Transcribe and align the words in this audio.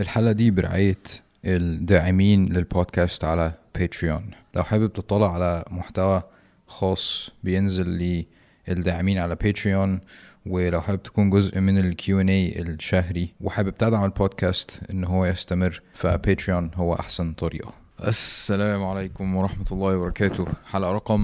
الحلقة 0.00 0.32
دي 0.32 0.50
برعاية 0.50 0.98
الداعمين 1.44 2.52
للبودكاست 2.52 3.24
على 3.24 3.52
Patreon 3.74 4.30
لو 4.56 4.62
حابب 4.62 4.92
تطلع 4.92 5.34
على 5.34 5.64
محتوى 5.70 6.22
خاص 6.66 7.30
بينزل 7.44 8.24
للداعمين 8.68 9.18
على 9.18 9.34
Patreon 9.34 10.00
ولو 10.46 10.80
حابب 10.80 11.02
تكون 11.02 11.30
جزء 11.30 11.60
من 11.60 11.78
ال 11.78 11.94
Q&A 12.02 12.58
الشهري 12.60 13.34
وحابب 13.40 13.76
تدعم 13.78 14.04
البودكاست 14.04 14.80
إن 14.90 15.04
هو 15.04 15.26
يستمر 15.26 15.82
ف 15.94 16.04
Patreon 16.04 16.70
هو 16.74 16.94
أحسن 16.94 17.32
طريقة. 17.32 17.72
السلام 18.04 18.84
عليكم 18.84 19.36
ورحمة 19.36 19.66
الله 19.72 19.96
وبركاته. 19.98 20.46
حلقة 20.66 20.92
رقم 20.92 21.20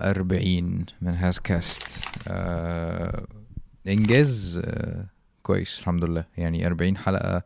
40 0.00 0.84
من 1.02 1.14
هاز 1.14 1.38
كاست 1.38 2.04
آه 2.28 3.26
إنجاز 3.88 4.60
آه 4.64 5.04
كويس 5.42 5.80
الحمد 5.80 6.04
لله. 6.04 6.24
يعني 6.36 6.66
40 6.66 6.96
حلقة 6.96 7.42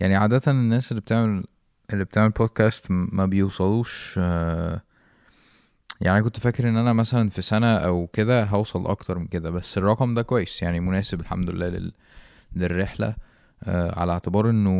يعني 0.00 0.16
عادة 0.16 0.40
الناس 0.48 0.92
اللي 0.92 1.00
بتعمل 1.00 1.44
اللي 1.92 2.04
بتعمل 2.04 2.30
بودكاست 2.30 2.86
ما 2.90 3.26
بيوصلوش 3.26 4.14
آه 4.22 4.80
يعني 6.00 6.22
كنت 6.22 6.40
فاكر 6.40 6.68
إن 6.68 6.76
أنا 6.76 6.92
مثلا 6.92 7.28
في 7.28 7.42
سنة 7.42 7.76
أو 7.76 8.06
كده 8.06 8.44
هوصل 8.44 8.86
أكتر 8.86 9.18
من 9.18 9.26
كده 9.26 9.50
بس 9.50 9.78
الرقم 9.78 10.14
ده 10.14 10.22
كويس 10.22 10.62
يعني 10.62 10.80
مناسب 10.80 11.20
الحمد 11.20 11.50
لله 11.50 11.68
لل... 11.68 11.92
للرحلة 12.56 13.16
آه 13.64 14.00
على 14.00 14.12
اعتبار 14.12 14.50
إنه 14.50 14.70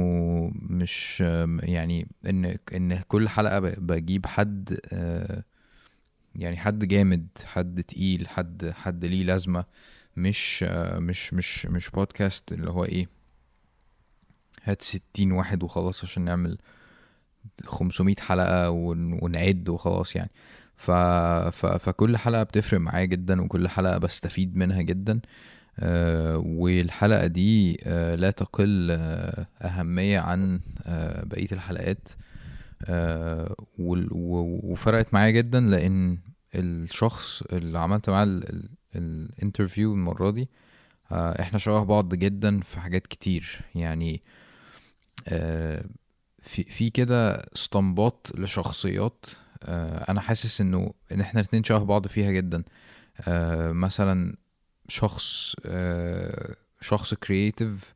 مش 0.55 1.23
آه 1.27 1.59
يعني 1.63 2.09
إن 2.27 2.57
إن 2.75 2.99
كل 3.09 3.29
حلقة 3.29 3.59
بجيب 3.61 4.27
حد 4.27 4.79
يعني 6.35 6.57
حد 6.57 6.85
جامد 6.85 7.29
حد 7.45 7.83
تقيل 7.83 8.29
حد 8.29 8.73
حد 8.77 9.05
ليه 9.05 9.25
لازمة 9.25 9.65
مش 10.17 10.63
مش 10.99 11.35
مش 11.35 11.67
مش 11.67 11.91
بودكاست 11.91 12.53
اللي 12.53 12.71
هو 12.71 12.85
إيه 12.85 13.16
هات 14.67 14.83
ستين 14.83 15.33
واحد 15.33 15.63
وخلاص 15.63 16.05
عشان 16.05 16.25
نعمل 16.25 16.59
خمسمية 17.65 18.15
حلقة 18.19 18.71
ون- 18.71 19.19
ونعد 19.23 19.69
وخلاص 19.69 20.17
يعني. 20.17 20.31
ف... 20.77 20.91
ف... 20.91 21.67
فكل 21.67 22.17
حلقة 22.17 22.43
بتفرق 22.43 22.81
معايا 22.81 23.05
جدا 23.05 23.43
وكل 23.43 23.69
حلقة 23.69 23.99
بستفيد 23.99 24.57
منها 24.57 24.83
جدا. 24.83 25.21
آه 25.79 26.37
والحلقة 26.39 27.27
دي 27.27 27.81
آه 27.85 28.15
لا 28.15 28.31
تقل 28.31 28.89
آه 28.91 29.47
أهمية 29.63 30.19
عن 30.21 30.61
آه 30.87 31.25
بقية 31.25 31.49
الحلقات. 31.53 32.09
آه 32.85 33.55
و- 33.79 34.73
وفرقت 34.73 35.15
معايا 35.15 35.31
جدا 35.31 35.61
لأن 35.61 36.19
الشخص 36.55 37.43
اللي 37.43 37.79
عملت 37.79 38.11
معاه 38.11 38.25
ال- 38.25 38.69
ال 38.97 39.07
interview 39.07 39.95
المرة 39.95 40.31
دي 40.31 40.49
آه 41.13 41.41
إحنا 41.43 41.59
شبه 41.59 41.83
بعض 41.85 42.15
جدا 42.15 42.61
في 42.61 42.81
حاجات 42.81 43.07
كتير. 43.07 43.61
يعني 43.75 44.15
آه 44.15 44.46
في 46.43 46.63
في 46.63 46.91
كده 46.91 47.35
اسطمبات 47.57 48.27
لشخصيات 48.35 49.27
آه 49.63 50.11
أنا 50.11 50.21
حاسس 50.21 50.61
إنه 50.61 50.93
إن 51.13 51.21
إحنا 51.21 51.41
الاتنين 51.41 51.65
شبه 51.65 51.85
بعض 51.85 52.07
فيها 52.07 52.31
جدا. 52.31 52.63
آه 53.29 53.73
مثلا 53.73 54.37
شخص 54.89 55.55
آه 55.67 56.57
شخص 56.81 57.15
creative 57.15 57.95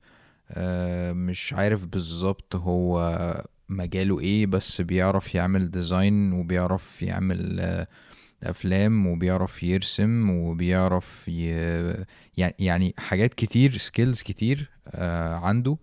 آه 0.50 1.12
مش 1.12 1.52
عارف 1.52 1.86
بالظبط 1.86 2.56
هو 2.56 3.44
مجاله 3.68 4.20
إيه 4.20 4.46
بس 4.46 4.80
بيعرف 4.80 5.34
يعمل 5.34 5.70
design 5.70 6.32
وبيعرف 6.32 7.02
يعمل 7.02 7.60
آه 7.60 7.86
أفلام 8.42 9.06
وبيعرف 9.06 9.62
يرسم 9.62 10.30
وبيعرف 10.30 11.28
ي... 11.28 11.50
يعني 12.36 12.54
يعني 12.58 12.94
حاجات 12.98 13.34
كتير 13.34 13.78
skills 13.78 14.22
كتير 14.22 14.70
آه 14.88 15.34
عنده. 15.34 15.76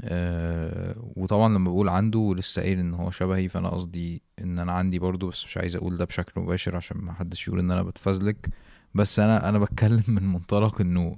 آه 0.00 0.94
وطبعا 1.16 1.48
لما 1.54 1.70
بقول 1.70 1.88
عنده 1.88 2.34
لسه 2.38 2.62
قايل 2.62 2.78
إن 2.78 2.94
هو 2.94 3.10
شبهي 3.10 3.48
فأنا 3.48 3.68
قصدي 3.68 4.22
إن 4.40 4.58
أنا 4.58 4.72
عندي 4.72 4.98
برضو 4.98 5.28
بس 5.28 5.44
مش 5.44 5.56
عايز 5.56 5.76
أقول 5.76 5.96
ده 5.96 6.04
بشكل 6.04 6.40
مباشر 6.40 6.76
عشان 6.76 6.96
ما 6.98 7.12
حدش 7.12 7.48
يقول 7.48 7.60
إن 7.60 7.70
أنا 7.70 7.82
بتفزلك. 7.82 8.48
بس 8.94 9.20
أنا 9.20 9.48
أنا 9.48 9.58
بتكلم 9.58 10.02
من 10.08 10.22
منطلق 10.32 10.80
إنه 10.80 11.16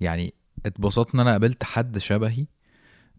يعني 0.00 0.34
اتبسطت 0.66 1.14
إن 1.14 1.20
أنا 1.20 1.30
قابلت 1.30 1.64
حد 1.64 1.98
شبهي 1.98 2.46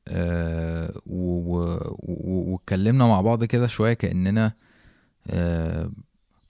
آه 0.08 1.02
واتكلمنا 1.06 3.08
مع 3.08 3.22
بعض 3.22 3.44
كده 3.44 3.68
شوية 3.68 3.94
كأننا 3.94 4.54
آه 5.28 5.92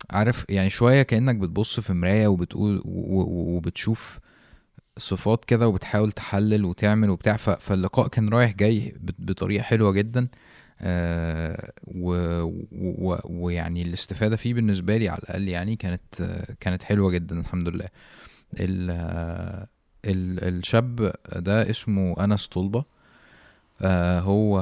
عارف 0.10 0.46
يعني 0.50 0.70
شوية 0.70 1.02
كأنك 1.02 1.36
بتبص 1.36 1.80
في 1.80 1.94
مراية 1.94 2.28
وبتقول 2.28 2.82
وبتشوف 2.86 4.20
صفات 4.98 5.46
كده 5.46 5.68
وبتحاول 5.68 6.12
تحلل 6.12 6.66
وتعمل 6.66 7.10
وبتاع 7.10 7.36
فاللقاء 7.36 8.08
كان 8.08 8.30
رايح 8.30 8.52
جاي 8.52 8.96
بطريقة 9.20 9.64
حلوة 9.64 9.92
جدا 9.92 10.28
آه 10.82 11.72
ويعني 13.26 13.82
الاستفادة 13.82 14.36
فيه 14.36 14.54
بالنسبة 14.54 14.98
لي 14.98 15.10
على 15.10 15.20
الأقل 15.20 15.48
يعني 15.48 15.76
كانت 15.76 16.02
كانت 16.60 16.84
حلوة 16.84 17.12
جدا 17.12 17.40
الحمد 17.40 17.68
لله. 17.70 17.88
ال 18.60 18.92
ال 20.06 20.44
الشاب 20.58 21.14
ده 21.36 21.70
اسمه 21.70 22.24
أنس 22.24 22.48
طلبة 22.48 22.84
آه 23.82 24.20
هو 24.20 24.60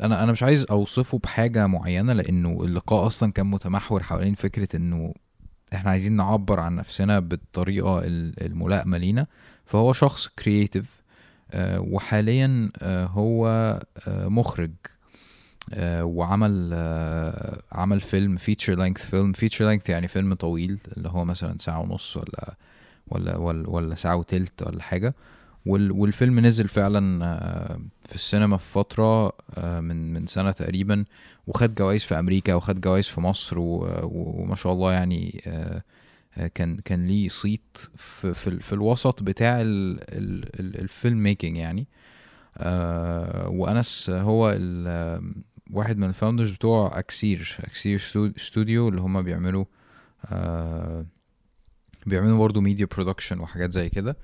أنا 0.00 0.22
أنا 0.22 0.32
مش 0.32 0.42
عايز 0.42 0.66
أوصفه 0.70 1.18
بحاجة 1.18 1.66
معينة 1.66 2.12
لأنه 2.12 2.58
اللقاء 2.64 3.06
أصلا 3.06 3.32
كان 3.32 3.46
متمحور 3.46 4.02
حوالين 4.02 4.34
فكرة 4.34 4.76
إنه 4.76 5.14
إحنا 5.74 5.90
عايزين 5.90 6.12
نعبر 6.12 6.60
عن 6.60 6.76
نفسنا 6.76 7.18
بالطريقة 7.20 7.98
ال- 7.98 8.42
الملائمة 8.46 8.98
لينا. 8.98 9.26
فهو 9.66 9.92
شخص 9.92 10.28
كرييتيف 10.28 11.02
وحاليا 11.78 12.70
آه، 12.78 13.04
هو 13.06 13.46
آه، 14.08 14.28
مخرج 14.28 14.70
آه، 15.72 16.04
وعمل 16.04 16.70
آه، 16.72 17.62
عمل 17.72 18.00
فيلم 18.00 18.36
feature 18.36 18.74
length 18.78 18.98
فيلم 19.06 19.32
feature 19.32 19.68
length 19.68 19.88
يعني 19.90 20.08
فيلم 20.08 20.34
طويل 20.34 20.78
اللي 20.96 21.08
هو 21.08 21.24
مثلا 21.24 21.56
ساعة 21.58 21.80
ونص 21.80 22.16
ولا 22.16 22.54
ولا 23.08 23.36
ولا, 23.36 23.68
ولا 23.68 23.94
ساعة 23.94 24.16
وتلت 24.16 24.62
ولا 24.62 24.82
حاجة. 24.82 25.06
وال 25.06 25.14
والفيلم 25.66 26.40
نزل 26.40 26.68
فعلا 26.68 27.24
آه، 27.24 27.80
في 28.08 28.14
السينما 28.14 28.56
في 28.56 28.72
فترة 28.72 29.32
آه، 29.58 29.80
من 29.80 30.12
من 30.12 30.26
سنة 30.26 30.50
تقريبا 30.50 31.04
وخد 31.46 31.74
جوائز 31.74 32.02
في 32.04 32.18
أمريكا 32.18 32.54
وخد 32.54 32.80
جوائز 32.80 33.06
في 33.06 33.20
مصر 33.20 33.54
وما 33.58 34.56
شاء 34.56 34.72
الله 34.72 34.92
يعني 34.92 35.42
آه، 35.46 35.82
كان 36.54 36.76
كان 36.76 37.06
ليه 37.06 37.28
صيت 37.28 37.78
في 37.96 38.34
في, 38.34 38.60
في 38.60 38.72
الوسط 38.72 39.22
بتاع 39.22 39.60
ال- 39.60 40.00
ال- 40.18 40.60
ال- 40.60 40.80
ال 40.80 41.22
filmmaking 41.22 41.56
يعني. 41.56 41.86
وأنس 43.46 44.10
هو 44.10 44.58
واحد 45.70 45.98
من 45.98 46.08
ال 46.08 46.13
founders 46.13 46.50
بتوع 46.50 46.98
أكسير 46.98 47.58
stu- 47.98 48.38
studio 48.40 48.88
اللي 48.88 49.00
هم 49.00 49.22
بيعملوا 49.22 49.64
بيعملوا 52.06 52.38
برضه 52.38 52.60
media 52.60 52.86
production 52.86 53.40
وحاجات 53.40 53.70
زي 53.72 53.88
كده. 53.88 54.16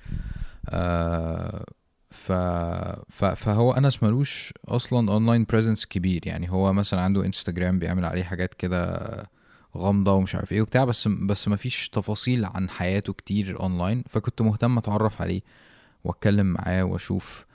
ف... 2.28 2.32
ف... 3.08 3.24
فهو 3.24 3.72
أنس 3.72 4.02
ملوش 4.02 4.52
أصلا 4.68 5.12
online 5.12 5.44
presence 5.44 5.86
كبير. 5.86 6.26
يعني 6.26 6.50
هو 6.50 6.72
مثلا 6.72 7.00
عنده 7.00 7.24
انستجرام 7.26 7.78
بيعمل 7.78 8.04
عليه 8.04 8.22
حاجات 8.22 8.54
كده 8.54 8.98
غامضة 9.76 10.12
ومش 10.12 10.34
عارف 10.34 10.52
إيه 10.52 10.62
وبتاع 10.62 10.84
بس 10.84 11.08
بس 11.08 11.48
مفيش 11.48 11.88
تفاصيل 11.88 12.44
عن 12.44 12.68
حياته 12.70 13.12
كتير 13.12 13.60
اونلاين 13.60 14.04
فكنت 14.08 14.42
مهتم 14.42 14.78
أتعرف 14.78 15.22
عليه 15.22 15.40
وأتكلم 16.04 16.46
معاه 16.46 16.82
وأشوف 16.82 17.46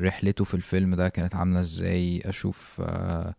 رحلته 0.00 0.44
في 0.44 0.54
الفيلم 0.54 0.94
ده 0.94 1.08
كانت 1.08 1.34
عاملة 1.34 1.60
إزاي 1.60 2.22
أشوف 2.24 2.82
آه، 2.84 3.34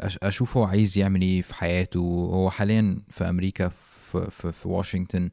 أش- 0.00 0.16
أشوف 0.22 0.56
هو 0.56 0.64
عايز 0.64 0.98
يعمل 0.98 1.22
إيه 1.22 1.42
في 1.42 1.54
حياته. 1.54 2.00
هو 2.34 2.50
حاليا 2.50 2.98
في 3.10 3.28
أمريكا 3.28 3.68
في, 3.68 4.30
في, 4.30 4.52
في 4.52 4.68
واشنطن 4.68 5.30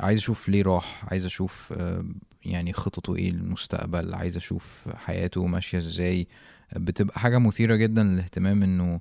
عايز 0.00 0.18
أشوف 0.18 0.48
ليه 0.48 0.62
راح 0.62 1.04
عايز 1.10 1.24
أشوف 1.24 1.72
آم، 1.80 2.14
يعني 2.50 2.72
خططه 2.72 3.16
إيه 3.16 3.30
للمستقبل 3.30 4.14
عايز 4.14 4.36
أشوف 4.36 4.88
حياته 4.96 5.46
ماشية 5.46 5.78
إزاي. 5.78 6.28
بتبقى 6.76 7.20
حاجة 7.20 7.38
مثيرة 7.38 7.76
جدا 7.76 8.02
للاهتمام 8.02 8.62
إنه 8.62 9.00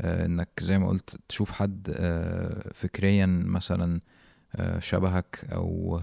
آه، 0.00 0.26
إنك 0.26 0.48
زي 0.60 0.78
ما 0.78 0.88
قلت 0.88 1.16
تشوف 1.28 1.50
حد 1.52 1.94
آه، 1.96 2.70
فكريا 2.74 3.26
مثلا 3.26 4.00
آه، 4.56 4.78
شبهك 4.80 5.46
أو 5.52 6.00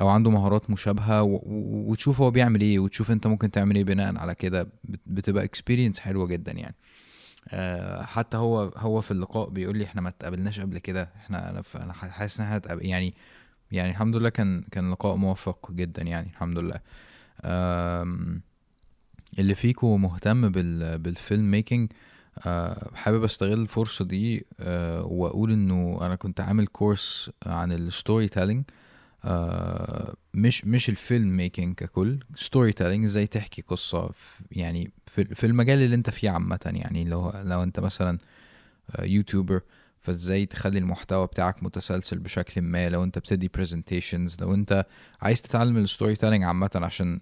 أو 0.00 0.08
عنده 0.08 0.30
مهارات 0.30 0.70
مشابهة 0.70 1.22
وتشوف 1.22 2.20
هو 2.20 2.30
بيعمل 2.30 2.60
إيه 2.60 2.78
وتشوف 2.78 3.10
أنت 3.10 3.26
ممكن 3.26 3.50
تعمل 3.50 3.76
إيه 3.76 3.84
بناء 3.84 4.16
على 4.18 4.34
كده. 4.34 4.62
بت- 4.84 5.00
بتبقى 5.06 5.44
experience 5.44 5.98
حلوة 6.00 6.26
جدا 6.26 6.52
يعني. 6.52 6.74
حتى 8.04 8.36
هو 8.36 8.62
هو 8.76 9.00
في 9.00 9.10
اللقاء 9.10 9.48
بيقول 9.50 9.78
لي 9.78 9.84
إحنا 9.84 10.00
ما 10.00 10.08
اتقابلناش 10.08 10.60
قبل 10.60 10.78
كده 10.78 11.08
إحنا 11.16 11.62
أنا 11.76 11.92
حاسس 11.92 12.40
إن 12.40 12.46
إحنا 12.46 12.62
يعني 12.82 13.14
يعني 13.74 13.90
الحمد 13.90 14.16
لله 14.16 14.28
كان 14.28 14.62
كان 14.70 14.90
لقاء 14.90 15.16
موفق 15.16 15.72
جدا 15.72 16.02
يعني 16.02 16.30
الحمد 16.30 16.58
لله. 16.58 16.80
اللي 19.38 19.54
فيكو 19.54 19.96
مهتم 19.96 20.48
بال 20.48 20.98
بال 20.98 21.50
filmmaking 21.50 21.92
آه، 22.38 22.90
حابب 22.94 23.24
أستغل 23.24 23.60
الفرصة 23.60 24.04
دي 24.04 24.46
آه، 24.60 25.02
وأقول 25.04 25.52
إنه 25.52 25.98
أنا 26.02 26.16
كنت 26.16 26.40
عامل 26.40 26.66
course 26.66 27.30
عن 27.46 27.72
ال 27.72 28.28
storytelling 28.28 28.64
آه 29.24 30.14
مش 30.34 30.64
مش 30.64 30.88
ال 30.88 31.36
filmmaking 31.36 31.74
ككل 31.74 32.18
storytelling 32.36 33.04
إزاي 33.04 33.26
تحكي 33.26 33.62
قصة 33.62 34.08
في 34.08 34.44
يعني 34.52 34.90
في, 35.06 35.24
في 35.24 35.46
المجال 35.46 35.78
اللي 35.78 35.96
أنت 35.96 36.10
فيه 36.10 36.30
عامة 36.30 36.60
يعني 36.66 37.04
لو 37.04 37.32
لو 37.44 37.62
أنت 37.62 37.80
مثلا 37.80 38.18
YouTuber 38.98 39.60
فازاي 40.04 40.46
تخلي 40.46 40.78
المحتوى 40.78 41.26
بتاعك 41.26 41.62
متسلسل 41.62 42.18
بشكل 42.18 42.62
ما 42.62 42.88
لو 42.88 43.04
انت 43.04 43.18
بتدي 43.18 43.48
presentations 43.48 44.36
لو 44.40 44.54
انت 44.54 44.86
عايز 45.20 45.42
تتعلم 45.42 45.76
ال 45.76 46.16
storytelling 46.16 46.44
عامة 46.44 46.70
عشان 46.74 47.20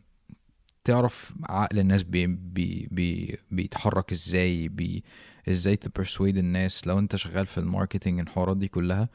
تعرف 0.84 1.32
عقل 1.44 1.78
الناس 1.78 2.02
بي 2.02 2.26
بي 2.26 2.88
بي 2.90 3.38
بيتحرك 3.50 4.12
إزاي 4.12 4.68
بي 4.68 5.04
إزاي 5.48 5.76
ت 5.76 5.83
persuade 5.83 6.36
الناس. 6.38 6.86
لو 6.86 6.98
انت 6.98 7.16
شغال 7.16 7.46
في 7.46 7.58
ال 7.58 7.64
marketing 7.64 8.20
الحوارات 8.20 8.56
دي 8.56 8.68
كلها 8.68 9.08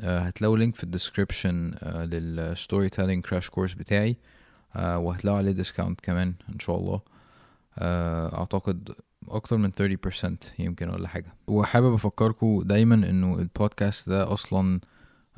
آه، 0.00 0.20
هتلاقوا 0.20 0.58
link 0.58 0.74
في 0.76 0.84
ال 0.84 0.92
description 0.92 1.74
لل 1.84 2.88
storytelling 2.88 3.24
crash 3.24 3.50
course 3.50 3.72
بتاعي 3.72 4.16
آه، 4.76 4.98
وهتلاقوا 4.98 5.38
عليه 5.38 5.52
discount 5.52 6.00
كمان 6.00 6.34
إن 6.54 6.58
شاء 6.58 6.76
الله. 6.76 7.00
آه، 7.78 8.38
أعتقد 8.38 8.94
أكتر 9.28 9.56
من 9.56 9.72
30% 9.72 10.36
يمكن 10.58 10.88
ولا 10.88 11.08
حاجة. 11.08 11.34
وحابب 11.46 11.94
افكركم 11.94 12.62
دايما 12.62 12.94
إنه 12.94 13.38
البودكاست 13.38 14.08
ده 14.08 14.32
أصلا 14.32 14.80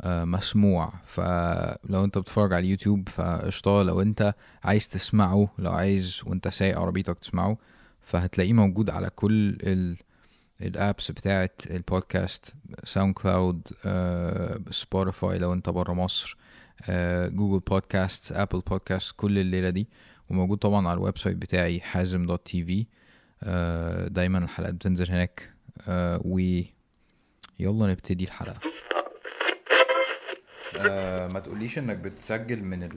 مسموع. 0.06 0.92
فلو 1.04 2.04
أنت 2.04 2.18
بتتفرج 2.18 2.52
على 2.52 2.64
اليوتيوب 2.64 3.08
فقشطة. 3.08 3.82
لو 3.82 4.02
أنت 4.02 4.34
عايز 4.64 4.88
تسمعه 4.88 5.48
لو 5.58 5.72
عايز 5.72 6.20
وأنت 6.26 6.48
سايق 6.48 6.78
عربيتك 6.80 7.18
تسمعه 7.18 7.58
فهتلاقيه 8.00 8.52
موجود 8.52 8.90
على 8.90 9.10
كل 9.10 9.58
ال 9.62 9.96
ال 10.62 10.72
apps 10.72 11.10
بتاعت 11.10 11.62
البودكاست 11.70 12.54
SoundCloud 12.84 13.68
Spotify 14.70 15.38
لو 15.38 15.52
أنت 15.52 15.70
بره 15.70 15.92
مصر 15.92 16.36
Google 17.28 17.60
Podcast 17.60 18.32
Apple 18.32 18.60
Podcast 18.60 19.14
كل 19.16 19.38
الليلة 19.38 19.70
دي. 19.70 19.88
وموجود 20.30 20.58
طبعا 20.58 20.88
على 20.88 20.96
ال 20.96 21.18
website 21.18 21.36
بتاعي 21.36 21.80
حازم 21.80 22.26
dot 22.26 22.46
TV 22.46 22.86
دايما 24.08 24.38
الحلقات 24.38 24.74
بتنزل 24.74 25.10
هناك. 25.10 25.50
uh, 25.78 25.82
و 26.24 26.38
يلا 27.60 27.86
نبتدي 27.86 28.24
الحلقة. 28.24 28.58
uh, 30.74 31.32
ما 31.32 31.40
تقوليش 31.44 31.78
إنك 31.78 31.96
بتسجل 31.96 32.62
من 32.62 32.82
ال 32.82 32.92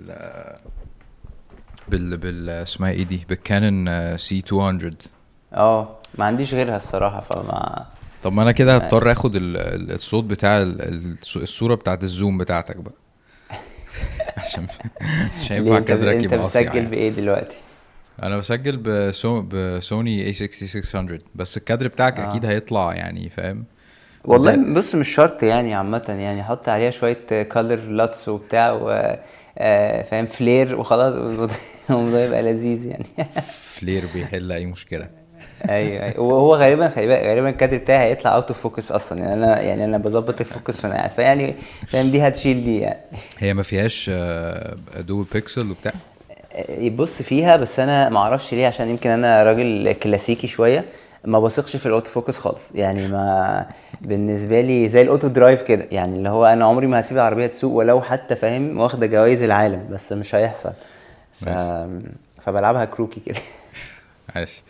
بال 1.87 2.17
بال 2.17 2.49
اسمها 2.49 2.91
إيه 2.91 3.03
دي؟ 3.03 3.25
بال 3.29 4.17
Canon 4.17 4.43
C200 4.51 4.89
آه 5.53 5.97
ما 6.17 6.25
عنديش 6.25 6.53
غيرها 6.53 6.75
الصراحة 6.75 7.19
فما 7.21 7.85
طب 8.23 8.33
ما 8.33 8.41
أنا 8.43 8.51
كده 8.51 8.75
هضطر 8.75 9.11
آخد 9.11 9.35
ال- 9.35 9.91
الصوت 9.91 10.23
بتاع 10.23 10.61
ال- 10.61 10.81
ال- 10.81 11.15
الصورة 11.35 11.75
بتاعت 11.75 12.03
الزوم 12.03 12.37
بتاعتك 12.37 12.77
بقى. 12.77 12.93
عشان 14.37 14.67
مش 15.41 15.51
هينفع 15.51 15.79
كادرك 15.79 16.15
أنت 16.15 16.23
يبقى 16.25 16.43
بتسجل 16.45 16.65
يعني. 16.75 16.89
بإيه 16.89 17.09
دلوقتي؟ 17.09 17.55
أنا 18.23 18.37
بسجل 18.37 18.77
بسو... 18.77 19.41
ب 19.41 19.60
Sony 19.60 20.33
A6600 20.33 20.97
بس 21.35 21.57
الكادر 21.57 21.87
بتاعك 21.87 22.19
آه. 22.19 22.29
أكيد 22.29 22.45
هيطلع 22.45 22.93
يعني 22.93 23.29
فاهم؟ 23.29 23.65
والله 24.25 24.73
بص 24.73 24.95
مش 24.95 25.09
شرط 25.09 25.43
يعني 25.43 25.75
عامة 25.75 26.15
يعني 26.19 26.43
حط 26.43 26.69
عليها 26.69 26.91
شوية 26.91 27.43
color 27.43 27.75
LUTs 27.75 28.29
وبتاع 28.29 28.71
و 28.71 29.17
آه، 29.57 30.01
فاهم؟ 30.01 30.25
flare 30.25 30.79
وخلاص 30.79 31.13
الموضوع 31.89 32.19
يبقى 32.19 32.43
لذيذ 32.43 32.85
يعني. 32.85 33.05
flare 33.75 34.03
بيحل 34.13 34.51
أي 34.51 34.65
مشكلة. 34.65 35.09
أيوه 35.69 36.03
أيوه. 36.03 36.19
وهو 36.19 36.55
غالبا 36.55 36.89
خلي 36.89 37.07
بالك 37.07 37.23
غالبا 37.23 37.49
الكادر 37.49 37.77
بتاعي 37.77 38.09
هيطلع 38.09 38.35
out 38.35 38.47
of 38.47 38.61
focus 38.61 38.91
أصلا 38.91 39.19
يعني 39.19 39.33
أنا 39.33 39.61
يعني 39.61 39.85
أنا 39.85 39.97
بظبط 39.97 40.39
ال 40.41 40.49
focus 40.49 40.85
وأنا 40.85 40.95
قاعد 40.95 41.09
فيعني 41.09 41.55
فاهم 41.91 42.09
دي 42.09 42.27
هتشيل 42.27 42.63
دي 42.63 42.79
يعني. 42.79 42.99
هي 43.37 43.53
ما 43.53 43.63
فيهاش 43.63 44.09
dual 44.99 45.27
pixel 45.33 45.71
وبتاع؟ 45.71 45.93
بص 46.95 47.21
فيها 47.21 47.57
بس 47.57 47.79
أنا 47.79 48.09
ما 48.09 48.17
أعرفش 48.19 48.53
ليه 48.53 48.67
عشان 48.67 48.89
يمكن 48.89 49.09
أنا 49.09 49.43
راجل 49.43 49.91
كلاسيكي 50.03 50.47
شوية 50.47 50.85
ما 51.25 51.39
بثقش 51.39 51.75
في 51.75 51.85
ال 51.85 52.09
autofocus 52.11 52.37
خالص. 52.39 52.71
يعني 52.75 53.07
ما 53.07 53.65
بالنسبة 54.01 54.61
لي 54.61 54.87
زي 54.89 55.01
ال 55.01 55.06
auto 55.06 55.27
drive 55.27 55.61
كده 55.61 55.87
يعني 55.91 56.15
اللي 56.17 56.29
هو 56.29 56.45
أنا 56.45 56.65
عمري 56.65 56.87
ما 56.87 56.99
هسيب 56.99 57.17
العربية 57.17 57.47
تسوق 57.47 57.73
ولو 57.73 58.01
حتى 58.01 58.35
فاهم 58.35 58.77
واخدة 58.79 59.07
جوائز 59.07 59.41
العالم 59.43 59.87
بس 59.91 60.13
مش 60.13 60.35
هيحصل. 60.35 60.73
ف... 61.45 61.49
فبلعبها 62.45 62.85
كروكي 62.85 63.19
كده. 63.25 63.35
عاش 64.35 64.61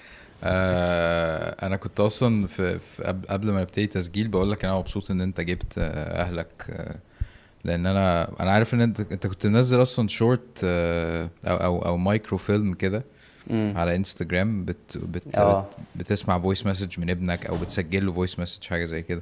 آه 0.44 1.66
أنا 1.66 1.75
كنت 1.75 2.00
أصلا 2.00 2.48
في, 2.48 2.80
في 2.80 3.04
قبل- 3.04 3.27
قبل 3.27 3.51
ما 3.51 3.62
نبتدي 3.62 3.88
تسجيل 3.88 4.27
بقول 4.27 4.51
لك 4.51 4.66
أنا 4.66 4.74
مبسوط 4.75 5.12
إن 5.12 5.22
أنت 5.22 5.42
جبت 5.42 5.74
آه، 5.77 6.22
أهلك 6.22 6.48
آه 6.69 6.95
لأن 7.63 7.86
أنا 7.86 8.31
أنا 8.40 8.52
عارف 8.52 8.74
ان 8.74 8.81
انت 8.81 9.00
انت 9.00 9.28
كنت 9.28 9.46
منزل 9.48 9.81
أصلا 9.81 10.08
شورت 10.08 10.62
آه 10.63 11.30
أو 11.46 11.56
أو 11.58 11.86
أو 11.86 11.98
micro 11.98 12.38
film 12.38 12.74
كده. 12.74 13.04
على 13.52 13.96
انستجرام 13.96 14.66
بت 14.66 14.98
بت 14.98 15.36
آه. 15.38 15.66
بتسمع 15.96 16.40
voice 16.39 16.68
message 16.68 17.00
من 17.00 17.10
ابنك 17.10 17.46
أو 17.46 17.58
بتسجل 17.58 18.06
له 18.06 18.12
voice 18.12 18.39
message 18.39 18.63
حاجة 18.68 18.86
زي 18.86 19.02
كده 19.02 19.22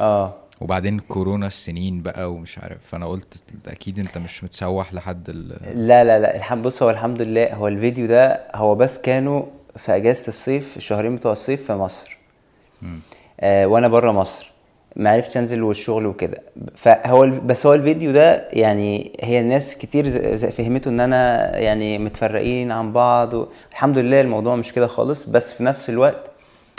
آه 0.00 0.34
وبعدين 0.60 0.98
كورونا 0.98 1.46
السنين 1.46 2.02
بقى 2.02 2.32
ومش 2.32 2.58
عارف 2.58 2.78
فانا 2.86 3.06
قلت 3.06 3.42
أكيد 3.66 3.98
انت 3.98 4.18
مش 4.18 4.44
متسوح 4.44 4.94
لحد 4.94 5.28
ال 5.28 5.48
لا 5.88 6.04
لا 6.04 6.18
لا 6.18 6.36
الحمد 6.36 6.62
بص 6.62 6.82
هو 6.82 6.90
الحمد 6.90 7.22
لله 7.22 7.54
هو 7.54 7.68
الفيديو 7.68 8.06
ده 8.06 8.40
هو 8.54 8.74
بس 8.74 8.98
كانوا 8.98 9.42
في 9.76 9.96
اجازة 9.96 10.28
الصيف 10.28 10.76
الشهرين 10.76 11.16
بتوع 11.16 11.32
الصيف 11.32 11.66
في 11.66 11.72
مصر. 11.72 12.16
آه 13.40 13.66
وأنا 13.66 13.88
بره 13.88 14.12
مصر 14.12 14.50
ما 14.96 15.10
عرفتش 15.10 15.36
انزل 15.36 15.62
والشغل 15.62 16.06
وكده 16.06 16.38
فهو 16.76 17.26
بس 17.26 17.66
هو 17.66 17.74
الفيديو 17.74 18.10
ده 18.12 18.48
يعني 18.52 19.12
هي 19.22 19.40
الناس 19.40 19.76
كتير 19.78 20.08
فهمته 20.50 20.88
ان 20.88 21.00
أنا 21.00 21.56
يعني 21.58 21.98
متفرقين 21.98 22.72
عن 22.72 22.92
بعض 22.92 23.34
والحمد 23.34 23.98
لله 23.98 24.20
الموضوع 24.20 24.56
مش 24.56 24.72
كده 24.72 24.86
خالص 24.86 25.24
بس 25.24 25.52
في 25.52 25.64
نفس 25.64 25.90
الوقت 25.90 26.30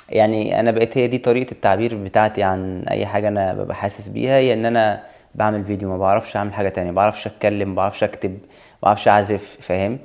يعني 0.10 0.60
أنا 0.60 0.72
بقيت 0.72 0.98
هي 0.98 1.08
دي 1.08 1.18
طريقة 1.18 1.52
التعبير 1.52 1.96
بتاعتي 1.96 2.44
عن 2.44 2.84
اي 2.92 3.06
حاجة 3.06 3.28
أنا 3.28 3.54
ببقى 3.54 3.76
حاسس 3.76 4.08
بيها 4.08 4.38
هي 4.38 4.54
ان 4.54 4.66
أنا 4.66 5.04
بعمل 5.36 5.66
فيديو 5.66 5.90
ما 5.90 5.98
بعرفش 5.98 6.36
اعمل 6.38 6.54
حاجة 6.54 6.70
تانية 6.70 6.92
ما 6.92 6.96
بعرفش 6.96 7.28
اتكلم 7.28 7.70
ما 7.70 7.76
بعرفش 7.76 8.04
اكتب 8.04 8.32
ما 8.32 8.38
بعرفش 8.84 9.08
اعزف 9.08 9.58
فاهم. 9.62 10.00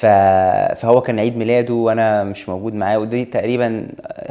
فهو 0.00 1.00
كان 1.00 1.18
عيد 1.18 1.36
ميلاده 1.36 1.74
وأنا 1.74 2.24
مش 2.24 2.48
موجود 2.48 2.74
معاه 2.74 2.98
ودي 2.98 3.24
تقريبا 3.24 3.88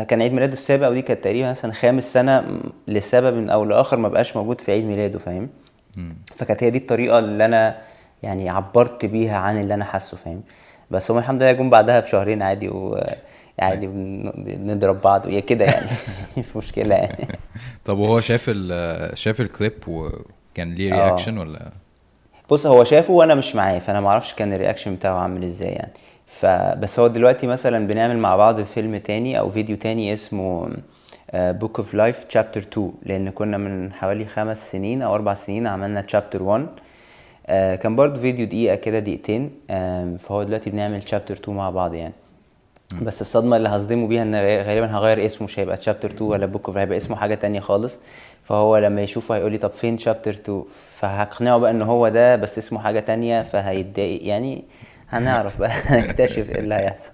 كان 0.07 0.21
عيد 0.21 0.33
ميلاده 0.33 0.53
السابع 0.53 0.87
ودي 0.87 1.01
كانت 1.01 1.23
تقريبا 1.23 1.51
مثلا 1.51 1.71
خامس 1.73 2.13
سنة 2.13 2.59
لسبب 2.87 3.49
أو 3.49 3.65
لآخر 3.65 3.97
ما 3.97 4.09
بقاش 4.09 4.35
موجود 4.35 4.61
في 4.61 4.71
عيد 4.71 4.85
ميلاده 4.85 5.19
فاهم. 5.19 5.49
فكانت 6.35 6.63
هي 6.63 6.69
دي 6.69 6.77
الطريقة 6.77 7.19
اللي 7.19 7.45
أنا 7.45 7.77
يعني 8.23 8.49
عبرت 8.49 9.05
بيها 9.05 9.37
عن 9.37 9.61
اللي 9.61 9.73
أنا 9.73 9.85
حاسه 9.85 10.17
فاهم؟ 10.17 10.41
بس 10.91 11.11
هم 11.11 11.17
الحمد 11.17 11.41
لله 11.43 11.51
جم 11.51 11.69
بعدها 11.69 11.99
بشهرين 11.99 12.41
عادي 12.41 12.69
وعادي 12.69 13.87
بن- 13.87 14.31
بنضرب 14.37 15.01
بعض 15.01 15.25
وهي 15.25 15.41
كده 15.41 15.65
يعني. 15.65 15.87
مش 16.37 16.55
مشكلة 16.55 16.95
يعني. 16.95 17.27
طب 17.85 17.97
وهو 17.97 18.19
شاف 18.21 18.45
ال 18.47 19.17
شاف 19.17 19.41
الكليب 19.41 19.73
وكان 19.87 20.73
ليه. 20.73 20.91
reaction 20.93 21.37
ولا؟ 21.37 21.71
بص 22.49 22.65
هو 22.65 22.83
شافه 22.83 23.13
وأنا 23.13 23.35
مش 23.35 23.55
معاه 23.55 23.79
فأنا 23.79 23.99
ما 24.01 24.07
أعرفش 24.09 24.33
كان 24.33 24.53
ال 24.53 24.58
reaction 24.58 24.95
بتاعه 24.95 25.19
عامل 25.19 25.43
إزاي 25.43 25.69
يعني. 25.69 25.91
فبس 26.27 26.99
هو 26.99 27.07
دلوقتي 27.07 27.47
مثلا 27.47 27.87
بنعمل 27.87 28.17
مع 28.17 28.35
بعض 28.35 28.61
فيلم 28.61 28.97
تاني 28.97 29.39
أو 29.39 29.49
فيديو 29.51 29.77
تاني 29.77 30.13
اسمه 30.13 30.69
Book 31.33 31.79
of 31.79 31.93
Life 31.93 32.23
Chapter 32.23 32.59
2 32.61 32.91
لأن 33.03 33.29
كنا 33.29 33.57
من 33.57 33.93
حوالي 33.93 34.25
خمس 34.25 34.71
سنين 34.71 35.01
أو 35.01 35.15
أربع 35.15 35.33
سنين 35.33 35.67
عملنا 35.67 36.01
Chapter 36.01 36.43
1 36.43 36.67
آه، 37.47 37.75
كان 37.75 37.95
برضو 37.95 38.19
فيديو 38.19 38.45
دقيقة 38.45 38.75
كده 38.75 38.99
دقيقتين. 38.99 39.51
فهو 40.19 40.43
دلوقتي 40.43 40.69
بنعمل 40.69 41.01
Chapter 41.01 41.33
2 41.33 41.57
مع 41.57 41.69
بعض 41.69 41.93
يعني. 41.93 42.13
بس 43.01 43.21
الصدمة 43.21 43.57
اللي 43.57 43.69
هصدمه 43.69 44.07
بيها 44.07 44.23
إن 44.23 44.35
غالبا 44.35 44.85
هغير 44.97 45.25
اسمه 45.25 45.45
مش 45.47 45.59
هيبقى 45.59 45.77
Chapter 45.77 46.09
2 46.09 46.31
ولا 46.31 46.45
Book 46.45 46.65
of 46.67 46.77
هيبقى 46.77 46.97
اسمه 46.97 47.15
حاجة 47.15 47.35
تانية 47.35 47.59
خالص. 47.59 47.97
فهو 48.43 48.77
لما 48.77 49.01
يشوفه 49.01 49.35
هيقول 49.35 49.51
لي 49.51 49.57
طب 49.57 49.71
فين 49.71 49.97
Chapter 49.97 50.31
2 50.31 50.63
فهقنعه 50.99 51.57
بقى 51.57 51.71
إن 51.71 51.81
هو 51.81 52.09
ده 52.09 52.35
بس 52.35 52.57
اسمه 52.57 52.79
حاجة 52.79 52.99
تانية 52.99 53.41
فهيتضايق. 53.43 54.23
يعني 54.23 54.63
هنعرف 55.09 55.59
بقى 55.59 55.71
نكتشف 56.01 56.49
إيه 56.49 56.59
اللي 56.59 56.75
هيحصل. 56.75 57.11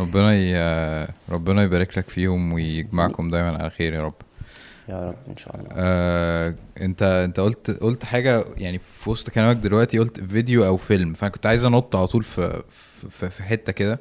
ربنا 0.00 0.34
ي... 0.34 0.54
ربنا 1.30 1.62
يبارك 1.62 1.98
لك 1.98 2.08
فيهم 2.10 2.52
ويجمعكم 2.52 3.30
دايما 3.30 3.58
على 3.58 3.70
خير 3.70 3.92
يا 3.92 4.02
رب. 4.04 4.14
يا 4.88 4.94
رب 5.08 5.14
إن 5.28 5.36
شاء 5.36 5.56
الله. 5.56 5.68
آه، 5.72 6.54
انت 6.80 7.02
انت 7.02 7.40
قلت 7.40 7.70
قلت 7.70 8.04
حاجة 8.04 8.44
يعني 8.56 8.78
في 8.78 9.10
وسط 9.10 9.30
كلامك 9.30 9.56
دلوقتي 9.56 9.98
قلت 9.98 10.20
فيديو 10.20 10.66
أو 10.66 10.76
فيلم 10.76 11.14
فأنا 11.14 11.30
كنت 11.30 11.46
عايز 11.46 11.64
أنط 11.64 11.96
على 11.96 12.06
طول 12.06 12.22
في 12.22 12.62
في, 13.10 13.30
في 13.30 13.42
حتة 13.42 13.72
كده. 13.72 13.98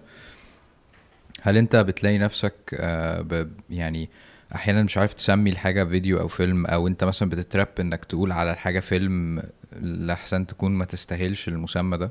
هل 1.48 1.58
انت 1.58 1.76
بتلاقي 1.76 2.18
نفسك 2.18 2.54
آه 2.74 3.48
يعني 3.70 4.10
أحيانا 4.56 4.84
مش 4.84 4.98
عارف 4.98 5.14
تسمي 5.14 5.50
الحاجة 5.50 5.84
فيديو 5.84 6.20
أو 6.20 6.28
فيلم 6.28 6.66
أو 6.66 6.88
أنت 6.88 7.04
مثلا 7.04 7.30
بتتراب 7.30 7.68
إنك 7.80 8.06
تقول 8.06 8.32
على 8.32 8.52
الحاجة 8.52 8.80
فيلم 8.80 9.44
لحسن 9.82 10.48
تكون 10.48 10.72
ما 10.72 10.86
تستاهلش 10.86 11.48
المسمى 11.48 11.98
ده؟ 11.98 12.10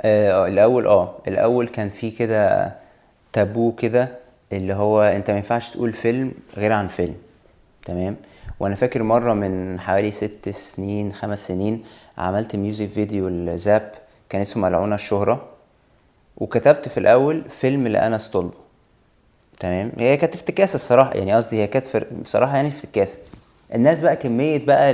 آه 0.00 0.46
الأول 0.46 0.86
آه 0.86 1.18
الأول 1.28 1.68
كان 1.68 1.90
في 1.90 2.10
كده 2.10 2.72
تابو 3.32 3.72
كده 3.72 4.08
اللي 4.52 4.74
هو 4.74 5.02
أنت 5.02 5.30
ما 5.30 5.36
ينفعش 5.36 5.70
تقول 5.70 5.92
فيلم 5.92 6.32
غير 6.56 6.72
عن 6.72 6.88
فيلم 6.88 7.16
تمام؟ 7.84 8.16
وأنا 8.60 8.74
فاكر 8.74 9.02
مرة 9.02 9.34
من 9.34 9.80
حوالي 9.80 10.10
ست 10.10 10.48
سنين 10.48 11.12
خمس 11.12 11.46
سنين 11.48 11.84
عملت 12.18 12.56
ميوزك 12.56 12.88
فيديو 12.88 13.28
لزاب 13.28 13.92
كان 14.28 14.40
اسمه 14.40 14.68
ملعونة 14.68 14.94
الشهرة. 14.94 15.51
وكتبت 16.36 16.88
في 16.88 16.98
الأول 17.00 17.42
فيلم 17.50 17.88
لانس 17.88 18.28
طلبه 18.28 18.62
تمام؟ 19.60 19.92
هي 19.98 20.16
كانت 20.16 20.34
افتكاسة 20.34 20.74
الصراحة 20.74 21.14
يعني 21.14 21.34
قصدي 21.34 21.62
هي 21.62 21.66
كانت 21.66 21.86
بصراحة 22.24 22.56
يعني 22.56 22.68
افتكاسة. 22.68 23.18
الناس 23.74 24.02
بقى 24.02 24.16
كمية 24.16 24.58
بقى 24.66 24.90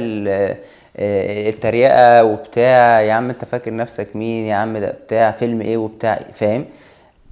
آه، 0.96 1.48
التريقة 1.48 2.24
وبتاع 2.24 3.00
يا 3.00 3.12
عم 3.12 3.30
أنت 3.30 3.44
فاكر 3.44 3.76
نفسك 3.76 4.16
مين؟ 4.16 4.46
يا 4.46 4.54
عم 4.54 4.78
ده 4.78 4.90
بتاع 4.90 5.30
فيلم 5.30 5.60
إيه 5.60 5.76
وبتاع 5.76 6.20
فاهم؟ 6.34 6.64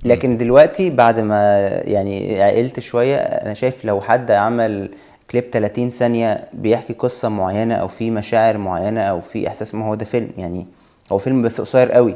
لكن 0.05 0.37
دلوقتي 0.37 0.91
بعد 0.91 1.21
ما 1.21 1.69
يعني 1.85 2.43
عقلت 2.43 2.81
شوية 2.81 3.17
أنا 3.17 3.55
شايف 3.55 3.85
لو 3.85 4.01
حد 4.01 4.31
عمل 4.31 4.91
كليب 5.31 5.45
30 5.53 5.91
ثانية 5.91 6.45
بيحكي 6.53 6.93
قصة 6.93 7.29
معينة 7.29 7.75
أو 7.75 7.89
في 7.89 8.11
مشاعر 8.11 8.59
معينة 8.59 9.01
أو 9.01 9.21
في 9.21 9.49
إحساس 9.49 9.75
ما 9.75 9.87
هو 9.87 9.95
ده 9.95 10.05
فيلم 10.05 10.31
يعني 10.39 10.67
هو 11.13 11.19
فيلم 11.19 11.43
بس 11.43 11.61
قصير 11.61 11.93
قوي. 11.93 12.15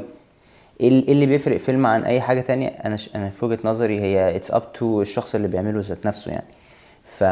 اللي 0.81 1.25
بيفرق 1.25 1.57
فيلم 1.57 1.85
عن 1.85 2.03
أي 2.03 2.21
حاجة 2.21 2.41
تانية 2.41 2.67
أنا 2.67 2.97
ش... 2.97 3.09
أنا 3.15 3.29
في 3.29 3.45
وجهة 3.45 3.59
نظري 3.63 3.99
هي 4.01 4.35
it's 4.35 4.51
up 4.51 4.73
to 4.73 5.01
الشخص 5.01 5.35
اللي 5.35 5.47
بيعمله 5.47 5.79
ذات 5.81 6.07
نفسه 6.07 6.31
يعني. 6.31 6.45
ف 7.17 7.23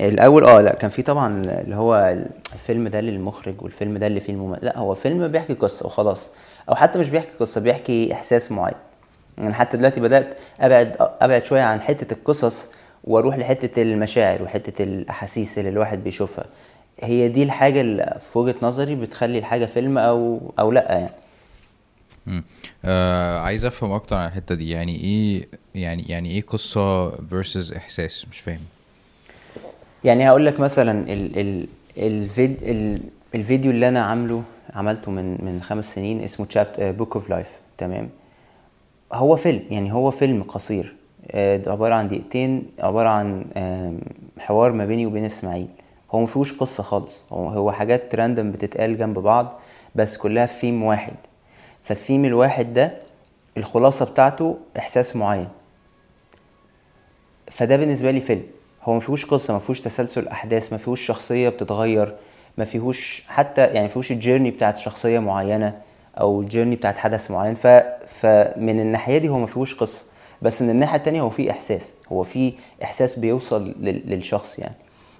الأول 0.00 0.44
آه 0.44 0.60
لأ 0.60 0.74
كان 0.74 0.90
في 0.90 1.02
طبعا 1.02 1.42
اللي 1.44 1.74
هو 1.76 2.16
الفيلم 2.54 2.88
ده 2.88 3.00
للمخرج 3.00 3.54
والفيلم 3.62 3.98
ده 3.98 4.06
اللي 4.06 4.20
فيه 4.20 4.32
الممثل 4.32 4.64
لأ 4.66 4.78
هو 4.78 4.94
فيلم 4.94 5.28
بيحكي 5.28 5.54
قصة 5.54 5.86
وخلاص. 5.86 6.30
أو 6.68 6.74
حتى 6.74 6.98
مش 6.98 7.10
بيحكي 7.10 7.30
قصة 7.40 7.60
بيحكي 7.60 8.12
إحساس 8.12 8.52
معين. 8.52 8.74
يعني 9.38 9.54
حتى 9.54 9.76
دلوقتي 9.76 10.00
بدأت 10.00 10.34
أبعد 10.60 10.96
أبعد 11.20 11.44
شوية 11.44 11.62
عن 11.62 11.80
حتة 11.80 12.12
القصص 12.14 12.68
وأروح 13.04 13.38
لحتة 13.38 13.82
المشاعر 13.82 14.42
وحتة 14.42 14.82
الأحاسيس 14.82 15.58
اللي 15.58 15.70
الواحد 15.70 16.04
بيشوفها. 16.04 16.44
هي 17.00 17.28
دي 17.28 17.42
الحاجة 17.42 17.80
اللي 17.80 18.18
في 18.32 18.38
وجهة 18.38 18.54
نظري 18.62 18.94
بتخلي 18.94 19.38
الحاجة 19.38 19.66
فيلم 19.66 19.98
أو 19.98 20.40
أو 20.58 20.72
لأ 20.72 20.92
يعني. 20.92 21.10
آه 22.84 23.38
عايز 23.38 23.64
افهم 23.64 23.92
أكتر 23.92 24.16
عن 24.16 24.26
الحتة 24.26 24.54
دي. 24.54 24.70
يعني 24.70 25.00
إيه 25.00 25.48
يعني 25.74 26.02
يعني 26.02 26.30
إيه 26.30 26.42
قصة 26.42 27.10
versus 27.10 27.76
احساس؟ 27.76 28.26
مش 28.30 28.40
فاهم. 28.40 28.60
يعني 30.04 30.28
هقول 30.28 30.46
لك 30.46 30.60
مثلا 30.60 31.12
ال 31.12 31.38
ال 31.38 31.66
الفيد 31.98 32.56
ال 32.62 32.98
الفيديو 33.34 33.70
اللي 33.70 33.88
أنا 33.88 34.04
عامله 34.04 34.42
عملته 34.74 35.10
من 35.10 35.44
من 35.44 35.62
خمس 35.62 35.94
سنين 35.94 36.20
اسمه 36.20 36.46
Chapt 36.46 36.80
Book 36.80 37.14
of 37.16 37.30
Life 37.30 37.48
تمام؟ 37.78 38.08
هو 39.12 39.36
فيلم 39.36 39.62
يعني 39.70 39.92
هو 39.92 40.10
فيلم 40.10 40.42
قصير. 40.42 40.94
آه، 41.30 41.56
ده 41.56 41.72
عبارة 41.72 41.94
عن 41.94 42.08
دقيقتين 42.08 42.66
عبارة 42.78 43.08
عن 43.08 43.44
حوار 44.38 44.72
ما 44.72 44.86
بيني 44.86 45.06
وبين 45.06 45.24
إسماعيل. 45.24 45.68
هو 46.12 46.20
ما 46.20 46.26
فيهوش 46.26 46.52
قصة 46.52 46.82
خالص. 46.82 47.20
هو 47.32 47.48
هو 47.48 47.72
حاجات 47.72 48.14
random 48.14 48.52
بتتقال 48.52 48.98
جنب 48.98 49.18
بعض 49.18 49.60
بس 49.94 50.16
كلها 50.16 50.46
في 50.46 50.60
ثيم 50.60 50.82
واحد. 50.82 51.14
فالثيم 51.84 52.24
الواحد 52.24 52.74
ده 52.74 52.92
الخلاصة 53.56 54.04
بتاعته 54.04 54.58
إحساس 54.78 55.16
معين. 55.16 55.48
فده 57.50 57.76
بالنسبة 57.76 58.10
لي 58.10 58.20
فيلم. 58.20 58.42
هو 58.82 58.94
ما 58.94 59.00
فيهوش 59.00 59.26
قصة 59.26 59.52
ما 59.54 59.58
فيهوش 59.58 59.80
تسلسل 59.80 60.28
أحداث 60.28 60.72
ما 60.72 60.78
فيهوش 60.78 61.00
شخصية 61.06 61.48
بتتغير 61.48 62.14
ما 62.58 62.64
فيهوش 62.64 63.22
حتى 63.28 63.60
يعني 63.66 63.80
ما 63.80 63.88
فيهوش 63.88 64.12
الجيرني 64.12 64.50
بتاعت 64.50 64.76
شخصية 64.76 65.18
معينة 65.18 65.78
أو 66.20 66.40
الجيرني 66.40 66.76
بتاعت 66.76 66.98
حدث 66.98 67.30
معين. 67.30 67.54
ف 67.54 67.66
فمن 68.06 68.80
الناحية 68.80 69.18
دي 69.18 69.28
هو 69.28 69.38
ما 69.38 69.46
فيهوش 69.46 69.74
قصة. 69.74 70.02
بس 70.42 70.62
من 70.62 70.70
الناحية 70.70 70.96
التانية 70.96 71.20
هو 71.20 71.30
فيه 71.30 71.50
إحساس. 71.50 71.92
هو 72.12 72.22
فيه 72.22 72.52
إحساس 72.84 73.18
بيوصل 73.18 73.64
لل- 73.80 74.02
للشخص 74.10 74.58
يعني. 74.58 74.74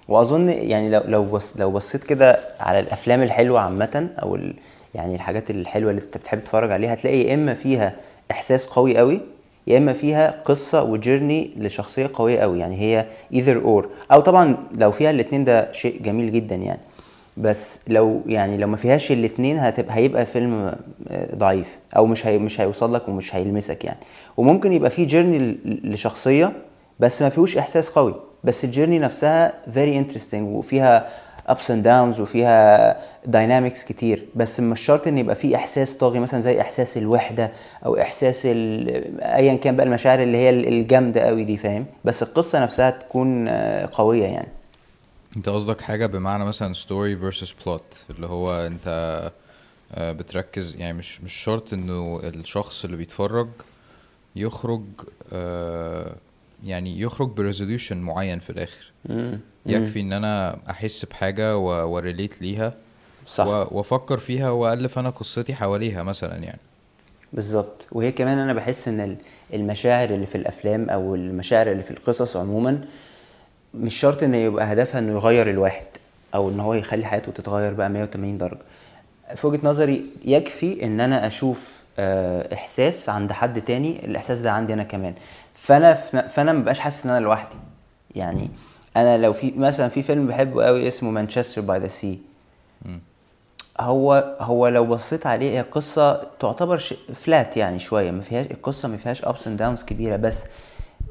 وأظن 0.07 0.49
يعني 0.49 0.89
لو 0.89 1.01
لو 1.05 1.23
بص 1.25 1.57
لو 1.57 1.71
بصيت 1.71 2.03
كده 2.03 2.39
على 2.59 2.79
الأفلام 2.79 3.21
الحلوة 3.23 3.59
عامة 3.59 4.09
أو 4.21 4.35
ال 4.35 4.53
يعني 4.95 5.15
الحاجات 5.15 5.49
الحلوة 5.49 5.91
اللي 5.91 6.01
انت 6.01 6.17
بتحب 6.17 6.39
تتفرج 6.39 6.71
عليها 6.71 6.93
هتلاقي 6.93 7.21
يا 7.21 7.33
إما 7.33 7.53
فيها 7.53 7.95
إحساس 8.31 8.65
قوي 8.67 8.97
قوي 8.97 9.21
يا 9.67 9.77
إما 9.77 9.93
فيها 9.93 10.41
قصة 10.45 10.83
و 10.83 10.92
journey 10.92 11.51
لشخصية 11.57 12.09
قوية 12.13 12.39
قوي 12.39 12.59
يعني 12.59 12.75
هي 12.81 13.05
either 13.33 13.63
or. 13.65 13.85
أو 14.11 14.19
طبعا 14.21 14.57
لو 14.77 14.91
فيها 14.91 15.11
الاتنين 15.11 15.43
ده 15.43 15.71
شيء 15.71 16.01
جميل 16.01 16.31
جدا 16.31 16.55
يعني. 16.55 16.79
بس 17.37 17.79
لو 17.87 18.21
يعني 18.25 18.57
لو 18.57 18.67
ما 18.67 18.77
فيهاش 18.77 19.11
الاتنين 19.11 19.57
هتبقى 19.57 19.95
هيبقى 19.95 20.25
فيلم 20.25 20.75
آه، 21.07 21.35
ضعيف. 21.35 21.75
أو 21.97 22.05
مش 22.05 22.27
هي 22.27 22.37
مش 22.37 22.61
هيوصل 22.61 22.93
لك 22.93 23.07
ومش 23.09 23.35
هيلمسك 23.35 23.85
يعني. 23.85 23.99
وممكن 24.37 24.73
يبقى 24.73 24.89
فيه 24.89 25.07
journey 25.07 25.57
لشخصية 25.83 26.51
بس 26.99 27.21
ما 27.21 27.29
فيهوش 27.29 27.57
إحساس 27.57 27.89
قوي. 27.89 28.15
بس 28.43 28.63
ال 28.63 28.68
journey 28.68 28.99
نفسها 28.99 29.53
very 29.75 30.03
interesting 30.05 30.33
وفيها 30.33 31.09
ups 31.49 31.67
and 31.67 31.85
downs 31.85 32.19
وفيها 32.19 32.97
dynamics 33.25 33.83
كتير 33.83 34.25
بس 34.35 34.59
مش 34.59 34.81
شرط 34.81 35.07
إن 35.07 35.17
يبقى 35.17 35.35
فيه 35.35 35.55
إحساس 35.55 35.97
طاغي 35.97 36.19
مثلا 36.19 36.41
زي 36.41 36.61
إحساس 36.61 36.97
الوحدة 36.97 37.51
أو 37.85 37.97
إحساس 37.97 38.45
ايا 38.45 39.55
كان 39.55 39.75
بقى 39.75 39.85
المشاعر 39.85 40.23
اللي 40.23 40.37
هي 40.37 40.49
الجامدة 40.49 41.21
قوي 41.21 41.43
دي 41.43 41.57
فاهم؟ 41.57 41.85
بس 42.05 42.23
القصة 42.23 42.63
نفسها 42.63 42.89
تكون 42.89 43.47
آه، 43.47 43.89
قوية 43.93 44.25
يعني. 44.25 44.47
أنت 45.37 45.49
قصدك 45.49 45.81
حاجة 45.81 46.05
بمعنى 46.05 46.45
مثلا 46.45 46.73
story 46.73 47.19
versus 47.21 47.49
plot 47.65 48.15
اللي 48.15 48.27
هو 48.27 48.67
أنت 48.67 49.31
آه، 49.93 50.11
بتركز 50.11 50.75
يعني 50.75 50.97
مش 50.97 51.21
مش 51.21 51.33
شرط 51.33 51.73
إنه 51.73 52.19
الشخص 52.23 52.85
اللي 52.85 52.97
بيتفرج 52.97 53.47
يخرج 54.35 54.83
آه، 55.33 56.15
يعني 56.65 56.99
يخرج 56.99 57.29
ب 57.29 57.35
resolution 57.35 57.97
معين 57.97 58.39
في 58.39 58.49
الآخر. 58.49 58.91
يكفي 59.65 59.99
إن 59.99 60.13
أنا 60.13 60.59
أحس 60.69 61.05
بحاجة 61.05 61.57
و 61.57 61.69
relate 61.69 62.41
ليها. 62.41 62.73
صح. 63.27 63.45
وافكر 63.71 64.17
فيها 64.17 64.49
وألف 64.49 64.99
أنا 64.99 65.09
قصتي 65.09 65.55
حواليها 65.55 66.03
مثلا 66.03 66.35
يعني. 66.37 66.59
بالظبط. 67.33 67.85
وهي 67.91 68.11
كمان 68.11 68.37
أنا 68.37 68.53
بحس 68.53 68.87
إن 68.87 68.99
ال- 68.99 69.15
المشاعر 69.53 70.09
اللي 70.09 70.25
في 70.25 70.35
الأفلام 70.35 70.89
أو 70.89 71.15
المشاعر 71.15 71.71
اللي 71.71 71.83
في 71.83 71.91
القصص 71.91 72.37
عموما 72.37 72.81
مش 73.73 73.95
شرط 73.99 74.23
إن 74.23 74.35
يبقى 74.35 74.73
هدفها 74.73 74.99
إنه 74.99 75.11
يغير 75.13 75.49
الواحد 75.49 75.85
أو 76.35 76.49
إن 76.49 76.59
هو 76.59 76.73
يخلي 76.73 77.05
حياته 77.05 77.31
تتغير 77.31 77.73
بقى 77.73 77.89
180 77.89 78.37
درجة. 78.37 78.57
في 79.35 79.47
وجهة 79.47 79.59
نظري 79.63 80.05
يكفي 80.25 80.83
إن 80.83 80.99
أنا 81.01 81.27
أشوف 81.27 81.73
آه، 81.99 82.53
إحساس 82.53 83.09
عند 83.09 83.31
حد 83.31 83.61
تاني 83.61 84.05
الإحساس 84.05 84.39
ده 84.41 84.51
عندي 84.51 84.73
أنا 84.73 84.83
كمان. 84.83 85.13
فأنا 85.53 85.93
فأنا 86.27 86.53
مبقاش 86.53 86.79
حاسس 86.79 87.05
إن 87.05 87.11
أنا 87.11 87.19
لوحدي. 87.19 87.55
يعني 88.15 88.49
أنا 88.97 89.17
لو 89.17 89.33
في 89.33 89.51
مثلا 89.57 89.89
في 89.89 90.03
فيلم 90.03 90.27
بحبه 90.27 90.63
قوي 90.65 90.87
اسمه 90.87 91.11
Manchester 91.11 91.61
by 91.61 91.79
the 91.79 91.87
Sea 91.87 92.19
هو 93.79 94.35
هو 94.39 94.67
لو 94.67 94.85
بصيت 94.85 95.27
عليه 95.27 95.57
هي 95.57 95.61
قصة 95.61 96.21
تعتبر 96.39 96.77
ش... 96.77 96.93
flat 97.15 97.57
يعني 97.57 97.79
شوية 97.79 98.11
ما 98.11 98.21
فيهاش 98.21 98.45
القصة 98.51 98.87
ما 98.87 98.97
فيهاش 98.97 99.21
ups 99.21 99.43
and 99.45 99.59
downs 99.61 99.85
كبيرة 99.85 100.15
بس 100.15 100.43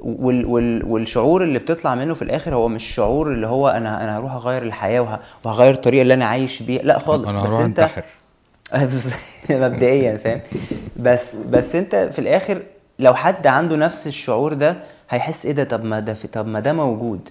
وال... 0.01 0.47
وال... 0.47 0.85
والشعور 0.85 1.43
اللي 1.45 1.59
بتطلع 1.59 1.95
منه 1.95 2.15
في 2.15 2.23
الآخر 2.23 2.55
هو 2.55 2.69
مش 2.69 2.85
شعور 2.95 3.33
اللي 3.33 3.47
هو 3.47 3.69
أنا 3.69 4.05
أنا 4.05 4.19
هروح 4.19 4.33
أغير 4.35 4.63
الحياة 4.63 5.01
وه... 5.01 5.19
وهغير 5.45 5.75
الطريقة 5.75 6.03
اللي 6.03 6.15
أنا 6.15 6.25
عايش 6.25 6.63
بيها 6.63 6.83
لا 6.83 6.99
خالص 6.99 7.29
أنا 7.29 7.43
بس 7.43 7.51
أنتحر. 7.53 8.05
بس- 8.95 9.15
مبدئيا 9.51 10.17
فاهم؟ 10.17 10.41
بس 10.97 11.37
بس 11.37 11.77
أنت 11.77 11.97
في 11.97 12.19
الآخر 12.19 12.63
لو 12.99 13.15
حد 13.15 13.47
عنده 13.47 13.77
نفس 13.77 14.07
الشعور 14.07 14.53
ده 14.53 14.77
هيحس 15.11 15.47
إيه 15.47 15.53
ده؟ 15.53 15.65
طب 15.65 15.85
ما 15.85 16.01
ده 16.01 16.15
في... 16.15 16.29
طب 16.29 16.47
ما 16.47 16.61
ده 16.61 16.73
موجود. 16.73 17.29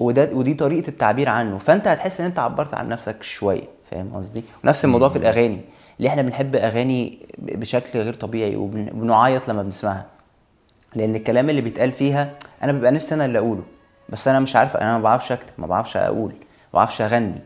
وده 0.00 0.28
ودي 0.32 0.54
طريقة 0.54 0.88
التعبير 0.88 1.28
عنه. 1.28 1.58
فأنت 1.58 1.88
هتحس 1.88 2.20
إن 2.20 2.26
أنت 2.26 2.38
عبرت 2.38 2.74
عن 2.74 2.88
نفسك 2.88 3.22
شوية. 3.22 3.79
فاهم 3.90 4.14
قصدي؟ 4.16 4.44
ونفس 4.64 4.84
الموضوع 4.84 5.08
في 5.08 5.16
الأغاني. 5.16 5.60
اللي 5.98 6.08
إحنا 6.08 6.22
بنحب 6.22 6.56
أغاني 6.56 7.18
بشكل 7.38 7.98
غير 7.98 8.14
طبيعي 8.14 8.56
وبن- 8.56 8.90
وبنعيط 8.94 9.48
لما 9.48 9.62
بنسمعها؟ 9.62 10.06
لأن 10.94 11.14
الكلام 11.16 11.50
اللي 11.50 11.60
بيتقال 11.60 11.92
فيها 11.92 12.32
أنا 12.62 12.72
بيبقى 12.72 12.92
نفسي 12.92 13.14
أنا 13.14 13.24
اللي 13.24 13.38
أقوله. 13.38 13.62
بس 14.08 14.28
أنا 14.28 14.40
مش 14.40 14.56
عارف 14.56 14.76
أنا 14.76 14.92
ما 14.98 15.02
بعرفش 15.02 15.32
أكتب 15.32 15.52
ما 15.58 15.66
بعرفش 15.66 15.96
أقول 15.96 16.30
ما 16.32 16.74
بعرفش 16.74 17.00
أغني. 17.00 17.40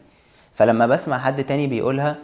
فلما 0.54 0.86
بسمع 0.86 1.18
حد 1.18 1.44
تاني 1.44 1.66
بيقولها 1.66 2.16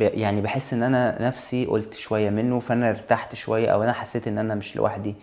يعني 0.00 0.40
بحس 0.40 0.72
إن 0.72 0.82
أنا 0.82 1.22
نفسي 1.22 1.64
قلت 1.66 1.94
شوية 1.94 2.30
منه 2.30 2.60
فأنا 2.60 2.90
ارتحت 2.90 3.34
شوية 3.34 3.68
أو 3.68 3.82
أنا 3.82 3.92
حسيت 3.92 4.28
إن 4.28 4.38
أنا 4.38 4.54
مش 4.54 4.76
لوحدي. 4.76 5.14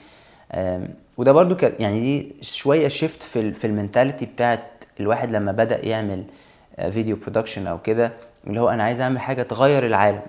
وده 1.17 1.31
برضو 1.31 1.57
يعني 1.79 2.00
دي 2.00 2.36
شوية 2.41 2.88
shift 2.88 3.24
في 3.24 3.53
في 3.53 3.67
ال 3.67 3.73
mentality 3.73 4.25
بتاعت 4.25 4.63
الواحد 5.00 5.31
لما 5.31 5.51
بدأ 5.51 5.86
يعمل 5.86 6.24
video 6.91 7.15
production 7.15 7.67
أو 7.68 7.78
كده 7.82 8.12
اللي 8.48 8.60
هو 8.62 8.70
أنا 8.70 8.84
عايز 8.84 9.01
أعمل 9.01 9.20
حاجة 9.20 9.44
تغير 9.44 9.86
العالم. 9.86 10.22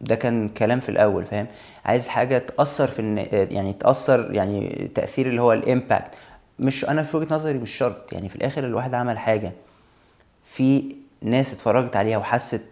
ده 0.00 0.14
كان 0.14 0.48
كلام 0.48 0.80
في 0.80 0.88
الأول 0.88 1.24
فاهم؟ 1.24 1.46
عايز 1.84 2.08
حاجة 2.08 2.38
تأثر 2.38 2.86
في 2.86 2.98
الن- 2.98 3.26
يعني 3.32 3.72
تأثر 3.72 4.34
يعني 4.34 4.90
تأثير 4.94 5.26
اللي 5.26 5.42
هو 5.42 5.52
ال 5.52 5.59
impact. 5.59 6.10
مش 6.58 6.84
أنا 6.88 7.02
في 7.02 7.16
وجهة 7.16 7.34
نظري 7.34 7.58
مش 7.58 7.70
شرط. 7.70 8.12
يعني 8.12 8.28
في 8.28 8.36
الآخر 8.36 8.64
الواحد 8.64 8.94
عمل 8.94 9.18
حاجة 9.18 9.52
في 10.46 10.96
ناس 11.22 11.52
اتفرجت 11.52 11.96
عليها 11.96 12.18
وحست 12.18 12.62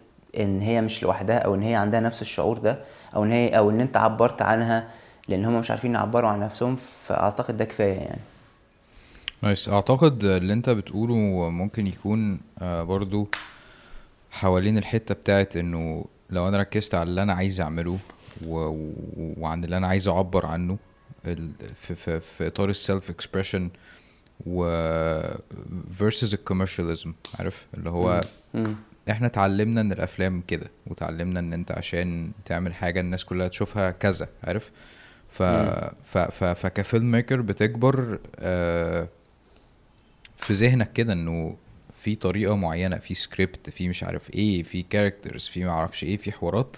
إن 0.40 0.60
هي 0.60 0.80
مش 0.80 1.02
لوحدها 1.02 1.38
أو 1.38 1.54
إن 1.54 1.62
هي 1.62 1.74
عندها 1.74 2.00
نفس 2.00 2.22
الشعور 2.22 2.58
ده 2.58 2.78
أو 3.16 3.24
إن 3.24 3.32
هي 3.32 3.48
أو 3.58 3.70
إن 3.70 3.80
أنت 3.80 3.96
عبرت 3.96 4.42
عنها 4.42 4.88
لأن 5.28 5.44
هم 5.44 5.58
مش 5.60 5.70
عارفين 5.70 5.94
يعبروا 5.94 6.30
عن 6.30 6.40
نفسهم 6.40 6.76
فأعتقد 7.06 7.56
ده 7.56 7.64
كفاية 7.64 7.98
يعني. 7.98 8.18
nice. 9.42 9.68
أعتقد 9.68 10.24
اللي 10.24 10.52
أنت 10.52 10.70
بتقوله 10.70 11.14
ممكن 11.50 11.86
يكون 11.86 12.40
آه، 12.58 12.82
برضو 12.82 13.28
حوالين 14.30 14.78
الحتة 14.78 15.14
بتاعت 15.14 15.56
إنه 15.56 16.04
لو 16.30 16.48
أنا 16.48 16.56
ركزت 16.56 16.94
على 16.94 17.10
اللي 17.10 17.22
أنا 17.22 17.32
عايز 17.32 17.60
أعمله 17.60 17.98
و... 18.46 18.84
وعن 19.16 19.64
اللي 19.64 19.76
أنا 19.76 19.86
عايز 19.86 20.08
أعبر 20.08 20.46
عنه 20.46 20.78
ال... 21.26 21.52
في... 21.80 21.94
في... 21.94 22.20
في 22.20 22.46
إطار 22.46 22.68
ال 22.70 22.78
self 22.78 23.10
expression 23.10 23.70
و 24.46 24.64
versus 26.00 26.32
ال 26.34 26.40
commercialism 26.40 27.12
عارف؟ 27.38 27.66
اللي 27.74 27.90
هو. 27.90 28.20
إحنا 29.10 29.26
اتعلمنا 29.26 29.80
إن 29.80 29.92
الأفلام 29.92 30.42
كده 30.48 30.70
وتعلمنا 30.86 31.40
إن 31.40 31.52
أنت 31.52 31.72
عشان 31.72 32.32
تعمل 32.44 32.74
حاجة 32.74 33.00
الناس 33.00 33.24
كلها 33.24 33.48
تشوفها 33.48 33.90
كذا 33.90 34.28
عارف؟ 34.44 34.70
ف 35.30 35.42
ف 35.42 36.18
ف 36.18 36.44
فك 36.44 37.10
filmmaker 37.10 37.40
بتكبر 37.40 38.18
آه، 38.36 39.08
في 40.40 40.52
ذهنك 40.52 40.92
كده 40.92 41.12
إنه 41.12 41.56
في 42.02 42.14
طريقة 42.14 42.56
معينة 42.56 42.98
في 42.98 43.14
سكريبت 43.14 43.70
في 43.70 43.88
مش 43.88 44.04
عارف 44.04 44.34
إيه 44.34 44.62
في 44.62 44.82
characters 44.82 45.46
في 45.46 45.64
ما 45.64 45.70
أعرفش 45.70 46.04
إيه 46.04 46.16
في 46.16 46.32
حوارات 46.32 46.76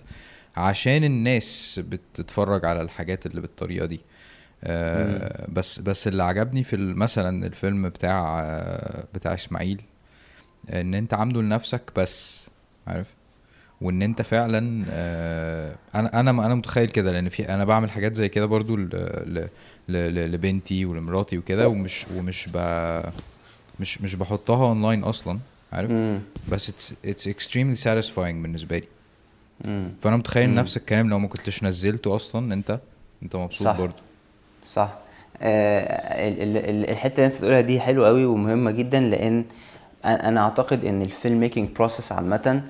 عشان 0.56 1.04
الناس 1.04 1.80
بتتفرج 1.88 2.64
على 2.64 2.82
الحاجات 2.82 3.26
اللي 3.26 3.40
بالطريقة 3.40 3.86
دي. 3.86 4.00
آه 4.64 5.46
بس 5.52 5.78
بس 5.80 6.08
اللي 6.08 6.22
عجبني 6.22 6.64
في 6.64 6.76
مثلا 6.76 7.46
الفيلم 7.46 7.88
بتاع 7.88 8.40
آه، 8.44 9.04
بتاع 9.14 9.34
إسماعيل 9.34 9.82
إن 10.72 10.94
أنت 10.94 11.14
عامله 11.14 11.42
لنفسك 11.42 11.82
بس 11.96 12.48
عارف؟ 12.86 13.06
وإن 13.80 14.02
أنت 14.02 14.22
فعلا 14.22 14.84
آه، 14.90 15.76
أنا 15.94 16.20
أنا 16.20 16.30
أنا 16.30 16.54
متخيل 16.54 16.88
كده 16.90 17.12
لأن 17.12 17.28
في 17.28 17.54
أنا 17.54 17.64
بعمل 17.64 17.90
حاجات 17.90 18.16
زي 18.16 18.28
كده 18.28 18.46
برضو 18.46 18.76
ل- 18.76 18.88
ل- 19.26 19.48
ل- 19.88 20.14
ل- 20.14 20.32
لبنتي 20.32 20.84
ولمراتي 20.84 21.38
وكده 21.38 21.68
ومش 21.68 22.06
ومش 22.16 22.48
ب 22.54 22.56
مش 23.80 24.00
مش 24.02 24.14
بحطها 24.14 24.66
اونلاين 24.66 25.04
أصلا 25.04 25.38
عارف 25.72 25.90
مم. 25.90 26.20
بس 26.48 26.70
it's 26.70 26.94
it's 27.10 27.26
extremely 27.32 27.82
satisfying 27.84 28.16
بالنسبة 28.42 28.78
لي 28.78 28.86
مم. 29.64 29.88
فأنا 30.02 30.16
متخيل 30.16 30.48
مم. 30.48 30.54
نفس 30.54 30.76
الكلام 30.76 31.10
لو 31.10 31.18
ما 31.18 31.28
كنتش 31.28 31.62
نزلته 31.64 32.16
أصلا 32.16 32.54
انت 32.54 32.80
أنت 33.22 33.36
مبسوط 33.36 33.66
صح. 33.68 33.78
برضو 33.78 34.02
صح 34.66 34.94
آه 35.42 36.28
ال- 36.28 36.42
ال- 36.56 36.70
ال- 36.70 36.90
الحتة 36.90 37.14
اللي 37.16 37.26
أنت 37.26 37.36
بتقولها 37.36 37.60
دي 37.60 37.80
حلوة 37.80 38.06
قوي 38.06 38.24
ومهمة 38.24 38.70
جدا 38.70 39.00
لأن 39.00 39.44
أنا 40.04 40.40
أعتقد 40.40 40.84
إن 40.84 41.02
الفيلم 41.02 41.40
making 41.40 41.68
process 41.68 42.12
عامة 42.12 42.62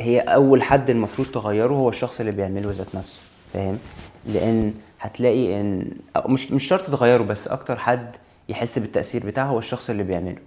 هي 0.00 0.20
أول 0.20 0.62
حد 0.62 0.90
المفروض 0.90 1.28
تغيره 1.28 1.72
هو 1.74 1.88
الشخص 1.88 2.20
اللي 2.20 2.32
بيعمله 2.32 2.70
ذات 2.70 2.94
نفسه 2.94 3.20
فاهم 3.54 3.78
لأن 4.26 4.74
هتلاقي 5.00 5.60
ان 5.60 5.90
مش 6.26 6.52
مش 6.52 6.64
شرط 6.64 6.86
تغيره 6.90 7.22
بس 7.22 7.48
أكتر 7.48 7.78
حد 7.78 8.16
يحس 8.48 8.78
بالتأثير 8.78 9.26
بتاعه 9.26 9.46
هو 9.46 9.58
الشخص 9.58 9.90
اللي 9.90 10.02
بيعمله. 10.02 10.38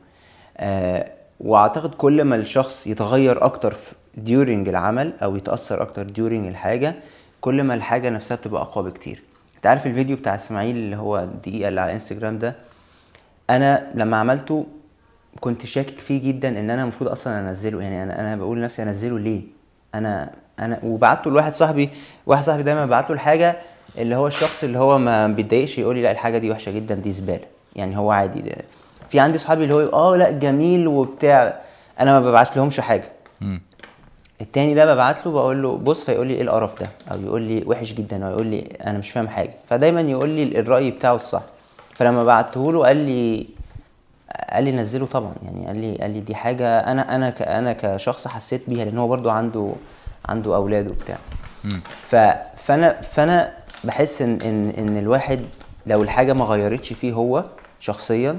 آه 0.57 1.11
وأعتقد 1.39 1.95
كل 1.95 2.23
ما 2.23 2.35
الشخص 2.35 2.87
يتغير 2.87 3.45
أكتر 3.45 3.75
during 4.27 4.67
العمل 4.67 5.13
أو 5.23 5.35
يتأثر 5.35 5.81
أكتر 5.81 6.07
during 6.07 6.47
الحاجة 6.47 6.95
كل 7.41 7.63
ما 7.63 7.73
الحاجة 7.73 8.09
نفسها 8.09 8.37
بتبقى 8.37 8.61
أقوى 8.61 8.89
بكتير. 8.89 9.23
أنت 9.55 9.67
عارف 9.67 9.87
الفيديو 9.87 10.17
بتاع 10.17 10.35
إسماعيل 10.35 10.75
اللي 10.75 10.95
هو 10.95 11.19
الدقيقه 11.19 11.67
اللي 11.69 11.81
على 11.81 11.93
انستجرام 11.93 12.39
ده؟ 12.39 12.55
أنا 13.49 13.91
لما 13.95 14.17
عملته 14.17 14.65
كنت 15.39 15.65
شاكك 15.65 15.99
فيه 15.99 16.21
جدا 16.21 16.49
إن 16.59 16.69
أنا 16.69 16.83
المفروض 16.83 17.09
أصلا 17.09 17.39
أنزله. 17.39 17.81
يعني 17.81 18.03
أنا 18.03 18.19
أنا 18.19 18.35
بقول 18.35 18.57
لنفسي 18.57 18.83
أنزله 18.83 19.19
ليه؟ 19.19 19.41
أنا 19.95 20.31
أنا 20.59 20.79
وبعته 20.83 21.31
لواحد 21.31 21.53
صاحبي 21.55 21.89
واحد 22.25 22.43
صاحبي 22.43 22.63
دايما 22.63 22.85
ببعت 22.85 23.09
له 23.09 23.15
الحاجة 23.15 23.55
اللي 23.97 24.15
هو 24.15 24.27
الشخص 24.27 24.63
اللي 24.63 24.79
هو 24.79 24.97
ما 24.99 25.27
بيتضايقش 25.27 25.77
يقول 25.77 25.95
لي 25.95 26.01
لا 26.01 26.11
الحاجة 26.11 26.37
دي 26.37 26.51
وحشة 26.51 26.71
جدا 26.71 26.95
دي 26.95 27.11
زبالة. 27.11 27.45
يعني 27.75 27.97
هو 27.97 28.11
عادي 28.11 28.41
ده. 28.41 28.55
في 29.09 29.19
عندي 29.19 29.37
صحابي 29.37 29.63
اللي 29.63 29.73
هو 29.73 29.79
آه 29.79 30.15
لا 30.17 30.31
جميل 30.31 30.87
وبتاع. 30.87 31.61
أنا 31.99 32.19
ما 32.19 32.29
ببعت 32.29 32.57
لهمش 32.57 32.79
حاجة. 32.79 33.09
مم. 33.41 33.61
التاني 34.41 34.73
ده 34.73 34.93
ببعت 34.93 35.25
له 35.25 35.31
بقول 35.31 35.63
له 35.63 35.77
بص 35.77 36.03
فيقول 36.03 36.27
لي 36.27 36.33
إيه 36.33 36.41
القرف 36.41 36.79
ده؟ 36.79 36.89
أو 37.11 37.21
يقول 37.21 37.41
لي 37.41 37.63
وحش 37.67 37.93
جدا 37.93 38.25
أو 38.27 38.31
يقول 38.31 38.45
لي 38.47 38.63
أنا 38.85 38.97
مش 38.97 39.11
فاهم 39.11 39.27
حاجة. 39.27 39.53
فدايما 39.69 40.01
يقول 40.01 40.29
لي 40.29 40.59
الرأي 40.59 40.91
بتاعه 40.91 41.15
الصح. 41.15 41.41
فلما 41.95 42.23
بعته 42.23 42.71
له 42.73 42.85
قال 42.85 42.97
لي 42.97 43.47
قال 44.53 44.63
لي 44.63 44.71
نزله 44.71 45.05
طبعا. 45.05 45.33
يعني 45.43 45.67
قال 45.67 45.75
لي 45.81 45.95
قال 45.97 46.11
لي 46.11 46.19
دي 46.19 46.35
حاجة 46.35 46.79
أنا 46.79 47.15
أنا 47.15 47.29
ك- 47.29 47.41
أنا 47.41 47.73
كشخص 47.73 48.27
حسيت 48.27 48.61
بيها 48.69 48.85
لأن 48.85 48.97
هو 48.97 49.07
برضو 49.07 49.29
عنده 49.29 49.71
عنده 50.29 50.55
أولاد 50.55 50.87
وبتاع. 50.91 51.17
ف 51.89 52.15
فأنا 52.55 53.01
فأنا 53.01 53.53
بحس 53.83 54.21
إن 54.21 54.41
إن 54.41 54.69
إن 54.69 54.97
الواحد 54.97 55.39
لو 55.85 56.03
الحاجة 56.03 56.33
ما 56.33 56.45
غيرتش 56.45 56.93
فيه 56.93 57.13
هو 57.13 57.43
شخصيا. 57.81 58.37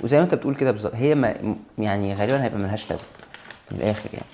وزي 0.00 0.16
ما 0.16 0.22
انت 0.22 0.34
بتقول 0.34 0.54
كده 0.54 0.70
بالظبط 0.70 0.94
هي 0.94 1.14
ما 1.14 1.34
يعني 1.78 2.14
غالبا 2.14 2.44
هيبقى 2.44 2.58
ملهاش 2.58 2.90
لازمة 2.90 3.06
من 3.70 3.78
الآخر 3.78 4.08
يعني. 4.12 4.26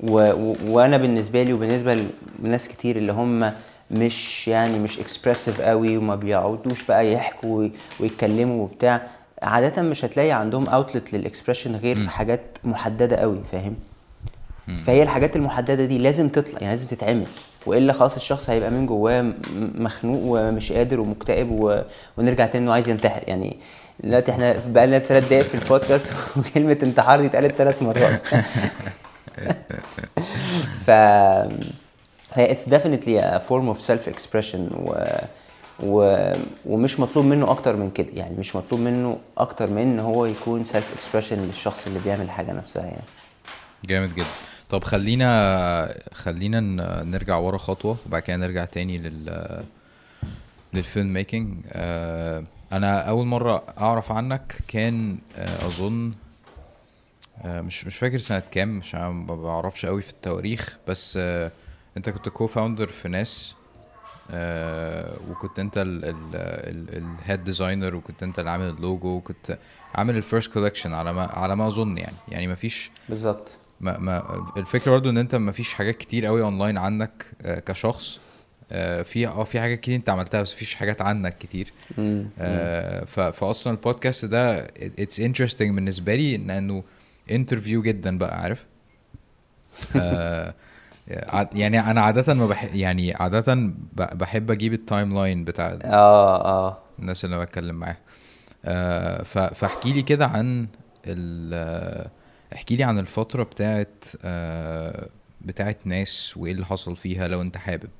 و 0.00 0.18
و 0.32 0.56
وأنا 0.66 0.96
بالنسبة 0.96 1.42
لي 1.42 1.52
وبالنسبة 1.52 2.04
لناس 2.42 2.68
كتير 2.68 2.96
اللي 2.96 3.12
هم 3.12 3.52
مش 3.90 4.48
يعني 4.48 4.78
مش 4.78 4.98
expressive 4.98 5.60
قوي 5.60 5.96
وما 5.96 6.14
بيقعدوش 6.14 6.82
بقى 6.82 7.12
يحكوا 7.12 7.58
وي- 7.58 7.72
ويتكلموا 8.00 8.64
وبتاع 8.64 9.02
عادة 9.42 9.82
مش 9.82 10.04
هتلاقي 10.04 10.30
عندهم 10.30 10.68
outlet 10.68 11.12
لل 11.12 11.23
expression 11.23 11.76
غير 11.76 12.08
حاجات 12.08 12.40
محددة 12.64 13.16
قوي 13.16 13.38
فاهم؟ 13.52 13.74
فهي 14.84 15.02
الحاجات 15.02 15.36
المحددة 15.36 15.84
دي 15.84 15.98
لازم 15.98 16.28
تطلع 16.28 16.58
يعني 16.60 16.70
لازم 16.70 16.86
تتعمل. 16.88 17.26
وإلا 17.66 17.92
خلاص 17.92 18.16
الشخص 18.16 18.50
هيبقى 18.50 18.70
من 18.70 18.86
جواه 18.86 19.22
م- 19.22 19.34
مخنوق 19.74 20.20
ومش 20.24 20.72
قادر 20.72 21.00
ومكتئب 21.00 21.50
و... 21.50 21.82
ونرجع 22.18 22.46
تاني 22.46 22.64
إنه 22.64 22.72
عايز 22.72 22.88
ينتحر. 22.88 23.22
يعني 23.26 23.56
دلوقتي 24.00 24.30
إحنا 24.30 24.56
بقى 24.66 24.86
لنا 24.86 24.98
ثلاث 24.98 25.24
دقايق 25.24 25.46
في 25.46 25.54
البودكاست 25.54 26.14
وكلمة 26.36 26.78
انتحار 26.82 27.20
دي 27.20 27.26
اتقالت 27.26 27.54
ثلاث 27.56 27.82
مرات. 27.82 28.26
ف 30.86 30.90
هي 32.34 32.50
اتس 32.50 32.68
definitely 32.68 33.20
a 33.22 33.40
form 33.48 33.74
of 33.76 33.86
self 33.86 34.14
expression 34.14 34.74
و... 34.74 35.04
و... 35.82 36.16
ومش 36.66 37.00
مطلوب 37.00 37.24
منه 37.24 37.50
أكتر 37.50 37.76
من 37.76 37.90
كده. 37.90 38.08
يعني 38.14 38.36
مش 38.38 38.56
مطلوب 38.56 38.80
منه 38.80 39.18
أكتر 39.38 39.70
من 39.70 39.82
إن 39.82 39.98
هو 40.00 40.26
يكون 40.26 40.64
self 40.64 40.98
expression 40.98 41.32
للشخص 41.32 41.86
اللي 41.86 41.98
بيعمل 41.98 42.22
الحاجة 42.22 42.52
نفسها 42.52 42.84
يعني. 42.84 43.02
جامد 43.84 44.14
جدا. 44.14 44.26
طب 44.70 44.84
خلينا 44.84 45.94
خلينا 46.12 46.60
نرجع 47.02 47.36
ورا 47.36 47.58
خطوة 47.58 47.96
وبعد 48.06 48.22
كده 48.22 48.36
نرجع 48.36 48.64
تاني 48.64 48.98
لل 48.98 49.62
للفيلم 50.74 51.12
making 51.12 51.54
آه 51.72 52.44
أنا 52.72 53.00
أول 53.08 53.26
مرة 53.26 53.64
أعرف 53.78 54.12
عنك 54.12 54.58
كان 54.68 55.18
آه 55.36 55.66
أظن 55.66 56.12
آه 57.42 57.60
مش 57.60 57.86
مش 57.86 57.98
فاكر 57.98 58.18
سنة 58.18 58.42
كام 58.50 58.78
مش 58.78 58.94
ما 58.94 59.36
بعرفش 59.36 59.86
قوي 59.86 60.02
في 60.02 60.10
التواريخ 60.10 60.78
بس 60.88 61.16
آه 61.16 61.50
أنت 61.96 62.10
كنت 62.10 62.28
co-founder 62.28 62.86
في 62.86 63.08
ناس 63.08 63.54
وكنت 65.30 65.58
أنت 65.58 65.74
ال 65.86 66.18
head 66.18 67.44
designer 67.44 67.94
وكنت 67.94 68.22
أنت 68.22 68.38
اللي 68.38 68.50
عامل 68.50 68.68
اللوجو 68.68 69.08
وكنت 69.08 69.58
عامل 69.94 70.16
ال 70.16 70.22
first 70.22 70.52
collection 70.52 70.94
على 70.94 71.12
ما 71.12 71.22
على 71.22 71.56
ما 71.56 71.66
أظن 71.66 71.98
يعني. 71.98 72.16
يعني 72.28 72.46
ما 72.46 72.54
فيش 72.54 72.90
بالظبط. 73.08 73.48
ما 73.80 73.98
ما 73.98 74.44
الفكرة 74.56 74.90
برضو 74.90 75.10
إن 75.10 75.18
أنت 75.18 75.34
ما 75.34 75.52
فيش 75.52 75.74
حاجات 75.74 75.96
كتير 75.96 76.26
قوي 76.26 76.42
اونلاين 76.42 76.78
عنك 76.78 77.26
كشخص. 77.66 78.20
في 79.02 79.26
آه 79.26 79.44
في 79.44 79.60
حاجات 79.60 79.80
كتير 79.80 79.94
انت 79.96 80.08
عملتها 80.08 80.42
بس 80.42 80.54
مفيش 80.54 80.74
حاجات 80.74 81.02
عنك 81.02 81.38
كتير. 81.38 81.72
آه، 82.38 83.04
فاصلا 83.30 83.72
البودكاست 83.72 84.24
ده 84.24 84.58
it's 84.98 85.20
interesting 85.20 85.74
بالنسبة 85.74 86.14
لي 86.14 86.38
إن- 86.38 86.50
انه 86.50 86.82
interview 87.30 87.82
جدا 87.82 88.18
بقى 88.18 88.40
عارف؟ 88.40 88.64
آه، 89.96 90.54
ع- 91.10 91.48
يعني 91.52 91.80
أنا 91.80 92.00
عاده 92.00 92.34
ما 92.34 92.46
بح 92.46 92.74
يعني 92.74 93.14
عاده 93.14 93.72
بحب 93.94 94.50
أجيب 94.50 94.72
ال 94.72 95.14
timeline 95.14 95.44
بتاع 95.44 95.78
آه 95.84 96.44
آه. 96.44 96.78
الناس 96.98 97.24
اللي 97.24 97.40
بتكلم 97.44 97.74
معاها. 97.74 97.98
آه، 98.64 99.22
فاحكي 99.54 99.92
لي 99.92 100.02
كده 100.02 100.26
عن 100.26 100.66
آه، 101.06 102.10
احكي 102.54 102.76
لي 102.76 102.84
عن 102.84 102.98
الفترة 102.98 103.42
بتاعت 103.42 104.04
آه، 104.24 105.08
بتاعت 105.40 105.78
ناس 105.84 106.36
وإيه 106.36 106.52
اللي 106.52 106.66
حصل 106.66 106.96
فيها 106.96 107.28
لو 107.28 107.42
أنت 107.42 107.56
حابب. 107.56 107.90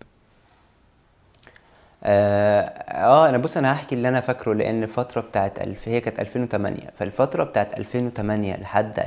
آه 2.04 2.60
آه، 2.88 3.28
أنا 3.28 3.38
بص 3.38 3.56
أنا 3.56 3.72
هحكي 3.72 3.94
اللي 3.94 4.08
أنا 4.08 4.20
فاكره 4.20 4.52
لأن 4.54 4.82
الفترة 4.82 5.20
بتاعت 5.20 5.60
الف 5.62 5.88
هي 5.88 6.00
كانت 6.00 6.20
2008 6.20 6.78
فالفترة 6.98 7.44
بتاعت 7.44 7.78
2008 7.78 8.56
لحد 8.56 8.98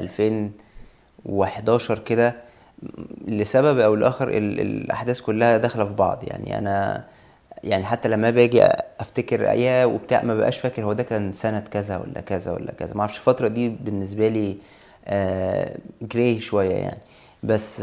2011 1.26 2.00
كده 2.00 2.36
لسبب 3.28 3.80
أو 3.80 3.96
لآخر 3.96 4.30
ال- 4.30 4.60
الأحداث 4.60 5.22
كلها 5.22 5.58
داخلة 5.58 5.86
في 5.86 5.94
بعض. 5.94 6.24
يعني 6.24 6.58
أنا 6.58 7.04
يعني 7.64 7.86
حتى 7.86 8.10
لما 8.10 8.30
باجي 8.32 8.64
أفتكر 9.00 9.50
أيام 9.50 9.94
وبتاع 9.94 10.22
ما 10.24 10.36
بقاش 10.36 10.58
فاكر 10.58 10.84
هو 10.84 10.94
ده 10.94 11.04
كان 11.04 11.34
سنة 11.34 11.60
كذا 11.60 11.98
ولا 11.98 12.22
كذا 12.22 12.52
ولا 12.52 12.72
كذا. 12.72 12.94
ما 12.94 13.02
أعرفش 13.02 13.18
الفترة 13.18 13.48
دي 13.48 13.70
بالنسبة 13.70 14.28
لي 14.30 14.58
آه 15.08 15.78
جراي 16.02 16.40
شوية 16.40 16.76
يعني. 16.76 17.00
بس 17.44 17.82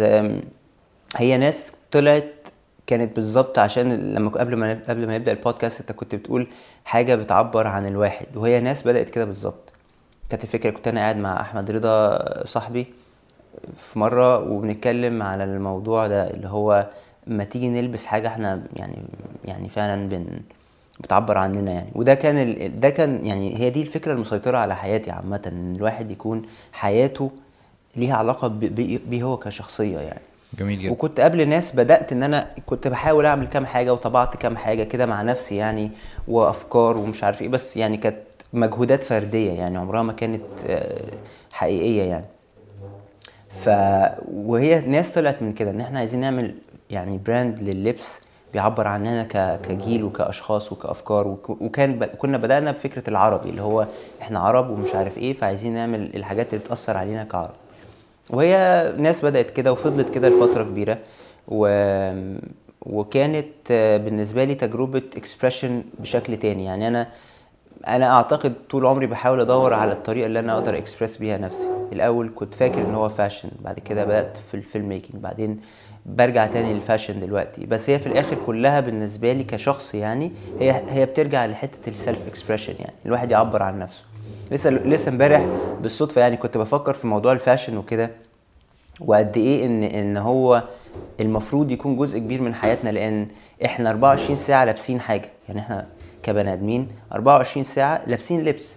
هي 1.16 1.37
ناس 1.37 1.72
طلعت 1.90 2.25
كانت 2.92 3.16
بالظبط 3.16 3.59
عشان 3.59 4.14
لما 4.14 4.31
قبل 4.31 4.57
ما 4.57 4.81
قبل 4.88 5.07
ما 5.07 5.18
نبدأ 5.18 5.33
البودكاست 5.33 5.81
انت 5.81 5.92
كنت 5.92 6.14
بتقول 6.14 6.46
حاجة 6.85 7.14
بتعبر 7.14 7.66
عن 7.66 7.87
الواحد 7.87 8.26
وهي 8.37 8.61
ناس 8.61 8.87
بدأت 8.87 9.11
كده 9.11 9.24
بالظبط. 9.24 9.72
كانت 10.31 10.44
الفكرة 10.44 10.70
كنت 10.70 10.88
أنا 10.88 11.00
قاعد 11.00 11.16
مع 11.16 11.40
أحمد 11.40 11.70
رضا 11.70 12.44
صاحبي 12.44 12.87
في 13.78 13.98
مرة 13.98 14.38
وبنتكلم 14.52 15.22
على 15.22 15.44
الموضوع 15.44 16.07
ده 16.07 16.31
اللي 16.31 16.48
هو 16.48 16.87
ما 17.26 17.44
تيجي 17.44 17.68
نلبس 17.68 18.07
حاجة 18.07 18.28
إحنا 18.28 18.62
يعني 18.76 18.96
يعني 19.44 19.68
فعلا 19.68 20.09
بن 20.09 20.26
بتعبر 21.00 21.38
عننا 21.38 21.72
يعني. 21.72 21.90
وده 21.94 22.14
كان 22.14 22.38
ال... 22.38 22.81
ده 22.81 22.90
كان 22.90 23.26
يعني 23.26 23.59
هي 23.59 23.70
دي 23.70 23.83
الفكرة 23.83 24.12
المسيطرة 24.12 24.59
على 24.59 24.76
حياتي 24.76 25.11
عامة 25.11 25.42
إن 25.46 25.76
الواحد 25.76 26.11
يكون 26.11 26.42
حياته 26.72 27.31
ليها 27.96 28.14
علاقة 28.16 28.48
بيه 28.48 29.22
هو 29.22 29.37
كشخصية 29.37 29.98
يعني. 29.98 30.32
جميل 30.59 30.79
جدا 30.79 30.93
وكنت 30.93 31.21
قبل 31.21 31.49
ناس 31.49 31.77
بدأت 31.77 32.12
إن 32.12 32.23
أنا 32.23 32.51
كنت 32.67 32.88
بحاول 32.88 33.27
أعمل 33.27 33.47
كام 33.47 33.67
حاجة 33.67 33.93
وطبعت 33.93 34.37
كام 34.37 34.57
حاجة 34.57 34.83
كده 34.83 35.07
مع 35.07 35.23
نفسي 35.23 35.57
يعني 35.57 35.91
وأفكار 36.29 36.97
ومش 36.97 37.25
عارف 37.25 37.43
إيه 37.43 37.49
بس 37.49 37.77
يعني 37.77 37.97
كانت 37.97 38.17
مجهودات 38.53 39.03
فردية 39.03 39.53
يعني 39.53 39.79
عمرها 39.79 40.03
ما 40.03 40.12
كانت 40.12 40.43
آه، 40.67 41.11
حقيقية 41.53 42.03
يعني 42.03 42.25
ف 43.65 43.69
وهي 44.35 44.81
ناس 44.81 45.12
طلعت 45.12 45.43
من 45.43 45.53
كده 45.53 45.71
إن 45.71 45.81
إحنا 45.81 45.99
عايزين 45.99 46.21
نعمل 46.21 46.55
يعني 46.91 47.19
براند 47.19 47.59
لللبس 47.62 48.21
بيعبر 48.53 48.88
عننا. 48.88 49.23
كجيل 49.62 50.05
وكأشخاص 50.05 50.73
وكأفكار 50.73 51.29
وك... 51.29 51.51
وكان 51.51 51.99
ب... 51.99 52.05
كنا 52.05 52.38
بدأنا 52.38 52.71
بفكرة 52.73 53.11
العربي 53.11 53.51
اللي 53.51 53.62
هو 53.62 53.87
إحنا 54.23 54.38
عرب 54.38 54.71
ومش 54.71 54.95
عارف 54.95 55.19
إيه 55.19 55.33
فعايزين 55.35 55.75
نعمل 55.75 56.17
الحاجات 56.17 56.55
اللي 56.55 56.65
بتأثر 56.65 56.97
علينا 56.97 57.25
كعرب 57.25 57.55
وهي 58.33 58.92
ناس 58.99 59.25
بدأت 59.25 59.51
كده 59.51 59.73
وفضلت 59.73 60.11
كده 60.14 60.29
لفترة 60.29 60.62
كبيرة 60.64 60.99
و... 61.49 61.68
وكانت 62.87 63.47
آه، 63.71 63.97
بالنسبة 63.97 64.45
لي 64.45 64.55
تجربة 64.55 65.03
expression 65.16 65.85
بشكل 65.99 66.37
تاني. 66.37 66.64
يعني 66.64 66.88
أنا 66.88 67.09
أنا 67.88 68.12
أعتقد 68.12 68.53
طول 68.71 68.87
عمري 68.87 69.07
بحاول 69.07 69.40
أدور 69.40 69.75
على 69.75 69.92
الطريقة 69.92 70.27
اللي 70.27 70.40
أنا 70.40 70.53
أقدر 70.55 70.79
اكسبرس 70.79 71.16
بيها 71.16 71.38
نفسي. 71.38 71.68
الأول 71.92 72.31
كنت 72.35 72.55
فاكر 72.55 72.81
إن 72.81 72.95
هو 72.95 73.09
fashion 73.09 73.48
بعد 73.61 73.79
كده 73.79 74.05
بدأت 74.05 74.37
في 74.37 74.55
الفيلم 74.55 74.88
making 74.88 75.22
بعدين 75.23 75.61
برجع 76.07 76.47
تاني 76.47 76.75
لل 76.75 76.85
fashion 76.85 77.20
دلوقتي. 77.21 77.66
بس 77.66 77.90
هي 77.90 77.99
في 77.99 78.07
الآخر 78.07 78.37
كلها 78.47 78.81
بالنسبة 78.81 79.33
لي 79.33 79.45
كشخص 79.45 79.95
يعني 79.95 80.33
هي 80.61 80.83
هي 80.88 81.07
بترجع 81.07 81.47
لحتة 81.47 81.90
ال 81.90 81.98
self 81.98 82.27
expression 82.27 82.75
يعني 82.79 82.95
الواحد 83.07 83.31
يعبر 83.31 83.62
عن 83.62 83.79
نفسه. 83.79 84.05
لسه 84.51 84.71
لسه 84.71 85.09
امبارح 85.09 85.47
بالصدفة 85.83 86.21
يعني 86.21 86.37
كنت 86.37 86.59
بفكر 86.59 86.92
في 86.92 87.07
موضوع 87.07 87.33
ال 87.33 87.38
fashion 87.38 87.77
وكده. 87.77 88.11
وقد 89.00 89.37
إيه 89.37 89.66
إن 89.66 89.83
إن 89.83 90.16
هو 90.16 90.62
المفروض 91.20 91.70
يكون 91.70 91.96
جزء 91.96 92.18
كبير 92.18 92.40
من 92.42 92.55
حياتنا 92.55 92.90
لأن 92.90 93.26
إحنا 93.64 93.90
24 93.90 94.37
ساعة 94.37 94.64
لابسين 94.64 95.00
حاجة. 95.00 95.31
يعني 95.48 95.61
إحنا 95.61 95.87
كبني 96.22 96.52
آدمين 96.52 96.88
24 97.12 97.64
ساعة 97.64 98.02
لابسين 98.07 98.44
لبس. 98.44 98.74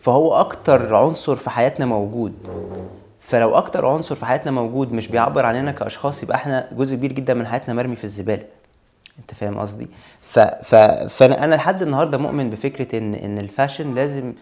فهو 0.00 0.34
أكتر 0.40 0.94
عنصر 0.94 1.36
في 1.36 1.50
حياتنا 1.50 1.86
موجود. 1.86 2.32
فلو 3.20 3.54
أكتر 3.56 3.86
عنصر 3.86 4.14
في 4.14 4.26
حياتنا 4.26 4.50
موجود 4.52 4.92
مش 4.92 5.08
بيعبر 5.08 5.46
عننا 5.46 5.72
كأشخاص 5.72 6.22
يبقى 6.22 6.36
إحنا 6.36 6.68
جزء 6.72 6.96
كبير 6.96 7.12
جدا 7.12 7.34
من 7.34 7.46
حياتنا 7.46 7.74
مرمي 7.74 7.96
في 7.96 8.04
الزبالة. 8.04 8.42
أنت 9.18 9.34
فاهم 9.34 9.58
قصدي؟ 9.58 9.88
ف... 10.20 10.38
ف... 10.38 10.74
فأنا 11.08 11.44
أنا 11.44 11.54
لحد 11.54 11.82
النهارده 11.82 12.18
مؤمن 12.18 12.50
بفكرة 12.50 12.98
إن 12.98 13.14
إن 13.14 13.38
ال 13.38 13.45
fashion 13.45 13.94
لازم 13.94 14.32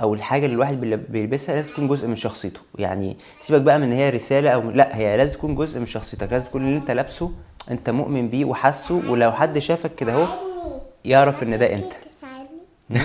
أو 0.00 0.14
الحاجة 0.14 0.44
اللي 0.44 0.54
الواحد 0.54 0.80
بيل- 0.80 0.96
بيلبسها 0.96 1.54
لازم 1.54 1.70
تكون 1.70 1.88
جزء 1.88 2.08
من 2.08 2.16
شخصيته. 2.16 2.60
يعني 2.78 3.16
سيبك 3.40 3.60
بقى 3.60 3.78
من 3.78 3.84
إن 3.84 3.92
هي 3.92 4.10
رسالة 4.10 4.50
أو 4.50 4.70
لأ 4.70 4.96
هي 4.96 5.16
لازم 5.16 5.32
تكون 5.32 5.54
جزء 5.54 5.80
من 5.80 5.86
شخصيتك. 5.86 6.32
لازم 6.32 6.46
تكون 6.46 6.64
اللي 6.64 6.76
أنت 6.76 6.90
لابسه 6.90 7.32
أنت 7.70 7.90
مؤمن 7.90 8.28
بيه 8.28 8.44
وحاسه. 8.44 8.94
ولو 8.94 9.32
حد 9.32 9.58
شافك 9.58 9.94
كده 9.94 10.12
أهو 10.12 10.26
يعرف 11.04 11.42
إن 11.42 11.58
ده 11.58 11.72
أنت. 11.74 11.92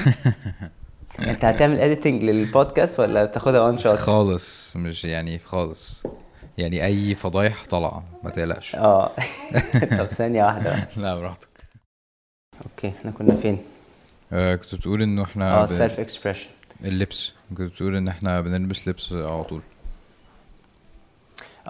أنت 1.19 1.45
هتعمل 1.45 1.79
editing 1.79 2.23
لل 2.23 2.40
podcast 2.40 2.99
ولا 2.99 3.25
بتاخدها 3.25 3.61
one 3.61 3.77
shot 3.77 3.95
خالص. 3.97 4.75
مش 4.75 5.05
يعني 5.05 5.39
خالص. 5.39 6.03
يعني 6.57 6.85
أي 6.85 7.15
فضايح 7.15 7.65
طالعة 7.65 8.03
ما 8.23 8.29
تقلقش. 8.29 8.75
آه. 8.75 9.11
طب 9.99 10.05
ثانية 10.05 10.43
واحدة. 10.45 10.87
لا 10.97 11.15
براحتك. 11.15 11.47
okay 12.65 12.93
إحنا 12.99 13.11
كنا 13.11 13.35
فين؟ 13.35 13.57
آه 14.33 14.55
كنت 14.55 14.75
بتقول 14.75 15.01
إنه 15.01 15.23
إحنا 15.23 15.61
آه 15.61 15.65
self 15.65 15.99
expression 15.99 16.49
اللبس. 16.85 17.33
كنت 17.49 17.61
بتقول 17.61 17.95
إن 17.95 18.07
إحنا 18.07 18.41
بنلبس 18.41 18.87
لبس 18.87 19.13
على 19.13 19.43
طول. 19.43 19.61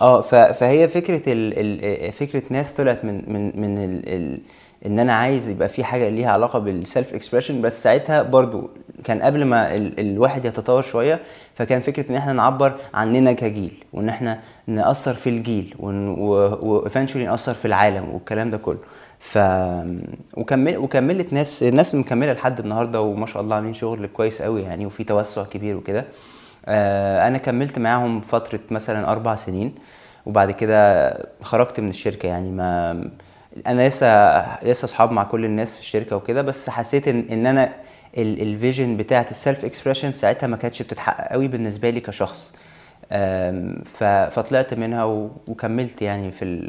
آه 0.02 0.22
فهي 0.52 0.88
فكرة 0.88 1.22
ال 1.28 2.13
فكرة 2.13 2.43
ناس 2.50 2.74
طلعت 2.74 3.06
من 3.06 3.34
من 3.34 3.62
من 3.62 3.78
ال 3.78 4.39
إن 4.86 5.00
أنا 5.00 5.13
عايز 5.13 5.50
يبقى 5.50 5.70
في 5.70 5.84
حاجة 5.84 6.10
ليها 6.10 6.32
علاقة 6.32 6.60
بال 6.60 6.78
self 6.78 7.13
expression 7.13 7.62
بس 7.62 7.84
ساعتها 7.84 8.22
برضو 8.24 8.70
كان 9.04 9.22
قبل 9.22 9.46
ما 9.46 9.76
ال 9.76 10.00
الواحد 10.00 10.46
يتطور 10.46 10.82
شوية 10.82 11.20
فكان 11.56 11.82
فكرة 11.82 12.12
إن 12.12 12.15
إحنا 12.15 12.34
نعبر 12.34 12.74
عننا 12.94 13.34
كجيل 13.34 13.72
وإن 13.94 14.10
إحنا 14.10 14.39
نأثر 14.68 15.13
في 15.13 15.30
الجيل 15.30 15.76
وايفنشولي 15.80 17.26
نأثر 17.26 17.54
في 17.54 17.65
العالم 17.65 18.10
والكلام 18.13 18.52
ده 18.52 18.58
كله. 18.58 18.78
ف 19.20 19.38
وكمل 20.38 20.78
وكملت 20.78 21.34
ناس 21.34 21.63
الناس 21.63 21.96
مكملة 21.96 22.34
لحد 22.34 22.60
النهارده 22.60 23.02
وما 23.02 23.26
شاء 23.26 23.42
الله 23.42 23.56
عاملين 23.56 23.74
شغل 23.74 24.08
كويس 24.08 24.42
قوي 24.42 24.62
يعني 24.62 24.86
وفي 24.86 25.04
توسع 25.04 25.44
كبير 25.44 25.76
وكده. 25.76 26.06
آه، 26.65 27.28
أنا 27.28 27.38
كملت 27.38 27.80
معاهم 27.80 28.22
فترة 28.22 28.60
مثلا 28.72 29.12
أربع 29.12 29.36
سنين 29.36 29.76
وبعد 30.26 30.52
كده 30.52 31.10
خرجت 31.42 31.80
من 31.80 31.89
الشركة 31.89 32.28
يعني 32.28 32.50
ما 32.52 33.04
أنا 33.68 33.88
لسه 33.88 34.64
لسه 34.66 34.86
أصحاب 34.86 35.12
مع 35.12 35.24
كل 35.24 35.46
الناس 35.46 35.74
في 35.74 35.80
الشركة 35.80 36.16
وكده 36.16 36.42
بس 36.42 36.70
حسيت 36.70 37.08
إن 37.08 37.26
إن 37.32 37.46
أنا 37.46 37.74
ال 38.17 38.29
vision 38.29 38.98
بتاعت 38.98 39.32
ال 39.32 39.38
self 39.38 39.65
expression 39.65 40.13
ساعتها 40.14 40.48
ما 40.48 40.58
كانتش 40.58 40.82
بتتحقق 40.82 41.32
قوي 41.32 41.48
بالنسبة 41.48 41.90
لي 41.90 42.00
كشخص. 42.00 42.54
فطلعت 44.32 44.74
منها 44.74 45.04
وكملت 45.48 46.02
يعني 46.02 46.32
في 46.32 46.68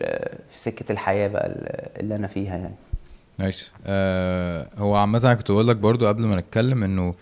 في 0.51 0.59
سكة 0.59 0.93
الحياة 0.93 1.29
بقى 1.29 1.47
اللي 2.01 2.16
أنا 2.16 2.27
فيها 2.27 2.57
يعني. 2.57 2.75
nice 3.38 3.72
آه 3.87 4.66
هو 4.79 4.95
عامة 4.97 5.19
أنا 5.19 5.35
كنت 5.35 5.51
بقول 5.51 5.69
لك 5.69 5.77
برضو 5.77 6.07
قبل 6.09 6.23
ما 6.23 6.37
نتكلم 6.37 6.83
إنه 6.85 7.14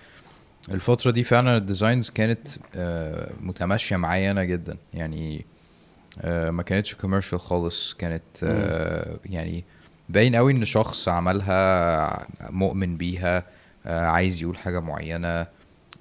الفترة 0.71 1.11
دي 1.11 1.25
فعلا 1.25 1.57
ال 1.57 1.64
designs 1.64 2.11
كانت 2.11 2.49
آه 2.77 3.31
متماشية 3.41 3.97
معايا 3.97 4.31
أنا 4.31 4.45
جدا. 4.45 4.77
يعني 4.95 5.39
آه 5.39 5.58
ما 6.25 6.63
كانتش 6.63 6.95
commercial 6.95 7.41
خالص. 7.41 7.95
كانت 7.95 8.23
آه 8.43 9.19
يعني 9.27 9.65
باين 10.09 10.37
قوي 10.37 10.53
إن 10.53 10.65
شخص 10.65 11.09
عملها 11.09 12.27
مؤمن 12.51 12.97
بيها 12.97 13.45
آه 13.87 14.07
عايز 14.07 14.43
يقول 14.43 14.59
حاجة 14.59 14.81
معينة 14.81 15.47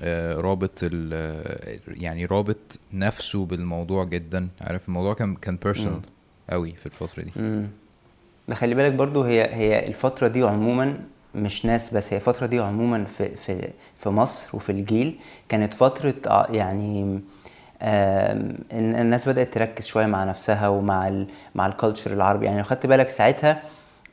آه 0.02 0.34
رابط 0.42 0.80
ال 0.84 1.80
يعني 1.88 2.26
رابط 2.26 2.80
نفسه 2.94 3.46
بالموضوع 3.46 4.04
جدا. 4.04 4.48
عارف 4.62 4.88
الموضوع 4.88 5.14
كان 5.14 5.36
كان 5.36 5.56
بيرسونال 5.64 6.02
قوي 6.50 6.72
في 6.74 6.86
الفترة 6.86 7.24
دي. 7.24 7.32
ده 8.48 8.56
خلي 8.56 8.76
بالك 8.76 8.94
برضو 8.94 9.24
هي 9.24 9.54
هي 9.56 9.88
الفترة 9.88 10.28
دي 10.28 10.44
عموما 10.44 11.00
مش 11.36 11.66
ناس 11.66 11.94
بس 11.94 12.14
هي 12.14 12.18
الفترة 12.18 12.46
دي 12.46 12.60
عموما 12.60 13.06
في 13.06 13.36
في 13.36 13.70
في 14.00 14.10
مصر 14.10 14.50
وفي 14.54 14.72
الجيل 14.72 15.20
كانت 15.50 15.74
فترة 15.74 16.16
آه، 16.28 16.48
يعني 16.52 17.20
الناس 17.82 19.30
بدأت 19.30 19.54
تركز 19.54 19.86
شوية 19.86 20.06
مع 20.06 20.24
نفسها 20.24 20.68
ومع 20.68 21.08
ال 21.08 21.28
مع 21.56 21.66
ال 21.68 21.74
culture 21.74 22.14
العربي. 22.14 22.46
يعني 22.46 22.58
لو 22.58 22.64
خدت 22.64 22.86
بالك 22.86 23.10
ساعتها 23.10 23.62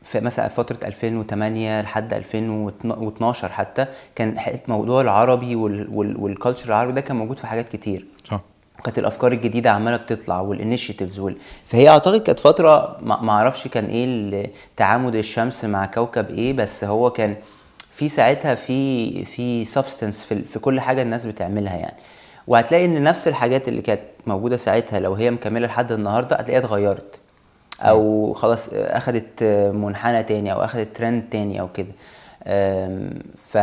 في 0.03 0.20
مثلا 0.20 0.48
فترة 0.48 0.79
2008 0.85 1.81
لحد 1.83 2.14
2012 2.14 3.48
حتى 3.53 3.87
كان 4.14 4.35
موضوع 4.68 5.00
العربي 5.00 5.55
وال 5.57 5.81
culture 5.81 6.69
العربي 6.68 6.92
ده 6.92 7.00
كان 7.00 7.16
موجود 7.16 7.38
في 7.38 7.46
حاجات 7.46 7.68
كتير. 7.68 8.07
صح. 8.24 8.40
كانت 8.85 8.98
الأفكار 8.98 9.33
الجديدة 9.33 9.70
عمالة 9.70 9.96
بتطلع 9.96 10.40
وال 10.40 10.53
initiatives 10.53 11.19
وال... 11.18 11.37
فهي 11.66 11.88
أعتقد 11.88 12.20
كانت 12.20 12.40
فترة 12.40 12.98
ما 13.03 13.31
أعرفش 13.31 13.68
كان 13.68 13.85
إيه 13.85 14.50
تعامد 14.77 15.14
الشمس 15.14 15.64
مع 15.64 15.87
كوكب 15.87 16.31
إيه 16.31 16.53
بس 16.53 16.85
هو 16.85 17.11
كان 17.11 17.37
في 17.90 18.09
ساعتها 18.09 18.55
في 18.55 19.24
في 19.24 19.64
substance 19.64 20.25
في, 20.24 20.42
في 20.42 20.59
كل 20.59 20.81
حاجة 20.81 21.03
الناس 21.03 21.27
بتعملها 21.27 21.77
يعني. 21.77 21.96
وهتلاقي 22.47 22.85
إن 22.85 23.03
نفس 23.05 23.29
الحاجات 23.29 23.69
اللي 23.69 23.83
كانت 23.83 24.01
موجودة 24.27 24.57
ساعتها 24.57 25.01
لو 25.01 25.15
هي 25.15 25.31
مكملة 25.31 25.67
لحد 25.67 25.93
النهارده 25.93 26.37
هتلاقيها 26.37 26.65
اتغيرت. 26.65 27.19
أو 27.81 28.33
خلاص 28.33 28.69
أخدت 28.73 29.43
منحنى 29.75 30.23
تاني 30.23 30.53
أو 30.53 30.65
أخدت 30.65 30.97
ترند 30.97 31.25
تاني 31.31 31.61
أو 31.61 31.69
كده. 31.69 31.93
ف... 33.37 33.59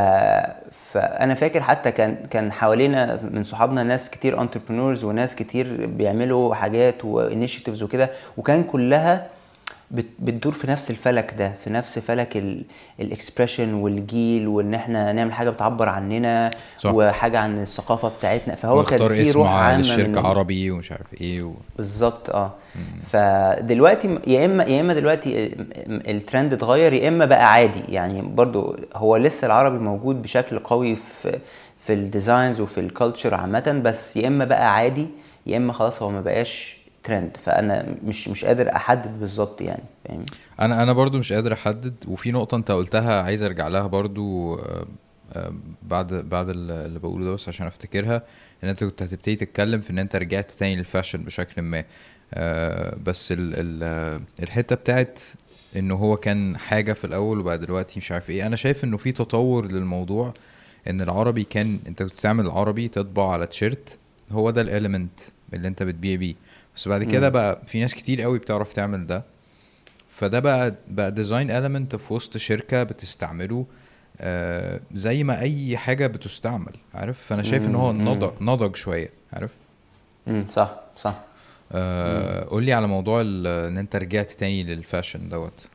فأنا 0.91 1.34
فاكر 1.34 1.62
حتى 1.62 1.91
كان 1.91 2.15
كان 2.30 2.52
حوالينا 2.52 3.20
من 3.32 3.44
صحابنا 3.44 3.84
ناس 3.84 4.10
كتير 4.10 4.41
entrepreneurs 4.41 5.04
وناس 5.04 5.36
كتير 5.36 5.86
بيعملوا 5.86 6.56
حاجات 6.56 7.06
و 7.06 7.12
initiatives 7.12 7.84
وكده 7.84 8.10
وكان 8.38 8.63
كلها 8.63 9.28
بتدور 10.19 10.54
في 10.54 10.67
نفس 10.67 10.91
الفلك 10.91 11.34
ده 11.38 11.51
في 11.63 11.69
نفس 11.69 11.99
فلك 11.99 12.43
ال 12.99 13.06
expression 13.06 13.73
والجيل 13.73 14.47
وإن 14.47 14.73
إحنا 14.73 15.12
نعمل 15.13 15.34
حاجة 15.34 15.49
بتعبر 15.49 15.89
عننا 15.89 16.51
صح. 16.80 16.91
وحاجة 16.93 17.39
عن 17.39 17.58
الثقافة 17.58 18.12
بتاعتنا. 18.19 18.56
فهو 18.56 18.84
كان 18.84 19.08
في 19.23 19.32
روح 19.32 19.49
عامة 19.49 19.80
الشركة 19.80 20.08
من 20.21 20.25
عربي 20.25 20.71
ومش 20.71 20.91
عارف 20.91 21.21
إيه 21.21 21.43
و... 21.43 21.54
بالظبط 21.77 22.30
آه. 22.30 22.51
فدلوقتي 23.04 24.08
م- 24.08 24.19
يا 24.27 24.45
إما 24.45 24.63
يا 24.63 24.82
إما 24.82 24.93
دلوقتي 24.93 25.45
ال- 25.45 26.10
الترند 26.10 26.54
اتغير 26.54 26.93
يا 26.93 27.08
إما 27.08 27.25
بقى 27.25 27.54
عادي. 27.54 27.82
يعني 27.89 28.21
برضو 28.21 28.75
هو 28.95 29.17
لسه 29.17 29.45
العربي 29.45 29.77
موجود 29.77 30.21
بشكل 30.21 30.60
قوي 30.60 30.95
في 30.95 31.39
في 31.86 31.93
ال 31.93 32.02
designs 32.02 32.60
وفي 32.62 32.80
ال 32.80 32.86
culture 32.86 33.34
عامة 33.34 33.82
بس 33.86 34.17
يا 34.17 34.27
إما 34.27 34.45
بقى 34.45 34.75
عادي 34.75 35.08
يا 35.47 35.58
إما 35.58 35.73
خلاص 35.73 36.01
هو 36.01 36.10
ما 36.10 36.21
بقاش 36.21 36.81
ترند 37.03 37.37
فأنا 37.45 37.95
مش 38.03 38.27
مش 38.27 38.45
قادر 38.45 38.75
أحدد 38.75 39.19
بالظبط 39.19 39.61
يعني 39.61 39.83
فاهم 40.05 40.23
أنا 40.59 40.83
أنا 40.83 40.93
برضو 40.93 41.17
مش 41.17 41.33
قادر 41.33 41.53
أحدد 41.53 41.93
وفي 42.07 42.31
نقطة 42.31 42.55
أنت 42.57 42.71
قلتها 42.71 43.21
عايز 43.21 43.43
أرجع 43.43 43.67
لها 43.67 43.87
برضو 43.87 44.55
آه، 44.55 44.85
آه، 45.33 45.53
بعد 45.83 46.13
بعد 46.13 46.49
ال- 46.49 46.71
اللي 46.71 46.99
بقوله 46.99 47.25
ده 47.25 47.31
بس 47.31 47.47
عشان 47.47 47.67
أفتكرها 47.67 48.23
إن 48.63 48.69
أنت 48.69 48.83
كنت 48.83 49.03
هتبتدي 49.03 49.35
تتكلم 49.35 49.81
في 49.81 49.89
إن 49.89 49.99
أنت 49.99 50.15
رجعت 50.15 50.51
تاني 50.51 50.75
لل 50.75 50.86
fashion 50.86 51.23
بشكل 51.23 51.61
ما. 51.61 51.83
آه، 52.33 52.95
بس 53.05 53.31
ال 53.31 53.53
ال 53.55 54.21
الحتة 54.43 54.75
بتاعت 54.75 55.19
انه 55.75 55.95
هو 55.95 56.17
كان 56.17 56.57
حاجة 56.57 56.93
في 56.93 57.03
الأول 57.05 57.39
وبعد 57.39 57.59
دلوقتي 57.59 57.99
مش 57.99 58.11
عارف 58.11 58.29
إيه. 58.29 58.47
أنا 58.47 58.55
شايف 58.55 58.83
إنه 58.83 58.97
في 58.97 59.11
تطور 59.11 59.65
للموضوع 59.71 60.33
إن 60.89 61.01
العربي 61.01 61.43
كان 61.43 61.79
أنت 61.87 62.03
كنت 62.03 62.19
تعمل 62.19 62.45
العربي 62.45 62.87
تطبع 62.87 63.31
على 63.31 63.47
تيشيرت 63.47 63.97
هو 64.31 64.49
ده 64.49 64.61
ال 64.62 64.69
element 64.69 65.19
اللي 65.53 65.67
أنت 65.67 65.83
بتبيع 65.83 66.15
بيه. 66.15 66.35
بس 66.75 66.88
بعد 66.88 67.03
كده. 67.03 67.29
بقى 67.29 67.62
في 67.65 67.79
ناس 67.79 67.95
كتير 67.95 68.21
قوي 68.21 68.39
بتعرف 68.39 68.73
تعمل 68.73 69.07
ده. 69.07 69.23
فده 70.10 70.39
بقى 70.39 70.75
بقى 70.88 71.12
design 71.12 71.51
element 71.51 71.95
في 71.95 72.13
وسط 72.13 72.38
شركة 72.38 72.84
بتستعمله 72.84 73.65
آه 74.21 74.79
زي 74.93 75.23
ما 75.23 75.39
أي 75.39 75.77
حاجة 75.77 76.07
بتستعمل 76.07 76.73
عارف؟ 76.93 77.17
فأنا 77.27 77.43
شايف 77.43 77.63
إن 77.67 77.75
هو 77.75 77.91
نضج 77.91 78.31
نضج 78.41 78.75
شوية 78.75 79.10
عارف؟ 79.34 79.51
امم 80.27 80.45
صح 80.45 80.75
صح. 80.97 81.15
آه 81.71 82.45
قول 82.45 82.63
لي 82.63 82.73
على 82.73 82.88
موضوع 82.88 83.21
إن 83.21 83.77
أنت 83.77 83.95
رجعت 83.95 84.31
تاني 84.31 84.63
للفاشن 84.63 85.29
دوت. 85.29 85.67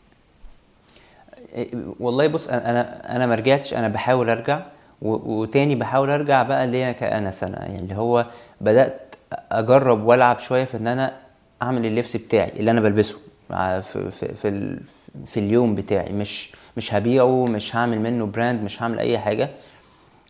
إيه، 1.54 1.68
والله 2.00 2.26
بص 2.26 2.48
أنا 2.48 2.70
أنا 2.70 3.16
أنا 3.16 3.26
ما 3.26 3.34
رجعتش 3.34 3.74
أنا 3.74 3.88
بحاول 3.88 4.30
أرجع 4.30 4.62
وتاني 5.02 5.74
بحاول 5.74 6.10
أرجع 6.10 6.42
بقى 6.42 6.66
ليا 6.66 6.92
كأنا 6.92 7.30
سنة. 7.30 7.56
يعني 7.56 7.78
اللي 7.78 7.94
هو 7.94 8.26
بدأت 8.60 9.05
اجرب 9.52 10.04
والعب 10.04 10.38
شوية 10.38 10.64
في 10.64 10.76
ان 10.76 10.86
أنا 10.86 11.12
اعمل 11.62 11.86
اللبس 11.86 12.16
بتاعي 12.16 12.52
اللي 12.56 12.70
أنا 12.70 12.80
بلبسه 12.80 13.16
في 13.50 14.10
في 14.10 14.34
في, 14.34 14.78
في 15.26 15.40
اليوم 15.40 15.74
بتاعي. 15.74 16.12
مش 16.12 16.52
مش 16.76 16.94
هبيعه 16.94 17.44
مش 17.44 17.76
هعمل 17.76 18.00
منه 18.00 18.26
brand 18.26 18.62
مش 18.62 18.82
هعمل 18.82 18.98
اي 18.98 19.18
حاجة. 19.18 19.48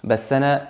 بس 0.05 0.33
أنا 0.33 0.69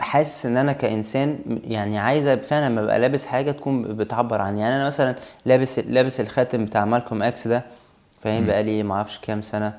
حاسس 0.00 0.46
ان 0.46 0.56
أنا 0.56 0.72
كإنسان 0.72 1.38
يعني 1.64 1.98
عايزه 1.98 2.36
فعلا 2.36 2.68
لما 2.68 2.80
ابقى 2.80 2.98
لابس 3.00 3.26
حاجة 3.26 3.50
تكون 3.50 3.82
بتعبر 3.82 4.40
عني. 4.40 4.60
يعني 4.60 4.76
أنا 4.76 4.86
مثلا 4.86 5.14
لابس 5.46 5.78
لابس 5.78 6.20
الخاتم 6.20 6.64
بتاع 6.64 6.84
مالكوم 6.84 7.22
إكس 7.22 7.48
ده 7.48 7.62
فاهم؟ 8.22 8.46
بقالي 8.46 8.82
ما 8.82 8.94
أعرفش 8.94 9.18
كام 9.18 9.42
سنة. 9.42 9.78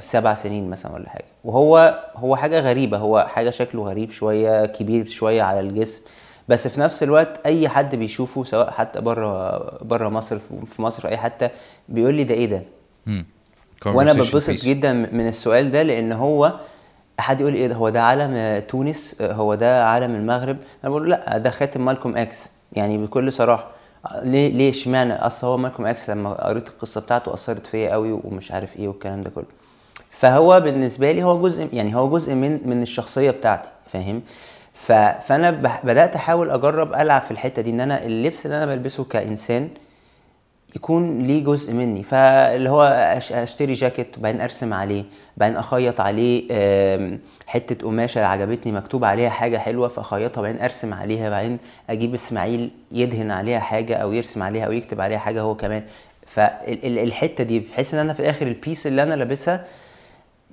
سبع 0.00 0.34
سنين 0.34 0.70
مثلا 0.70 0.92
ولا 0.92 1.08
حاجة. 1.08 1.24
وهو 1.44 1.98
هو 2.16 2.36
حاجة 2.36 2.60
غريبة. 2.60 2.98
هو 2.98 3.26
حاجة 3.28 3.50
شكله 3.50 3.82
غريب 3.84 4.10
شوية 4.10 4.66
كبير 4.66 5.04
شوية 5.04 5.42
على 5.42 5.60
الجسم. 5.60 6.02
بس 6.48 6.68
في 6.68 6.80
نفس 6.80 7.02
الوقت 7.02 7.40
أي 7.46 7.68
حد 7.68 7.94
بيشوفه 7.94 8.44
سواء 8.44 8.70
حتى 8.70 9.00
بره 9.00 9.58
بره 9.84 10.08
مصر 10.08 10.38
في 10.66 10.82
مصر 10.82 11.08
أي 11.08 11.16
حتى 11.16 11.48
بيقول 11.88 12.14
لي 12.14 12.24
ده 12.24 12.34
إيه 12.34 12.46
ده. 12.46 12.62
وأنا 13.86 14.12
piece. 14.12 14.50
جدا 14.50 14.92
من 14.92 15.28
السؤال 15.28 15.70
ده 15.72 15.82
لأن 15.82 16.12
هو 16.12 16.52
حد 17.18 17.40
يقول 17.40 17.52
لي 17.52 17.58
إيه 17.58 17.66
ده؟ 17.66 17.74
هو 17.74 17.88
ده 17.88 18.02
علم 18.02 18.34
آه، 18.34 18.58
تونس؟ 18.60 19.16
آه، 19.20 19.32
هو 19.32 19.54
ده 19.54 19.86
علم 19.86 20.14
المغرب؟ 20.14 20.56
أنا 20.84 20.90
بقول 20.90 21.10
لأ 21.10 21.38
ده 21.38 21.50
خاتم 21.50 21.84
مالكوم 21.84 22.16
إكس. 22.16 22.50
يعني 22.72 22.98
بكل 22.98 23.32
صراحة. 23.32 23.62
آه، 23.64 23.68
ليه 24.22 24.48
ليه 24.48 24.70
اشمعنى 24.70 25.12
أصل 25.14 25.46
هو 25.46 25.56
مالكوم 25.56 25.86
إكس 25.86 26.10
لما 26.10 26.32
قريت 26.48 26.68
القصة 26.68 27.00
بتاعته 27.00 27.34
أثرت 27.34 27.66
فيا 27.66 27.92
قوي 27.92 28.12
ومش 28.24 28.52
عارف 28.52 28.76
إيه 28.76 28.88
والكلام 28.88 29.20
ده 29.20 29.30
كله 29.34 29.44
فهو 30.10 30.60
بالنسبة 30.60 31.12
لي 31.12 31.22
هو 31.22 31.42
جزء 31.42 31.68
يعني 31.72 31.96
هو 31.96 32.10
جزء 32.10 32.34
من 32.34 32.60
من 32.64 32.82
الشخصية 32.82 33.30
بتاعتي 33.30 33.68
فاهم. 33.92 34.22
فأنا 35.20 35.50
بدأت 35.84 36.16
أحاول 36.16 36.50
أجرب 36.50 36.94
ألعب 36.94 37.22
في 37.22 37.30
الحتة 37.30 37.62
دي 37.62 37.70
إن 37.70 37.80
أنا 37.80 38.04
اللبس 38.06 38.46
اللي 38.46 38.56
أنا 38.62 38.74
بلبسه 38.74 39.04
كإنسان 39.04 39.68
يكون 40.76 41.22
ليه 41.22 41.44
جزء 41.44 41.72
مني. 41.72 42.02
فاللي 42.02 42.70
هو 42.70 42.82
أشتري 43.30 43.72
جاكيت 43.72 44.18
وبعدين 44.18 44.40
أرسم 44.40 44.74
عليه 44.74 45.04
بعدين 45.36 45.56
أخيط 45.56 46.00
عليه 46.00 46.48
حتة 47.46 47.86
قماشة 47.88 48.24
عجبتني 48.24 48.72
مكتوب 48.72 49.04
عليها 49.04 49.30
حاجة 49.30 49.58
حلوة 49.58 49.88
فأخيطها 49.88 50.42
بعدين 50.42 50.60
أرسم 50.62 50.94
عليها 50.94 51.30
بعدين 51.30 51.58
أجيب 51.90 52.14
إسماعيل 52.14 52.70
يدهن 52.92 53.30
عليها 53.30 53.58
حاجة 53.60 53.94
أو 53.96 54.12
يرسم 54.12 54.42
عليها 54.42 54.64
أو 54.66 54.72
يكتب 54.72 55.00
عليها 55.00 55.18
حاجة 55.18 55.40
هو 55.42 55.54
كمان. 55.54 55.82
فالحته 56.26 57.44
دي 57.44 57.60
بحيث 57.60 57.94
إن 57.94 58.00
أنا 58.00 58.12
في 58.12 58.20
الآخر 58.20 58.46
البيس 58.46 58.86
اللي 58.86 59.02
أنا 59.02 59.14
لابسها 59.14 59.64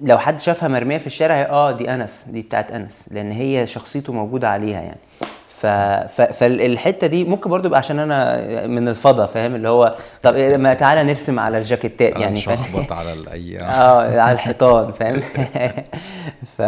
لو 0.04 0.18
حد 0.18 0.40
شافها 0.40 0.70
مرمية 0.70 0.98
في 0.98 1.08
الشارع 1.08 1.36
هي- 1.36 1.46
آه 1.46 1.72
دي 1.72 1.94
أنس 1.94 2.26
دي 2.30 2.42
بتاعت 2.42 2.72
أنس 2.72 3.10
لأن 3.12 3.32
هي 3.32 3.68
شخصيته 3.68 4.14
موجودة 4.14 4.50
عليها 4.50 4.82
يعني. 4.82 4.98
ف... 5.62 5.66
ف... 5.66 6.22
فالحتة 6.22 7.08
دي 7.08 7.24
ممكن 7.24 7.50
برضو 7.50 7.68
يبقى 7.68 7.80
عشان 7.80 8.00
أنا 8.00 8.68
من 8.68 8.88
الفضا 8.88 9.26
فاهم؟ 9.26 9.56
اللي 9.56 9.70
هو 9.70 9.96
طب 10.22 10.36
إيه، 10.36 10.58
ما 10.58 10.74
تعالى 10.74 11.04
نرسم 11.04 11.40
على 11.40 11.58
الجاكيتات 11.58 12.16
يعني؟ 12.16 12.40
هخبط 12.48 12.92
على 13.00 13.14
الاي 13.14 13.60
آه 13.60 14.22
على 14.22 14.34
الحيطان 14.34 14.92
فاهم؟ 14.92 15.22
ف 16.58 16.62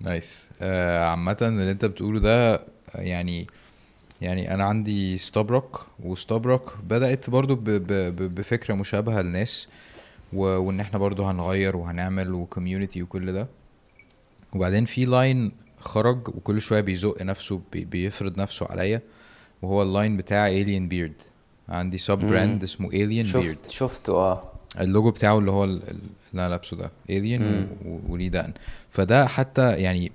nice 0.00 0.50
آه 0.62 1.04
عامة 1.04 1.36
اللي 1.42 1.70
أنت 1.70 1.84
بتقوله 1.84 2.20
ده 2.20 2.60
يعني 2.94 3.46
يعني 4.20 4.54
أنا 4.54 4.64
عندي 4.64 5.18
ستابرك 5.18 5.76
وستابرك 6.04 6.62
بدأت 6.84 7.30
برضو 7.30 7.54
ب 7.54 7.64
ب 7.64 7.86
ب 7.92 8.34
بفكرة 8.34 8.74
مشابهة 8.74 9.20
للناس 9.20 9.68
و- 10.32 10.56
وإن 10.58 10.80
إحنا 10.80 10.98
برضو 10.98 11.24
هنغير 11.24 11.76
وهنعمل 11.76 12.32
و 12.32 12.39
community 12.39 13.02
وكل 13.02 13.32
ده. 13.32 13.46
وبعدين 14.54 14.84
في 14.84 15.04
line 15.04 15.52
خرج 15.80 16.28
وكل 16.28 16.60
شوية 16.60 16.80
بيزق 16.80 17.22
نفسه 17.22 17.60
بي 17.72 17.84
بيفرض 17.84 18.38
نفسه 18.40 18.66
عليا 18.66 19.02
وهو 19.62 19.82
ال 19.82 19.89
line 19.89 20.16
بتاع 20.16 20.50
alien 20.64 20.90
beard. 20.92 21.22
عندي 21.68 21.98
sub 21.98 22.18
brand 22.18 22.62
اسمه 22.62 22.90
beard 22.90 23.26
شفت 23.26 23.70
شفته 23.70 24.12
آه. 24.12 24.52
اللوجو 24.80 25.10
بتاعه 25.10 25.38
اللي 25.38 25.50
هو 25.50 25.64
ال- 25.64 25.70
ال- 25.90 26.00
اللي 26.30 26.42
أنا 26.42 26.48
لابسه 26.48 26.76
ده. 26.76 26.90
و- 27.84 28.12
وليه 28.12 28.28
دقن. 28.28 28.52
فده 28.88 29.26
حتى 29.26 29.72
يعني 29.72 30.12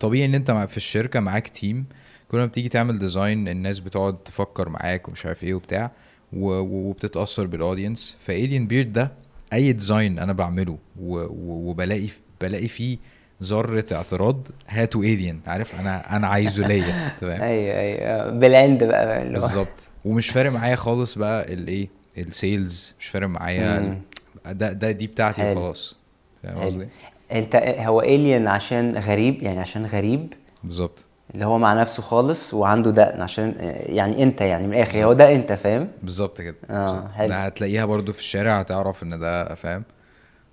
طبيعي 0.00 0.24
إن 0.24 0.34
أنت 0.34 0.50
في 0.50 0.76
الشركة 0.76 1.20
معاك 1.20 1.48
team 1.48 1.84
كل 2.28 2.38
ما 2.38 2.46
بتيجي 2.46 2.68
تعمل 2.68 2.98
design 2.98 3.48
الناس 3.48 3.80
بتقعد 3.80 4.16
تفكر 4.22 4.68
معاك 4.68 5.08
ومش 5.08 5.26
عارف 5.26 5.44
إيه 5.44 5.54
وبتاع 5.54 5.90
وبتتأثر 6.32 7.46
بال 7.46 7.60
audience 7.60 8.16
ف 8.20 8.28
alien 8.28 8.66
beard 8.66 8.92
ده 8.92 9.12
أي 9.52 9.72
design 9.72 10.18
أنا 10.18 10.32
بعمله 10.32 10.78
وبلاقي 11.00 12.08
بلاقي 12.40 12.68
فيه 12.68 12.98
ذرة 13.42 13.84
اعتراض 13.92 14.48
هاتوا 14.68 15.02
alien 15.02 15.40
عارف؟ 15.46 15.80
أنا 15.80 16.16
أنا 16.16 16.26
عايزه 16.26 16.66
ليا. 16.66 17.10
تمام 17.20 17.42
أيوه 17.42 17.74
أيوه. 17.74 18.30
بالعند 18.30 18.84
بقى 18.84 19.28
بالظبط. 19.28 19.88
ومش 20.04 20.28
فارق 20.28 20.50
معايا 20.50 20.76
خالص 20.76 21.18
بقى 21.18 21.52
الايه 21.52 21.88
ال 22.18 22.31
sales 22.31 22.94
مش 22.98 23.06
فارق 23.06 23.26
معايا 23.26 24.00
ده 24.46 24.72
ده 24.72 24.90
دي 24.90 25.06
بتاعتي. 25.06 25.52
وخلاص. 25.52 25.96
فاهم. 26.42 26.58
قصدي؟ 26.58 26.88
أنت 27.32 27.56
هو 27.56 28.00
alien 28.00 28.48
عشان 28.48 28.96
غريب؟ 28.96 29.42
يعني 29.42 29.60
عشان 29.60 29.86
غريب؟ 29.86 30.32
بالظبط. 30.64 31.04
اللي 31.34 31.44
هو 31.46 31.58
مع 31.58 31.74
نفسه 31.74 32.02
خالص 32.02 32.54
وعنده 32.54 32.90
دقن 32.90 33.22
عشان 33.22 33.54
يعني 33.86 34.22
أنت 34.22 34.40
يعني 34.40 34.66
من 34.66 34.74
الآخر. 34.74 35.04
هو 35.04 35.12
ده 35.12 35.34
أنت 35.34 35.52
فاهم؟ 35.52 35.88
بالظبط 36.02 36.40
كده. 36.40 36.56
آه،. 36.70 37.08
حلو. 37.08 37.28
ده 37.28 37.44
هتلاقيها 37.44 37.84
برضو 37.84 38.12
في 38.12 38.18
الشارع 38.18 38.60
هتعرف 38.60 39.02
إن 39.02 39.18
ده 39.18 39.54
فاهم؟ 39.54 39.84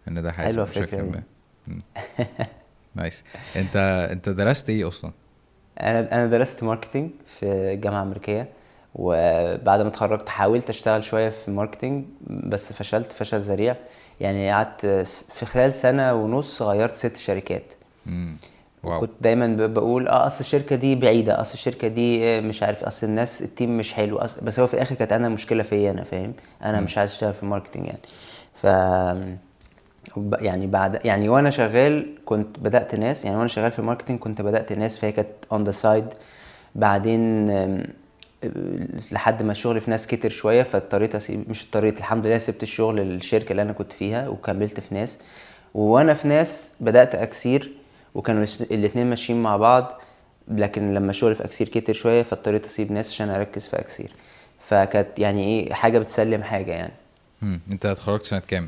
إن 0.08 0.22
ده 0.22 0.32
حازم 0.32 0.52
حلوة 0.52 0.66
بشكل 0.66 1.12
مم. 2.98 3.02
nice 3.02 3.24
انت 3.56 3.76
انت 4.12 4.30
درست 4.30 4.70
إيه 4.70 4.88
أصلا؟ 4.88 5.12
أنا 5.82 6.12
أنا 6.12 6.26
درست 6.28 6.64
marketing 6.64 7.10
في 7.40 7.76
جامعة 7.76 8.02
أمريكية 8.02 8.48
وبعد 8.96 9.82
ما 9.82 9.88
اتخرجت 9.88 10.30
حاولت 10.30 10.70
اشتغل 10.70 11.04
شوية 11.04 11.30
في 11.30 11.48
ال 11.48 11.54
marketing 11.54 12.06
بس 12.28 12.74
فشلت 12.74 13.12
فشل 13.12 13.40
ذريع. 13.40 13.76
يعني 14.20 14.52
قعدت 14.52 14.86
في 15.34 15.46
خلال 15.46 15.74
سنة 15.74 16.14
ونص 16.14 16.62
غيرت 16.62 16.96
ست 16.96 17.18
شركات. 17.18 17.74
امم 18.08 18.38
wow. 18.84 19.00
كنت 19.00 19.12
دايما 19.22 19.68
بقول 19.68 20.08
آه 20.08 20.28
أصل 20.28 20.40
الشركة 20.40 20.76
دي 20.76 20.96
بعيدة 20.96 21.42
أصل 21.42 21.54
الشركة 21.54 21.88
دي 21.88 22.42
مش 22.42 22.64
عارف 22.64 22.84
أصل 22.84 23.08
الناس 23.08 23.42
ال 23.42 23.49
team 23.49 23.78
مش 23.78 23.94
حلو 23.94 24.18
أصل 24.18 24.42
بس 24.42 24.60
هو 24.60 24.68
في 24.68 24.74
الآخر 24.74 24.96
كانت 24.96 25.14
أنا 25.14 25.28
المشكلة 25.28 25.64
فيا 25.64 25.92
أنا 25.92 26.04
فاهم؟ 26.04 26.34
أنا 26.64 26.82
مش 26.82 26.98
عايز 26.98 27.12
أشتغل 27.12 27.34
في 27.34 27.44
ال 27.44 27.48
marketing 27.48 27.86
يعني. 27.86 28.00
ف 28.56 28.66
يعني 30.40 30.68
بعد 30.68 31.06
يعني 31.06 31.30
وأنا 31.30 31.50
شغال 31.50 32.16
كنت 32.26 32.60
بدأت 32.60 32.96
ناس 32.96 33.26
يعني 33.26 33.38
وأنا 33.38 33.48
شغال 33.48 33.72
في 33.72 33.80
ال 33.80 33.84
marketing 33.84 34.20
كنت 34.20 34.42
بدأت 34.42 34.74
ناس 34.74 35.00
فهي 35.00 35.12
كانت 35.12 35.28
on 35.52 35.64
the 35.64 35.72
side 35.72 36.06
بعدين 36.76 37.48
لحد 39.12 39.44
ما 39.44 39.52
الشغل 39.52 39.82
في 39.82 39.92
ناس 39.92 40.08
كتر 40.08 40.30
شوية 40.30 40.64
فاضطريت 40.64 41.16
اسيب 41.16 41.50
مش 41.50 41.64
اضطريت 41.66 41.98
الحمد 41.98 42.28
لله 42.28 42.38
سبت 42.38 42.64
الشغل 42.64 43.00
الشركة 43.00 43.52
اللي 43.52 43.62
أنا 43.62 43.74
كنت 43.74 43.94
فيها 43.94 44.28
وكملت 44.28 44.80
في 44.80 44.96
ناس. 44.96 45.18
وأنا 45.74 46.14
في 46.14 46.28
ناس 46.28 46.72
بدأت 46.80 47.16
أكسير 47.16 47.72
وكانوا 48.16 48.46
الاثنين 48.72 49.08
ماشيين 49.10 49.42
مع 49.42 49.58
بعض 49.58 50.02
لكن 50.48 50.94
لما 50.94 51.10
الشغل 51.10 51.36
في 51.36 51.46
أكسير 51.46 51.70
كتر 51.70 51.94
شوية 51.94 52.24
فاضطريت 52.24 52.66
أسيب 52.66 52.92
ناس 52.92 53.10
عشان 53.12 53.30
أركز 53.30 53.68
في 53.68 53.80
أكسير. 53.80 54.12
فكانت 54.68 55.20
يعني 55.20 55.44
إيه 55.44 55.74
حاجة 55.74 56.00
بتسلم 56.00 56.44
حاجة 56.44 56.72
يعني. 56.72 56.94
مم. 57.42 57.60
أنت 57.72 57.86
اتخرجت 57.86 58.26
سنة 58.26 58.42
كام؟ 58.48 58.68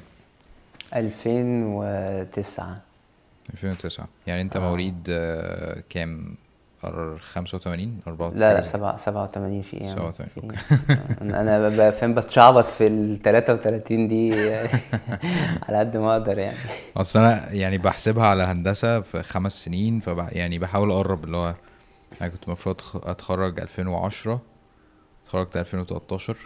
2009 0.96 2.78
2009 3.54 4.08
يعني 4.28 4.42
أنت 4.42 4.58
مواليد 4.58 5.08
آه، 5.10 5.84
كام؟ 5.90 6.36
أر- 6.84 7.20
85 7.22 8.00
84 8.08 8.40
لا 8.40 8.54
لا 8.54 8.62
سبعة 8.62 8.98
87 8.98 9.62
في 9.62 9.78
إيه 9.82 9.90
87 9.90 10.30
في 10.30 10.42
أوكي؟ 10.44 10.56
أنا 11.40 11.92
فاهم 11.92 12.14
بتشعبط 12.14 12.70
في 12.70 12.88
ال 12.88 13.22
33 13.22 14.08
دي. 14.08 14.34
على 15.68 15.78
قد 15.80 15.98
ما 15.98 16.12
أقدر 16.12 16.40
يعني. 16.40 16.58
أصل 16.98 17.20
أنا 17.20 17.52
يعني 17.52 17.78
بحسبها 17.78 18.26
على 18.26 18.44
هندسة 18.44 19.02
في 19.02 19.24
خمس 19.24 19.64
سنين 19.66 20.00
فب 20.00 20.28
يعني 20.32 20.60
بحاول 20.60 20.92
أقرب 20.92 21.24
اللي 21.24 21.38
هو 21.38 21.56
أنا 22.22 22.30
كنت 22.30 22.44
المفروض 22.48 22.82
أتخرج 22.96 23.60
2010 23.60 24.42
اتخرجت 25.24 25.58
2013 25.58 26.38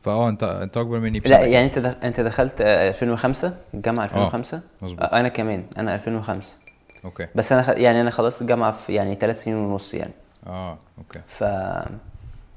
فآه 0.00 0.28
انت 0.28 0.42
أنت 0.42 0.76
أكبر 0.76 0.98
مني 1.00 1.20
بسنة. 1.20 1.36
لا 1.36 1.46
يعني 1.46 1.66
أنت 1.66 1.78
دخ... 1.78 1.94
أنت 2.04 2.20
دخلت 2.20 2.60
آه، 2.60 2.88
2005 2.88 3.54
الجامعة 3.74 4.04
2005 4.04 4.60
مظبوط. 4.82 5.02
آه، 5.02 5.20
أنا 5.20 5.28
كمان 5.28 5.64
أنا 5.78 5.94
2005 5.94 6.56
okay. 7.04 7.26
بس 7.34 7.52
أنا 7.52 7.62
خ... 7.62 7.68
يعني 7.68 8.00
أنا 8.00 8.10
خلصت 8.10 8.42
الجامعة 8.42 8.72
في 8.72 8.94
يعني 8.94 9.14
ثلاث 9.14 9.42
سنين 9.42 9.56
ونص 9.56 9.94
يعني. 9.94 10.12
آه 10.46 10.78
okay. 10.98 11.20
ف 11.26 11.44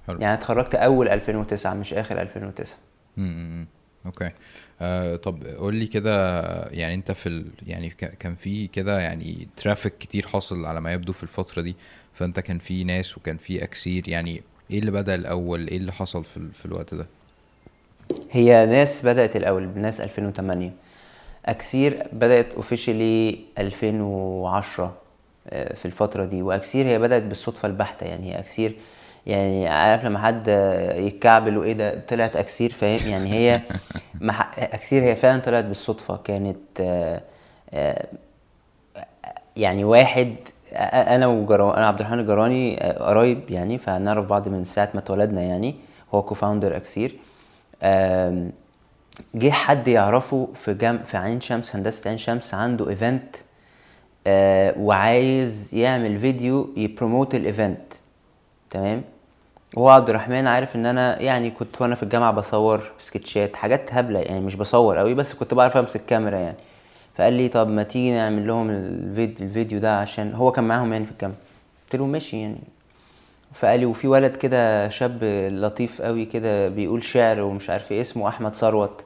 حلو. 0.08 0.20
يعني 0.20 0.34
اتخرجت 0.34 0.76
أول 0.76 1.10
2009 1.10 1.74
مش 1.74 1.94
آخر 1.94 2.22
2009 2.22 2.78
امم 3.18 3.68
okay. 4.06 4.30
آه 4.82 5.16
طب 5.16 5.44
قول 5.44 5.76
لي 5.76 5.88
كده 5.88 6.42
يعني 6.68 6.94
أنت 6.94 7.12
في 7.12 7.30
ال... 7.30 7.46
يعني 7.68 7.90
كان 7.90 8.36
في 8.36 8.68
كده 8.68 9.00
يعني 9.00 9.48
traffic 9.58 9.98
كتير 9.98 10.28
حاصل 10.28 10.66
على 10.66 10.82
ما 10.82 10.94
يبدو 10.94 11.14
في 11.14 11.24
الفترة 11.24 11.62
دي 11.62 11.76
فأنت 12.14 12.40
كان 12.40 12.60
في 12.60 12.84
ناس 12.84 13.18
وكان 13.18 13.38
في 13.38 13.64
أكسير 13.64 14.10
يعني 14.10 14.44
إيه 14.72 14.80
اللي 14.80 14.92
بدأ 14.92 15.16
الأول؟ 15.16 15.68
إيه 15.68 15.78
اللي 15.78 15.92
حصل 15.92 16.24
في, 16.26 16.38
ال... 16.38 16.54
في 16.54 16.66
الوقت 16.66 16.94
ده؟ 16.94 17.06
هي 18.32 18.66
ناس 18.66 19.06
بدأت 19.06 19.36
الأول 19.36 19.70
ناس 19.76 20.02
2008 20.02 20.72
أكسير 21.46 22.08
بدأت 22.14 22.54
officially 22.54 23.40
2010 23.58 24.94
آه، 25.50 25.74
في 25.74 25.86
الفترة 25.86 26.26
دي. 26.26 26.42
وأكسير 26.42 26.86
هي 26.86 27.00
بدأت 27.00 27.24
بالصدفة 27.24 27.68
البحتة. 27.68 28.06
يعني 28.06 28.34
هي 28.34 28.40
أكسير 28.40 28.76
يعني 29.28 29.68
عارف 29.70 30.06
لما 30.06 30.20
حد 30.20 30.48
يتكعبل 30.96 31.58
وإيه 31.58 31.74
ده 31.74 32.00
طلعت 32.00 32.36
أكسير 32.36 32.72
فاهم؟ 32.72 33.00
يعني 33.10 33.34
هي 33.34 33.62
مح... 34.22 34.52
أكسير 34.60 35.04
هي 35.04 35.16
فعلا 35.16 35.42
طلعت 35.42 35.66
بالصدفة. 35.66 36.18
كانت 36.24 36.58
آه، 36.82 37.22
آه، 37.74 38.08
يعني 39.58 39.84
واحد 39.84 40.36
أنا 40.94 41.28
وجرا 41.28 41.78
أنا 41.78 41.88
عبد 41.88 42.00
الرحمن 42.00 42.20
الجراني 42.20 42.76
قرايب 42.80 43.52
يعني 43.52 43.78
فنعرف 43.78 44.26
بعض 44.26 44.48
من 44.48 44.66
ساعة 44.66 44.90
ما 44.94 45.00
اتولدنا 45.00 45.42
يعني. 45.42 45.76
هو 46.14 46.22
co-founder 46.22 46.76
أكسير. 46.76 47.16
جه 49.36 49.50
حد 49.52 49.88
يعرفه 49.88 50.48
في 50.56 50.74
جام 50.74 50.98
في 50.98 51.18
عين 51.18 51.42
شمس 51.42 51.76
هندسة 51.76 52.10
عين 52.10 52.18
شمس 52.18 52.54
عنده 52.54 52.90
event 52.90 53.36
وعايز 54.80 55.70
يعمل 55.76 56.20
فيديو 56.20 56.70
ي 56.78 56.85
promote 56.85 57.36
ال 57.36 57.45
event 57.45 57.94
تمام؟ 58.70 59.02
هو 59.78 59.90
عبد 59.90 60.10
الرحمن 60.10 60.48
عارف 60.48 60.76
إن 60.76 60.86
أنا 60.86 61.22
يعني 61.22 61.52
كنت 61.52 61.82
وأنا 61.82 61.96
في 61.96 62.04
الجامعة 62.04 62.32
بصور 62.32 62.82
سكتشات 63.00 63.56
حاجات 63.56 63.94
هبلة 63.94 64.20
يعني 64.20 64.42
مش 64.42 64.56
بصور 64.56 64.98
قوي 64.98 65.14
بس 65.14 65.34
كنت 65.34 65.54
بعرف 65.54 65.78
أمسك 65.78 66.06
كاميرا 66.06 66.38
يعني. 66.38 66.58
فقال 67.16 67.34
لي 67.34 67.48
طب 67.48 67.68
ما 67.68 67.84
تيجي 67.84 68.12
نعمل 68.12 68.48
لهم 68.48 68.70
الفيديو, 68.70 69.48
الفيديو 69.48 69.80
ده 69.80 70.00
عشان 70.00 70.34
هو 70.34 70.52
كان 70.52 70.64
معاهم 70.64 70.94
يعني 70.94 71.06
في 71.06 71.12
الجامعة. 71.12 71.38
قلت 71.86 71.96
له 71.96 72.06
ماشي 72.06 72.42
يعني. 72.42 72.60
فقال 73.54 73.80
لي 73.80 73.86
وفي 73.86 74.08
ولد 74.08 74.36
كده 74.36 74.90
شاب 74.90 75.24
لطيف 75.52 76.02
قوي 76.02 76.26
كده 76.26 76.68
بيقول 76.70 77.04
شعر 77.04 77.42
ومش 77.42 77.70
عارف 77.70 77.92
إيه 77.92 78.02
اسمه 78.02 78.28
أحمد 78.28 78.56
ثروت. 78.56 79.04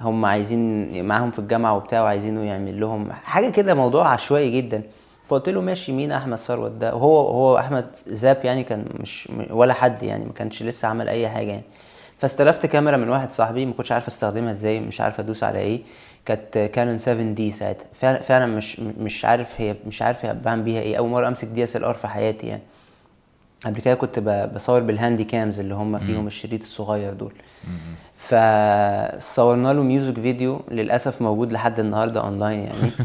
هم 0.00 0.24
عايزين 0.24 1.04
معاهم 1.04 1.30
في 1.30 1.38
الجامعة 1.38 1.76
وبتاع 1.76 2.02
وعايزينه 2.02 2.44
يعمل 2.44 2.80
لهم 2.80 3.12
حاجة 3.12 3.50
كده 3.50 3.74
موضوع 3.74 4.08
عشوائي 4.08 4.50
جدا. 4.50 4.82
فقلت 5.28 5.48
له 5.48 5.60
ماشي 5.60 5.92
مين 5.92 6.12
أحمد 6.12 6.38
ثروت 6.38 6.70
ده؟ 6.70 6.94
وهو 6.94 7.28
هو 7.28 7.58
أحمد 7.58 7.86
زاب 8.06 8.40
يعني 8.44 8.64
كان 8.64 8.84
مش 9.00 9.28
ولا 9.50 9.74
حد 9.74 10.02
يعني 10.02 10.24
ما 10.24 10.32
كانش 10.32 10.62
لسه 10.62 10.88
عمل 10.88 11.08
أي 11.08 11.28
حاجة 11.28 11.50
يعني. 11.50 11.64
فاستلفت 12.18 12.66
كاميرا 12.66 12.96
من 12.96 13.08
واحد 13.08 13.30
صاحبي 13.30 13.66
ما 13.66 13.72
كنتش 13.72 13.92
عارف 13.92 14.06
أستخدمها 14.08 14.50
إزاي 14.50 14.80
مش 14.80 15.00
عارف 15.00 15.20
أدوس 15.20 15.44
على 15.44 15.58
إيه. 15.58 15.80
كانت 16.26 16.58
كانون 16.58 16.98
7D 16.98 17.50
ساعتها. 17.50 18.18
فعلا 18.18 18.46
مش 18.46 18.80
مش 18.80 19.24
عارف 19.24 19.60
هي 19.60 19.74
مش 19.86 20.02
عارف 20.02 20.26
بعمل 20.26 20.62
بيها 20.62 20.80
إيه. 20.80 20.96
أول 20.96 21.10
مرة 21.10 21.28
أمسك 21.28 21.48
DSLR 21.48 21.94
في 21.94 22.08
حياتي 22.08 22.46
يعني. 22.46 22.62
قبل 23.64 23.80
كده 23.80 23.94
كنت 23.94 24.18
بصور 24.54 24.80
بال 24.80 25.24
handycams 25.24 25.60
اللي 25.60 25.74
هم 25.74 25.98
فيهم 25.98 26.26
الشريط 26.26 26.60
الصغير 26.60 27.12
دول. 27.12 27.32
فصورنا 28.16 29.72
له 29.72 29.82
music 29.82 30.14
video 30.14 30.60
للأسف 30.70 31.22
موجود 31.22 31.52
لحد 31.52 31.80
النهارده 31.80 32.20
اونلاين 32.20 32.58
يعني. 32.58 32.90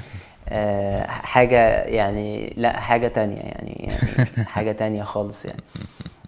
آه، 0.52 1.04
حاجة 1.08 1.84
يعني 1.84 2.54
لا 2.58 2.80
حاجة 2.80 3.08
تانية 3.08 3.40
يعني 3.42 3.90
يعني 3.90 4.46
حاجة 4.46 4.72
تانية 4.72 5.04
خالص 5.04 5.46
يعني. 5.46 5.64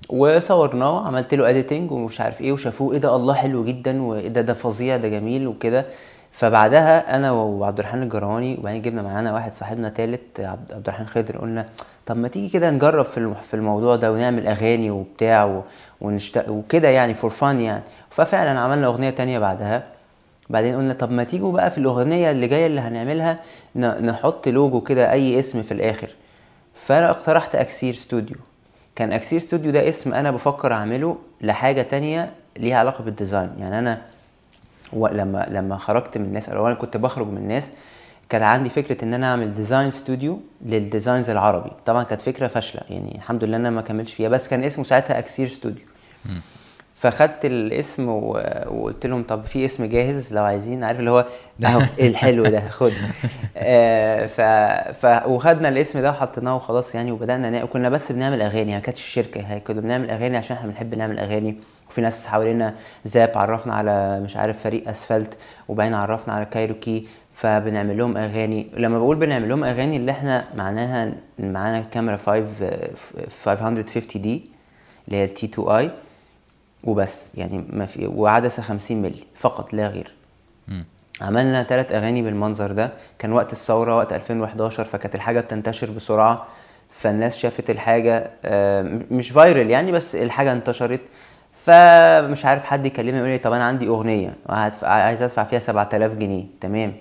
وصورناه 0.09 1.07
عملت 1.07 1.33
له 1.33 1.49
editing 1.49 1.91
ومش 1.91 2.21
عارف 2.21 2.41
إيه 2.41 2.51
وشافوه 2.51 2.93
إيه 2.93 2.99
ده 2.99 3.15
الله 3.15 3.33
حلو 3.33 3.65
جدا 3.65 4.01
وإيه 4.01 4.27
ده 4.27 4.41
ده 4.41 4.53
فظيع 4.53 4.97
ده 4.97 5.07
جميل 5.07 5.47
وكده. 5.47 5.85
فبعدها 6.31 7.15
أنا 7.15 7.31
وعبد 7.31 7.79
الرحمن 7.79 8.03
الجرواني 8.03 8.57
وبعدين 8.59 8.81
جبنا 8.81 9.01
معانا 9.01 9.33
واحد 9.33 9.53
صاحبنا 9.53 9.89
تالت 9.89 10.39
عبد 10.39 10.71
عبد 10.71 10.87
الرحمن 10.87 11.07
خضر 11.07 11.37
قلنا 11.37 11.69
طب 12.11 12.17
ما 12.17 12.27
تيجي 12.27 12.49
كده 12.49 12.69
نجرب 12.69 13.05
في 13.05 13.33
في 13.49 13.53
الموضوع 13.53 13.95
ده 13.95 14.11
ونعمل 14.11 14.47
أغاني 14.47 14.91
وبتاع 14.91 15.61
ونشت... 16.01 16.45
وكده 16.49 16.87
يعني 16.87 17.13
for 17.13 17.29
fun 17.29 17.59
يعني. 17.59 17.83
ففعلا 18.09 18.59
عملنا 18.59 18.87
أغنية 18.87 19.09
تانية 19.09 19.39
بعدها. 19.39 19.83
بعدين 20.49 20.75
قلنا 20.75 20.93
طب 20.93 21.11
ما 21.11 21.23
تيجوا 21.23 21.51
بقى 21.51 21.71
في 21.71 21.77
الأغنية 21.77 22.31
اللي 22.31 22.47
جاية 22.47 22.67
اللي 22.67 22.81
هنعملها 22.81 23.39
نحط 23.75 24.47
لوجو 24.47 24.81
كده 24.81 25.11
أي 25.11 25.39
اسم 25.39 25.63
في 25.63 25.71
الآخر. 25.73 26.09
فأنا 26.75 27.09
اقترحت 27.09 27.55
أكسير 27.55 27.93
ستوديو. 27.93 28.37
كان 28.95 29.11
أكسير 29.11 29.39
ستوديو 29.39 29.71
ده 29.71 29.89
اسم 29.89 30.13
أنا 30.13 30.31
بفكر 30.31 30.73
أعمله 30.73 31.17
لحاجة 31.41 31.81
تانية 31.81 32.31
ليها 32.57 32.77
علاقة 32.77 33.03
بال 33.03 33.14
design. 33.14 33.51
يعني 33.59 33.79
أنا 33.79 34.01
ولما 34.93 35.47
لما 35.49 35.77
خرجت 35.77 36.17
من 36.17 36.25
الناس 36.25 36.49
أو 36.49 36.67
أنا 36.67 36.75
كنت 36.75 36.97
بخرج 36.97 37.27
من 37.27 37.37
الناس 37.37 37.69
كان 38.31 38.43
عندي 38.43 38.69
فكرة 38.69 39.05
إن 39.05 39.13
أنا 39.13 39.31
أعمل 39.31 39.51
design 39.51 39.91
studio 39.91 40.39
لل 40.65 40.79
designs 40.79 41.29
العربي. 41.29 41.71
طبعا 41.85 42.03
كانت 42.03 42.21
فكرة 42.21 42.47
فاشلة 42.47 42.81
يعني 42.89 43.15
الحمد 43.15 43.43
لله 43.43 43.57
أنا 43.57 43.69
ما 43.69 43.81
كملتش 43.81 44.13
فيها 44.13 44.29
بس 44.29 44.47
كان 44.47 44.63
اسمه 44.63 44.83
ساعتها 44.83 45.19
اكسير 45.19 45.47
ستوديو 45.47 45.83
فخدت 46.95 47.45
الاسم 47.45 48.09
و... 48.09 48.29
وقلت 48.67 49.05
لهم 49.05 49.23
طب 49.23 49.45
في 49.45 49.65
اسم 49.65 49.85
جاهز 49.85 50.33
لو 50.33 50.43
عايزين 50.43 50.83
عارف 50.83 50.99
اللي 50.99 51.11
هو 51.11 51.25
أهو 51.65 51.81
الحلو 51.99 52.43
ده 52.43 52.69
خد. 52.69 52.91
آه 53.57 54.25
ف... 54.25 54.41
ف 55.05 55.27
وخدنا 55.27 55.69
الاسم 55.69 55.99
ده 55.99 56.09
وحطيناه 56.09 56.55
وخلاص 56.55 56.95
يعني 56.95 57.11
وبدأنا 57.11 57.49
نا... 57.49 57.65
كنا 57.65 57.89
بس 57.89 58.11
بنعمل 58.11 58.41
أغاني 58.41 58.73
ما 58.73 58.79
كانتش 58.79 59.01
الشركة 59.01 59.41
هي 59.41 59.59
كنا 59.59 59.81
بنعمل 59.81 60.11
أغاني 60.11 60.37
عشان 60.37 60.55
إحنا 60.55 60.69
بنحب 60.69 60.95
نعمل 60.95 61.19
أغاني. 61.19 61.57
وفي 61.89 62.01
ناس 62.01 62.27
حوالينا 62.27 62.75
زاب 63.05 63.31
عرفنا 63.35 63.73
على 63.73 64.19
مش 64.19 64.37
عارف 64.37 64.63
فريق 64.63 64.89
أسفلت 64.89 65.37
وبعدين 65.67 65.93
عرفنا 65.93 66.33
على 66.33 66.45
كايروكي 66.45 67.07
فبنعمل 67.33 67.97
لهم 67.97 68.17
أغاني. 68.17 68.67
لما 68.73 68.99
بقول 68.99 69.15
بنعمل 69.15 69.49
لهم 69.49 69.63
أغاني 69.63 69.97
اللي 69.97 70.11
إحنا 70.11 70.45
معناها 70.55 71.11
معانا 71.39 71.79
كاميرا 71.79 72.17
5 72.17 72.45
550 73.45 74.21
دي 74.21 74.41
اللي 75.07 75.17
هي 75.17 75.23
التي 75.23 75.45
2 75.45 75.67
آي 75.69 75.91
وبس. 76.83 77.27
يعني 77.35 77.65
ما 77.69 77.85
في 77.85 78.07
وعدسة 78.07 78.63
50 78.63 79.01
مللي 79.01 79.23
فقط 79.35 79.73
لا 79.73 79.87
غير. 79.87 80.13
مم. 80.67 80.85
عملنا 81.21 81.63
ثلاث 81.63 81.91
أغاني 81.91 82.21
بالمنظر 82.21 82.71
ده. 82.71 82.91
كان 83.19 83.31
وقت 83.33 83.51
الثورة 83.51 83.97
وقت 83.97 84.13
2011 84.13 84.83
فكانت 84.85 85.15
الحاجة 85.15 85.39
بتنتشر 85.39 85.91
بسرعة. 85.91 86.47
فالناس 86.89 87.37
شافت 87.37 87.69
الحاجة 87.69 88.29
آه، 88.45 88.99
مش 89.11 89.29
فايرل 89.29 89.69
يعني 89.69 89.91
بس 89.91 90.15
الحاجة 90.15 90.53
انتشرت. 90.53 91.01
فمش 91.53 92.45
عارف 92.45 92.65
حد 92.65 92.85
يكلمني 92.85 93.17
يقول 93.17 93.29
لي 93.29 93.37
طب 93.37 93.53
أنا 93.53 93.63
عندي 93.63 93.87
أغنية 93.87 94.33
عايز 94.83 95.21
أدفع 95.21 95.43
فيها 95.43 95.59
7000 95.59 96.11
جنيه. 96.11 96.43
تمام. 96.61 96.93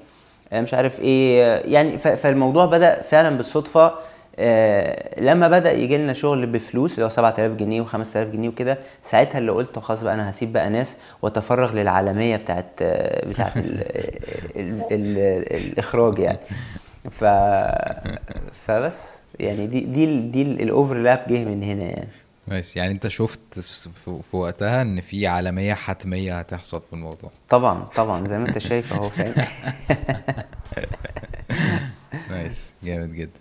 مش 0.52 0.74
عارف 0.74 1.00
إيه 1.00 1.44
آه، 1.44 1.62
يعني 1.66 1.98
فالموضوع 1.98 2.66
بدأ 2.66 3.02
فعلا 3.02 3.36
بالصدفة 3.36 3.94
آه، 4.38 5.20
لما 5.20 5.48
بدأ 5.48 5.72
يجي 5.72 5.96
لنا 5.98 6.12
شغل 6.12 6.46
بفلوس 6.46 6.94
اللي 6.94 7.04
هو 7.04 7.08
7000 7.08 7.52
جنيه 7.58 7.84
و5000 7.84 8.16
جنيه 8.16 8.48
وكده 8.48 8.78
ساعتها 9.02 9.38
اللي 9.38 9.52
قلت 9.52 9.78
خلاص 9.78 10.02
بقى 10.02 10.14
أنا 10.14 10.30
هسيب 10.30 10.52
بقى 10.52 10.70
ناس 10.70 10.96
وأتفرغ 11.22 11.72
للعالمية 11.74 12.36
بتاعت 12.36 12.66
آه، 12.82 13.26
بتاعت 13.28 13.56
ال 13.56 13.80
ال 14.56 14.82
ال 14.92 15.18
الإخراج 15.56 16.18
يعني. 16.18 16.38
ف 17.10 17.24
فبس 18.66 19.18
يعني 19.40 19.66
دي 19.66 19.80
دي 19.80 20.20
دي 20.20 20.42
الاوفرلاب 20.42 21.24
جه 21.28 21.44
من 21.44 21.62
هنا 21.62 21.84
يعني. 21.84 22.08
ماشي 22.48 22.78
يعني 22.78 22.92
انت 22.92 23.08
شفت 23.08 23.60
في 24.22 24.36
وقتها 24.36 24.82
ان 24.82 25.00
في 25.00 25.26
عالمية 25.26 25.74
حتمية 25.74 26.38
هتحصل 26.38 26.80
في 26.80 26.92
الموضوع. 26.92 27.30
طبعا 27.48 27.84
طبعا 27.84 28.26
زي 28.28 28.38
ما 28.38 28.48
انت 28.48 28.58
شايف 28.58 28.92
اهو 28.92 29.10
فاهم؟ 29.10 29.34
nice 32.30 32.72
جامد 32.82 33.12
جدا. 33.12 33.40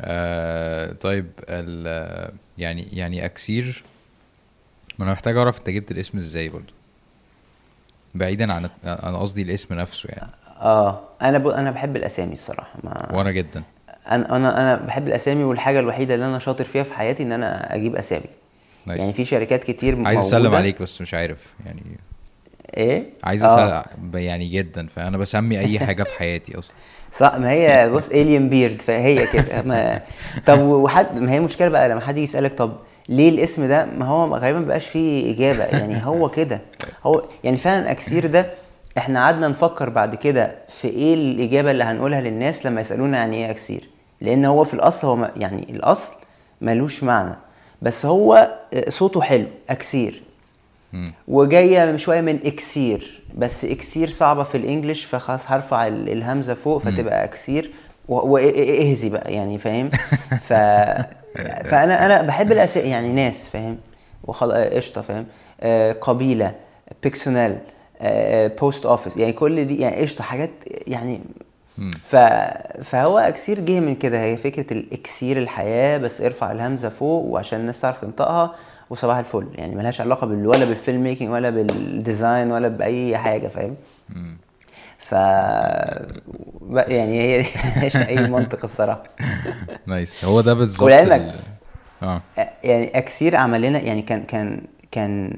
آه 0.00 0.92
طيب 0.92 1.26
ال 1.48 2.32
يعني 2.58 2.88
يعني 2.92 3.24
أكسير 3.24 3.84
ما 4.98 5.04
أنا 5.04 5.12
محتاج 5.12 5.36
أعرف 5.36 5.58
أنت 5.58 5.70
جبت 5.70 5.90
الاسم 5.90 6.18
إزاي 6.18 6.48
برضو. 6.48 6.72
بعيدا 8.14 8.52
عن 8.52 8.70
أنا 8.84 9.18
قصدي 9.18 9.42
الاسم 9.42 9.74
نفسه 9.74 10.08
يعني. 10.12 10.30
آه 10.60 11.00
أنا 11.22 11.38
ب... 11.38 11.48
أنا 11.48 11.70
بحب 11.70 11.96
الأسامي 11.96 12.32
الصراحة 12.32 12.74
ما 12.84 13.08
وأنا 13.12 13.30
جدا. 13.32 13.62
أنا 14.10 14.36
أنا 14.36 14.60
أنا 14.60 14.76
بحب 14.76 15.08
الأسامي 15.08 15.44
والحاجة 15.44 15.80
الوحيدة 15.80 16.14
اللي 16.14 16.26
أنا 16.26 16.38
شاطر 16.38 16.64
فيها 16.64 16.82
في 16.82 16.94
حياتي 16.94 17.22
إن 17.22 17.32
أنا 17.32 17.74
أجيب 17.74 17.96
أسامي. 17.96 18.24
nice 18.86 19.00
يعني 19.00 19.12
في 19.12 19.24
شركات 19.24 19.64
كتير 19.64 20.06
عايز 20.06 20.20
أسلم. 20.20 20.54
عليك 20.54 20.82
بس 20.82 21.00
مش 21.00 21.14
عارف 21.14 21.38
يعني 21.66 21.82
إيه؟ 22.76 23.04
عايز 23.24 23.44
آه. 23.44 23.80
اسلم 23.80 24.10
يعني 24.14 24.48
جدا 24.48 24.86
فأنا 24.96 25.18
بسمي 25.18 25.58
أي 25.58 25.78
حاجة 25.78 26.02
في 26.02 26.12
حياتي 26.18 26.58
أصلا. 26.58 26.76
صح 27.12 27.34
ما 27.36 27.50
هي 27.50 27.90
بص 27.90 28.08
الين 28.08 28.48
بيرد 28.48 28.82
فهي 28.82 29.26
كده. 29.26 29.62
ما 29.62 30.00
طب 30.46 30.60
وحد 30.60 31.18
ما 31.18 31.32
هي 31.32 31.38
المشكلة 31.38 31.68
بقى 31.68 31.88
لما 31.88 32.00
حد 32.00 32.18
يسألك 32.18 32.52
طب 32.52 32.72
ليه 33.08 33.28
الاسم 33.28 33.68
ده؟ 33.68 33.84
ما 33.84 34.04
هو 34.06 34.36
غالبا 34.36 34.58
ما 34.58 34.66
بقاش 34.66 34.86
فيه 34.86 35.34
إجابة. 35.34 35.64
يعني 35.64 36.06
هو 36.06 36.28
كده. 36.28 36.60
هو 37.04 37.24
يعني 37.44 37.56
فعلا 37.56 37.90
أكسير 37.90 38.26
ده 38.26 38.50
إحنا 38.98 39.24
قعدنا 39.24 39.48
نفكر 39.48 39.88
بعد 39.90 40.14
كده 40.14 40.54
في 40.68 40.88
إيه 40.88 41.14
الإجابة 41.14 41.70
اللي 41.70 41.84
هنقولها 41.84 42.20
للناس 42.20 42.66
لما 42.66 42.80
يسألونا 42.80 43.18
يعني 43.18 43.36
إيه 43.36 43.50
أكسير. 43.50 43.88
لأن 44.20 44.44
هو 44.44 44.64
في 44.64 44.74
الأصل 44.74 45.06
هو 45.06 45.30
يعني 45.36 45.66
الأصل 45.70 46.12
ملوش 46.60 47.04
معنى. 47.04 47.34
بس 47.82 48.06
هو 48.06 48.50
صوته 48.88 49.20
حلو 49.22 49.46
أكسير. 49.70 50.22
وجاية 51.28 51.96
شوية 51.96 52.20
من 52.20 52.38
إكسير. 52.44 53.22
بس 53.36 53.64
إكسير 53.64 54.10
صعبة 54.10 54.42
في 54.44 54.56
ال 54.56 54.62
English 54.62 55.04
فخلاص 55.04 55.50
هرفع 55.50 55.86
ال- 55.86 56.08
الهمزة 56.12 56.54
فوق 56.54 56.78
فتبقى 56.78 57.24
أكسير. 57.24 57.70
واهزي 58.08 59.08
بقى 59.08 59.32
يعني 59.34 59.58
فاهم؟ 59.58 59.90
ف 60.48 60.52
فأنا 61.70 62.06
أنا 62.06 62.22
بحب 62.22 62.52
الاسماء 62.52 62.86
يعني 62.86 63.12
ناس 63.12 63.48
فاهم؟ 63.48 63.78
وخلاص 64.24 64.54
قشطة 64.72 65.02
فاهم؟ 65.02 65.26
آه 65.60 65.92
قبيلة 65.92 66.54
بيكسونال 67.02 67.50
آه 67.52 67.58
post 68.60 68.86
office 68.86 69.16
يعني 69.16 69.32
كل 69.32 69.64
دي 69.64 69.78
يعني 69.80 69.96
قشطة 69.96 70.24
حاجات 70.24 70.50
يعني 70.86 71.20
ف... 72.04 72.16
فهو 72.82 73.18
اكسير 73.18 73.60
جه 73.60 73.80
من 73.80 73.94
كده. 73.94 74.22
هي 74.22 74.36
فكرة 74.36 74.72
الإكسير 74.72 75.38
الحياة 75.38 75.98
بس 75.98 76.20
ارفع 76.20 76.52
الهمزة 76.52 76.88
فوق 76.88 77.24
وعشان 77.24 77.60
الناس 77.60 77.80
تعرف 77.80 78.00
تنطقها 78.00 78.54
وصباح 78.90 79.16
الفل. 79.16 79.46
يعني 79.54 79.74
ملهاش 79.74 80.00
علاقة 80.00 80.26
بال... 80.26 80.46
ولا 80.46 80.64
بال 80.64 80.77
film 80.77 81.02
making 81.02 81.30
ولا 81.30 81.50
بال 81.50 81.75
design 81.75 82.50
ولا 82.52 82.68
بأي 82.68 83.16
حاجة 83.18 83.48
فاهم؟ 83.48 83.74
ف 84.98 85.12
يعني 86.72 87.20
هي 87.22 87.38
ملهاش 87.76 87.96
أي 87.96 88.16
منطق 88.30 88.58
الصراحة. 88.64 89.02
nice 89.86 90.24
هو 90.24 90.40
ده 90.40 90.54
بالظبط 90.54 90.82
ولعلمك- 90.90 91.12
ال- 91.20 91.34
آه. 92.02 92.20
يعني 92.64 92.98
أكسير 92.98 93.36
عمل 93.36 93.62
لنا 93.62 93.78
يعني 93.80 94.02
كان 94.02 94.22
كان 94.22 94.60
كان 94.90 95.32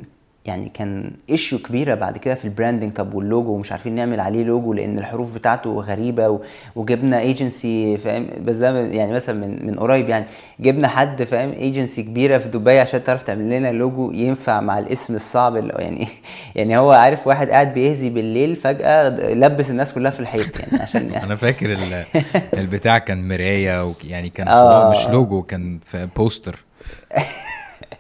يعني 0.45 0.69
كان 0.75 1.11
issue 1.31 1.59
كبيرة 1.59 1.95
بعد 1.95 2.19
كده 2.19 2.35
في 2.35 2.45
ال 2.45 2.50
branding 2.50 2.93
طب 2.93 3.15
واللوجو 3.15 3.51
ومش 3.53 3.73
عارفين 3.73 3.95
نعمل 3.95 4.21
عليه 4.21 4.45
لوجو 4.45 4.73
لأن 4.73 4.99
الحروف 4.99 5.35
بتاعته 5.35 5.71
غريبة 5.81 6.41
وجبنا 6.77 7.21
ايجنسي 7.21 7.99
فاهم؟ 7.99 8.27
بس 8.45 8.57
ده 8.57 8.81
يعني 8.81 9.13
مثلا 9.13 9.47
من 9.47 9.67
من 9.67 9.75
قريب 9.79 10.09
يعني. 10.09 10.27
جبنا 10.61 10.89
حد 10.89 11.23
فاهم؟ 11.23 11.53
ايجنسي 11.53 12.03
كبيرة 12.03 12.39
في 12.39 12.49
دبي 12.49 12.79
عشان 12.81 13.05
تعرف 13.05 13.23
تعمل 13.23 13.51
لنا 13.51 13.73
لوجو 13.73 14.11
ينفع 14.13 14.61
مع 14.61 14.79
الاسم 14.79 15.15
الصعب 15.15 15.57
اللي 15.57 15.73
يعني 15.79 16.09
يعني 16.57 16.79
هو 16.79 16.91
عارف 16.93 17.27
واحد 17.27 17.51
قاعد 17.51 17.75
بيهزي 17.75 18.11
بالليل 18.11 18.57
فجأة 18.57 19.09
لبس 19.35 19.71
الناس 19.71 19.93
كلها 19.93 20.11
في 20.11 20.21
الحيط 20.21 20.61
يعني 20.61 20.83
عشان 20.83 21.11
أنا 21.25 21.37
فاكر 21.37 21.73
ال- 21.73 22.05
البتاع 22.61 22.99
كان 22.99 23.29
مراية 23.29 23.95
يعني 24.05 24.29
كان 24.29 24.49
آه. 24.49 24.91
مش 24.91 25.09
لوجو 25.09 25.43
كان 25.43 25.79
في 25.87 26.09
poster 26.17 26.65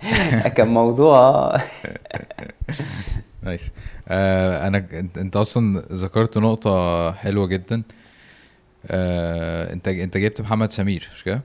كان 0.57 0.68
موضوع. 0.68 1.53
nice 3.43 3.72
آه 4.09 4.66
أنا 4.66 4.84
انت, 5.16 5.36
أصلا 5.36 5.82
ذكرت 5.92 6.38
نقطة 6.38 7.12
حلوة 7.12 7.47
جدا. 7.47 7.82
آه 8.90 9.72
أنت 9.72 9.88
أنت 9.88 10.16
جبت 10.16 10.40
محمد 10.40 10.72
سمير 10.72 11.09
مش 11.14 11.24
كده؟ 11.24 11.40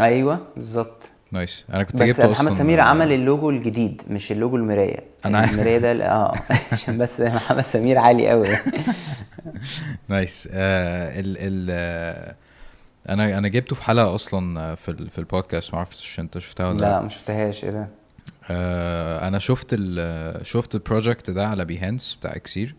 أيوه 0.00 0.38
بالظبط. 0.56 1.02
nice 1.32 1.64
أنا 1.74 1.82
كنت 1.82 2.02
بس 2.02 2.08
جبت 2.08 2.20
محمد 2.30 2.52
سمير 2.52 2.80
عمل 2.80 3.12
اللوجو 3.12 3.50
الجديد 3.50 4.02
مش 4.10 4.32
اللوجو 4.32 4.56
المراية. 4.56 5.00
أنا 5.24 5.38
عارف. 5.38 5.52
المراية 5.52 5.78
ده 5.78 6.06
آه 6.06 6.34
عشان 6.72 6.98
بس 6.98 7.20
محمد 7.20 7.60
سمير 7.64 7.98
عالي 7.98 8.28
قوي 8.28 8.48
nice 10.08 10.48
آه 10.52 11.20
ال 11.20 11.36
ال 11.38 11.66
آه 11.70 12.34
أنا 13.08 13.38
أنا 13.38 13.48
جبته 13.48 13.76
في 13.76 13.82
حلقة 13.82 14.14
أصلا 14.14 14.74
في 14.74 15.08
في 15.10 15.18
البودكاست 15.18 15.72
ما 15.72 15.78
أعرفش 15.78 16.20
أنت 16.20 16.38
شفتها 16.38 16.68
ولا 16.68 16.78
لا 16.78 17.00
ما 17.02 17.08
شفتهاش. 17.08 17.64
إيه 17.64 17.70
ده؟ 17.70 17.88
آه 18.50 19.28
أنا 19.28 19.38
شفت 19.38 19.66
ال 19.72 20.46
شفت 20.46 20.74
ال 20.74 20.81
project 20.81 21.30
ده 21.30 21.46
على 21.48 21.64
Behance 21.64 22.14
بتاع 22.20 22.36
إكسير 22.36 22.74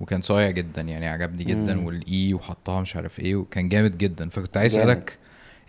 وكان 0.00 0.22
صايع 0.22 0.50
جدا 0.50 0.82
يعني 0.82 1.06
عجبني 1.08 1.44
جدا 1.44 1.86
والاي 1.86 2.34
وحطها 2.34 2.80
مش 2.80 2.96
عارف 2.96 3.20
إيه 3.20 3.36
وكان 3.36 3.68
جامد 3.68 3.98
جدا. 3.98 4.28
فكنت 4.28 4.56
عايز. 4.56 4.78
أسألك 4.78 5.18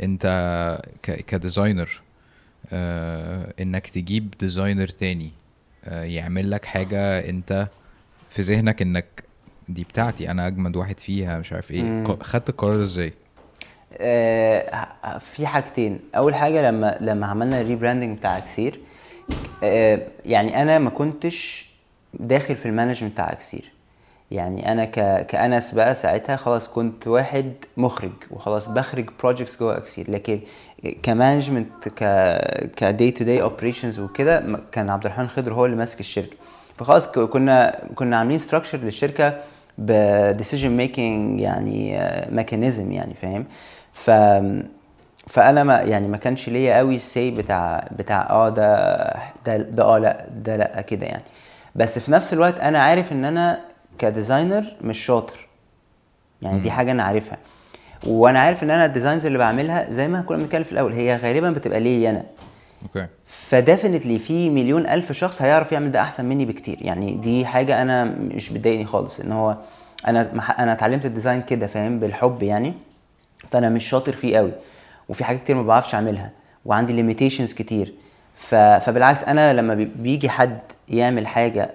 أنت 0.03 0.81
ك 1.03 1.14
designer 1.14 2.01
آه 2.73 3.53
إنك 3.59 3.87
تجيب 3.87 4.33
designer 4.39 4.87
تاني 4.87 5.31
آه 5.85 6.03
يعمل 6.03 6.51
لك 6.51 6.65
حاجة 6.65 7.29
أنت 7.29 7.67
في 8.29 8.41
ذهنك 8.41 8.81
إنك 8.81 9.23
دي 9.69 9.83
بتاعتي 9.83 10.31
أنا 10.31 10.47
أجمد 10.47 10.75
واحد 10.75 10.99
فيها 10.99 11.39
مش 11.39 11.53
عارف 11.53 11.71
إيه. 11.71 12.03
خدت 12.21 12.49
القرار 12.49 12.81
إزاي؟ 12.81 13.13
في 15.19 15.45
حاجتين. 15.47 15.99
أول 16.15 16.35
حاجة 16.35 16.61
لما 16.69 16.97
لما 17.01 17.27
عملنا 17.27 17.61
ال 17.61 17.67
rebranding 17.67 18.17
بتاع 18.17 18.37
أكسير 18.37 18.79
آه 19.63 19.99
يعني 20.25 20.61
أنا 20.61 20.79
ما 20.79 20.89
كنتش 20.89 21.69
داخل 22.13 22.55
في 22.55 22.65
ال 22.65 22.70
management 22.70 23.13
بتاع 23.13 23.31
أكسير. 23.31 23.71
يعني 24.31 24.71
أنا 24.71 24.85
ك... 24.85 25.25
كأنس 25.25 25.71
بقى 25.71 25.95
ساعتها 25.95 26.35
خلاص 26.35 26.67
كنت 26.67 27.07
واحد 27.07 27.53
مخرج 27.77 28.11
وخلاص 28.31 28.67
بخرج 28.67 29.09
projects 29.23 29.59
جوه 29.59 29.77
أكسير. 29.77 30.11
لكن 30.11 30.39
ك 31.03 31.11
management 31.11 31.87
ك 31.87 32.03
ك 32.75 32.83
day 32.83 33.11
to 33.11 33.23
day 33.23 33.41
operations 33.41 33.99
وكده 33.99 34.43
كان 34.71 34.89
عبد 34.89 35.05
الرحمن 35.05 35.27
خضر 35.27 35.53
هو 35.53 35.65
اللي 35.65 35.75
ماسك 35.77 35.99
الشركة. 35.99 36.35
فخلاص 36.77 37.07
كنا 37.07 37.81
كنا 37.95 38.17
عاملين 38.17 38.39
structure 38.39 38.77
للشركة 38.77 39.41
ب 39.77 39.88
decision 39.88 40.69
making 40.69 41.41
يعني 41.41 41.99
mechanism 42.31 42.91
يعني 42.91 43.13
فاهم؟ 43.13 43.45
ف 44.05 44.11
فأنا 45.27 45.63
ما 45.63 45.79
يعني 45.79 46.07
ما 46.07 46.17
كانش 46.17 46.49
ليا 46.49 46.77
قوي 46.77 46.95
ال 46.95 47.04
say 47.04 47.31
بتاع 47.31 47.87
بتاع 47.91 48.29
آه 48.29 48.49
ده 48.49 48.97
ده 49.45 49.57
ده 49.57 49.83
آه 49.83 49.97
لأ 49.97 50.25
ده 50.35 50.55
لأ 50.55 50.81
كده 50.81 51.05
يعني. 51.05 51.23
بس 51.75 51.99
في 51.99 52.11
نفس 52.11 52.33
الوقت 52.33 52.59
أنا 52.59 52.79
عارف 52.79 53.11
إن 53.11 53.25
أنا 53.25 53.59
ك 53.99 54.07
designer 54.07 54.63
مش 54.81 55.05
شاطر. 55.05 55.47
يعني 56.41 56.59
دي 56.59 56.71
حاجة 56.71 56.91
أنا 56.91 57.03
عارفها. 57.03 57.37
وأنا 58.07 58.39
عارف 58.39 58.63
إن 58.63 58.71
أنا 58.71 58.85
ال 58.85 58.90
designs 58.90 59.25
اللي 59.25 59.37
بعملها 59.37 59.91
زي 59.91 60.07
ما 60.07 60.21
كنا 60.21 60.37
بنتكلم 60.37 60.63
في 60.63 60.71
الأول 60.71 60.93
هي 60.93 61.15
غالبا 61.17 61.51
بتبقى 61.51 61.79
ليا 61.79 62.09
أنا. 62.09 62.23
okay. 62.83 63.07
ف 63.25 63.34
definitely 63.34 64.19
في 64.19 64.49
مليون 64.49 64.87
ألف 64.87 65.11
شخص 65.11 65.41
هيعرف 65.41 65.71
يعمل 65.71 65.91
ده 65.91 65.99
أحسن 66.01 66.25
مني 66.25 66.45
بكتير. 66.45 66.77
يعني 66.81 67.11
دي 67.11 67.45
حاجة 67.45 67.81
أنا 67.81 68.05
مش 68.05 68.49
بتضايقني 68.49 68.85
خالص. 68.85 69.19
إن 69.19 69.31
هو 69.31 69.57
أنا 70.07 70.29
أنا 70.59 70.71
اتعلمت 70.71 71.05
ال 71.05 71.11
design 71.11 71.41
كده 71.41 71.67
فاهم؟ 71.67 71.99
بالحب 71.99 72.43
يعني. 72.43 72.73
فأنا 73.51 73.69
مش 73.69 73.89
شاطر 73.89 74.13
فيه 74.13 74.37
قوي 74.37 74.51
وفي 75.09 75.23
حاجات 75.23 75.41
كتير 75.43 75.55
ما 75.55 75.63
بعرفش 75.63 75.95
أعملها 75.95 76.31
وعندي 76.65 76.93
limitations 76.93 77.53
كتير. 77.53 77.93
ف... 78.35 78.55
فبالعكس 78.55 79.23
أنا 79.23 79.53
لما 79.53 79.75
بي- 79.75 79.85
بيجي 79.95 80.29
حد 80.29 80.59
يعمل 80.89 81.27
حاجة 81.27 81.69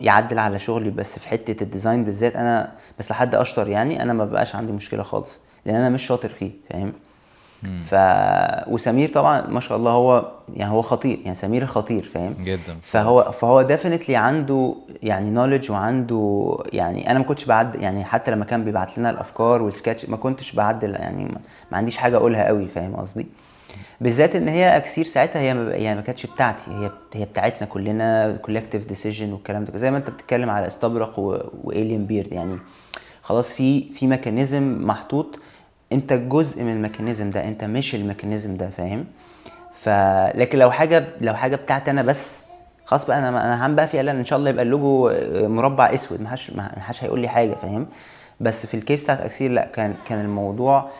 يعدل 0.00 0.38
على 0.38 0.58
شغلي 0.58 0.90
بس 0.90 1.18
في 1.18 1.28
حتة 1.28 1.62
ال 1.62 1.68
design 1.68 2.04
بالذات 2.04 2.36
أنا 2.36 2.72
بس 2.98 3.10
لحد 3.10 3.34
أشطر 3.34 3.68
يعني 3.68 4.02
أنا 4.02 4.12
ما 4.12 4.24
بقاش 4.24 4.56
عندي 4.56 4.72
مشكلة 4.72 5.02
خالص 5.02 5.38
لأن 5.66 5.74
أنا 5.76 5.88
مش 5.88 6.06
شاطر 6.06 6.28
فيه 6.28 6.50
فاهم؟ 6.70 6.92
ف 7.90 7.94
وسمير 8.68 9.08
طبعا 9.08 9.46
ما 9.48 9.60
شاء 9.60 9.78
الله 9.78 9.90
هو 9.90 10.30
يعني 10.56 10.72
هو 10.72 10.82
خطير 10.82 11.18
يعني 11.24 11.34
سمير 11.34 11.66
خطير 11.66 12.02
فاهم؟ 12.02 12.34
جدا 12.40 12.76
فهو 12.82 13.22
فهو 13.32 13.62
definitely 13.62 14.16
عنده 14.16 14.74
يعني 15.02 15.30
knowledge 15.30 15.70
وعنده 15.70 16.56
يعني 16.72 17.10
أنا 17.10 17.18
ما 17.18 17.24
كنتش 17.24 17.44
بعد 17.44 17.74
يعني 17.74 18.04
حتى 18.04 18.30
لما 18.30 18.44
كان 18.44 18.64
بيبعت 18.64 18.98
لنا 18.98 19.10
الأفكار 19.10 19.62
والسكتش 19.62 20.08
ما 20.08 20.16
كنتش 20.16 20.52
بعدل 20.52 20.90
يعني 20.90 21.24
ما, 21.24 21.40
ما 21.72 21.78
عنديش 21.78 21.96
حاجة 21.96 22.16
أقولها 22.16 22.46
قوي 22.46 22.66
فاهم 22.66 22.96
قصدي؟ 22.96 23.26
بالذات 24.00 24.36
إن 24.36 24.48
هي 24.48 24.76
أكسير 24.76 25.04
ساعتها 25.04 25.40
هي 25.40 25.54
ما 25.54 25.70
يعني 25.70 25.96
ما 25.96 26.02
كانتش 26.02 26.26
بتاعتي 26.26 26.70
هي 26.70 26.90
هي 27.14 27.24
بتاعتنا 27.24 27.66
كلنا 27.68 28.36
collective 28.36 28.86
decision 28.86 29.32
والكلام 29.32 29.64
ده 29.64 29.78
زي 29.78 29.90
ما 29.90 29.96
أنت 29.96 30.10
بتتكلم 30.10 30.50
على 30.50 30.66
استبرق 30.66 31.18
و 31.64 31.71
Alien 31.71 32.06
Bird 32.06 32.32
يعني 32.32 32.58
خلاص 33.22 33.52
في 33.52 33.92
في 33.92 34.06
mechanism 34.06 34.86
محطوط 34.86 35.38
انت 35.94 36.12
جزء 36.12 36.62
من 36.62 36.72
ال 36.72 36.78
mechanism 36.78 37.30
ده 37.30 37.44
انت 37.48 37.64
مش 37.64 37.94
ال 37.94 38.00
mechanism 38.00 38.56
ده 38.56 38.68
فاهم؟ 38.76 39.04
ف 39.80 39.88
لكن 40.38 40.58
لو 40.58 40.70
حاجة 40.70 41.04
لو 41.20 41.34
حاجة 41.34 41.56
بتاعتي 41.56 41.90
أنا 41.90 42.02
بس 42.02 42.40
خلاص 42.84 43.06
بقى 43.06 43.18
أنا 43.18 43.28
أنا 43.28 43.62
هعمل 43.62 43.74
بقى 43.74 43.88
في 43.88 43.96
إعلان. 43.96 44.16
إن 44.16 44.24
شاء 44.24 44.38
الله 44.38 44.50
يبقى 44.50 44.62
اللوجو 44.62 45.12
مربع 45.48 45.94
أسود 45.94 46.20
ما 46.20 46.28
حدش 46.28 46.50
ما 46.50 46.80
حدش 46.80 47.04
هيقول 47.04 47.20
لي 47.20 47.28
حاجة 47.28 47.54
فاهم؟ 47.54 47.86
بس 48.40 48.66
في 48.66 48.74
ال 48.76 48.82
case 48.82 49.04
بتاعت 49.04 49.20
أكسير 49.20 49.50
لا 49.50 49.66
كان 49.74 49.94
كان 50.08 50.20
الموضوع 50.20 50.90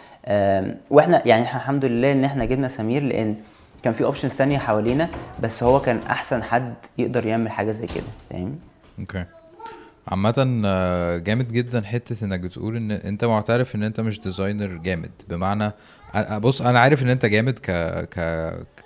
وإحنا 0.91 1.23
يعني 1.29 1.43
إحنا 1.43 1.61
الحمد 1.61 1.85
لله 1.85 2.13
إن 2.13 2.25
إحنا 2.25 2.45
جبنا 2.45 2.69
سمير 2.69 3.03
لأن 3.03 3.35
كان 3.83 3.93
في 3.93 4.05
options 4.05 4.35
تانية 4.35 4.59
حوالينا 4.59 5.09
بس 5.43 5.63
هو 5.63 5.81
كان 5.81 6.01
أحسن 6.11 6.43
حد 6.43 6.75
يقدر 6.99 7.27
يعمل 7.27 7.51
حاجة 7.51 7.71
زي 7.71 7.87
كده 7.87 8.05
فاهم؟ 8.31 8.59
okay 8.99 9.25
عامة 10.09 10.63
آه، 10.67 11.17
جامد 11.19 11.53
جدا 11.53 11.81
حتة 11.83 12.25
إنك 12.25 12.41
بتقول 12.41 12.77
إن 12.77 12.91
أنت 12.91 13.25
معترف 13.25 13.75
إن 13.75 13.83
أنت 13.83 14.01
مش 14.01 14.21
designer 14.21 14.77
جامد. 14.77 15.11
بمعنى 15.29 15.73
بص 16.39 16.63
أنا 16.63 16.81
عارف 16.81 17.03
إن 17.03 17.09
أنت 17.09 17.27
جامد 17.27 17.59
ك 17.59 17.71
ك 18.11 18.19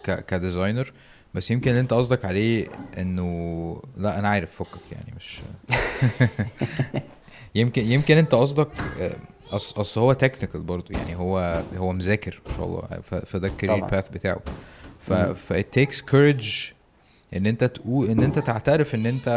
ك 0.04 0.24
ك 0.26 0.34
designer 0.34 0.92
بس 1.34 1.50
يمكن 1.50 1.70
اللي 1.70 1.80
أنت 1.80 1.92
قصدك 1.92 2.24
عليه 2.24 2.66
إنه 2.98 3.82
لأ 3.96 4.18
أنا 4.18 4.28
عارف 4.28 4.50
فكك 4.54 4.92
يعني 4.92 5.14
مش 5.16 5.40
يمكن 7.54 7.86
يمكن 7.86 8.18
أنت 8.18 8.34
قصدك 8.34 8.68
آه، 9.00 9.16
أصل 9.52 10.00
هو 10.00 10.12
technical 10.12 10.62
برضه 10.62 10.98
يعني 10.98 11.16
هو 11.16 11.62
هو 11.76 11.92
مذاكر 11.92 12.40
ما 12.48 12.56
شاء 12.56 12.64
الله 12.66 12.82
فده 13.26 13.48
ال 13.48 13.53
career. 13.53 13.84
path 13.84 14.08
بتاعه. 14.08 14.40
ف 14.98 15.12
ف 15.12 15.52
it 15.52 15.80
takes 15.80 15.96
courage 16.10 16.72
إن 17.36 17.46
أنت 17.46 17.64
تقول 17.64 18.10
إن 18.10 18.22
أنت 18.22 18.38
تعترف 18.38 18.94
إن 18.94 19.06
أنت 19.06 19.28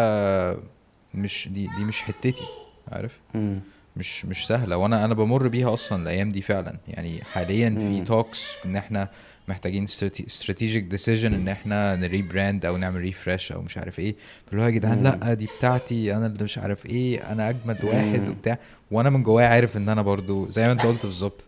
مش 1.13 1.49
دي 1.51 1.69
دي 1.77 1.83
مش 1.83 2.01
حتتي 2.01 2.43
عارف؟ 2.91 3.19
مم. 3.33 3.59
مش 3.97 4.25
مش 4.25 4.47
سهلة 4.47 4.77
وأنا 4.77 5.05
أنا 5.05 5.13
بمر 5.13 5.47
بيها 5.47 5.73
أصلا 5.73 6.03
الأيام 6.03 6.29
دي 6.29 6.41
فعلا. 6.41 6.77
يعني 6.87 7.23
حاليا 7.23 7.69
في 7.69 8.01
talks 8.01 8.55
إن 8.65 8.75
إحنا 8.75 9.07
محتاجين 9.47 9.83
strategic 9.83 10.83
decision 10.83 11.33
إن 11.33 11.47
إحنا 11.47 11.95
ن 11.95 12.04
rebrand 12.04 12.65
أو 12.65 12.77
نعمل 12.77 12.99
refresh 13.01 13.51
أو 13.51 13.61
مش 13.61 13.77
عارف 13.77 13.99
إيه. 13.99 14.15
فاللي 14.47 14.61
هو 14.61 14.65
يا 14.65 14.71
جدعان 14.71 15.03
لأ 15.03 15.33
دي 15.33 15.47
بتاعتي 15.57 16.15
أنا 16.15 16.25
اللي 16.25 16.43
مش 16.43 16.57
عارف 16.57 16.85
إيه 16.85 17.31
أنا 17.31 17.49
أجمد 17.49 17.83
واحد 17.83 18.29
وبتاع. 18.29 18.57
وأنا 18.91 19.09
من 19.09 19.23
جوايا 19.23 19.47
عارف 19.47 19.77
إن 19.77 19.89
أنا 19.89 20.01
برضو 20.01 20.49
زي 20.49 20.65
ما 20.65 20.71
أنت 20.71 20.81
قلت 20.81 21.05
بالظبط 21.05 21.45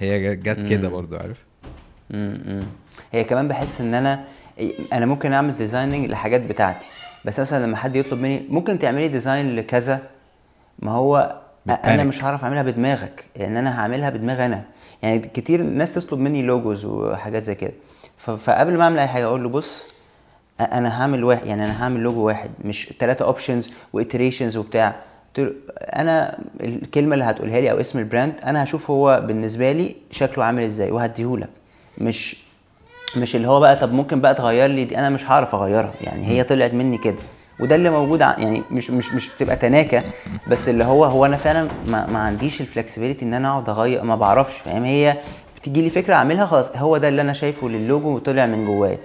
هي 0.00 0.36
جت 0.36 0.68
كده 0.68 0.88
برضو 0.88 1.16
عارف؟ 1.16 1.38
هي 3.12 3.24
كمان 3.24 3.48
بحس 3.48 3.80
إن 3.80 3.94
أنا 3.94 4.24
أنا 4.92 5.06
ممكن 5.06 5.32
أعمل 5.32 5.56
designing 5.56 6.10
لحاجات 6.10 6.40
بتاعتي. 6.40 6.86
بس 7.26 7.40
مثلا 7.40 7.66
لما 7.66 7.76
حد 7.76 7.96
يطلب 7.96 8.20
مني 8.20 8.42
ممكن 8.48 8.78
تعملي 8.78 9.08
design 9.08 9.56
لكذا 9.56 10.00
ما 10.78 10.92
هو 10.92 11.40
أنا 11.68 11.76
بتبانك. 11.76 12.06
مش 12.06 12.24
هعرف 12.24 12.44
أعملها 12.44 12.62
بدماغك 12.62 13.24
لأن 13.36 13.56
أنا 13.56 13.80
هعملها 13.80 14.10
بدماغي 14.10 14.46
أنا. 14.46 14.62
يعني 15.02 15.18
كتير 15.18 15.62
ناس 15.62 15.94
تطلب 15.94 16.18
مني 16.18 16.42
logos 16.42 16.84
وحاجات 16.84 17.44
زي 17.44 17.54
كده. 17.54 17.72
فقبل 18.18 18.76
ما 18.78 18.84
أعمل 18.84 18.98
أي 18.98 19.06
حاجة 19.06 19.24
أقول 19.24 19.42
له 19.42 19.48
بص 19.48 19.84
أنا 20.60 21.02
هعمل 21.02 21.24
واحد 21.24 21.46
يعني 21.46 21.64
أنا 21.64 21.82
هعمل 21.82 22.00
لوجو 22.00 22.26
واحد 22.26 22.50
مش 22.64 22.92
ثلاثة 23.00 23.24
options 23.24 23.70
و 23.92 23.98
iterations 23.98 24.56
وبتاع. 24.56 24.96
أنا 25.80 26.38
الكلمة 26.60 27.14
اللي 27.14 27.24
هتقولها 27.24 27.60
لي 27.60 27.70
أو 27.70 27.80
اسم 27.80 27.98
ال 27.98 28.04
brand 28.04 28.34
أنا 28.44 28.62
هشوف 28.62 28.90
هو 28.90 29.22
بالنسبة 29.26 29.72
لي 29.72 29.96
شكله 30.10 30.44
عامل 30.44 30.62
إزاي 30.62 30.90
وهديهولك 30.90 31.48
مش 31.98 32.45
مش 33.16 33.36
اللي 33.36 33.48
هو 33.48 33.60
بقى 33.60 33.76
طب 33.76 33.92
ممكن 33.92 34.20
بقى 34.20 34.34
تغير 34.34 34.66
لي 34.70 34.84
دي؟ 34.84 34.98
أنا 34.98 35.10
مش 35.10 35.24
هعرف 35.30 35.54
أغيرها. 35.54 35.92
يعني 36.00 36.26
هي 36.26 36.42
طلعت 36.42 36.74
مني 36.74 36.98
كده. 36.98 37.16
وده 37.60 37.74
اللي 37.74 37.90
موجود 37.90 38.20
يعني 38.20 38.62
مش 38.70 38.90
مش 38.90 39.12
مش 39.12 39.28
بتبقى 39.28 39.56
تناكة 39.56 40.02
بس 40.46 40.68
اللي 40.68 40.84
هو 40.84 41.04
هو 41.04 41.26
أنا 41.26 41.36
فعلا 41.36 41.68
ما, 41.86 42.06
ما 42.06 42.18
عنديش 42.18 42.60
ال 42.60 42.65
flexibility 42.65 43.24
إن 43.24 43.34
أنا 43.34 43.48
أقعد 43.50 43.68
أغير 43.68 44.02
ما 44.04 44.16
بعرفش 44.16 44.56
فاهم؟ 44.58 44.84
هي 44.84 45.16
بتيجي 45.56 45.82
لي 45.82 45.90
فكرة 45.90 46.14
أعملها 46.14 46.46
خلاص 46.46 46.66
هو 46.76 46.96
ده 46.96 47.08
اللي 47.08 47.22
أنا 47.22 47.32
شايفه 47.32 47.68
للوجو 47.68 48.14
وطلع 48.14 48.46
من 48.46 48.66
جوايا. 48.66 48.98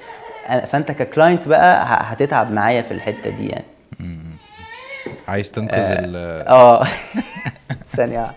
فأنت 0.67 0.91
ك 0.91 0.99
client 0.99 1.47
بقى 1.47 1.83
هتتعب 1.87 2.51
معايا 2.51 2.81
في 2.81 2.91
الحتة 2.91 3.29
دي 3.29 3.47
يعني. 3.47 3.65
عايز 5.27 5.51
تنقذ 5.51 5.91
ال 5.91 6.15
آه. 6.47 6.83
ثانية. 7.95 8.31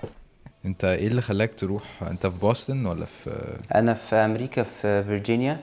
انت 0.66 0.84
إيه 0.84 1.06
اللي 1.08 1.22
خلاك 1.22 1.54
تروح؟ 1.54 2.02
انت 2.02 2.26
في 2.26 2.38
بوسطن 2.38 2.86
ولا 2.86 3.04
في 3.04 3.56
أنا 3.74 3.94
في 3.94 4.16
أمريكا 4.16 4.62
في 4.62 5.04
فيرجينيا 5.04 5.60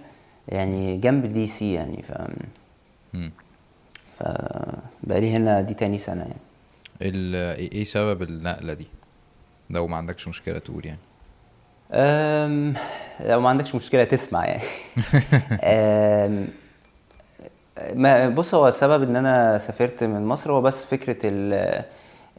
يعني 0.48 0.98
جنب 0.98 1.34
دي 1.34 1.48
سي 1.48 1.74
يعني 1.74 2.04
ف 2.08 2.12
مم. 3.14 3.32
ف 4.20 4.24
بقالي 5.04 5.32
هنا 5.36 5.62
دي 5.62 5.74
تاني 5.74 5.98
سنة 5.98 6.22
يعني. 6.22 6.34
ال... 7.02 7.36
إيه 7.74 7.84
سبب 7.84 8.22
النقلة 8.22 8.74
دي؟ 8.74 8.88
لو 9.70 9.88
ما 9.88 9.98
عندكش 9.98 10.28
مشكلة 10.28 10.60
تقول 10.60 10.86
يعني. 10.86 11.00
أم 11.94 12.74
لو 13.20 13.40
ما 13.40 13.50
عندكش 13.50 13.76
مشكلة 13.76 14.04
تسمع 14.04 14.46
يعني. 14.46 14.64
أم 15.64 16.48
ما 17.94 18.30
بص 18.30 18.54
هو 18.56 18.68
السبب 18.68 19.04
إن 19.10 19.16
أنا 19.16 19.58
سافرت 19.58 20.04
من 20.04 20.26
مصر 20.26 20.52
هو 20.52 20.62
بس 20.62 20.86
فكرة 20.86 21.18
ال- 21.26 21.84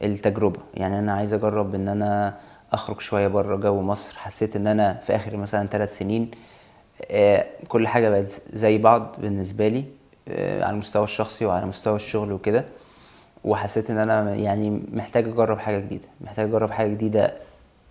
التجربة. 0.03 0.59
يعني 0.73 0.99
أنا 0.99 1.13
عايز 1.13 1.33
أجرب 1.33 1.75
إن 1.75 1.87
أنا 1.87 2.37
أخرج 2.73 3.01
شوية 3.01 3.27
بره 3.27 3.55
جو 3.55 3.81
مصر. 3.81 4.17
حسيت 4.17 4.55
إن 4.55 4.67
أنا 4.67 4.93
في 5.07 5.15
آخر 5.15 5.37
مثلا 5.37 5.67
ثلاث 5.67 5.97
سنين 5.97 6.31
آه، 7.11 7.45
كل 7.67 7.87
حاجة 7.87 8.09
بقت 8.09 8.41
زي 8.53 8.77
بعض 8.77 9.15
بالنسبة 9.17 9.67
لي 9.67 9.83
آه، 10.27 10.63
على 10.63 10.73
المستوى 10.73 11.03
الشخصي 11.03 11.45
وعلى 11.45 11.65
مستوى 11.65 11.95
الشغل 11.95 12.31
وكده. 12.31 12.65
وحسيت 13.43 13.89
إن 13.89 13.97
أنا 13.97 14.35
يعني 14.35 14.81
محتاج 14.93 15.27
أجرب 15.27 15.59
حاجة 15.59 15.79
جديدة 15.79 16.07
محتاج 16.21 16.47
أجرب 16.49 16.71
حاجة 16.71 16.87
جديدة 16.87 17.33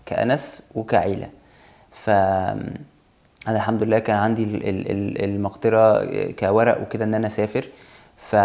كأنس 0.07 0.63
وكعيلة. 0.75 1.29
ف 1.93 2.11
أنا 2.11 3.57
الحمد 3.57 3.83
لله 3.83 3.99
كان 3.99 4.17
عندي 4.17 4.45
ال- 4.45 4.69
ال- 4.69 4.91
ال- 4.91 5.25
المقدرة 5.25 6.05
كورق 6.33 6.83
وكده 6.83 7.05
إن 7.05 7.15
أنا 7.15 7.27
أسافر. 7.27 7.69
ف... 8.17 8.37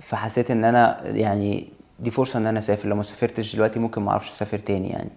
فحسيت 0.00 0.50
إن 0.50 0.64
أنا 0.64 1.00
يعني 1.06 1.68
دي 2.00 2.10
فرصة 2.10 2.38
إن 2.38 2.46
أنا 2.46 2.58
أسافر. 2.58 2.88
لو 2.88 2.96
ما 2.96 3.02
سافرتش 3.02 3.54
دلوقتي 3.54 3.78
ممكن 3.78 4.02
ما 4.02 4.10
أعرفش 4.10 4.28
أسافر 4.30 4.58
تاني 4.58 4.90
يعني. 4.90 5.10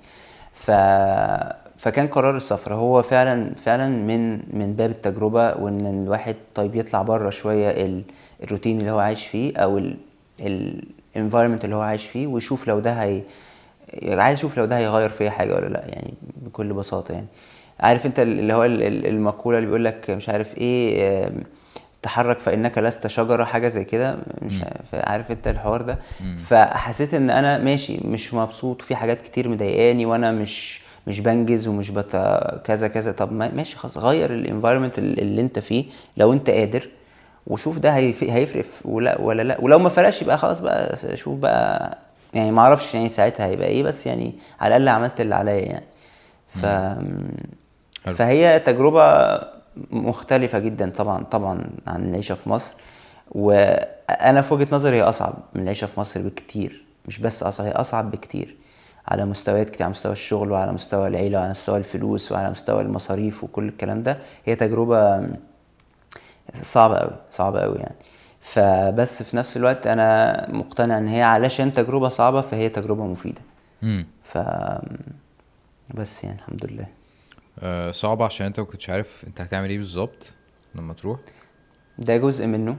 ف... 0.60 0.72
فكان 1.78 2.08
قرار 2.08 2.38
السفر. 2.38 2.74
هو 2.74 3.02
فعلا 3.02 3.56
فعلا 3.56 3.88
من 3.90 4.34
من 4.58 4.74
باب 4.74 4.90
التجربة 4.90 5.54
وإن 5.56 6.04
الواحد 6.04 6.36
طيب 6.56 6.76
يطلع 6.76 7.02
بره 7.02 7.30
شوية 7.30 7.70
ال... 7.86 8.02
الروتين 8.44 8.80
اللي 8.80 8.92
هو 8.92 9.00
عايش 9.00 9.28
فيه 9.28 9.58
أو 9.58 9.78
ال... 9.78 9.98
الانفايرمنت 11.16 11.66
اللي 11.66 11.76
هو 11.76 11.82
عايش 11.82 12.06
فيه 12.06 12.28
ويشوف 12.28 12.68
لو 12.68 12.80
ده 12.80 12.92
هي 13.04 13.22
عايز 14.04 14.38
أشوف 14.40 14.58
لو 14.58 14.66
ده 14.66 14.78
هيغير 14.78 15.10
فيا 15.10 15.30
حاجة 15.30 15.56
ولا 15.56 15.68
لأ 15.68 15.86
يعني 15.88 16.14
بكل 16.38 16.74
بساطة 16.74 17.14
يعني. 17.14 17.28
عارف 17.80 18.06
أنت 18.06 18.20
اللي 18.20 18.54
هو 18.54 18.66
ال- 18.66 18.84
ال- 18.84 19.06
المقولة 19.08 19.58
اللي 19.58 19.68
بيقول 19.68 19.86
لك 19.86 20.10
مش 20.10 20.30
عارف 20.30 20.58
إيه 20.58 21.30
تحرك 22.02 22.40
فإنك 22.40 22.78
لست 22.78 23.08
شجرة 23.08 23.44
حاجة 23.44 23.68
زي 23.68 23.84
كده. 23.84 24.18
مش 24.42 24.54
عارف, 24.94 25.32
أنت 25.32 25.48
الحوار 25.48 25.82
ده. 25.82 26.00
فحسيت 26.44 27.14
إن 27.14 27.30
أنا 27.30 27.58
ماشي 27.58 28.00
مش 28.08 28.34
مبسوط 28.34 28.82
وفي 28.82 28.96
حاجات 28.96 29.22
كتير 29.22 29.50
مضايقاني 29.50 30.06
وأنا 30.06 30.32
مش 30.32 30.82
مش 31.08 31.20
بنجز 31.20 31.68
ومش 31.68 31.90
بت 31.92 32.16
كذا 32.64 32.88
كذا. 32.88 33.12
طب 33.12 33.32
ما- 33.34 33.52
ماشي 33.56 33.78
خلاص 33.78 33.98
غير 33.98 34.34
الانفايرمنت 34.34 35.00
اللي 35.00 35.42
أنت 35.42 35.60
فيه. 35.60 35.86
لو 36.18 36.34
أنت 36.34 36.50
قادر 36.50 36.88
وشوف 37.48 37.78
ده 37.80 37.90
هيف- 37.92 38.24
هيفرق 38.24 38.66
ولا 38.86 39.22
ولا 39.22 39.42
لا. 39.42 39.58
ولو 39.62 39.80
ما 39.80 39.90
فرقش 39.90 40.22
يبقى 40.22 40.38
خلاص 40.38 40.60
بقى 40.60 40.98
شوف 41.18 41.38
بقى. 41.38 41.98
يعني 42.34 42.52
ما 42.52 42.62
أعرفش 42.62 42.96
يعني 42.96 43.10
ساعتها 43.10 43.46
هيبقى 43.46 43.68
إيه 43.68 43.84
بس 43.84 44.08
يعني 44.08 44.34
على 44.62 44.78
الأقل 44.78 44.96
عملت 44.96 45.22
اللي 45.22 45.36
عليا 45.36 45.54
يعني. 45.66 45.86
ف. 46.50 46.66
فهي 48.16 48.60
تجربة 48.60 49.04
مختلفة 49.92 50.60
جدا 50.60 50.90
طبعا 50.90 51.24
طبعا 51.24 51.70
عن 51.88 52.10
العيشة 52.10 52.36
في 52.36 52.50
مصر. 52.50 52.74
وأنا 53.32 54.42
في 54.42 54.54
وجهة 54.54 54.68
نظري 54.72 54.96
هي 54.96 55.02
أصعب 55.02 55.34
من 55.56 55.62
العيشة 55.62 55.88
في 55.88 56.00
مصر 56.00 56.22
بكتير. 56.22 56.84
مش 57.08 57.20
بس 57.20 57.44
أصعب 57.44 57.68
هي 57.68 57.72
أصعب 57.72 58.12
بكتير. 58.12 58.56
على 59.08 59.26
مستويات 59.26 59.70
كتير 59.70 59.84
على 59.84 59.92
مستوى 59.92 60.12
الشغل 60.12 60.52
وعلى 60.52 60.72
مستوى 60.72 61.08
العيلة 61.08 61.38
وعلى 61.40 61.52
مستوى 61.52 61.78
الفلوس 61.78 62.32
وعلى 62.32 62.52
مستوى 62.52 62.82
المصاريف 62.82 63.44
وكل 63.44 63.68
الكلام 63.68 64.04
ده. 64.04 64.18
هي 64.46 64.56
تجربة 64.56 65.30
صعبة 66.54 66.98
قوي 66.98 67.12
صعبة 67.32 67.60
قوي 67.62 67.78
يعني. 67.78 67.96
فبس 68.42 69.24
في 69.24 69.38
نفس 69.38 69.58
الوقت 69.58 69.88
أنا 69.88 70.46
مقتنع 70.52 70.98
إن 70.98 71.08
هي 71.08 71.22
علشان 71.22 71.74
تجربة 71.74 72.10
صعبة 72.10 72.42
فهي 72.42 72.70
تجربة 72.70 73.06
مفيدة. 73.06 73.42
امم 73.84 74.06
ف 74.24 74.38
بس 75.96 76.24
يعني 76.24 76.38
الحمد 76.38 76.66
لله. 76.66 76.86
آه 77.62 77.92
صعب 77.92 78.22
عشان 78.24 78.46
انت 78.46 78.60
ما 78.60 78.66
كنتش 78.66 78.90
عارف 78.90 79.24
انت 79.28 79.42
هتعمل 79.42 79.70
إيه 79.70 79.78
بالظبط 79.78 80.34
لما 80.76 80.94
تروح. 80.94 81.20
ده 81.98 82.18
جزء 82.18 82.46
منه. 82.48 82.78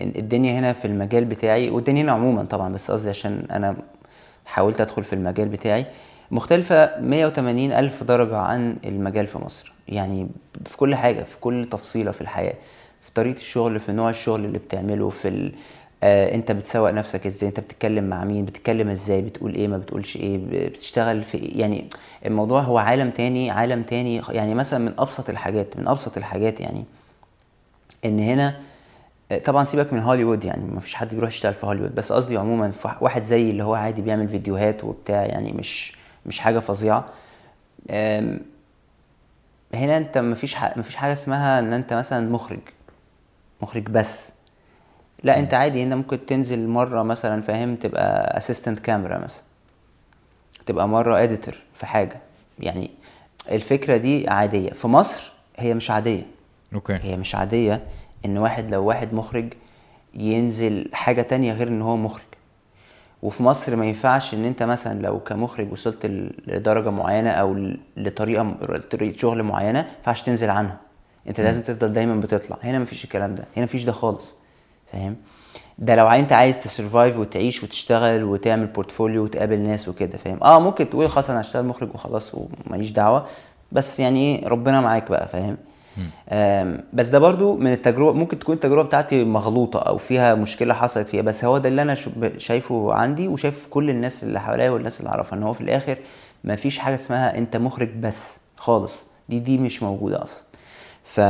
الدنيا 0.00 0.58
هنا 0.58 0.72
في 0.72 0.84
المجال 0.84 1.24
بتاعي 1.24 1.70
والدنيا 1.70 2.02
هنا 2.02 2.12
عموما 2.12 2.44
طبعا 2.44 2.72
بس 2.72 2.90
قصدي 2.90 3.08
عشان 3.08 3.46
أنا 3.50 3.76
حاولت 4.44 4.80
أدخل 4.80 5.04
في 5.04 5.12
المجال 5.12 5.48
بتاعي. 5.48 5.86
مختلفة 6.30 7.00
180 7.00 7.72
ألف 7.72 8.02
درجة 8.02 8.36
عن 8.36 8.76
المجال 8.84 9.26
في 9.26 9.38
مصر. 9.38 9.72
يعني 9.88 10.28
في 10.66 10.76
كل 10.76 10.94
حاجة 10.94 11.22
في 11.22 11.38
كل 11.38 11.68
تفصيلة 11.70 12.10
في 12.10 12.20
الحياة. 12.20 12.54
في 13.02 13.12
طريقة 13.14 13.36
الشغل 13.36 13.80
في 13.80 13.92
نوع 13.92 14.10
الشغل 14.10 14.44
اللي 14.44 14.58
بتعمله 14.58 15.10
في. 15.10 15.52
آه 16.02 16.34
انت 16.34 16.52
بتسوق 16.52 16.90
نفسك 16.90 17.26
إزاي؟ 17.26 17.48
انت 17.48 17.60
بتتكلم 17.60 18.04
مع 18.04 18.24
مين؟ 18.24 18.44
بتتكلم 18.44 18.88
إزاي؟ 18.88 19.22
بتقول 19.22 19.54
إيه؟ 19.54 19.68
ما 19.68 19.78
بتقولش 19.78 20.16
إيه؟ 20.16 20.38
بتشتغل 20.68 21.24
في 21.24 21.38
إيه؟ 21.38 21.60
يعني 21.60 21.88
الموضوع 22.26 22.60
هو 22.60 22.78
عالم 22.78 23.10
تاني 23.10 23.50
عالم 23.50 23.82
تاني 23.82 24.22
يعني 24.28 24.54
مثلا 24.54 24.78
من 24.78 24.94
أبسط 24.98 25.30
الحاجات 25.30 25.76
من 25.76 25.88
أبسط 25.88 26.16
الحاجات 26.16 26.60
يعني 26.60 26.84
ان 28.04 28.18
هنا 28.20 28.60
طبعا 29.44 29.64
سيبك 29.64 29.92
من 29.92 29.98
هوليوود 30.00 30.44
يعني 30.44 30.64
ما 30.64 30.80
فيش 30.80 30.94
حد 30.94 31.14
بيروح 31.14 31.30
يشتغل 31.30 31.54
في 31.54 31.66
هوليوود 31.66 31.94
بس 31.94 32.12
قصدي 32.12 32.36
عموما 32.36 32.72
واحد 33.00 33.22
زي 33.22 33.50
اللي 33.50 33.62
هو 33.64 33.74
عادي 33.74 34.02
بيعمل 34.02 34.28
فيديوهات 34.28 34.84
وبتاع 34.84 35.24
يعني 35.26 35.52
مش 35.52 35.96
مش 36.26 36.40
حاجة 36.40 36.58
فظيعة. 36.58 37.04
هنا 39.74 39.96
انت 39.96 40.18
ما 40.18 40.34
فيش 40.34 40.56
ما 40.56 40.82
فيش 40.82 40.96
حاجة 40.96 41.12
اسمها 41.12 41.58
ان 41.58 41.72
انت 41.72 41.92
مثلا 41.92 42.30
مخرج 42.30 42.60
مخرج 43.62 43.82
بس. 43.82 44.32
لا 45.24 45.38
انت 45.38 45.54
عادي 45.54 45.82
هنا 45.82 45.96
ممكن 45.96 46.26
تنزل 46.26 46.66
مرة 46.68 47.02
مثلا 47.02 47.42
فاهم؟ 47.42 47.74
تبقى 47.76 48.36
اسيستنت 48.38 48.78
كاميرا 48.78 49.18
مثلا. 49.18 49.42
تبقى 50.66 50.88
مرة 50.88 51.22
editor 51.22 51.54
في 51.74 51.86
حاجة. 51.86 52.20
يعني 52.60 52.90
الفكرة 53.52 53.96
دي 53.96 54.28
عادية. 54.28 54.70
في 54.70 54.88
مصر 54.88 55.32
هي 55.56 55.74
مش 55.74 55.90
عادية. 55.90 56.22
okay. 56.74 56.98
هي 57.02 57.16
مش 57.16 57.34
عادية 57.34 57.82
إن 58.24 58.38
واحد 58.38 58.70
لو 58.70 58.84
واحد 58.84 59.14
مخرج 59.14 59.52
ينزل 60.14 60.90
حاجة 60.92 61.22
تانية 61.22 61.52
غير 61.52 61.68
إن 61.68 61.82
هو 61.82 61.96
مخرج. 61.96 62.22
وفي 63.22 63.42
مصر 63.42 63.76
ما 63.76 63.86
ينفعش 63.86 64.34
إن 64.34 64.44
أنت 64.44 64.62
مثلا 64.62 65.02
لو 65.02 65.20
كمخرج 65.20 65.72
وصلت 65.72 66.06
ل- 66.06 66.30
لدرجة 66.46 66.90
معينة 66.90 67.30
أو 67.30 67.54
ل- 67.54 67.80
لطريقة 67.96 68.52
طريقة 68.90 69.16
شغل 69.18 69.42
معينة 69.42 69.80
ما 69.82 69.88
ينفعش 69.98 70.22
تنزل 70.22 70.50
عنها. 70.50 70.76
أنت 71.28 71.40
لازم 71.40 71.62
تفضل 71.62 71.92
دايما 71.92 72.20
بتطلع. 72.20 72.56
هنا 72.62 72.78
مفيش 72.78 73.04
الكلام 73.04 73.34
ده. 73.34 73.44
هنا 73.56 73.64
مفيش 73.64 73.84
ده 73.84 73.92
خالص. 73.92 74.34
فاهم؟ 74.92 75.16
ده 75.78 75.94
لو 75.94 76.08
انت 76.08 76.32
عايز 76.32 76.60
ت 76.60 76.67
survive 76.67 77.18
وتعيش 77.18 77.62
وتشتغل 77.62 78.24
وتعمل 78.24 78.66
portfolio 78.66 79.24
وتقابل 79.24 79.58
ناس 79.58 79.88
وكده 79.88 80.18
فاهم؟ 80.18 80.38
آه 80.44 80.60
ممكن 80.60 80.90
تقول 80.90 81.10
خلاص 81.10 81.30
أنا 81.30 81.40
هشتغل 81.40 81.64
مخرج 81.64 81.88
وخلاص 81.94 82.32
وماليش 82.34 82.90
دعوة 82.90 83.26
بس 83.72 84.00
يعني 84.00 84.38
إيه 84.38 84.48
ربنا 84.48 84.80
معاك 84.80 85.10
بقى 85.10 85.28
فاهم؟ 85.28 85.56
بس 86.92 87.06
ده 87.06 87.18
برضو 87.18 87.56
من 87.56 87.72
التجربة 87.72 88.12
ممكن 88.18 88.38
تكون 88.38 88.54
التجربة 88.54 88.82
بتاعتي 88.82 89.24
مغلوطة 89.24 89.78
أو 89.78 89.98
فيها 89.98 90.34
مشكلة 90.34 90.74
حصلت 90.74 91.08
فيها 91.08 91.22
بس 91.22 91.44
هو 91.44 91.58
ده 91.58 91.68
اللي 91.68 91.82
أنا 91.82 91.96
شايفه 92.38 92.94
عندي 92.94 93.28
وشايف 93.28 93.66
كل 93.66 93.90
الناس 93.90 94.22
اللي 94.22 94.40
حواليا 94.40 94.70
والناس 94.70 95.00
اللي 95.00 95.10
أعرفها 95.10 95.38
إن 95.38 95.42
هو 95.42 95.52
في 95.52 95.60
الآخر 95.60 95.98
ما 96.44 96.56
فيش 96.56 96.78
حاجة 96.78 96.94
اسمها 96.94 97.38
أنت 97.38 97.56
مخرج 97.56 97.88
بس 97.88 98.38
خالص 98.56 99.04
دي 99.28 99.38
دي 99.38 99.58
مش 99.58 99.82
موجودة 99.82 100.22
أصلا. 100.22 100.44
ف 101.04 101.20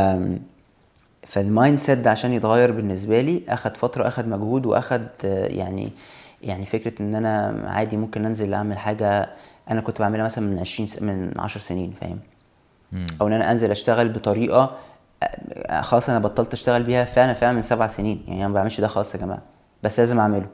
فال 1.33 1.79
mindset 1.79 1.99
ده 1.99 2.11
عشان 2.11 2.33
يتغير 2.33 2.71
بالنسبة 2.73 3.21
لي 3.21 3.43
أخد 3.49 3.77
فترة 3.77 4.09
أخد 4.09 4.29
مجهود 4.29 4.67
وأخد 4.67 5.07
يعني 5.25 5.93
يعني 6.43 6.67
فكرة 6.67 7.03
إن 7.03 7.15
أنا 7.15 7.63
عادي 7.67 7.97
ممكن 7.97 8.25
أنزل 8.27 8.55
أعمل 8.55 8.79
حاجة 8.79 9.31
أنا 9.71 9.81
كنت 9.81 10.01
بعملها 10.01 10.25
مثلا 10.25 10.47
من 10.47 10.59
20 10.59 10.87
س- 10.89 11.03
من 11.03 11.33
10 11.41 11.61
سنين 11.61 11.95
فاهم؟ 12.01 12.19
أو 13.21 13.27
إن 13.29 13.33
أنا 13.33 13.51
أنزل 13.53 13.71
أشتغل 13.71 14.09
بطريقة 14.09 14.77
خلاص 15.81 16.11
أنا 16.11 16.19
بطلت 16.19 16.53
أشتغل 16.53 16.83
بيها 16.83 17.05
فعلا 17.05 17.35
فعلا 17.35 17.57
من 17.57 17.63
سبع 17.63 17.87
سنين 17.87 18.25
يعني 18.29 18.41
أنا 18.41 18.49
ما 18.49 18.55
بعملش 18.55 18.81
ده 18.81 18.87
خالص 18.89 19.15
يا 19.15 19.21
جماعة 19.21 19.43
بس 19.83 19.99
لازم 20.01 20.19
أعمله. 20.21 20.47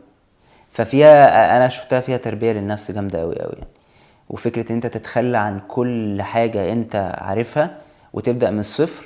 ففيها 0.72 1.56
أنا 1.56 1.68
شفتها 1.68 2.00
فيها 2.00 2.16
تربية 2.16 2.52
للنفس 2.52 2.90
جامدة 2.90 3.20
قوي 3.20 3.36
قوي 3.38 3.52
يعني. 3.52 3.68
وفكرة 4.30 4.70
إن 4.70 4.74
أنت 4.74 4.86
تتخلى 4.86 5.38
عن 5.38 5.60
كل 5.68 6.22
حاجة 6.22 6.72
أنت 6.72 7.14
عارفها 7.18 7.78
وتبدأ 8.12 8.50
من 8.50 8.60
الصفر 8.60 9.04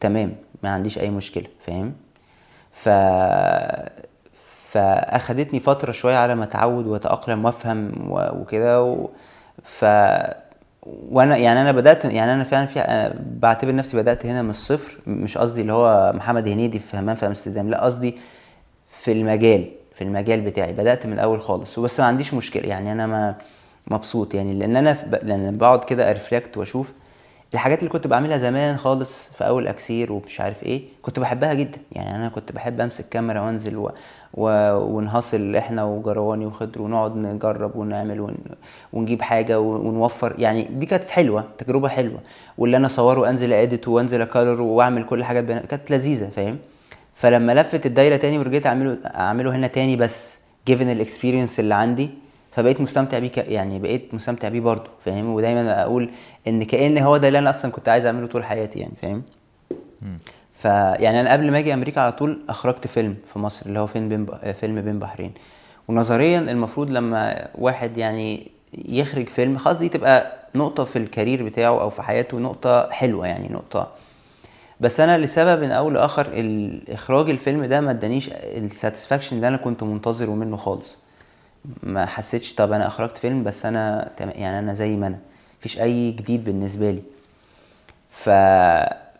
تمام. 0.00 0.32
ما 0.62 0.70
عنديش 0.70 0.98
أي 0.98 1.10
مشكلة 1.10 1.46
فاهم؟ 1.66 1.92
ف 2.72 2.88
فأخدتني 4.70 5.60
فترة 5.60 5.92
شوية 5.92 6.16
على 6.16 6.34
ما 6.34 6.44
أتعود 6.44 6.86
وأتأقلم 6.86 7.44
وأفهم 7.44 7.92
وكده 8.10 8.82
و... 8.82 9.08
ف 9.64 9.84
وأنا 10.86 11.36
يعني 11.36 11.60
أنا 11.62 11.72
بدأت 11.72 12.04
يعني 12.04 12.34
أنا 12.34 12.44
فعلا 12.44 12.66
في 12.66 12.80
أنا 12.80 13.14
بعتبر 13.40 13.74
نفسي 13.74 13.96
بدأت 13.96 14.26
هنا 14.26 14.42
من 14.42 14.50
الصفر 14.50 14.98
مش 15.06 15.38
قصدي 15.38 15.60
اللي 15.60 15.72
هو 15.72 16.12
محمد 16.14 16.48
هنيدي 16.48 16.78
في 16.78 16.96
همام 16.98 17.16
في 17.16 17.26
أمستردام 17.26 17.70
لا 17.70 17.84
قصدي 17.84 18.18
في 18.90 19.12
المجال 19.12 19.70
في 19.94 20.04
المجال 20.04 20.40
بتاعي 20.40 20.72
بدأت 20.72 21.06
من 21.06 21.12
الأول 21.12 21.40
خالص 21.40 21.78
وبس 21.78 22.00
ما 22.00 22.06
عنديش 22.06 22.34
مشكلة 22.34 22.68
يعني 22.68 22.92
أنا 22.92 23.06
ما 23.06 23.34
مبسوط 23.90 24.34
يعني 24.34 24.54
لأن 24.58 24.76
أنا 24.76 24.94
في- 24.94 25.06
لأن 25.22 25.56
بقعد 25.58 25.84
كده 25.84 26.10
أرفلكت 26.10 26.56
وأشوف 26.56 26.92
الحاجات 27.54 27.78
اللي 27.78 27.90
كنت 27.90 28.06
بعملها 28.06 28.36
زمان 28.36 28.76
خالص 28.76 29.30
في 29.38 29.46
أول 29.46 29.66
أكسير 29.68 30.12
ومش 30.12 30.40
عارف 30.40 30.62
إيه 30.62 30.82
كنت 31.02 31.20
بحبها 31.20 31.54
جدا. 31.54 31.78
يعني 31.92 32.16
أنا 32.16 32.28
كنت 32.28 32.52
بحب 32.52 32.80
أمسك 32.80 33.08
كاميرا 33.08 33.40
وأنزل 33.40 33.76
و... 33.76 33.90
و... 34.34 34.72
ونهصل 34.76 35.56
إحنا 35.56 35.84
وجرواني 35.84 36.46
وخضر 36.46 36.82
ونقعد 36.82 37.16
نجرب 37.16 37.76
ونعمل 37.76 38.20
ون... 38.20 38.34
ونجيب 38.92 39.22
حاجة 39.22 39.60
ون- 39.60 39.86
ونوفر. 39.86 40.34
يعني 40.38 40.62
دي 40.62 40.86
كانت 40.86 41.10
حلوة 41.10 41.44
تجربة 41.58 41.88
حلوة. 41.88 42.18
واللي 42.58 42.76
أنا 42.76 42.86
أصوره 42.86 43.20
وأنزل 43.20 43.52
أديت 43.52 43.88
وأنزل 43.88 44.22
أكلر 44.22 44.60
وأعمل 44.62 45.04
كل 45.04 45.24
حاجة 45.24 45.40
بنا... 45.40 45.60
كانت 45.60 45.90
لذيذة 45.90 46.28
فاهم؟ 46.36 46.58
فلما 47.14 47.52
لفت 47.54 47.86
الدايرة 47.86 48.16
تاني 48.16 48.38
ورجعت 48.38 48.66
اعمله 48.66 48.98
أعمله 49.06 49.56
هنا 49.56 49.66
تاني 49.66 49.96
بس 49.96 50.38
given 50.66 50.90
ال 50.90 50.96
experience 50.96 51.60
اللي 51.60 51.74
عندي 51.74 52.10
فبقيت 52.52 52.80
مستمتع 52.80 53.18
بيه 53.18 53.28
ك- 53.28 53.38
يعني 53.48 53.78
بقيت 53.78 54.14
مستمتع 54.14 54.48
بيه 54.48 54.60
برضه 54.60 54.90
فاهم؟ 55.04 55.34
ودايما 55.34 55.82
أقول 55.82 56.10
إن 56.48 56.62
كأن 56.62 56.98
هو 56.98 57.16
ده 57.16 57.28
اللي 57.28 57.38
أنا 57.38 57.50
أصلا 57.50 57.70
كنت 57.70 57.88
عايز 57.88 58.06
أعمله 58.06 58.26
طول 58.26 58.44
حياتي 58.44 58.78
يعني 58.78 58.92
فاهم؟ 59.02 59.22
فيعني 60.58 61.20
أنا 61.20 61.32
قبل 61.32 61.50
ما 61.50 61.58
أجي 61.58 61.74
أمريكا 61.74 62.00
على 62.00 62.12
طول 62.12 62.40
أخرجت 62.48 62.86
فيلم 62.86 63.16
في 63.32 63.38
مصر 63.38 63.66
اللي 63.66 63.78
هو 63.78 63.86
فيلم 63.86 64.08
بين 64.08 64.24
ب... 64.24 64.52
فيلم 64.52 64.80
بين 64.80 64.98
بحرين. 64.98 65.32
ونظريا 65.88 66.38
المفروض 66.38 66.90
لما 66.90 67.48
واحد 67.58 67.96
يعني 67.96 68.48
يخرج 68.88 69.28
فيلم 69.28 69.58
خلاص 69.58 69.78
دي 69.78 69.88
تبقى 69.88 70.32
نقطة 70.54 70.84
في 70.84 70.96
ال 70.96 71.03
career 71.03 71.42
بتاعه 71.44 71.80
أو 71.82 71.90
في 71.90 72.02
حياته 72.02 72.38
نقطة 72.38 72.90
حلوة 72.90 73.26
يعني 73.26 73.48
نقطة. 73.48 73.88
بس 74.80 75.00
أنا 75.00 75.18
لسبب 75.18 75.62
أو 75.62 75.90
لآخر 75.90 76.26
ال- 76.32 76.90
إخراج 76.90 77.30
الفيلم 77.30 77.64
ده 77.64 77.80
ما 77.80 77.90
ادانيش 77.90 78.30
ال 78.32 78.40
satisfaction 78.40 79.36
اللي 79.36 79.48
أنا 79.48 79.56
كنت 79.56 79.82
منتظره 79.82 80.30
منه 80.30 80.56
خالص. 80.56 80.98
ما 81.82 82.06
حسيتش 82.06 82.54
طب 82.54 82.72
أنا 82.72 82.86
أخرجت 82.86 83.18
فيلم 83.18 83.42
بس 83.44 83.66
أنا 83.66 84.10
يعني 84.20 84.58
أنا 84.58 84.74
زي 84.74 84.96
ما 84.96 85.06
أنا 85.06 85.18
مفيش 85.60 85.80
أي 85.80 86.12
جديد 86.12 86.44
بالنسبة 86.44 86.90
لي. 86.90 87.02
ف 88.10 88.28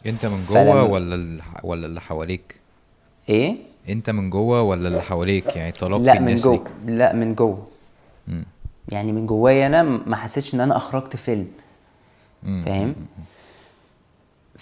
أنت 0.06 0.26
من 0.26 0.46
جوه 0.48 0.84
ولا 0.84 1.14
ال... 1.14 1.40
ولا 1.62 1.86
اللي 1.86 2.00
حواليك؟ 2.00 2.56
إيه؟ 3.28 3.56
أنت 3.88 4.10
من 4.10 4.30
جوه 4.30 4.62
ولا 4.62 4.88
اللي 4.88 5.02
حواليك؟ 5.02 5.56
يعني 5.56 5.72
تلقي 5.72 6.00
لا 6.00 6.20
من 6.20 6.36
جوه 6.36 6.64
لا 6.86 7.12
من 7.12 7.34
جوه. 7.34 7.66
يعني 8.88 9.12
من 9.12 9.26
جوايا 9.26 9.66
أنا 9.66 9.82
ما 9.82 10.16
حسيتش 10.16 10.54
إن 10.54 10.60
أنا 10.60 10.76
أخرجت 10.76 11.16
فيلم. 11.16 11.46
فاهم؟ 12.42 12.94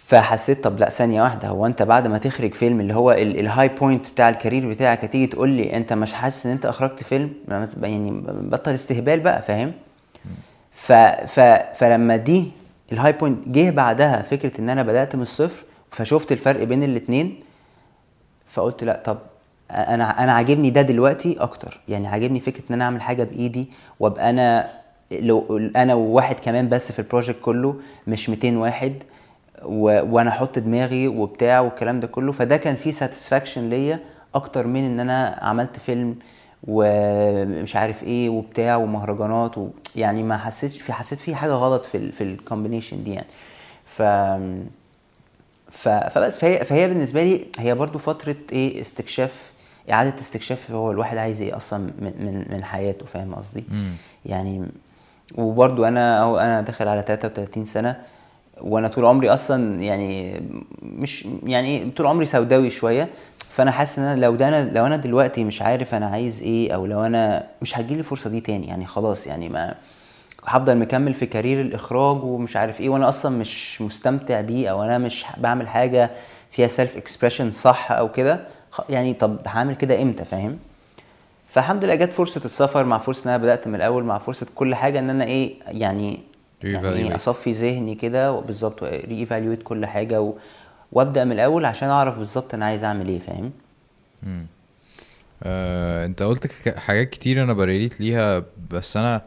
فحسيت 0.07 0.65
طب 0.65 0.79
لا 0.79 0.89
ثانية 0.89 1.23
واحدة 1.23 1.49
هو 1.49 1.67
أنت 1.67 1.83
بعد 1.83 2.07
ما 2.07 2.19
تخرج 2.19 2.55
فيلم 2.55 2.81
اللي 2.81 2.95
هو 2.95 3.13
ال- 3.13 3.41
ال 3.41 3.69
high 3.69 3.87
point 3.87 4.11
بتاع 4.11 4.29
ال 4.29 4.34
career 4.34 4.69
بتاعك 4.69 5.05
هتيجي 5.05 5.27
تقول 5.27 5.49
لي 5.51 5.77
أنت 5.77 5.93
مش 5.93 6.13
حاسس 6.13 6.47
إن 6.47 6.53
أنت 6.53 6.67
أخرجت 6.67 7.03
فيلم؟ 7.03 7.33
يعني 7.83 8.11
بطل 8.27 8.75
استهبال 8.75 9.21
بقى 9.21 9.43
فاهم؟ 9.43 9.73
ف 10.73 10.93
ف 10.93 11.41
فلما 11.79 12.17
دي 12.17 12.51
ال 12.93 13.13
high 13.13 13.29
point 13.29 13.49
جه 13.49 13.71
بعدها 13.71 14.23
فكرة 14.23 14.61
إن 14.61 14.71
أنا 14.71 14.83
بدأت 14.83 15.17
من 15.17 15.23
الصفر 15.23 15.65
فشفت 15.91 16.33
الفرق 16.33 16.63
بين 16.65 16.83
الاتنين 16.83 17.41
فقلت 18.47 18.85
لا 18.85 19.01
طب 19.05 19.19
أنا 19.71 20.25
أنا 20.25 20.33
عاجبني 20.33 20.71
ده 20.71 20.83
دلوقتي 20.83 21.37
أكتر. 21.41 21.81
يعني 21.89 22.07
عاجبني 22.09 22.41
فكرة 22.41 22.63
إن 22.71 22.75
أنا 22.75 22.85
أعمل 22.85 23.03
حاجة 23.03 23.25
بإيدي 23.25 23.69
وأبقى 24.01 24.31
أنا 24.31 24.71
لو 25.13 25.61
أنا 25.77 25.95
وواحد 25.95 26.37
كمان 26.41 26.69
بس 26.69 26.93
في 26.93 26.99
ال 26.99 27.04
project 27.04 27.39
كله 27.43 27.75
مش 28.07 28.31
200 28.31 28.57
واحد. 28.57 28.93
و... 29.65 29.83
وأنا 30.15 30.31
أحط 30.31 30.59
دماغي 30.59 31.09
وبتاع 31.09 31.61
والكلام 31.61 32.01
ده 32.01 32.07
كله. 32.07 32.33
فده 32.33 32.57
كان 32.57 32.77
فيه 32.77 32.91
satisfaction 32.91 33.69
ليا 33.71 34.01
أكتر 34.35 34.67
من 34.67 34.85
إن 34.85 35.01
أنا 35.01 35.39
عملت 35.43 35.79
فيلم 35.79 36.17
ومش 36.69 37.77
عارف 37.77 38.03
إيه 38.03 38.29
وبتاع 38.29 38.77
ومهرجانات 38.77 39.59
و... 39.59 39.69
يعني 39.97 40.23
ما 40.23 40.39
حسيتش 40.39 40.81
في 40.81 40.93
حسيت 40.93 41.19
في 41.19 41.35
حاجة 41.35 41.53
غلط 41.53 41.87
في 41.87 41.97
ال... 41.97 42.13
في 42.13 42.25
الكومبينيشن 42.25 43.05
دي 43.05 43.13
يعني. 43.13 43.27
ف 43.87 44.03
ف... 45.71 45.89
فبس. 45.89 46.37
فهي 46.39 46.65
فهي 46.65 46.89
بالنسبة 46.89 47.23
لي 47.25 47.47
هي 47.59 47.75
برضو 47.75 47.99
فترة 47.99 48.37
إيه 48.53 48.81
استكشاف 48.81 49.51
إعادة 49.91 50.21
استكشاف 50.21 50.71
هو 50.71 50.91
الواحد 50.93 51.17
عايز 51.17 51.41
إيه 51.41 51.57
أصلا 51.57 51.79
من 51.99 52.13
من 52.19 52.45
من 52.51 52.65
حياته. 52.65 53.07
فاهم 53.07 53.35
قصدي. 53.35 53.65
يعني 54.27 54.67
وبرضو 55.35 55.85
أنا 55.85 56.35
أنا 56.47 56.61
داخل 56.61 56.89
على 56.89 57.03
33 57.03 57.65
سنة. 57.65 57.97
وأنا 58.63 58.89
طول 58.89 59.05
عمري 59.05 59.31
أصلا 59.31 59.81
يعني 59.83 60.41
مش 60.83 61.27
يعني 61.47 61.91
طول 61.91 62.07
عمري 62.07 62.27
سوداوي 62.27 62.71
شوية 62.71 63.09
فأنا 63.51 63.71
حاسس 63.71 63.99
إن 63.99 64.05
أنا 64.05 64.21
لو 64.21 64.37
ده 64.37 64.49
أنا 64.49 64.71
لو 64.71 64.87
أنا 64.87 64.97
دلوقتي 64.97 65.45
مش 65.45 65.63
عارف 65.63 65.95
أنا 65.95 66.07
عايز 66.07 66.43
إيه 66.43 66.73
أو 66.75 66.87
لو 66.87 67.01
أنا 67.07 67.47
مش 67.63 67.79
هتجيلي 67.79 68.01
الفرصه 68.01 68.31
دي 68.31 68.41
تاني 68.41 68.67
يعني 68.67 68.87
خلاص 68.87 69.27
يعني 69.27 69.49
ما 69.49 69.75
هفضل 70.47 70.77
مكمل 70.77 71.15
في 71.15 71.27
career 71.27 71.61
الإخراج 71.61 72.25
ومش 72.25 72.57
عارف 72.57 72.81
إيه 72.81 72.89
وأنا 72.89 73.09
أصلا 73.09 73.39
مش 73.39 73.83
مستمتع 73.83 74.41
بيه 74.41 74.69
أو 74.69 74.83
أنا 74.83 74.99
مش 74.99 75.25
بعمل 75.39 75.69
حاجة 75.69 76.11
فيها 76.51 76.69
self 76.69 76.97
expression 76.97 77.53
صح 77.53 77.93
أو 77.93 78.13
كده 78.13 78.41
يعني 78.89 79.15
طب 79.15 79.37
هعمل 79.47 79.75
كده 79.75 80.03
إمتى 80.03 80.25
فاهم؟ 80.25 80.59
فالحمد 81.49 81.85
لله 81.85 81.95
جت 81.95 82.13
فرصة 82.13 82.41
السفر 82.45 82.85
مع 82.85 82.99
فرصة 82.99 83.25
إن 83.25 83.29
أنا 83.29 83.43
بدأت 83.43 83.67
من 83.69 83.75
الأول 83.75 84.05
مع 84.05 84.19
فرصة 84.19 84.47
كل 84.55 84.75
حاجة 84.75 84.99
إن 84.99 85.11
أنا 85.11 85.25
إيه 85.25 85.55
يعني 85.69 86.19
يعني. 86.65 87.17
أصفي 87.17 87.53
ذهني 87.53 87.95
كده 87.95 88.41
بالظبط 88.41 88.83
re-evaluate 88.83 89.63
كل 89.63 89.87
حاجة 89.87 90.21
و... 90.21 90.35
وأبدأ 90.93 91.25
من 91.25 91.33
الأول 91.33 91.65
عشان 91.65 91.89
أعرف 91.89 92.19
بالظبط 92.19 92.55
أنا 92.55 92.65
عايز 92.65 92.85
أعمل 92.85 93.09
إيه 93.09 93.19
فاهم؟ 93.19 93.53
آه، 95.43 96.07
أنت 96.07 96.23
قلت 96.23 96.69
حاجات 96.79 97.11
كتير 97.11 97.43
أنا 97.45 97.53
ب 97.53 97.60
relate 97.60 98.01
ليها 98.01 98.45
بس 98.71 98.97
أنا 98.97 99.23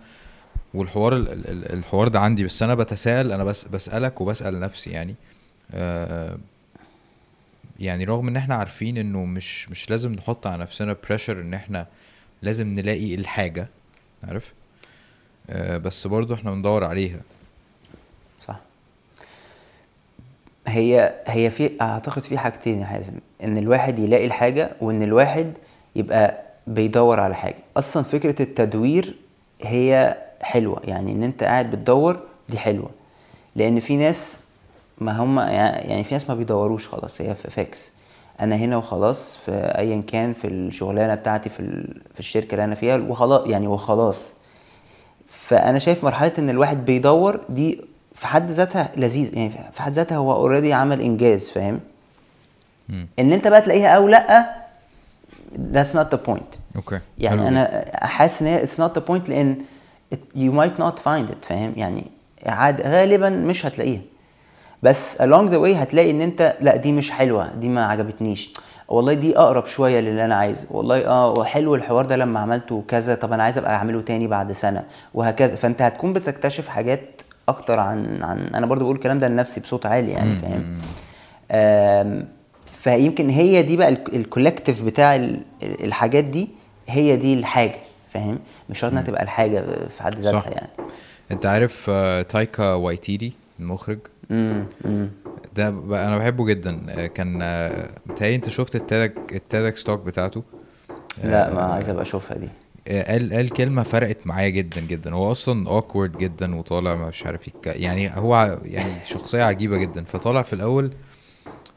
والحوار 0.74 1.16
ال- 1.16 1.30
ال- 1.32 1.48
ال- 1.50 1.72
الحوار 1.74 2.08
ده 2.08 2.20
عندي 2.20 2.44
بس 2.44 2.64
أنا 2.64 2.76
بتساءل 2.76 3.32
أنا 3.32 3.44
بس 3.44 3.66
بسألك 3.68 4.22
وبسأل 4.22 4.60
نفسي 4.60 4.90
يعني. 4.90 5.16
آه، 5.74 6.38
يعني 7.80 8.04
رغم 8.04 8.28
إن 8.28 8.38
إحنا 8.38 8.56
عارفين 8.56 8.98
إنه 8.98 9.26
مش 9.26 9.70
مش 9.70 9.90
لازم 9.90 10.14
نحط 10.14 10.48
على 10.48 10.62
نفسنا 10.62 10.96
pressure 11.10 11.42
إن 11.42 11.54
إحنا 11.54 11.88
لازم 12.42 12.68
نلاقي 12.68 13.16
الحاجة 13.16 13.68
عارف؟ 14.24 14.54
بس 15.50 16.08
برضو 16.08 16.34
إحنا 16.34 16.52
بندور 16.52 16.84
عليها. 16.84 17.20
صح. 18.48 18.60
هي 20.68 21.14
هي 21.28 21.50
في 21.50 21.72
اعتقد 21.82 22.24
في 22.24 22.38
حاجتين 22.38 22.80
يا 22.80 22.86
حازم. 22.86 23.14
إن 23.44 23.58
الواحد 23.58 24.00
يلاقي 24.00 24.26
الحاجة 24.26 24.72
وإن 24.82 25.04
الواحد 25.04 25.54
يبقى 25.96 26.42
بيدور 26.68 27.20
على 27.20 27.36
حاجة. 27.36 27.60
أصلا 27.78 28.04
فكرة 28.04 28.42
التدوير 28.42 29.16
هي 29.62 30.18
حلوة. 30.42 30.82
يعني 30.84 31.12
إن 31.12 31.24
أنت 31.24 31.44
قاعد 31.44 31.72
بتدور 31.72 32.20
دي 32.50 32.58
حلوة. 32.58 32.89
لأن 33.56 33.80
في 33.80 33.98
ناس 33.98 34.39
ما 34.98 35.24
هم 35.24 35.39
يعني 35.39 36.04
في 36.04 36.14
ناس 36.16 36.30
ما 36.30 36.36
بيدوروش 36.36 36.88
خلاص. 36.88 37.22
هي 37.22 37.36
فاكس. 37.36 37.92
أنا 38.39 38.56
هنا 38.56 38.78
وخلاص 38.78 39.38
في 39.46 39.52
ايا 39.52 40.02
كان 40.08 40.34
في 40.34 40.48
الشغلانة 40.48 41.16
بتاعتي 41.16 41.50
في 41.50 41.88
في 42.14 42.20
الشركة 42.20 42.52
اللي 42.52 42.64
أنا 42.64 42.76
فيها 42.76 42.98
وخلاص 42.98 43.48
يعني 43.48 43.68
وخلاص. 43.68 44.34
فأنا 45.52 45.80
شايف 45.80 46.04
مرحلة 46.04 46.32
إن 46.39 46.49
الواحد 46.49 46.86
بيدور 46.86 47.39
دي 47.49 47.82
في 48.16 48.28
حد 48.28 48.52
ذاتها 48.52 48.91
لذيذ 48.97 49.38
يعني 49.38 49.52
في 49.74 49.82
حد 49.82 49.91
ذاتها 49.91 50.16
هو 50.18 50.34
already 50.34 50.74
عمل 50.74 51.02
إنجاز 51.02 51.49
فاهم. 51.49 51.80
إن 53.20 53.34
أنت 53.34 53.47
بقى 53.47 53.62
تلاقيها 53.62 53.88
أو 53.88 54.08
لأ 54.08 54.56
that's 55.74 55.93
not 55.95 56.16
the 56.16 56.30
point. 56.30 56.58
okay. 56.76 57.00
يعني 57.18 57.47
أنا 57.47 57.86
حاسس 58.02 58.41
إن 58.41 58.47
هي 58.47 58.68
it's 58.68 58.80
not 58.80 58.91
the 58.99 59.02
point 59.12 59.30
لأن 59.30 59.56
it- 60.16 60.38
you 60.38 60.52
might 60.52 60.82
not 60.82 60.95
find 60.99 61.32
it 61.32 61.45
فاهم؟ 61.49 61.74
يعني 61.78 62.04
عاد 62.45 62.82
غالبا 62.82 63.30
مش 63.30 63.66
هتلاقيها. 63.66 64.02
بس 64.84 65.16
along 65.18 65.49
the 65.49 65.58
way 65.64 65.76
هتلاقي 65.78 66.12
إن 66.12 66.22
أنت 66.22 66.56
لأ 66.62 66.76
دي 66.76 66.91
مش 66.91 67.12
حلوة 67.12 67.47
دي 67.54 67.70
ما 67.70 67.86
عجبتنيش. 67.86 68.54
والله 68.92 69.14
دي 69.14 69.38
أقرب 69.38 69.66
شوية 69.66 70.00
للي 70.00 70.26
أنا 70.26 70.36
عايزه. 70.36 70.66
والله 70.72 71.06
آه 71.08 71.44
حلو 71.44 71.76
الحوار 71.76 72.06
ده 72.06 72.16
لما 72.16 72.39
عملته 72.39 72.84
كذا 72.88 73.16
طب 73.16 73.34
أنا 73.34 73.44
عايز 73.44 73.58
أبقى 73.58 73.76
أعمله 73.76 74.02
تاني 74.02 74.28
بعد 74.28 74.52
سنة 74.52 74.84
وهكذا. 75.14 75.56
فأنت 75.56 75.82
هتكون 75.82 76.14
بتكتشف 76.14 76.68
حاجات 76.68 77.22
أكتر 77.50 77.80
عن 77.80 78.24
عن 78.24 78.39
أنا 78.56 78.66
برضو 78.66 78.84
بقول 78.84 78.96
الكلام 78.96 79.20
ده 79.20 79.28
لنفسي 79.28 79.60
بصوت 79.60 79.86
عالي 79.86 80.12
يعني 80.12 80.36
فاهم؟ 80.36 80.80
فيمكن 82.72 83.30
هي 83.30 83.62
دي 83.64 83.78
بقى 83.78 83.89
الكولكتيف 83.89 84.84
بتاع 84.84 85.16
ال- 85.16 85.39
الحاجات 85.64 86.24
دي 86.24 86.50
هي 86.88 87.16
دي 87.16 87.34
الحاجة 87.34 87.76
فاهم؟ 88.10 88.39
مش 88.70 88.80
شرط 88.80 88.92
إنها 88.92 89.02
تبقى 89.04 89.24
الحاجة 89.24 89.64
في 89.89 90.04
حد 90.04 90.20
ذاتها. 90.20 90.50
يعني. 90.52 90.70
أنت 91.32 91.46
عارف 91.46 91.86
آه، 91.89 92.22
تايكا 92.22 92.74
وايتيري 92.74 93.34
المخرج؟ 93.60 94.00
امم 94.32 94.66
امم 94.86 95.10
ده 95.56 95.70
ب- 95.70 95.93
أنا 95.93 96.18
بحبه 96.18 96.45
جدا. 96.45 96.86
آه، 96.89 97.08
كان 97.08 97.39
آه، 97.41 97.89
متهيألي 98.06 98.36
أنت 98.36 98.49
شفت 98.49 98.76
التيدك 98.76 99.14
التيدك 99.32 99.78
ستوك 99.78 99.99
بتاعته؟ 99.99 100.43
لا 101.24 101.54
ما 101.54 101.62
عايز 101.62 101.89
أبقى 101.89 102.02
أشوفها 102.02 102.38
دي. 102.38 102.49
آه، 102.88 103.12
قال 103.12 103.34
قال 103.34 103.49
كلمة 103.49 103.84
فرقت 103.84 104.28
معايا 104.28 104.49
جدا 104.49 104.82
جدا. 104.82 105.14
هو 105.14 105.32
أصلا 105.32 105.70
awkward 105.70 106.18
جدا 106.18 106.56
وطالع 106.56 106.95
مش 106.95 107.26
عارف 107.26 107.47
يتك... 107.47 107.68
يعني 107.68 108.18
هو 108.18 108.60
يعني 108.64 108.93
شخصية 109.06 109.43
عجيبة 109.43 109.78
جدا. 109.78 110.04
فطالع 110.04 110.41
في 110.41 110.54
الأول 110.54 110.91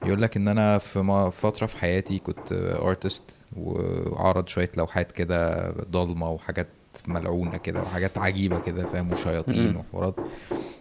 يقول 0.07 0.23
لك 0.23 0.37
إن 0.37 0.49
أنا 0.49 0.79
في 0.79 1.31
فترة 1.37 1.67
في 1.67 1.77
حياتي 1.77 2.19
كنت 2.19 2.53
artist 2.83 3.43
وعرض 3.57 4.49
شوية 4.49 4.71
لوحات 4.77 5.13
كده 5.13 5.71
ضلمة 5.91 6.31
وحاجات 6.31 6.67
ملعونة 7.07 7.57
كده 7.57 7.83
وحاجات 7.83 8.19
عجيبة 8.19 8.59
كده 8.59 8.87
فاهم؟ 8.87 9.13
وشياطين 9.13 9.77
وحوارات. 9.77 10.15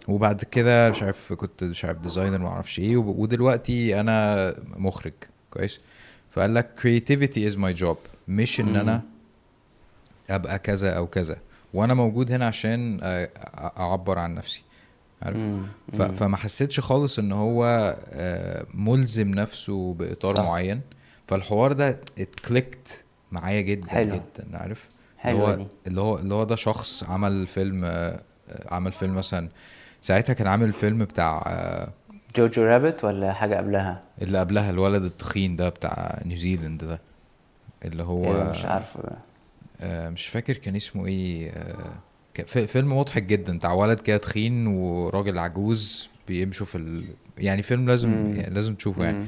وبعد 0.08 0.44
كده 0.44 0.90
مش 0.90 1.02
عارف 1.02 1.32
كنت 1.32 1.64
مش 1.64 1.84
عارف 1.84 1.98
designer 1.98 2.38
ما 2.38 2.48
أعرفش 2.48 2.78
إيه 2.78 2.96
ودلوقتي 2.96 4.00
أنا 4.00 4.54
مخرج 4.76 5.12
كويس؟ 5.50 5.80
فقال 6.30 6.54
لك 6.54 6.70
creativity 6.80 7.52
is 7.52 7.56
my 7.58 7.82
job 7.84 7.96
مش 8.28 8.60
إن 8.60 8.76
أنا 8.76 9.02
أبقى 10.30 10.58
كذا 10.58 10.90
أو 10.90 11.06
كذا. 11.06 11.36
وأنا 11.74 11.94
موجود 11.94 12.32
هنا 12.32 12.46
عشان 12.46 13.00
أعبر 13.78 14.18
عن 14.18 14.34
نفسي. 14.34 14.62
عارف. 15.22 15.38
فما 15.92 16.36
حسيتش 16.36 16.80
خالص 16.80 17.18
إن 17.18 17.32
هو 17.32 17.94
ملزم 18.74 19.28
نفسه 19.28 19.94
بإطار 19.94 20.36
صح. 20.36 20.44
معين. 20.44 20.80
فالحوار 21.24 21.72
ده 21.72 22.00
ات 22.18 22.29
clicked 22.29 23.04
معايا 23.32 23.60
جدا 23.60 23.90
حلو. 23.90 24.14
جدا 24.14 24.58
عارف؟ 24.58 24.88
حلوة 25.24 25.54
اللي 25.54 25.56
دي. 25.56 25.62
هو 25.62 25.68
اللي 25.86 26.00
هو 26.00 26.18
اللي 26.18 26.34
هو 26.34 26.44
ده 26.44 26.56
شخص 26.56 27.04
عمل 27.04 27.46
فيلم 27.46 27.84
آه، 27.84 28.20
عمل 28.70 28.92
فيلم 28.92 29.14
مثلا 29.14 29.48
ساعتها 30.02 30.32
كان 30.32 30.46
عامل 30.46 30.72
فيلم 30.72 30.98
بتاع 31.04 31.44
آه، 31.46 31.92
جوجو 32.36 32.62
رابت 32.62 33.04
ولا 33.04 33.32
حاجة 33.32 33.56
قبلها 33.56 34.02
اللي 34.22 34.38
قبلها 34.38 34.70
الولد 34.70 35.04
التخين 35.04 35.56
ده 35.56 35.68
بتاع 35.68 36.22
نيوزيلند 36.26 36.84
ده 36.84 37.00
اللي 37.84 38.02
هو 38.02 38.24
إيه 38.24 38.50
مش 38.50 38.64
عارفه 38.64 39.00
آه، 39.80 40.08
مش 40.08 40.26
فاكر 40.26 40.56
كان 40.56 40.76
اسمه 40.76 41.06
إيه 41.06 41.52
فيلم 42.66 42.98
مضحك 42.98 43.22
جدا 43.22 43.58
بتاع 43.58 43.72
ولد 43.72 44.00
كده 44.00 44.16
تخين 44.16 44.66
وراجل 44.66 45.38
عجوز 45.38 46.08
بيمشوا 46.28 46.66
في 46.66 46.78
ال... 46.78 47.04
يعني 47.38 47.62
فيلم 47.62 47.86
لازم 47.88 48.08
مم. 48.10 48.36
يعني 48.36 48.54
لازم 48.54 48.74
تشوفه 48.74 49.04
يعني. 49.04 49.26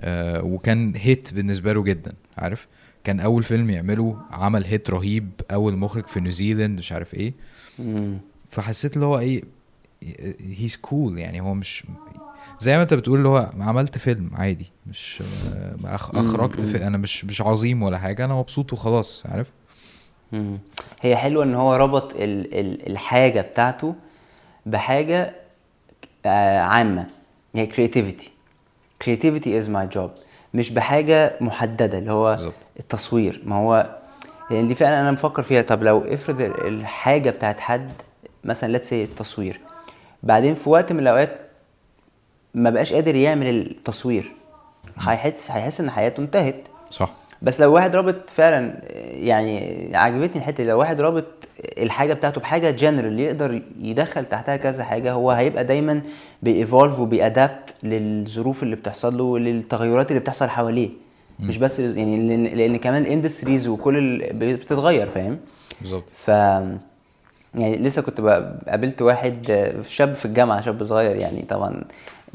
آه 0.00 0.42
وكان 0.42 0.92
hit 0.96 1.34
بالنسبة 1.34 1.72
له 1.72 1.82
جدا 1.82 2.12
عارف 2.38 2.66
كان 3.04 3.20
أول 3.20 3.42
فيلم 3.42 3.70
يعمله 3.70 4.16
عمل 4.30 4.64
hit 4.64 4.90
رهيب 4.90 5.30
أول 5.50 5.76
مخرج 5.76 6.06
في 6.06 6.20
نيوزيلاند 6.20 6.78
مش 6.78 6.92
عارف 6.92 7.14
إيه. 7.14 7.32
مم. 7.78 8.18
فحسيت 8.50 8.94
اللي 8.94 9.06
هو 9.06 9.18
إيه 9.18 9.42
he's 10.58 10.76
cool 10.76 11.18
يعني 11.18 11.40
هو 11.40 11.54
مش 11.54 11.84
زي 12.60 12.76
ما 12.76 12.82
أنت 12.82 12.94
بتقول 12.94 13.18
اللي 13.18 13.28
هو 13.28 13.50
عملت 13.60 13.98
فيلم 13.98 14.30
عادي 14.34 14.66
مش 14.86 15.22
أخرجت 16.14 16.60
في 16.60 16.86
أنا 16.86 16.98
مش 16.98 17.24
مش 17.24 17.40
عظيم 17.40 17.82
ولا 17.82 17.98
حاجة 17.98 18.24
أنا 18.24 18.34
مبسوط 18.34 18.72
وخلاص 18.72 19.22
عارف؟ 19.26 19.46
مم. 20.32 20.58
هي 21.00 21.16
حلوة 21.16 21.44
إن 21.44 21.54
هو 21.54 21.76
ربط 21.76 22.12
ال 22.14 22.54
ال 22.60 22.90
الحاجة 22.90 23.40
بتاعته 23.40 23.94
بحاجة 24.66 25.34
آه 26.26 26.60
عامة 26.60 27.06
هي 27.54 27.68
creativity. 27.72 28.24
creativity 29.04 29.64
is 29.64 29.68
my 29.68 29.96
job. 29.96 30.10
مش 30.54 30.70
بحاجة 30.70 31.36
محددة 31.40 31.98
اللي 31.98 32.12
هو 32.12 32.34
بالظبط. 32.34 32.54
التصوير. 32.80 33.42
ما 33.44 33.56
هو 33.56 33.96
لأن 34.50 34.68
دي 34.68 34.74
فعلا 34.74 35.00
أنا 35.00 35.10
مفكر 35.10 35.42
فيها. 35.42 35.62
طب 35.62 35.82
لو 35.82 36.04
افرض 36.04 36.40
ال- 36.40 36.66
الحاجة 36.66 37.30
بتاعت 37.30 37.60
حد 37.60 37.92
مثلا 38.44 38.78
say 38.78 38.92
التصوير 38.92 39.60
بعدين 40.22 40.54
في 40.54 40.70
وقت 40.70 40.92
من 40.92 41.00
الأوقات 41.00 41.38
ما 42.54 42.70
بقاش 42.70 42.92
قادر 42.92 43.14
يعمل 43.16 43.46
التصوير 43.46 44.32
هيحس 44.98 45.50
هيحس 45.50 45.80
إن 45.80 45.90
حياته 45.90 46.20
انتهت. 46.20 46.56
صح. 46.90 47.10
بس 47.42 47.60
لو 47.60 47.72
واحد 47.74 47.96
رابط 47.96 48.30
فعلا 48.30 48.74
يعني 49.12 49.88
عجبتني 49.96 50.36
الحتة 50.36 50.64
لو 50.64 50.78
واحد 50.78 51.00
رابط 51.00 51.24
الحاجة 51.78 52.14
بتاعته 52.14 52.40
بحاجة 52.40 52.70
جنرال 52.70 53.20
يقدر 53.20 53.62
يدخل 53.82 54.24
تحتها 54.24 54.56
كذا 54.56 54.84
حاجة 54.84 55.12
هو 55.12 55.30
هيبقى 55.30 55.64
دايما 55.64 56.02
بي 56.42 56.56
evolve 56.56 56.98
وبي 56.98 57.26
adapt 57.26 57.74
للظروف 57.82 58.62
اللي 58.62 58.76
بتحصل 58.76 59.18
له 59.18 59.24
وللتغيرات 59.24 60.10
اللي 60.10 60.20
بتحصل 60.20 60.48
حواليه. 60.48 60.88
مش 61.40 61.58
بس 61.58 61.78
يعني 61.80 62.28
لأن, 62.28 62.44
لأن 62.44 62.76
كمان 62.76 63.02
ال 63.02 63.08
industries 63.08 63.68
وكل 63.68 63.98
ال- 63.98 64.32
بتتغير 64.56 65.08
فاهم؟ 65.08 65.38
بالظبط. 65.80 66.10
ف 66.16 66.28
يعني 66.28 67.76
لسه 67.76 68.02
كنت 68.02 68.20
قابلت 68.68 69.02
واحد 69.02 69.70
شاب 69.88 70.14
في 70.14 70.24
الجامعة 70.24 70.60
شاب 70.60 70.84
صغير 70.84 71.16
يعني 71.16 71.42
طبعا 71.42 71.84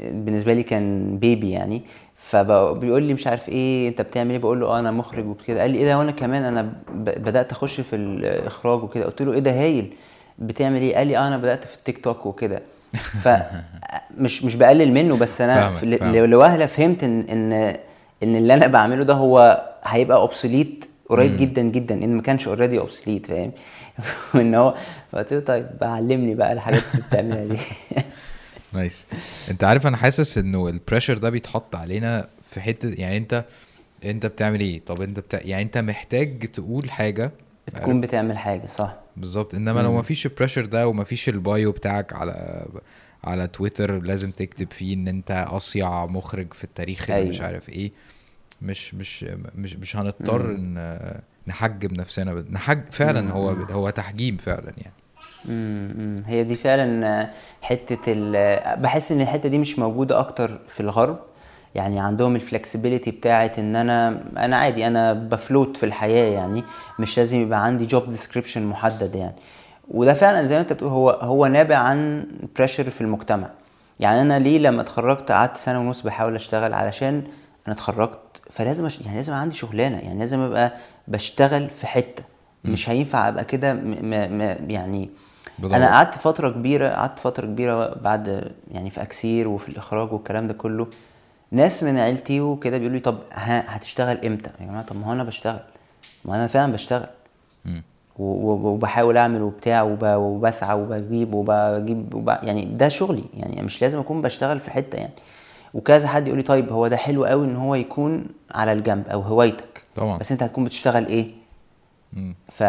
بالنسبة 0.00 0.54
لي 0.54 0.62
كان 0.62 1.18
baby 1.18 1.50
يعني. 1.50 1.82
فبيقول 2.30 3.02
لي 3.02 3.14
مش 3.14 3.26
عارف 3.26 3.48
إيه 3.48 3.88
انت 3.88 4.00
بتعمل 4.02 4.30
إيه؟ 4.30 4.38
بقول 4.38 4.60
له 4.60 4.66
آه 4.66 4.78
أنا 4.78 4.90
مخرج 4.90 5.26
وكده. 5.26 5.60
قال 5.60 5.70
لي 5.70 5.78
إيه 5.78 5.84
ده؟ 5.86 5.98
وأنا 5.98 6.10
كمان 6.12 6.42
أنا 6.44 6.72
بدأت 6.94 7.52
أخش 7.52 7.80
في 7.80 7.96
الإخراج 7.96 8.82
وكده. 8.82 9.04
قلت 9.04 9.22
له 9.22 9.32
إيه 9.32 9.38
ده؟ 9.38 9.50
هايل. 9.50 9.92
بتعمل 10.38 10.80
إيه؟ 10.80 10.96
قال 10.96 11.06
لي 11.06 11.16
آه 11.16 11.28
أنا 11.28 11.36
بدأت 11.36 11.64
في 11.64 11.74
التيك 11.76 12.04
توك 12.04 12.26
وكده. 12.26 12.62
ف 12.94 13.28
مش 14.18 14.44
مش 14.44 14.54
بقلل 14.56 14.92
منه 14.92 15.16
بس 15.16 15.40
أنا. 15.40 15.70
لوهلة 16.26 16.66
فهمت 16.66 17.04
إن 17.04 17.20
إن 17.20 17.52
إن 18.22 18.36
اللي 18.36 18.54
أنا 18.54 18.66
بعمله 18.66 19.04
ده 19.04 19.14
هو 19.14 19.64
هيبقى 19.84 20.16
obsolete 20.18 20.84
قريب 21.08 21.36
جدا 21.36 21.62
جدا. 21.62 21.94
إن 21.94 22.14
ما 22.16 22.22
كانش 22.22 22.48
already 22.48 22.78
obsolete 22.78 23.26
فاهم؟ 23.26 23.52
وإن 24.34 24.54
هو 24.54 24.74
قلت 25.14 25.32
له 25.32 25.40
طيب 25.40 25.66
علمني 25.82 26.34
بقى 26.34 26.52
الحاجات 26.52 26.82
اللي 26.94 27.04
بتعملها 27.10 27.44
دي. 27.44 27.58
nice 28.72 29.06
انت 29.50 29.64
عارف 29.64 29.86
أنا 29.86 29.96
حاسس 29.96 30.38
انه 30.38 30.68
ال 30.68 30.74
pressure 30.74 31.18
ده 31.18 31.30
بيتحط 31.30 31.76
علينا 31.76 32.28
في 32.50 32.60
حتة 32.60 32.88
يعني 32.88 33.16
انت 33.16 33.44
انت 34.04 34.26
بتعمل 34.26 34.60
إيه؟ 34.60 34.80
طب 34.86 35.00
انت 35.02 35.20
بتاع 35.20 35.40
يعني 35.44 35.62
انت 35.62 35.78
محتاج 35.78 36.38
تقول 36.48 36.90
حاجة. 36.90 37.32
بتكون 37.68 38.00
بتعمل 38.00 38.38
حاجة 38.38 38.66
صح. 38.66 38.96
بالظبط. 39.16 39.54
انما 39.54 39.80
لو 39.80 39.92
مم. 39.92 39.98
مفيش 39.98 40.26
ال 40.26 40.30
pressure 40.30 40.66
ده 40.66 40.88
ومفيش 40.88 41.28
البايو 41.28 41.72
بتاعك 41.72 42.12
على 42.12 42.66
على 43.24 43.46
تويتر 43.46 43.98
لازم 44.02 44.30
تكتب 44.30 44.72
فيه 44.72 44.94
ان 44.94 45.08
انت 45.08 45.30
أصيع 45.48 46.06
مخرج 46.06 46.52
في 46.52 46.64
التاريخ 46.64 47.10
اللي 47.10 47.28
مش 47.28 47.40
أيوة. 47.40 47.46
عارف 47.52 47.68
إيه 47.68 47.92
مش 48.62 48.94
مش 48.94 49.24
مش 49.54 49.76
مش 49.76 49.96
هنضطر 49.96 50.50
ان 50.50 50.98
نحجم 51.46 51.94
نفسنا 51.94 52.44
نحج 52.50 52.80
فعلا 52.90 53.30
هو 53.32 53.48
هو 53.50 53.90
تحجيم 53.90 54.36
فعلا 54.36 54.72
يعني. 54.78 54.92
هي 56.26 56.44
دي 56.44 56.54
فعلا 56.54 57.30
حتة 57.62 57.98
ال 58.08 58.32
بحس 58.82 59.12
إن 59.12 59.20
الحتة 59.20 59.48
دي 59.48 59.58
مش 59.58 59.78
موجودة 59.78 60.18
أكتر 60.20 60.58
في 60.68 60.80
الغرب. 60.80 61.18
يعني 61.74 62.00
عندهم 62.00 62.36
ال 62.36 62.42
flexibility 62.42 63.10
بتاعت 63.10 63.58
إن 63.58 63.76
أنا 63.76 64.20
أنا 64.36 64.56
عادي 64.56 64.86
أنا 64.86 65.12
ب 65.12 65.23
float 65.23 65.76
في 65.76 65.86
الحياة 65.86 66.32
يعني. 66.32 66.62
مش 66.98 67.18
لازم 67.18 67.40
يبقى 67.40 67.64
عندي 67.64 67.86
job 67.86 68.08
description 68.08 68.62
محدد 68.66 69.14
يعني. 69.14 69.34
وده 69.90 70.14
فعلا 70.14 70.46
زي 70.46 70.54
ما 70.54 70.60
أنت 70.60 70.72
بتقول 70.72 70.90
هو 70.90 71.10
هو 71.10 71.46
نابع 71.46 71.76
عن 71.76 72.26
pressure 72.56 72.90
في 72.90 73.00
المجتمع. 73.00 73.50
يعني 74.00 74.20
أنا 74.22 74.38
ليه 74.38 74.58
لما 74.58 74.80
اتخرجت 74.82 75.32
قعدت 75.32 75.56
سنة 75.56 75.80
ونص 75.80 76.02
بحاول 76.02 76.34
أشتغل 76.34 76.74
علشان 76.74 77.22
أنا 77.66 77.74
اتخرجت؟ 77.74 78.18
فلازم 78.50 78.86
أش... 78.86 79.00
يعني 79.00 79.16
لازم 79.16 79.32
عندي 79.32 79.56
شغلانة. 79.56 79.98
يعني 79.98 80.18
لازم 80.18 80.40
أبقى 80.40 80.72
بشتغل 81.08 81.70
في 81.70 81.86
حتة. 81.86 82.22
مش 82.64 82.90
هينفع 82.90 83.28
أبقى 83.28 83.44
كده 83.44 83.72
م... 83.72 83.78
م... 84.02 84.38
م... 84.38 84.70
يعني 84.70 85.10
بدور. 85.58 85.76
أنا 85.76 85.86
قعدت 85.90 86.14
فترة 86.14 86.50
كبيرة 86.50 86.88
قعدت 86.88 87.18
فترة 87.18 87.46
كبيرة 87.46 87.94
بعد 87.94 88.52
يعني 88.72 88.90
في 88.90 89.02
أكسير 89.02 89.48
وفي 89.48 89.68
الإخراج 89.68 90.12
والكلام 90.12 90.46
ده 90.46 90.54
كله 90.54 90.86
ناس 91.50 91.82
من 91.82 91.98
عيلتي 91.98 92.40
وكده 92.40 92.78
بيقولوا 92.78 92.96
لي 92.96 93.02
طب 93.02 93.18
ها 93.32 93.64
هتشتغل 93.76 94.26
إمتى 94.26 94.50
يا 94.60 94.66
جماعة 94.66 94.82
طب 94.82 94.96
ما 94.96 95.06
هو 95.06 95.12
أنا 95.12 95.24
بشتغل 95.24 95.60
ما 96.24 96.34
أنا 96.36 96.46
فعلا 96.46 96.72
بشتغل 96.72 97.06
و- 98.18 98.68
وبحاول 98.68 99.16
أعمل 99.16 99.42
وبتاع 99.42 99.82
وب- 99.82 100.04
وبسعى 100.04 100.76
وبجيب 100.80 101.34
وبجيب 101.34 102.14
وب... 102.14 102.28
يعني 102.28 102.64
ده 102.64 102.88
شغلي 102.88 103.24
يعني 103.34 103.62
مش 103.62 103.82
لازم 103.82 103.98
أكون 103.98 104.22
بشتغل 104.22 104.60
في 104.60 104.70
حتة 104.70 104.96
يعني 104.96 105.12
وكذا 105.74 106.08
حد 106.08 106.26
يقول 106.26 106.38
لي 106.38 106.42
طيب 106.44 106.72
هو 106.72 106.88
ده 106.88 106.96
حلو 106.96 107.24
قوي 107.24 107.46
إن 107.46 107.56
هو 107.56 107.74
يكون 107.74 108.26
على 108.54 108.72
الجنب 108.72 109.08
أو 109.08 109.20
هوايتك 109.20 109.82
طبعا. 109.96 110.18
بس 110.18 110.32
أنت 110.32 110.42
هتكون 110.42 110.64
بتشتغل 110.64 111.06
إيه 111.06 111.30
مم. 112.12 112.34
ف 112.48 112.62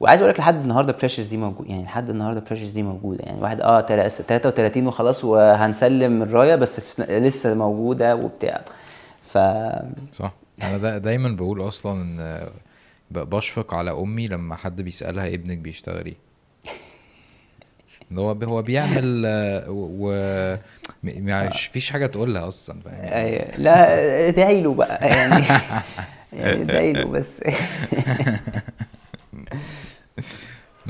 وعايز 0.00 0.20
أقول 0.20 0.32
لك 0.32 0.40
لحد 0.40 0.54
النهارده 0.54 0.92
pressures 0.92 1.26
دي 1.26 1.36
موجود 1.36 1.66
يعني 1.70 1.82
لحد 1.84 2.10
النهارده 2.10 2.40
pressures 2.40 2.70
دي 2.70 2.82
موجودة 2.82 3.24
يعني 3.24 3.40
واحد 3.40 3.60
آه 3.60 3.80
تلا- 3.80 4.08
33 4.08 4.86
وخلاص 4.86 5.24
وهنسلم 5.24 6.22
الراية 6.22 6.54
بس 6.54 7.00
لسه 7.00 7.54
موجودة 7.54 8.16
وبتاع. 8.16 8.60
ف 9.32 9.38
صح. 10.12 10.32
أنا 10.62 10.78
دا 10.78 10.98
دايما 10.98 11.28
بقول 11.36 11.68
أصلا 11.68 11.92
إن 12.02 12.48
بشفق 13.10 13.74
على 13.74 13.90
أمي 13.90 14.28
لما 14.28 14.56
حد 14.56 14.80
بيسألها 14.82 15.26
ابنك 15.28 15.58
بيشتغل 15.58 16.04
إيه. 16.06 16.16
هو 18.12 18.30
هو 18.32 18.62
بيعمل 18.62 19.24
و 19.68 20.56
مش 21.04 21.66
فيش 21.66 21.90
حاجة 21.90 22.06
تقولها 22.06 22.48
أصلا 22.48 22.76
أيوة. 22.86 23.44
لا 23.58 24.28
ادعي 24.28 24.60
له 24.62 24.74
بقى 24.74 25.08
يعني 25.08 25.44
يعني 26.32 26.62
ادعي 26.62 26.92
له 26.92 27.04
بس. 27.04 27.40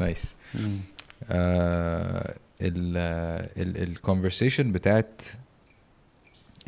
نايس 0.00 0.36
ال 2.60 2.96
ال 3.88 3.95
conversation 3.95 4.72
بتاعت 4.72 5.22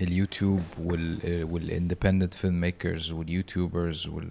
اليوتيوب 0.00 0.62
وال 0.78 1.44
وال 1.44 1.58
independent 1.58 2.34
filmmakers 2.34 3.12
وال 3.12 3.30
YouTubers 3.30 4.06
وال 4.06 4.30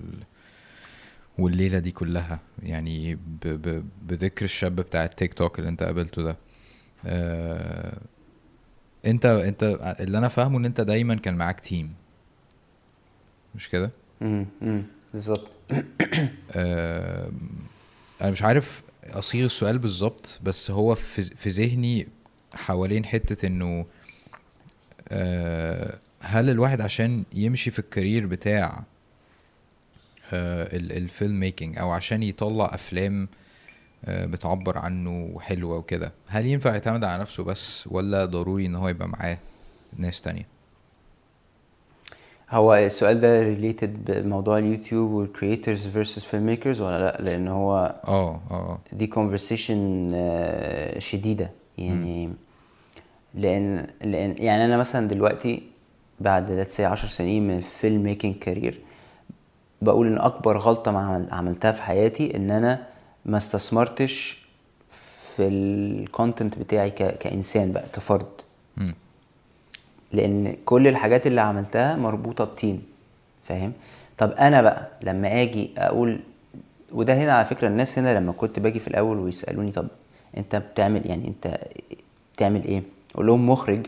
والليلة 1.38 1.80
دي 1.80 1.92
كلها. 1.92 2.40
يعني 2.64 3.16
ب 3.16 3.20
ب 3.48 3.84
بذكر 4.08 4.46
الشاب 4.46 4.76
بتاع 4.76 5.04
التيك 5.06 5.34
توك 5.34 5.60
اللي 5.60 5.70
انت 5.70 5.84
قابلته 5.84 6.24
ده. 6.24 6.36
آه 7.06 7.98
انت 9.06 9.26
انت 9.26 9.64
اللي 10.00 10.18
أنا 10.18 10.28
فاهمه 10.28 10.58
ان 10.58 10.66
انت 10.66 10.82
دايما 10.82 11.16
كان 11.16 11.36
معاك 11.38 11.60
team 11.60 11.94
مش 13.56 13.70
كده؟ 13.70 13.92
مم، 14.22 14.46
مم، 14.62 14.84
بالظبط. 15.14 15.48
آه، 16.52 17.32
أنا 18.22 18.32
مش 18.32 18.44
عارف 18.44 18.84
أصيغ 19.06 19.46
السؤال 19.46 19.78
بالظبط 19.80 20.40
بس 20.44 20.72
هو 20.72 20.96
في 20.96 21.50
ذهني 21.50 22.08
حوالين 22.54 23.06
حتة 23.06 23.48
إنه 23.48 23.86
آه، 25.10 26.00
هل 26.20 26.50
الواحد 26.50 26.82
عشان 26.82 27.24
يمشي 27.34 27.72
في 27.72 27.80
ال 27.80 27.87
career 27.87 28.26
بتاع 28.28 28.84
آه، 30.34 30.78
ال- 30.78 30.92
ال 30.92 31.40
filmmaking 31.40 31.78
أو 31.78 31.92
عشان 31.92 32.24
يطلع 32.24 32.76
أفلام 32.76 33.28
آه، 34.06 34.26
بتعبر 34.26 34.78
عنه 34.78 35.38
حلوة 35.40 35.78
وكده 35.78 36.12
هل 36.28 36.46
ينفع 36.46 36.72
يعتمد 36.72 37.04
على 37.04 37.22
نفسه 37.22 37.44
بس 37.44 37.88
ولا 37.88 38.26
ضروري 38.26 38.66
إن 38.66 38.76
هو 38.76 38.88
يبقى 38.90 39.08
معاه 39.08 39.38
ناس 39.98 40.22
تانية؟ 40.22 40.48
هو 42.52 42.74
السؤال 42.76 43.20
ده 43.20 43.42
related 43.44 44.12
بموضوع 44.12 44.58
اليوتيوب 44.58 45.12
وال 45.12 45.88
creators 45.88 46.26
versus 46.26 46.46
filmmakers 46.46 46.82
ولا 46.82 47.00
لأ؟ 47.00 47.18
لأن 47.22 47.48
هو 47.48 47.96
آه 48.08 48.40
آه 48.52 48.78
دي 48.94 49.08
conversation 49.16 49.72
آه، 50.16 51.00
شديدة. 51.00 51.52
يعني 51.78 52.34
لأن 53.36 53.88
لأن 54.02 54.36
يعني 54.38 54.66
أنا 54.66 54.78
مثلا 54.78 55.08
دلوقتي 55.08 55.64
بعد 56.20 56.68
say 56.78 56.80
10 56.80 57.08
سنين 57.08 57.48
من 57.48 57.58
ال 57.58 58.04
filmmaking 58.04 58.36
career 58.36 58.80
بقول 59.82 60.08
إن 60.08 60.18
أكبر 60.18 60.58
غلطة 60.58 60.92
ما 60.92 61.00
عمل- 61.00 61.28
عملتها 61.32 61.72
في 61.72 61.82
حياتي 61.82 62.38
إن 62.38 62.52
أنا 62.52 62.84
ما 63.26 63.38
استثمرتش 63.38 64.46
في 65.36 65.48
ال 65.48 65.62
content 65.62 66.60
بتاعي 66.60 66.90
ك... 66.90 67.18
كإنسان 67.18 67.72
بقى 67.72 67.86
كفرد. 67.94 68.26
لأن 70.14 70.56
كل 70.66 70.88
الحاجات 70.88 71.28
اللي 71.28 71.42
عملتها 71.42 71.96
مربوطة 71.96 72.44
ب 72.44 72.52
team 72.52 72.84
فاهم؟ 73.44 73.74
طب 74.18 74.32
أنا 74.32 74.62
بقى 74.62 74.88
لما 75.02 75.42
آجي 75.42 75.70
أقول 75.78 76.20
وده 76.92 77.14
هنا 77.14 77.34
على 77.34 77.46
فكرة 77.46 77.68
الناس 77.68 78.00
هنا 78.00 78.18
لما 78.20 78.32
كنت 78.32 78.60
باجي 78.60 78.80
في 78.80 78.88
الأول 78.88 79.18
ويسألوني 79.18 79.72
طب 79.72 79.88
أنت 80.38 80.56
بتعمل 80.56 81.02
يعني 81.06 81.28
أنت 81.28 81.58
بتعمل 82.34 82.64
إيه؟ 82.66 82.84
أقول 83.16 83.28
لهم 83.28 83.50
مخرج 83.50 83.88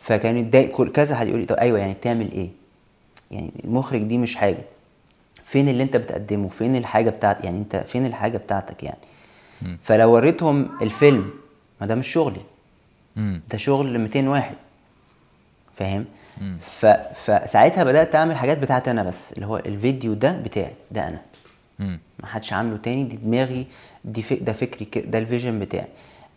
فكان 0.00 0.36
يتضايق 0.38 0.70
كل- 0.70 0.92
كذا 0.92 1.16
حد 1.16 1.26
يقول 1.28 1.40
لي 1.40 1.46
طب 1.46 1.56
أيوه 1.56 1.78
يعني 1.78 1.92
بتعمل 1.94 2.32
إيه؟ 2.32 2.48
يعني 3.30 3.50
المخرج 3.64 4.02
دي 4.02 4.18
مش 4.18 4.36
حاجة. 4.36 4.58
فين 5.44 5.68
اللي 5.68 5.82
أنت 5.82 5.96
بتقدمه؟ 5.96 6.48
فين 6.48 6.76
الحاجة 6.76 7.10
بتاعت 7.10 7.44
يعني 7.44 7.58
أنت 7.58 7.76
فين 7.76 8.06
الحاجة 8.06 8.38
بتاعتك 8.38 8.82
يعني؟ 8.82 8.98
فلو 9.82 10.12
وريتهم 10.14 10.68
الفيلم 10.82 11.30
ما 11.80 11.86
ده 11.86 11.94
مش 11.94 12.08
شغلي. 12.08 12.40
ده 13.50 13.56
شغل 13.58 13.98
200 13.98 14.28
واحد. 14.28 14.56
فاهم؟ 15.76 16.04
ف... 16.60 16.86
فساعتها 17.14 17.84
بدأت 17.84 18.14
أعمل 18.14 18.36
حاجات 18.36 18.58
بتاعتي 18.58 18.90
أنا 18.90 19.02
بس 19.02 19.32
اللي 19.32 19.46
هو 19.46 19.56
الفيديو 19.56 20.14
ده 20.14 20.32
بتاعي 20.32 20.72
ده 20.90 21.08
أنا. 21.08 21.20
ما 22.18 22.26
حدش 22.26 22.52
عامله 22.52 22.76
تاني 22.76 23.04
دي 23.04 23.16
دماغي 23.16 23.66
دي 24.04 24.22
فك... 24.22 24.38
ده 24.42 24.52
فكري 24.52 25.02
ده 25.02 25.18
ال 25.18 25.24
vision 25.24 25.58
بتاعي. 25.58 25.86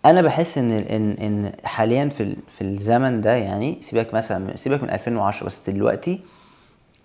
أنا 0.05 0.21
بحس 0.21 0.57
إن 0.57 0.71
ان 0.71 1.11
إن 1.11 1.51
حاليا 1.63 2.09
في 2.09 2.23
ال... 2.23 2.35
في 2.47 2.61
الزمن 2.61 3.21
ده 3.21 3.35
يعني 3.35 3.77
سيبك 3.81 4.13
مثلا 4.13 4.57
سيبك 4.57 4.83
من 4.83 4.89
2010 4.89 5.45
بس 5.45 5.59
دلوقتي 5.67 6.19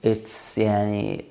اتس 0.04 0.58
يعني 0.58 1.24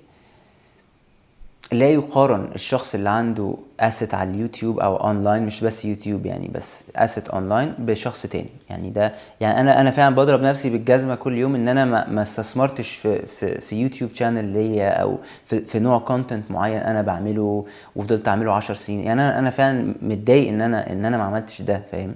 لا 1.74 1.90
يقارن 1.90 2.50
الشخص 2.56 2.96
اللي 2.96 3.10
عنده 3.10 3.56
asset 3.80 4.14
على 4.14 4.32
اليوتيوب 4.32 4.80
أو 4.80 4.96
اونلاين 4.96 5.46
مش 5.46 5.64
بس 5.64 5.86
يوتيوب 5.86 6.26
يعني 6.26 6.48
بس 6.48 6.84
asset 6.96 7.28
online 7.28 7.74
بشخص 7.80 8.22
تاني. 8.26 8.50
يعني 8.70 8.90
ده 8.90 9.14
يعني 9.42 9.60
أنا 9.62 9.82
أنا 9.82 9.92
فعلا 9.92 10.16
بضرب 10.16 10.42
نفسي 10.42 10.70
بالجزمة 10.70 11.16
كل 11.16 11.38
يوم 11.38 11.56
إن 11.56 11.68
أنا 11.68 11.86
ما, 11.86 12.10
ما 12.10 12.22
استثمرتش 12.22 12.90
في 12.96 13.22
في, 13.40 13.62
في 13.62 13.76
يوتيوب 13.76 14.10
channel 14.14 14.46
ليا 14.46 14.90
أو 14.90 15.18
في, 15.46 15.60
في 15.66 15.80
نوع 15.80 16.00
content 16.00 16.52
معين 16.52 16.78
أنا 16.78 17.02
بعمله 17.02 17.66
وفضلت 17.96 18.28
أعمله 18.28 18.52
10 18.54 18.76
سنين. 18.76 19.00
يعني 19.00 19.22
أنا 19.22 19.40
أنا 19.40 19.50
فعلا 19.50 19.94
متضايق 20.02 20.48
إن 20.50 20.62
أنا 20.62 20.92
إن 20.94 21.06
أنا 21.06 21.18
ما 21.18 21.24
عملتش 21.24 21.62
ده 21.62 21.82
فاهم؟ 21.92 22.14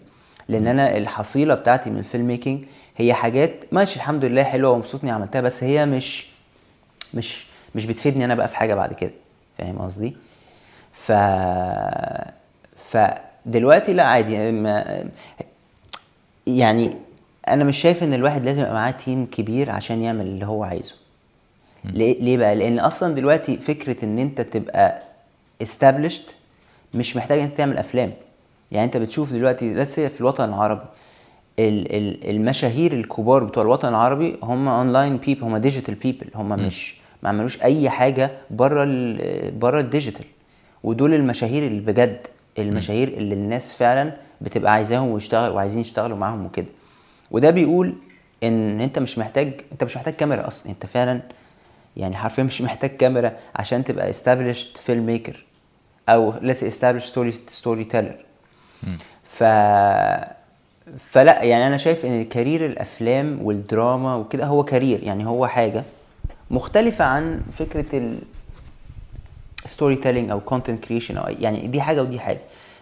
لأن 0.50 0.68
أنا 0.68 0.98
الحصيلة 0.98 1.56
بتاعتي 1.56 1.90
من 1.90 1.98
ال 2.00 2.28
filmmaking 2.28 2.64
هي 2.98 3.14
حاجات 3.14 3.52
ماشي 3.72 3.96
الحمد 3.96 4.26
لله 4.26 4.44
حلوة 4.44 4.72
ومبسوطني 4.72 5.12
عملتها 5.12 5.42
بس 5.42 5.64
هي 5.64 5.86
مش 5.86 6.28
مش 7.14 7.46
مش 7.76 7.86
بتفيدني 7.86 8.26
أنا 8.26 8.36
بقى 8.36 8.48
في 8.48 8.58
حاجة 8.58 8.76
بعد 8.76 8.94
كده. 8.94 9.12
فاهم 9.58 9.78
قصدي؟ 9.78 10.16
ف 10.94 11.12
فدلوقتي 12.76 13.94
لا 13.94 14.04
عادي 14.04 14.52
ما... 14.52 15.04
يعني 16.48 16.94
أنا 17.48 17.64
مش 17.64 17.78
شايف 17.78 18.04
إن 18.04 18.14
الواحد 18.14 18.46
لازم 18.46 18.62
يبقى 18.62 18.74
معاه 18.74 18.92
team 18.92 19.26
كبير 19.26 19.70
عشان 19.72 20.02
يعمل 20.04 20.26
اللي 20.26 20.46
هو 20.46 20.64
عايزه. 20.64 20.96
ليه 21.86 22.20
ليه 22.22 22.38
بقى؟ 22.38 22.56
لأن 22.56 22.80
أصلا 22.80 23.16
دلوقتي 23.16 23.58
فكرة 23.58 24.06
إن 24.06 24.20
أنت 24.20 24.42
تبقى 24.42 25.04
established 25.64 26.32
مش 26.94 27.16
محتاج 27.16 27.40
أنت 27.40 27.58
تعمل 27.58 27.78
أفلام. 27.78 28.14
يعني 28.72 28.86
أنت 28.86 28.98
بتشوف 28.98 29.34
دلوقتي 29.34 29.86
say 29.86 29.90
في 29.96 30.22
الوطن 30.22 30.44
العربي 30.50 30.86
ال- 31.60 31.96
ال- 31.96 32.30
المشاهير 32.30 32.94
الكبار 32.94 33.44
بتوع 33.44 33.64
الوطن 33.64 33.88
العربي 33.90 34.38
هم 34.44 34.68
online 34.68 35.18
people 35.18 35.44
هم 35.44 35.58
digital 35.58 35.96
people 35.96 36.28
هم 36.36 36.50
مش 36.50 36.96
ما 37.24 37.30
عملوش 37.30 37.62
أي 37.62 37.90
حاجة 37.90 38.32
بره 38.50 38.86
بره 39.52 39.80
ال 39.80 39.85
digital. 39.85 40.26
ودول 40.84 41.14
المشاهير 41.14 41.68
اللي 41.68 41.82
بجد 41.82 42.28
المشاهير 42.60 43.08
اللي 43.08 43.34
الناس 43.34 43.74
فعلا 43.74 44.14
بتبقى 44.42 44.74
عايزاهم 44.74 45.08
ويشتغل 45.08 45.52
وعايزين 45.52 45.80
يشتغلوا 45.80 46.18
معاهم 46.18 46.46
وكده. 46.46 46.68
وده 47.32 47.50
بيقول 47.50 47.94
إن 48.44 48.82
أنت 48.82 49.00
مش 49.00 49.18
محتاج 49.18 49.52
أنت 49.72 49.84
مش 49.84 49.98
محتاج 49.98 50.14
كاميرا 50.14 50.48
أصلا. 50.48 50.72
أنت 50.72 50.86
فعلا 50.86 51.22
يعني 51.98 52.16
حرفيا 52.16 52.44
مش 52.44 52.62
محتاج 52.62 52.90
كاميرا 52.90 53.32
عشان 53.56 53.84
تبقى 53.84 54.14
established 54.14 54.78
filmmaker 54.88 55.36
أو 56.10 56.34
let's 56.34 56.58
say 56.58 56.74
established 56.74 57.14
story 57.14 57.34
storyteller. 57.64 58.18
ف 59.24 59.44
فلا 61.10 61.44
يعني 61.44 61.68
أنا 61.68 61.78
شايف 61.78 62.06
إن 62.06 62.26
career 62.26 62.66
الأفلام 62.66 63.40
والدراما 63.42 64.16
وكده 64.16 64.46
هو 64.46 64.64
career. 64.64 65.04
يعني 65.04 65.26
هو 65.26 65.48
حاجة 65.48 65.84
مختلفة 66.52 67.06
عن 67.06 67.42
فكرة 67.58 67.86
ال 67.98 68.20
storytelling 69.66 70.30
أو 70.32 70.40
content 70.40 70.84
creation 70.86 71.18
أو 71.18 71.34
يعني 71.40 71.68
دي 71.68 71.82
حاجة 71.82 72.02
ودي 72.02 72.20
حاجة. 72.20 72.42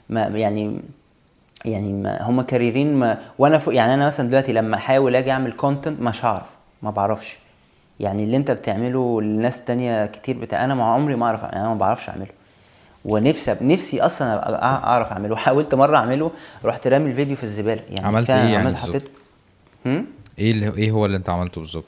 ما 0.09 0.21
يعني 0.21 0.79
يعني 1.65 1.93
ما 1.93 2.21
هم 2.21 2.41
career 2.41 2.80
ين 2.80 2.93
ما 2.93 3.21
وأنا 3.37 3.59
فوق 3.59 3.75
يعني 3.75 3.93
أنا 3.93 4.07
مثلا 4.07 4.27
دلوقتي 4.29 4.53
لما 4.53 4.75
أحاول 4.75 5.15
أجي 5.15 5.31
أعمل 5.31 5.51
content 5.51 6.01
مش 6.01 6.25
هعرف 6.25 6.45
ما 6.81 6.91
بعرفش. 6.91 7.37
يعني 7.99 8.23
اللي 8.23 8.37
أنت 8.37 8.51
بتعمله 8.51 9.21
للناس 9.21 9.65
تانية 9.65 10.05
كتير 10.05 10.37
بتاع 10.37 10.65
أنا 10.65 10.75
ما 10.75 10.83
عمري 10.83 11.15
ما 11.15 11.25
اعرف 11.25 11.43
يعني 11.43 11.59
أنا 11.59 11.69
ما 11.69 11.75
بعرفش 11.75 12.09
أعمله. 12.09 12.27
ونفسي 13.05 13.55
نفسي 13.61 14.01
أصلا 14.01 14.63
أعرف 14.63 15.11
أعمله. 15.11 15.35
حاولت 15.45 15.75
مرة 15.75 15.97
أعمله 15.97 16.31
رحت 16.65 16.87
رامي 16.87 17.09
الفيديو 17.09 17.35
في 17.35 17.43
الزبالة. 17.43 17.81
يعني 17.89 18.07
عملت 18.07 18.29
إيه 18.29 18.37
يعني 18.37 18.55
عملت؟ 18.55 18.77
حطيت 18.77 19.09
هم؟ 19.85 20.05
إيه 20.39 20.51
اللي 20.51 20.73
إيه 20.77 20.91
هو 20.91 21.05
اللي 21.05 21.17
أنت 21.17 21.29
عملته 21.29 21.61
بالظبط؟ 21.61 21.85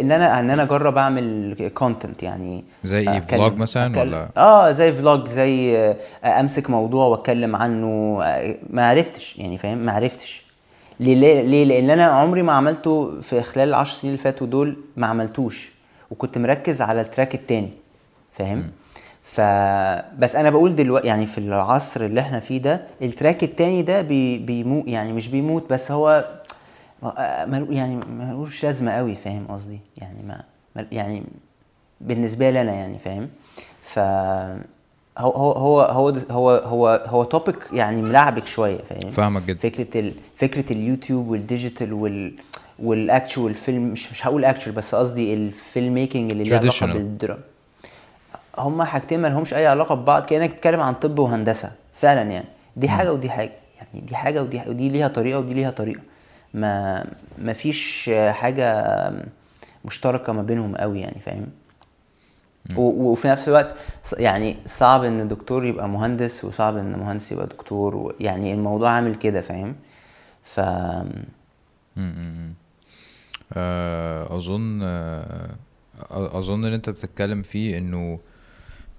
ان 0.00 0.12
أنا 0.12 0.40
ان 0.40 0.50
أنا 0.50 0.62
اجرب 0.62 0.98
اعمل 0.98 1.56
content 1.74 2.22
يعني 2.22 2.64
زي 2.84 2.98
إيه 3.12 3.20
vlog 3.20 3.56
مثلا 3.56 3.94
أتكلم- 3.94 3.98
ولا؟ 3.98 4.28
آه 4.36 4.72
زي 4.72 4.92
vlog 4.92 5.28
زي 5.28 5.78
آه، 5.78 5.96
أمسك 6.40 6.70
موضوع 6.70 7.06
وأتكلم 7.06 7.56
عنه. 7.56 8.18
آه، 8.22 8.56
ما 8.70 8.88
عرفتش 8.88 9.38
يعني 9.38 9.58
فاهم؟ 9.58 9.78
ما 9.78 9.92
عرفتش. 9.92 10.44
ليه؟ 11.00 11.42
ليه؟ 11.42 11.64
لأن 11.64 11.90
أنا 11.90 12.04
عمري 12.04 12.42
ما 12.42 12.52
عملته 12.52 13.20
في 13.20 13.42
خلال 13.42 13.68
العشر 13.68 13.94
سنين 13.96 14.12
اللي 14.14 14.24
فاتوا 14.24 14.46
دول 14.46 14.76
ما 14.96 15.06
عملتوش. 15.06 15.72
وكنت 16.10 16.38
مركز 16.38 16.80
على 16.80 17.00
ال 17.00 17.06
track 17.06 17.34
التاني 17.34 17.70
فاهم؟ 18.38 18.70
ف 19.22 19.40
بس 20.18 20.36
أنا 20.36 20.50
بقول 20.50 20.76
دلوقتي 20.76 21.06
يعني 21.06 21.26
في 21.26 21.38
العصر 21.38 22.00
اللي 22.04 22.20
إحنا 22.20 22.40
فيه 22.40 22.58
ده 22.62 22.82
ال 23.02 23.09
track 23.09 23.42
التاني 23.44 23.82
ده 23.82 24.02
بي... 24.02 24.38
بيموت 24.38 24.84
يعني 24.86 25.12
مش 25.12 25.28
بيموت 25.28 25.70
بس 25.72 25.90
هو 25.90 26.24
آه، 27.04 27.66
يعني 27.70 27.96
ملوش 27.96 28.64
لازمة 28.64 28.92
قوي 28.92 29.14
فاهم 29.14 29.46
قصدي؟ 29.48 29.78
يعني 29.96 30.18
ما 30.26 30.44
يعني 30.92 31.22
بالنسبة 32.00 32.50
لي 32.50 32.60
أنا 32.62 32.72
يعني 32.72 32.98
فاهم؟ 32.98 33.28
ف 33.84 33.98
هو 35.18 35.52
هو 35.52 35.80
هو 35.80 36.10
هو 36.30 36.50
هو 36.50 37.02
هو 37.06 37.24
topic 37.24 37.56
يعني 37.72 38.02
ملعبك 38.02 38.46
شوية 38.46 38.78
فاهم؟ 38.90 39.10
فاهمك 39.10 39.42
جدا. 39.42 39.58
فكرة 39.58 40.00
ال... 40.00 40.12
فكرة 40.36 40.72
اليوتيوب 40.72 41.28
وال 41.28 42.32
digital 42.78 43.09
وال 43.09 43.18
وال 43.18 43.27
actual 43.27 43.54
film 43.54 43.82
مش 43.88 44.10
مش 44.10 44.26
هقول 44.26 44.44
actual 44.44 44.74
بس 44.74 44.94
قصدي 44.94 45.34
ال 45.34 45.94
filmmaking 45.94 46.30
اللي 46.30 46.44
ليه 46.44 46.56
علاقة. 46.56 46.86
بالدراما 46.86 47.40
هما 48.58 48.84
حاجتين 48.84 49.20
ما 49.20 49.28
لهمش 49.28 49.54
أي 49.54 49.66
علاقة 49.66 49.94
ببعض 49.94 50.24
كأنك 50.26 50.50
بتتكلم 50.50 50.80
عن 50.80 50.94
طب 50.94 51.18
وهندسة 51.18 51.72
فعلا 51.94 52.22
يعني. 52.30 52.46
دي 52.76 52.88
حاجة 52.88 53.12
ودي 53.12 53.30
حاجة 53.30 53.52
يعني 53.76 54.06
دي 54.06 54.16
حاجة 54.16 54.42
ودي 54.42 54.62
ودي 54.66 54.88
ليها 54.88 55.08
طريقة 55.08 55.38
ودي 55.38 55.54
ليها 55.54 55.70
طريقة. 55.70 56.00
ما 56.54 57.06
ما 57.38 57.52
فيش 57.52 58.10
حاجة 58.30 58.84
مشتركة 59.84 60.32
ما 60.32 60.42
بينهم 60.42 60.76
قوي 60.76 61.00
يعني 61.00 61.20
فاهم؟ 61.20 61.46
وفي 62.76 63.28
نفس 63.28 63.48
الوقت 63.48 63.74
يعني 64.18 64.56
صعب 64.66 65.04
إن 65.04 65.28
دكتور 65.28 65.64
يبقى 65.66 65.88
مهندس 65.88 66.44
وصعب 66.44 66.76
إن 66.76 66.98
مهندس 66.98 67.32
يبقى 67.32 67.46
دكتور 67.46 68.14
يعني 68.20 68.54
الموضوع 68.54 68.90
عامل 68.90 69.14
كده 69.14 69.40
فاهم؟ 69.40 69.74
ف. 70.44 70.60
آه، 73.52 74.36
أظن 74.36 74.80
آه، 74.82 75.50
أظن 76.10 76.64
ان 76.64 76.72
أنت 76.72 76.90
بتتكلم 76.90 77.42
فيه 77.42 77.78
إنه 77.78 78.18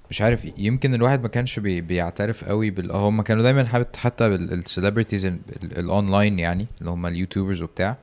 مش 0.10 0.22
عارف 0.22 0.48
يمكن 0.58 0.94
الواحد 0.94 1.22
ما 1.22 1.28
كانش 1.28 1.60
بي 1.60 1.82
بيعترف 1.82 2.46
قوي 2.46 2.70
بال 2.70 2.92
آه 2.92 3.10
هم 3.10 3.22
كانوا 3.22 3.44
دايما 3.44 3.66
حابت 3.66 3.96
حتى 3.96 4.30
بال 4.30 4.44
celebrities 4.44 5.26
الاونلاين 5.64 6.40
يعني 6.40 6.68
اللي 6.80 6.90
هم 6.92 7.06
ال 7.06 7.11
YouTubers 7.11 7.62
وبتاع 7.62 7.98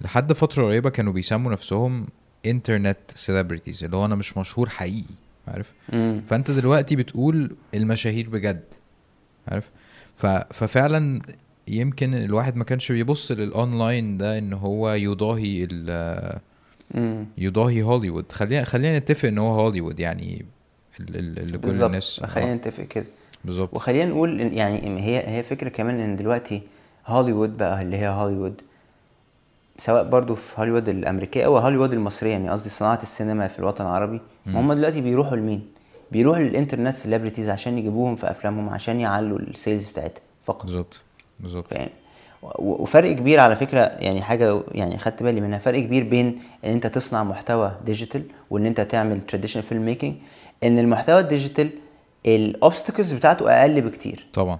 لحد 0.00 0.32
فترة 0.32 0.64
قريبة 0.64 0.90
كانوا 0.90 1.12
بيسموا 1.12 1.52
نفسهم 1.52 2.06
internet 2.46 2.96
celebrities 3.14 3.84
اللي 3.84 3.96
هو 3.96 4.04
أنا 4.04 4.14
مش 4.14 4.36
مشهور 4.38 4.68
حقيقي 4.68 5.14
عارف؟ 5.48 5.72
مم. 5.92 6.22
فأنت 6.24 6.50
دلوقتي 6.50 6.96
بتقول 6.96 7.56
المشاهير 7.74 8.28
بجد 8.28 8.64
عارف؟ 9.48 9.70
ف... 10.14 10.26
ففعلا 10.26 11.22
يمكن 11.68 12.14
الواحد 12.14 12.56
ما 12.56 12.64
كانش 12.64 12.92
بيبص 12.92 13.32
للاونلاين 13.32 14.18
ده 14.18 14.38
إن 14.38 14.52
هو 14.52 14.92
يضاهي 14.92 15.68
ال... 15.72 16.40
يضاهي 17.38 17.82
هوليوود. 17.82 18.32
خلينا 18.32 18.64
خلينا 18.64 18.98
نتفق 18.98 19.28
إن 19.28 19.38
هو 19.38 19.60
هوليوود 19.60 20.00
يعني 20.00 20.46
اللي 21.00 21.40
كل 21.52 21.58
بالظبط. 21.58 21.86
الناس. 21.86 22.20
خلينا 22.24 22.52
آه، 22.52 22.54
نتفق 22.54 22.82
كده. 22.84 23.04
بالظبط. 23.44 23.74
وخلينا 23.74 24.04
نقول 24.10 24.40
يعني 24.52 25.00
هي 25.00 25.28
هي 25.38 25.42
فكرة 25.42 25.68
كمان 25.68 26.00
إن 26.00 26.16
دلوقتي 26.16 26.62
هوليوود 27.06 27.56
بقى 27.56 27.82
اللي 27.82 27.96
هي 27.96 28.08
هوليوود 28.08 28.60
سواء 29.78 30.04
برضو 30.04 30.34
في 30.34 30.60
هوليوود 30.60 30.88
الأمريكية 30.88 31.44
أو 31.46 31.58
هوليوود 31.58 31.92
المصرية 31.92 32.30
يعني 32.30 32.50
قصدي 32.50 32.68
صناعة 32.68 32.98
السينما 33.02 33.48
في 33.48 33.58
الوطن 33.58 33.84
العربي. 33.84 34.20
هم 34.46 34.72
دلوقتي 34.72 35.00
بيروحوا 35.00 35.36
لمين؟ 35.36 35.66
بيروحوا 36.12 36.42
لل 36.42 36.52
internet 36.52 36.94
celebrities 36.94 37.48
عشان 37.48 37.78
يجيبوهم 37.78 38.16
في 38.16 38.30
أفلامهم 38.30 38.68
عشان 38.68 39.00
يعلوا 39.00 39.38
ال 39.38 39.46
sales 39.46 39.88
بتاعتها 39.88 40.20
فقط. 40.44 40.62
بالظبط. 40.62 41.00
بالظبط. 41.40 41.72
و- 42.42 42.82
وفرق 42.82 43.12
كبير 43.12 43.40
على 43.40 43.56
فكرة 43.56 43.78
يعني 43.80 44.22
حاجة 44.22 44.62
يعني 44.72 44.98
خدت 44.98 45.22
بالي 45.22 45.40
منها 45.40 45.58
فرق 45.58 45.78
كبير 45.80 46.04
بين 46.04 46.38
إن 46.64 46.70
أنت 46.72 46.86
تصنع 46.86 47.24
محتوى 47.24 47.72
digital 47.86 48.22
وإن 48.50 48.66
أنت 48.66 48.80
تعمل 48.80 49.20
traditional 49.20 49.64
filmmaking 49.64 50.14
إن 50.64 50.78
المحتوى 50.78 51.20
ال 51.20 51.26
digital 51.26 51.70
ال 52.26 52.35
obstacles 52.35 53.12
بتاعته 53.12 53.50
أقل 53.60 53.80
بكتير. 53.80 54.26
طبعا. 54.32 54.58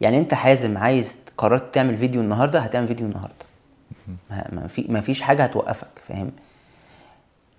يعني 0.00 0.18
أنت 0.18 0.34
حازم 0.34 0.78
عايز 0.78 1.16
قررت 1.38 1.74
تعمل 1.74 1.96
فيديو 1.96 2.20
النهارده 2.20 2.58
هتعمل 2.60 2.86
فيديو 2.86 3.06
النهارده. 3.06 3.34
ما 4.30 4.66
في 4.66 4.84
ما 4.88 5.00
فيش 5.00 5.22
حاجة 5.22 5.44
هتوقفك 5.44 5.88
فاهم؟ 6.08 6.30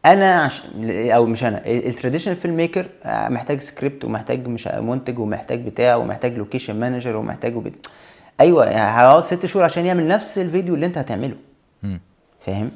أنا 0.05 0.41
عش... 0.43 0.61
أو 0.87 1.25
مش 1.25 1.43
أنا 1.43 1.67
ال 1.67 2.35
traditional 2.35 2.55
filmmaker 2.57 2.87
محتاج 3.05 3.59
سكريبت 3.61 4.05
ومحتاج 4.05 4.47
مش 4.47 4.67
منتج 4.67 5.19
ومحتاج 5.19 5.65
بتاع 5.65 5.95
ومحتاج 5.95 6.33
location 6.37 6.79
manager 6.79 7.15
ومحتاج 7.15 7.55
وبت... 7.55 7.87
أيوه 8.39 8.65
يعني 8.65 8.99
هيقعد 8.99 9.25
ست 9.25 9.45
شهور 9.45 9.65
عشان 9.65 9.85
يعمل 9.85 10.07
نفس 10.07 10.37
الفيديو 10.37 10.75
اللي 10.75 10.85
أنت 10.85 10.97
هتعمله. 10.97 11.35
فاهم؟ 12.45 12.71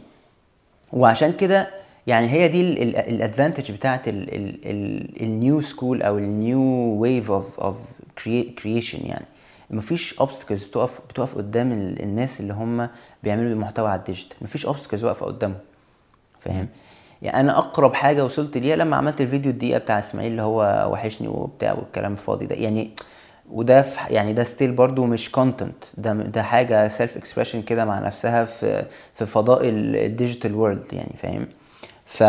وعشان 0.94 1.32
كده 1.32 1.70
يعني 2.08 2.28
هي 2.30 2.48
دي 2.48 2.62
ال 2.84 2.93
advantage 2.93 3.72
بتاعت 3.72 4.02
ال 4.08 4.46
new 4.46 5.62
school 5.62 6.02
أو 6.02 6.18
ال 6.18 6.29
new 6.29 6.62
wave 7.02 7.32
of 7.32 7.60
of 7.60 7.76
creation 8.64 9.06
يعني. 9.06 9.26
مفيش 9.70 10.20
obstacles 10.20 10.64
بتقف 10.64 11.00
بتقف 11.10 11.36
قدام 11.36 11.72
ال- 11.72 12.02
الناس 12.04 12.40
اللي 12.40 12.54
هم 12.54 12.90
بيعملوا 13.24 13.52
المحتوى 13.52 13.90
على 13.90 14.00
ال 14.00 14.05
digital 14.05 14.38
مفيش 14.42 14.66
obstacles 14.66 15.04
واقفة 15.04 15.26
قدامهم. 15.26 15.58
فاهم؟ 16.40 16.68
يعني 17.22 17.40
أنا 17.40 17.58
أقرب 17.58 17.94
حاجة 17.94 18.26
وصلت 18.26 18.58
ليها 18.58 18.76
لما 18.76 18.96
عملت 18.96 19.22
الفيديو 19.22 19.52
الدقيقة 19.52 19.78
بتاع 19.80 20.00
إسماعيل 20.00 20.32
اللي 20.32 20.42
هو 20.42 20.90
وحشني 20.92 21.28
وبتاع 21.28 21.74
والكلام 21.74 22.12
الفاضي 22.12 22.46
ده. 22.46 22.56
يعني 22.56 22.92
وده 23.52 23.86
يعني 24.10 24.34
ده 24.34 24.44
still 24.44 24.72
برضو 24.72 25.06
مش 25.06 25.32
content 25.32 25.84
ده 25.98 26.14
ده 26.14 26.44
حاجة 26.44 26.88
self 26.88 27.18
expression 27.18 27.62
كده 27.62 27.86
مع 27.86 28.00
نفسها 28.00 28.46
في 28.46 28.86
في 29.16 29.26
فضاء 29.26 29.62
ال 29.66 29.77
digital 29.77 30.56
world 30.56 30.94
يعني. 30.94 31.12
فاهم؟ 31.18 31.48
ف 32.06 32.24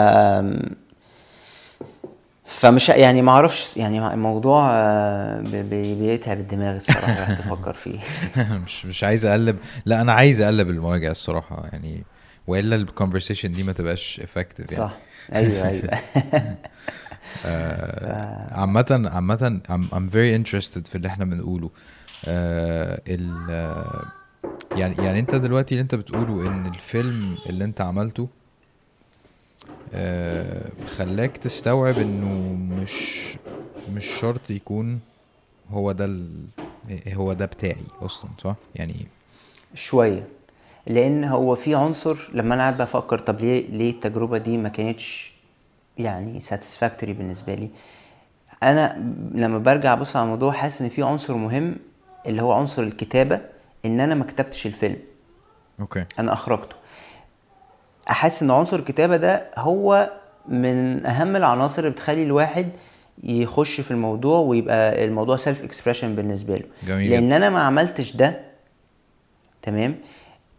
فمش 2.47 2.89
يعني 2.89 3.23
ما 3.23 3.33
أعرفش 3.33 3.77
يعني 3.77 4.15
الموضوع 4.15 4.69
آه، 4.73 5.41
بي- 5.41 5.63
بي- 5.63 5.95
بيتعب 5.95 6.39
الدماغ 6.41 6.77
الصراحة 6.77 7.35
تفكر 7.35 7.73
فيه. 7.73 7.99
مش 8.65 8.87
مش 8.87 9.05
عايز 9.05 9.27
اقلب 9.27 9.57
لا 9.87 10.01
أنا 10.01 10.13
عايز 10.13 10.43
اقلب 10.43 10.71
المواجهه 10.71 11.11
الصراحة 11.11 11.67
يعني 11.73 12.05
وإلا 12.47 12.77
ال 12.77 12.83
conversation 12.83 13.53
دي 13.53 13.63
ما 13.63 13.73
تبقاش 13.73 14.21
effective 14.25 14.73
يعني. 14.73 14.85
صح. 14.85 14.97
أيوه 15.35 15.69
أيوه. 15.69 15.91
آه، 17.47 18.55
عامة 18.55 19.11
عامة 19.13 19.61
I'm, 19.69 20.11
very 20.13 20.45
interested 20.45 20.89
في 20.89 20.95
اللي 20.95 21.09
إحنا 21.09 21.25
بنقوله. 21.25 21.71
آه 22.25 23.03
ال 23.09 24.05
يعني 24.77 25.05
يعني 25.05 25.21
انت 25.21 25.35
دلوقتي 25.35 25.75
اللي 25.75 25.83
انت 25.83 25.95
بتقوله 25.95 26.47
ان 26.47 26.67
الفيلم 26.67 27.39
اللي 27.47 27.65
انت 27.65 27.81
عملته 27.81 28.29
خلاك 30.87 31.37
تستوعب 31.37 31.99
إنه 31.99 32.53
مش 32.83 33.37
مش 33.93 34.05
شرط 34.21 34.51
يكون 34.51 35.01
هو 35.71 35.93
ده 35.93 36.05
ال... 36.05 36.47
هو 37.09 37.33
ده 37.33 37.47
بتاعي 37.47 37.85
أصلا 38.03 38.31
صح؟ 38.39 38.57
يعني 38.75 39.07
شوية 39.75 40.29
لأن 40.87 41.25
هو 41.25 41.55
في 41.55 41.75
عنصر 41.75 42.31
لما 42.35 42.55
أنا 42.55 42.63
قاعد 42.63 42.77
بفكر 42.77 43.19
طب 43.19 43.41
ليه 43.41 43.67
ليه 43.71 43.91
التجربة 43.91 44.39
دي 44.39 44.57
ما 44.57 44.69
كانتش 44.69 45.35
يعني 45.99 46.41
ساتسفاكتوري 46.41 47.13
بالنسبة 47.13 47.55
لي؟ 47.55 47.71
أنا 48.63 48.93
لما 49.35 49.59
برجع 49.59 49.93
أبص 49.93 50.17
على 50.17 50.25
الموضوع 50.25 50.53
حاسس 50.53 50.83
إن 50.83 50.89
في 50.89 51.03
عنصر 51.03 51.35
مهم 51.35 51.77
اللي 52.27 52.43
هو 52.43 52.53
عنصر 52.53 52.83
الكتابة 52.83 53.41
إن 53.85 54.01
أنا 54.01 54.15
ما 54.15 54.25
كتبتش 54.25 54.67
الفيلم. 54.67 54.99
أوكي. 55.81 56.05
أنا 56.19 56.33
أخرجته. 56.33 56.77
أحس 58.11 58.43
إن 58.43 58.51
عنصر 58.51 58.77
الكتابة 58.77 59.17
ده 59.17 59.47
هو 59.57 60.11
من 60.49 61.07
أهم 61.07 61.37
العناصر 61.37 61.79
اللي 61.83 61.91
بتخلي 61.91 62.23
الواحد 62.23 62.69
يخش 63.23 63.81
في 63.81 63.91
الموضوع 63.91 64.39
ويبقى 64.39 65.05
الموضوع 65.05 65.37
self 65.37 65.63
expression 65.63 66.15
بالنسبة 66.15 66.57
له. 66.57 66.65
جميل. 66.87 67.11
لأن 67.11 67.33
أنا 67.33 67.51
ما 67.51 67.63
عملتش 67.63 68.17
ده 68.17 68.41
تمام؟ 69.63 69.95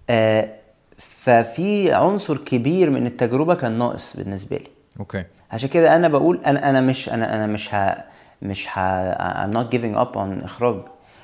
آه 0.09 0.49
ففي 0.97 1.93
عنصر 1.93 2.37
كبير 2.37 2.89
من 2.89 3.07
التجربة 3.07 3.55
كان 3.55 3.79
ناقص 3.79 4.17
بالنسبة 4.17 4.57
لي. 4.57 4.67
أوكي. 4.99 5.23
عشان 5.51 5.69
كده 5.69 5.95
أنا 5.95 6.07
بقول 6.07 6.39
أنا 6.45 6.69
أنا 6.69 6.81
مش 6.81 7.09
أنا 7.09 7.35
أنا 7.35 7.47
مش 7.47 7.73
ه 7.75 8.03
مش 8.41 8.67
ه 8.77 9.13
I'm 9.45 9.53
not 9.53 9.73
giving 9.75 9.97
up 10.03 10.15
on 10.15 10.43
إخراج. 10.43 10.81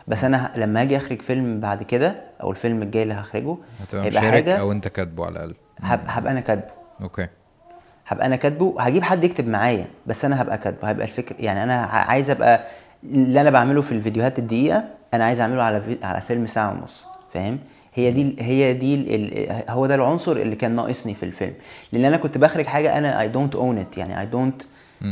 بس 0.07 0.23
أنا 0.23 0.51
لما 0.55 0.81
أجي 0.81 0.97
أخرج 0.97 1.21
فيلم 1.21 1.59
بعد 1.59 1.83
كده 1.83 2.15
أو 2.43 2.51
الفيلم 2.51 2.81
الجاي 2.81 3.03
اللي 3.03 3.13
هخرجه 3.13 3.55
هتبقى 3.81 4.05
هيبقى 4.05 4.21
مشارك 4.21 4.33
حاجة 4.33 4.59
أو 4.59 4.71
أنت 4.71 4.87
كاتبه 4.87 5.25
على 5.25 5.31
الأقل. 5.33 5.55
هبقى 5.79 6.31
أنا 6.31 6.39
كاتبه. 6.39 6.73
أوكي. 7.01 7.27
هبقى 8.07 8.25
أنا 8.25 8.35
كاتبه 8.35 8.75
هجيب 8.79 9.03
حد 9.03 9.23
يكتب 9.23 9.47
معايا 9.47 9.85
بس 10.07 10.25
أنا 10.25 10.41
هبقى 10.41 10.57
كاتبه. 10.57 10.89
هيبقى 10.89 11.05
الفكر 11.05 11.35
يعني 11.39 11.63
أنا 11.63 11.73
عايز 11.85 12.29
أبقى 12.29 12.63
اللي 13.03 13.41
أنا 13.41 13.49
بعمله 13.49 13.81
في 13.81 13.91
الفيديوهات 13.91 14.39
الدقيقة 14.39 14.83
أنا 15.13 15.25
عايز 15.25 15.39
أعمله 15.39 15.63
على 15.63 15.81
في... 15.81 15.97
على 16.05 16.21
فيلم 16.21 16.47
ساعة 16.47 16.71
ونص 16.71 17.05
فاهم؟ 17.33 17.59
هي 17.93 18.11
دي 18.11 18.35
هي 18.39 18.73
دي 18.73 18.95
ال... 18.95 19.47
هو 19.69 19.85
ده 19.85 19.95
العنصر 19.95 20.31
اللي 20.31 20.55
كان 20.55 20.75
ناقصني 20.75 21.15
في 21.15 21.23
الفيلم. 21.23 21.53
لأن 21.91 22.05
أنا 22.05 22.17
كنت 22.17 22.37
بخرج 22.37 22.65
حاجة 22.65 22.97
أنا 22.97 23.27
I 23.27 23.33
don't 23.35 23.53
own 23.55 23.93
it 23.93 23.97
يعني 23.97 24.15
I 24.27 24.33
don't 24.33 24.65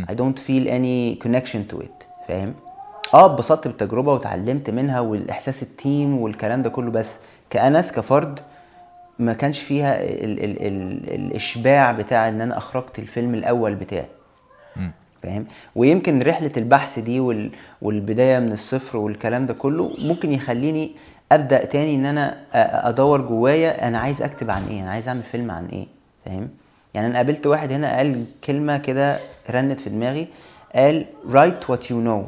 I 0.09 0.13
don't 0.15 0.39
feel 0.39 0.67
any 0.69 1.25
connection 1.27 1.73
to 1.75 1.83
it 1.85 2.05
فاهم؟ 2.27 2.53
آه 3.13 3.25
اتبسطت 3.25 3.67
بالتجربة 3.67 4.13
وتعلمت 4.13 4.69
منها 4.69 4.99
والإحساس 4.99 5.63
التيم 5.63 6.17
والكلام 6.17 6.61
ده 6.63 6.69
كله 6.69 6.91
بس 6.91 7.17
كأنس 7.49 7.91
كفرد 7.91 8.39
ما 9.19 9.33
كانش 9.33 9.59
فيها 9.59 10.03
ال 10.03 10.43
ال 10.43 10.61
ال 10.67 11.09
الإشباع 11.15 11.91
بتاع 11.91 12.29
إن 12.29 12.41
أنا 12.41 12.57
أخرجت 12.57 12.99
الفيلم 12.99 13.33
الأول 13.33 13.75
بتاعي. 13.75 14.07
فاهم؟ 15.23 15.45
ويمكن 15.75 16.21
رحلة 16.21 16.51
البحث 16.57 16.99
دي 16.99 17.19
وال 17.19 17.51
والبداية 17.81 18.39
من 18.39 18.51
الصفر 18.51 18.97
والكلام 18.97 19.45
ده 19.45 19.53
كله 19.53 19.91
ممكن 19.97 20.31
يخليني 20.33 20.91
أبدأ 21.31 21.65
تاني 21.65 21.95
إن 21.95 22.05
أنا 22.05 22.37
أدور 22.89 23.21
جوايا 23.21 23.87
أنا 23.87 23.99
عايز 23.99 24.21
أكتب 24.21 24.51
عن 24.51 24.67
إيه 24.67 24.81
أنا 24.81 24.91
عايز 24.91 25.07
أعمل 25.07 25.23
فيلم 25.23 25.51
عن 25.51 25.65
إيه. 25.65 25.87
فاهم؟ 26.25 26.49
يعني 26.93 27.07
أنا 27.07 27.15
قابلت 27.15 27.47
واحد 27.47 27.71
هنا 27.71 27.97
قال 27.97 28.25
كلمة 28.43 28.77
كده 28.77 29.19
رنت 29.49 29.79
في 29.79 29.89
دماغي 29.89 30.27
قال 30.75 31.05
write 31.31 31.65
what 31.71 31.81
you 31.85 32.05
know. 32.07 32.25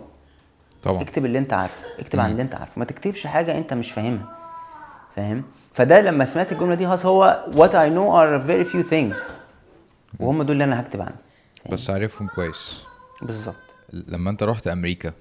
طبعا. 0.84 1.02
اكتب 1.02 1.26
اللي 1.26 1.38
أنت 1.39 1.54
عارفه 1.54 1.84
اكتب 2.00 2.20
عن 2.20 2.32
اللي 2.32 2.42
أنت 2.42 2.56
عارفه. 2.56 2.80
ما 2.80 2.86
تكتبش 2.86 3.28
حاجة 3.28 3.58
أنت 3.58 3.74
مش 3.74 3.92
فاهمها. 3.92 4.26
فاهم؟ 5.16 5.44
فده 5.74 6.01
لما 6.01 6.26
سمعت 6.26 6.51
الجملة 6.51 6.76
دي 6.76 6.88
خلاص 6.88 7.05
هو 7.05 7.45
what 7.51 7.72
I 7.72 7.89
know 7.95 8.11
are 8.22 8.47
very 8.49 8.74
few 8.74 8.89
things. 8.91 9.17
وهم 10.19 10.43
دول 10.43 10.51
اللي 10.51 10.63
أنا 10.63 10.80
هكتب 10.82 11.01
عنهم. 11.01 11.17
بس 11.72 11.89
عارفهم 11.89 12.28
كويس. 12.28 12.82
بالظبط. 13.22 13.55
لما 13.93 14.30
أنت 14.30 14.43
رحت 14.43 14.67
أمريكا 14.67 15.13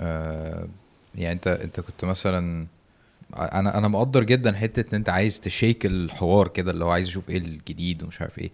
آه 0.00 0.68
يعني 1.14 1.32
أنت 1.32 1.46
أنت 1.46 1.80
كنت 1.80 2.04
مثلا 2.04 2.66
أنا 3.36 3.78
أنا 3.78 3.88
مقدر 3.88 4.22
جدا 4.24 4.52
حتة 4.52 4.90
إن 4.90 4.94
أنت 4.94 5.08
عايز 5.08 5.40
check 5.40 5.86
الحوار 5.86 6.48
كده 6.48 6.70
اللي 6.70 6.84
هو 6.84 6.90
عايز 6.90 7.06
يشوف 7.06 7.30
إيه 7.30 7.38
الجديد 7.38 8.02
ومش 8.02 8.20
عارف 8.20 8.38
إيه. 8.38 8.50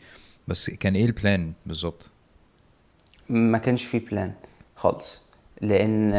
بس 0.48 0.70
كان 0.70 0.94
إيه 0.94 1.05
ال 1.07 1.16
plan 1.16 1.53
بالظبط؟ 1.66 2.11
ما 3.28 3.59
كانش 3.59 3.84
في 3.84 3.98
plan 3.99 4.33
خالص. 4.76 5.20
لأن 5.61 6.12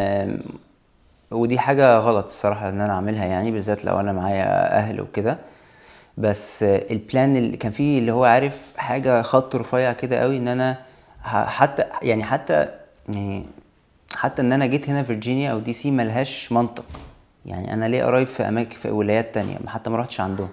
ودي 1.33 1.59
حاجة 1.59 1.97
غلط 1.97 2.25
الصراحة 2.25 2.69
إن 2.69 2.81
أنا 2.81 2.93
أعملها 2.93 3.25
يعني 3.25 3.51
بالذات 3.51 3.85
لو 3.85 3.99
أنا 3.99 4.11
معايا 4.13 4.77
أهل 4.77 5.01
وكده. 5.01 5.37
بس 6.17 6.63
ال 6.63 6.78
plan 6.78 7.35
اللي 7.35 7.57
كان 7.57 7.71
فيه 7.71 7.99
اللي 7.99 8.11
هو 8.11 8.23
عارف 8.23 8.57
حاجة 8.77 9.21
خط 9.21 9.55
رفيع 9.55 9.93
كده 9.93 10.17
قوي 10.17 10.37
إن 10.37 10.47
أنا 10.47 10.77
حتى 11.23 11.83
يعني 12.01 12.23
حتى 12.23 12.67
يعني 13.09 13.45
حتى 14.15 14.41
إن 14.41 14.53
أنا 14.53 14.65
جيت 14.65 14.89
هنا 14.89 15.03
فيرجينيا 15.03 15.51
أو 15.51 15.59
دي 15.59 15.73
سي 15.73 15.91
ملهاش 15.91 16.51
منطق. 16.51 16.85
يعني 17.45 17.73
أنا 17.73 17.85
ليه 17.85 18.03
قرايب 18.03 18.27
في 18.27 18.47
أماكن 18.47 18.75
في 18.75 18.91
ولايات 18.91 19.33
تانية؟ 19.35 19.57
حتى 19.67 19.89
ما 19.89 19.97
رحتش 19.97 20.21
عندهم. 20.21 20.49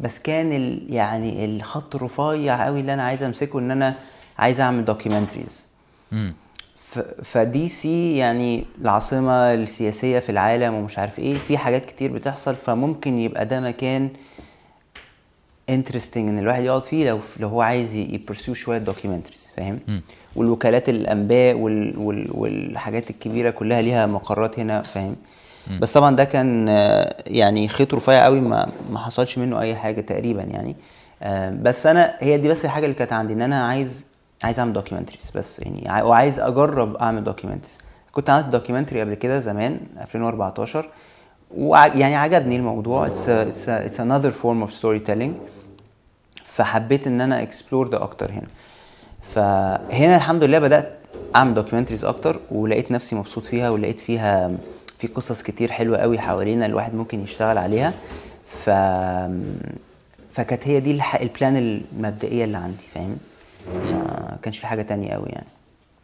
بس 0.00 0.18
كان 0.18 0.52
ال 0.52 0.94
يعني 0.94 1.44
الخط 1.44 1.94
الرفيع 1.94 2.64
قوي 2.64 2.80
اللي 2.80 2.94
أنا 2.94 3.02
عايز 3.02 3.22
أمسكه 3.22 3.58
إن 3.58 3.70
أنا 3.70 3.94
عايز 4.38 4.60
أعمل 4.60 4.84
documentaries 4.84 5.66
فدي 7.22 7.68
سي 7.68 8.16
يعني 8.16 8.64
العاصمة 8.82 9.54
السياسية 9.54 10.18
في 10.18 10.32
العالم 10.32 10.74
ومش 10.74 10.98
عارف 10.98 11.18
إيه 11.18 11.34
في 11.34 11.58
حاجات 11.58 11.84
كتير 11.84 12.12
بتحصل 12.12 12.56
فممكن 12.56 13.18
يبقى 13.18 13.46
ده 13.46 13.60
مكان 13.60 14.08
interesting 15.70 16.28
إن 16.28 16.38
الواحد 16.38 16.64
يقعد 16.64 16.84
فيه 16.84 17.10
لو 17.10 17.18
لو 17.40 17.48
هو 17.48 17.60
عايز 17.60 17.94
ي 17.94 18.03
pursue 18.03 18.54
شوية 18.54 18.78
documentaries 18.78 19.48
فاهم؟ 19.56 19.78
والوكالات 20.36 20.88
الأنباء 20.88 21.56
وال 21.56 21.98
وال 21.98 22.26
والحاجات 22.30 23.10
الكبيرة 23.10 23.50
كلها 23.50 23.82
ليها 23.82 24.06
مقرات 24.06 24.58
هنا 24.58 24.82
فاهم؟ 24.82 25.16
بس 25.80 25.92
طبعا 25.92 26.16
ده 26.16 26.24
كان 26.24 26.68
آه، 26.68 27.16
يعني 27.26 27.68
خيط 27.68 27.94
رفيع 27.94 28.24
قوي 28.24 28.40
ما 28.40 28.72
ما 28.90 28.98
حصلش 28.98 29.38
منه 29.38 29.60
أي 29.60 29.74
حاجة 29.76 30.00
تقريبا 30.00 30.42
يعني. 30.42 30.76
آه، 31.22 31.50
بس 31.50 31.86
أنا 31.86 32.16
هي 32.20 32.38
دي 32.38 32.48
بس 32.48 32.64
الحاجة 32.64 32.84
اللي 32.84 32.94
كانت 32.94 33.12
عندي 33.12 33.34
إن 33.34 33.42
أنا 33.42 33.66
عايز 33.66 34.04
عايز 34.44 34.58
أعمل 34.58 34.72
documentaries 34.72 35.32
بس 35.34 35.58
يعني 35.58 36.02
وعايز 36.02 36.40
أجرب 36.40 36.96
أعمل 36.96 37.24
documentaries 37.24 37.78
كنت 38.12 38.30
عملت 38.30 38.46
documentary 38.46 39.00
قبل 39.00 39.14
كده 39.14 39.40
زمان 39.40 39.80
2014 40.00 40.88
ويعني 41.56 42.16
عجبني 42.16 42.56
الموضوع. 42.56 43.08
It's, 43.08 43.28
a, 43.28 43.88
it's 43.88 43.98
another 43.98 44.30
form 44.42 44.66
of 44.68 44.72
storytelling. 44.82 45.30
فحبيت 46.44 47.06
إن 47.06 47.20
أنا 47.20 47.42
explore 47.42 47.88
ده 47.88 48.02
أكتر 48.02 48.30
هنا. 48.30 48.46
فهنا 49.34 50.16
الحمد 50.16 50.44
لله 50.44 50.58
بدأت 50.58 50.98
أعمل 51.36 51.54
documentaries 51.54 52.04
أكتر 52.04 52.40
ولقيت 52.50 52.90
نفسي 52.92 53.16
مبسوط 53.16 53.44
فيها 53.44 53.70
ولقيت 53.70 54.00
فيها 54.00 54.50
في 54.98 55.06
قصص 55.06 55.42
كتير 55.42 55.72
حلوة 55.72 55.98
قوي 55.98 56.18
حوالينا 56.18 56.66
الواحد 56.66 56.94
ممكن 56.94 57.22
يشتغل 57.22 57.58
عليها. 57.58 57.92
ف 58.48 58.70
فكانت 60.32 60.68
هي 60.68 60.80
دي. 60.80 61.00
ال 61.20 61.27
plan 61.27 61.56
المبدئية 61.56 62.44
اللي 62.44 62.58
عندي 62.58 62.84
فاهم؟ 62.94 63.16
ما 63.68 64.38
كانش 64.42 64.58
في 64.58 64.66
حاجة 64.66 64.82
تانية 64.82 65.12
قوي 65.12 65.28
يعني. 65.28 65.46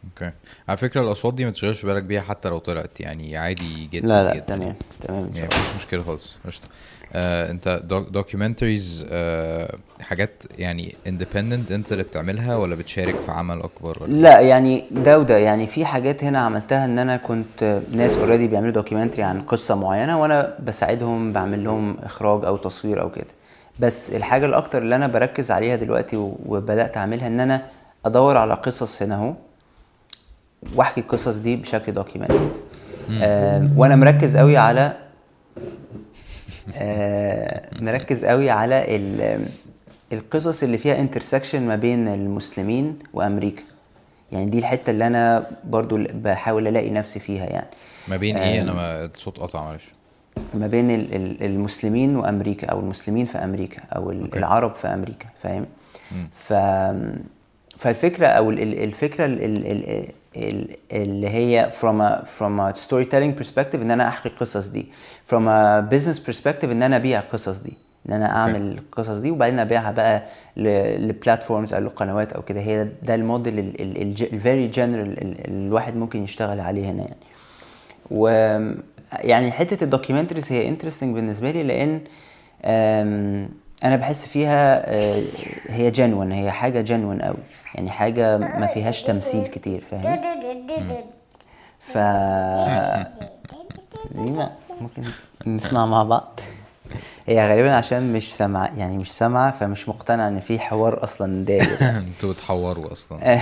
أوكي. 0.03 0.31
على 0.69 0.77
فكرة 0.77 1.01
الأصوات 1.01 1.33
دي 1.33 1.45
ما 1.45 1.51
تشغلش 1.51 1.85
بالك 1.85 2.03
بيها 2.03 2.21
حتى 2.21 2.49
لو 2.49 2.57
طلعت 2.57 2.99
يعني 2.99 3.37
عادي 3.37 3.87
جدا 3.91 4.07
لا 4.07 4.23
لا 4.23 4.35
جدا. 4.35 4.45
تمام 4.45 4.75
تمام 5.07 5.29
يعني 5.35 5.47
مفيش 5.47 5.75
مشكلة 5.75 6.03
خالص. 6.03 6.35
قشطة. 6.45 6.67
آه 7.13 7.51
أنت 7.51 7.81
documentaries 8.11 9.05
آه 9.09 9.77
حاجات 10.01 10.43
يعني 10.57 10.95
independent 11.07 11.71
أنت 11.71 11.91
اللي 11.91 12.03
بتعملها 12.03 12.55
ولا 12.55 12.75
بتشارك 12.75 13.15
في 13.15 13.31
عمل 13.31 13.61
أكبر؟ 13.61 14.03
ولا 14.03 14.11
لا 14.11 14.39
يعني 14.39 14.83
ده 14.91 15.19
وده. 15.19 15.37
يعني 15.37 15.67
في 15.67 15.85
حاجات 15.85 16.23
هنا 16.23 16.39
عملتها 16.39 16.85
إن 16.85 16.99
أنا 16.99 17.17
كنت 17.17 17.81
ناس 17.93 18.17
already 18.17 18.47
بيعملوا 18.47 18.71
documentary 18.71 19.23
عن 19.23 19.41
قصة 19.41 19.75
معينة 19.75 20.21
وأنا 20.21 20.57
بساعدهم 20.63 21.33
بعمل 21.33 21.63
لهم 21.63 21.97
إخراج 22.03 22.45
أو 22.45 22.57
تصوير 22.57 23.01
أو 23.01 23.11
كده. 23.11 23.27
بس 23.79 24.09
الحاجة 24.09 24.45
الأكتر 24.45 24.77
اللي 24.81 24.95
أنا 24.95 25.07
بركز 25.07 25.51
عليها 25.51 25.75
دلوقتي 25.75 26.15
وبدأت 26.45 26.97
أعملها 26.97 27.27
إن 27.27 27.39
أنا 27.39 27.65
أدور 28.05 28.37
على 28.37 28.53
قصص 28.53 29.01
هنا 29.01 29.15
أهو 29.15 29.33
وأحكي 30.75 31.01
القصص 31.01 31.35
دي 31.35 31.55
بشكل 31.55 31.91
documentaries 31.93 32.63
آه 33.21 33.69
وأنا 33.77 33.95
مركز 33.95 34.37
قوي 34.37 34.57
على 34.57 34.93
آه 36.75 37.69
مركز 37.81 38.25
قوي 38.25 38.49
على 38.49 38.95
ال- 38.95 39.45
القصص 40.13 40.63
اللي 40.63 40.77
فيها 40.77 40.99
intersection 40.99 41.61
ما 41.67 41.75
بين 41.75 42.07
المسلمين 42.07 42.99
وأمريكا. 43.13 43.63
يعني 44.31 44.45
دي 44.45 44.59
الحتة 44.59 44.89
اللي 44.91 45.07
أنا 45.07 45.47
برضو 45.63 45.97
بحاول 46.13 46.67
ألاقي 46.67 46.89
نفسي 46.89 47.19
فيها 47.19 47.45
يعني. 47.45 47.67
ما 48.07 48.17
بين 48.17 48.37
إيه؟ 48.37 48.61
أنا 48.61 48.73
ما 48.73 49.05
الصوت 49.05 49.37
قطع 49.39 49.61
معلش. 49.65 49.91
ما 50.53 50.67
بين 50.67 50.91
ال- 50.91 51.15
ال- 51.15 51.43
المسلمين 51.43 52.15
وأمريكا 52.15 52.67
أو 52.67 52.79
المسلمين 52.79 53.25
في 53.25 53.37
أمريكا 53.37 53.81
أو. 53.95 54.11
العرب 54.11 54.75
في 54.75 54.87
أمريكا 54.87 55.25
فاهم. 55.43 55.65
ف 56.33 56.53
فالفكرة 57.77 58.27
أو 58.27 58.49
ال- 58.49 58.59
ال- 58.61 58.83
الفكرة 58.83 59.25
ال- 59.25 59.43
ال- 59.43 59.67
ال- 59.71 60.09
ال- 60.37 60.75
اللي 60.91 61.29
هي 61.29 61.71
from 61.81 62.01
a 62.01 62.25
from 62.39 62.59
a 62.59 62.73
storytelling 62.87 63.41
perspective 63.43 63.75
إن 63.75 63.91
أنا 63.91 64.07
أحكي 64.07 64.29
القصص 64.29 64.67
دي. 64.67 64.85
From 65.31 65.43
a 65.47 65.81
business 65.93 66.19
perspective 66.29 66.63
إن 66.65 66.83
أنا 66.83 66.95
أبيع 66.95 67.19
القصص 67.19 67.57
دي. 67.57 67.73
إن 68.09 68.13
أنا 68.13 68.35
أعمل 68.37 68.71
القصص 68.71 69.17
دي 69.17 69.31
وبعدين 69.31 69.59
أبيعها 69.59 69.91
بقى 69.91 70.23
ل 70.57 70.69
platforms 70.69 71.73
أو 71.73 71.81
لقنوات 71.81 72.33
أو 72.33 72.41
كده. 72.41 72.61
هي 72.61 72.87
ده 73.03 73.15
ال 73.15 73.22
model 73.22 73.59
ال 74.33 74.40
very 74.40 74.67
general 74.67 75.15
الواحد 75.47 75.95
ممكن 75.95 76.23
يشتغل 76.23 76.59
عليه 76.59 76.85
هنا 76.91 77.01
يعني. 77.03 77.15
و 78.11 78.27
يعني 79.13 79.51
حتة 79.51 79.83
ال 79.83 79.88
documentaries 79.88 80.51
هي 80.51 80.69
interesting 80.69 81.15
بالنسبة 81.15 81.51
لي 81.51 81.63
لأن 81.63 82.01
أنا 83.83 83.95
بحس 83.95 84.25
فيها 84.25 84.93
آه، 84.93 85.21
هي 85.69 85.91
جنون 85.91 86.31
هي 86.31 86.51
حاجة 86.51 86.81
جنون 86.81 87.21
قوي 87.21 87.37
يعني 87.75 87.91
حاجة 87.91 88.37
ما 88.37 88.67
فيهاش 88.67 89.03
تمثيل 89.03 89.45
كتير 89.47 89.83
فاهم 89.91 90.21
ف 91.93 91.97
ممكن 94.81 95.03
نسمع 95.47 95.85
مع 95.85 96.03
بعض. 96.03 96.39
هي 97.27 97.49
غالبا 97.49 97.73
عشان 97.73 98.13
مش 98.13 98.35
سامعة 98.35 98.77
يعني 98.77 98.97
مش 98.97 99.11
سامعة 99.11 99.51
فمش 99.51 99.89
مقتنعة 99.89 100.27
إن 100.27 100.39
في 100.39 100.59
حوار 100.59 101.03
أصلا 101.03 101.45
داير. 101.45 101.77
أنتوا 101.81 102.33
بتحوروا 102.33 102.91
أصلا. 102.91 103.19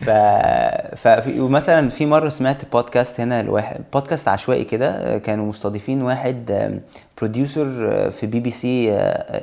ف... 0.00 0.10
ففي 0.96 1.40
ومثلا 1.40 1.88
في 1.88 2.06
مرة 2.06 2.28
سمعت 2.28 2.72
بودكاست 2.72 3.20
هنا 3.20 3.42
لواحد 3.42 3.80
بودكاست 3.92 4.28
عشوائي 4.28 4.64
كده 4.64 5.18
كانوا 5.18 5.46
مستضيفين 5.46 6.02
واحد 6.02 6.70
producer 7.18 8.10
في 8.10 8.26
بي 8.26 8.40
بي 8.40 8.50
سي 8.50 8.92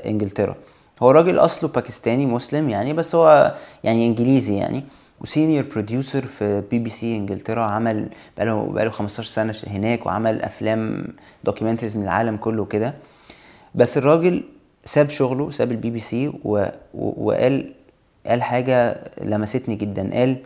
إنجلترا. 0.06 0.56
هو 1.02 1.12
راجل 1.12 1.40
أصله 1.40 1.70
باكستاني 1.70 2.26
مسلم 2.26 2.70
يعني 2.70 2.94
بس 2.94 3.16
هو 3.16 3.56
يعني 3.84 4.06
إنجليزي 4.06 4.56
يعني. 4.56 4.84
و 5.22 5.28
senior 5.28 5.66
producer 5.72 6.26
في 6.26 6.64
بي 6.72 6.80
بي 6.80 6.90
سي 6.90 7.16
إنجلترا 7.16 7.62
عمل 7.64 8.10
بقاله 8.38 8.66
بقاله 8.72 8.92
15 8.92 9.30
سنة 9.30 9.54
هناك 9.68 10.06
وعمل 10.06 10.42
أفلام 10.42 11.08
documentaries 11.44 11.98
من 11.98 12.04
العالم 12.04 12.38
كله 12.38 12.66
كده. 12.66 12.94
بس 13.76 13.98
الراجل 13.98 14.44
ساب 14.86 15.10
شغله 15.10 15.50
ساب 15.50 15.72
البي 15.72 15.90
بي 15.90 16.00
سي 16.00 16.28
و... 16.28 16.66
و... 16.94 17.28
وقال 17.28 17.74
قال 18.28 18.44
حاجة 18.44 19.04
لمستني 19.22 19.76
جدا. 19.76 20.10
قال 20.20 20.38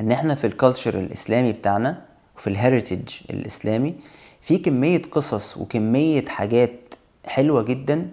إن 0.00 0.12
إحنا 0.12 0.34
في 0.34 0.46
ال 0.46 0.52
culture 0.52 0.98
الإسلامي 0.98 1.52
بتاعنا 1.52 2.02
وفي 2.36 2.46
ال 2.46 2.53
heritage 2.53 3.08
الإسلامي 3.30 3.94
في 4.40 4.58
كمية 4.58 5.02
قصص 5.12 5.56
وكمية 5.56 6.24
حاجات 6.24 6.70
حلوة 7.26 7.62
جدا 7.62 8.08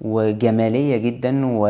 وجمالية 0.00 0.96
جدا 0.96 1.46
و... 1.46 1.68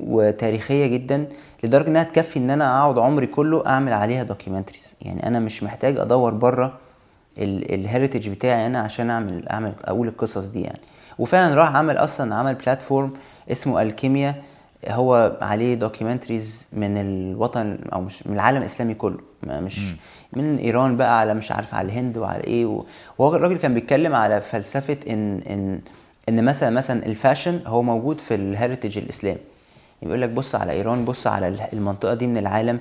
وتاريخية 0.00 0.86
جدا 0.86 1.26
لدرجة 1.64 1.88
إنها 1.88 2.02
تكفي 2.02 2.38
إن 2.38 2.50
أنا 2.50 2.78
أقعد 2.80 2.98
عمري 2.98 3.26
كله 3.26 3.66
أعمل 3.66 3.92
عليها 3.92 4.22
documentaries 4.22 4.94
يعني 5.02 5.26
أنا 5.26 5.38
مش 5.40 5.62
محتاج 5.62 5.98
أدور 5.98 6.34
بره 6.34 6.78
ال 7.38 7.48
heritage 7.48 8.28
بتاعي 8.28 8.66
أنا 8.66 8.78
عشان 8.80 9.10
اعمل 9.10 9.48
اعمل 9.48 9.72
أقول 9.84 10.08
القصص 10.08 10.44
دي 10.44 10.62
يعني. 10.62 10.80
وفعلا 11.18 11.54
راح 11.54 11.76
عمل 11.76 11.96
أصلا 11.96 12.34
عمل 12.34 12.54
platform 12.54 13.12
اسمه 13.52 13.82
الكيميا 13.82 14.42
هو 14.88 15.38
عليه 15.42 15.74
documentaries 15.74 16.66
من 16.72 16.96
الوطن 16.96 17.78
أو 17.92 18.00
مش 18.00 18.26
من 18.26 18.34
العالم 18.34 18.56
الإسلامي 18.60 18.94
كله. 18.94 19.18
ما 19.42 19.60
مش 19.60 19.80
من 20.32 20.58
إيران 20.58 20.96
بقى 20.96 21.20
على 21.20 21.34
مش 21.34 21.52
عارف 21.52 21.74
على 21.74 21.86
الهند 21.86 22.18
وعلى 22.18 22.44
إيه 22.44 22.66
وهو 23.18 23.36
الراجل 23.36 23.58
كان 23.58 23.74
بيتكلم 23.74 24.14
على 24.14 24.40
فلسفة 24.40 24.96
ان 25.08 25.38
ان 25.50 25.80
إن 26.28 26.44
مثلا 26.44 26.70
مثلا 26.70 27.06
ال 27.06 27.13
fashion 27.13 27.60
هو 27.66 27.82
موجود 27.82 28.20
في 28.20 28.34
ال 28.34 28.41
heritage 28.41 28.98
الإسلامي. 28.98 29.38
يقول 30.02 30.22
لك 30.22 30.28
بص 30.28 30.54
على 30.54 30.72
إيران 30.72 31.04
بص 31.04 31.26
على 31.26 31.48
ال- 31.48 31.60
المنطقة 31.72 32.14
دي 32.14 32.26
من 32.26 32.38
العالم. 32.38 32.78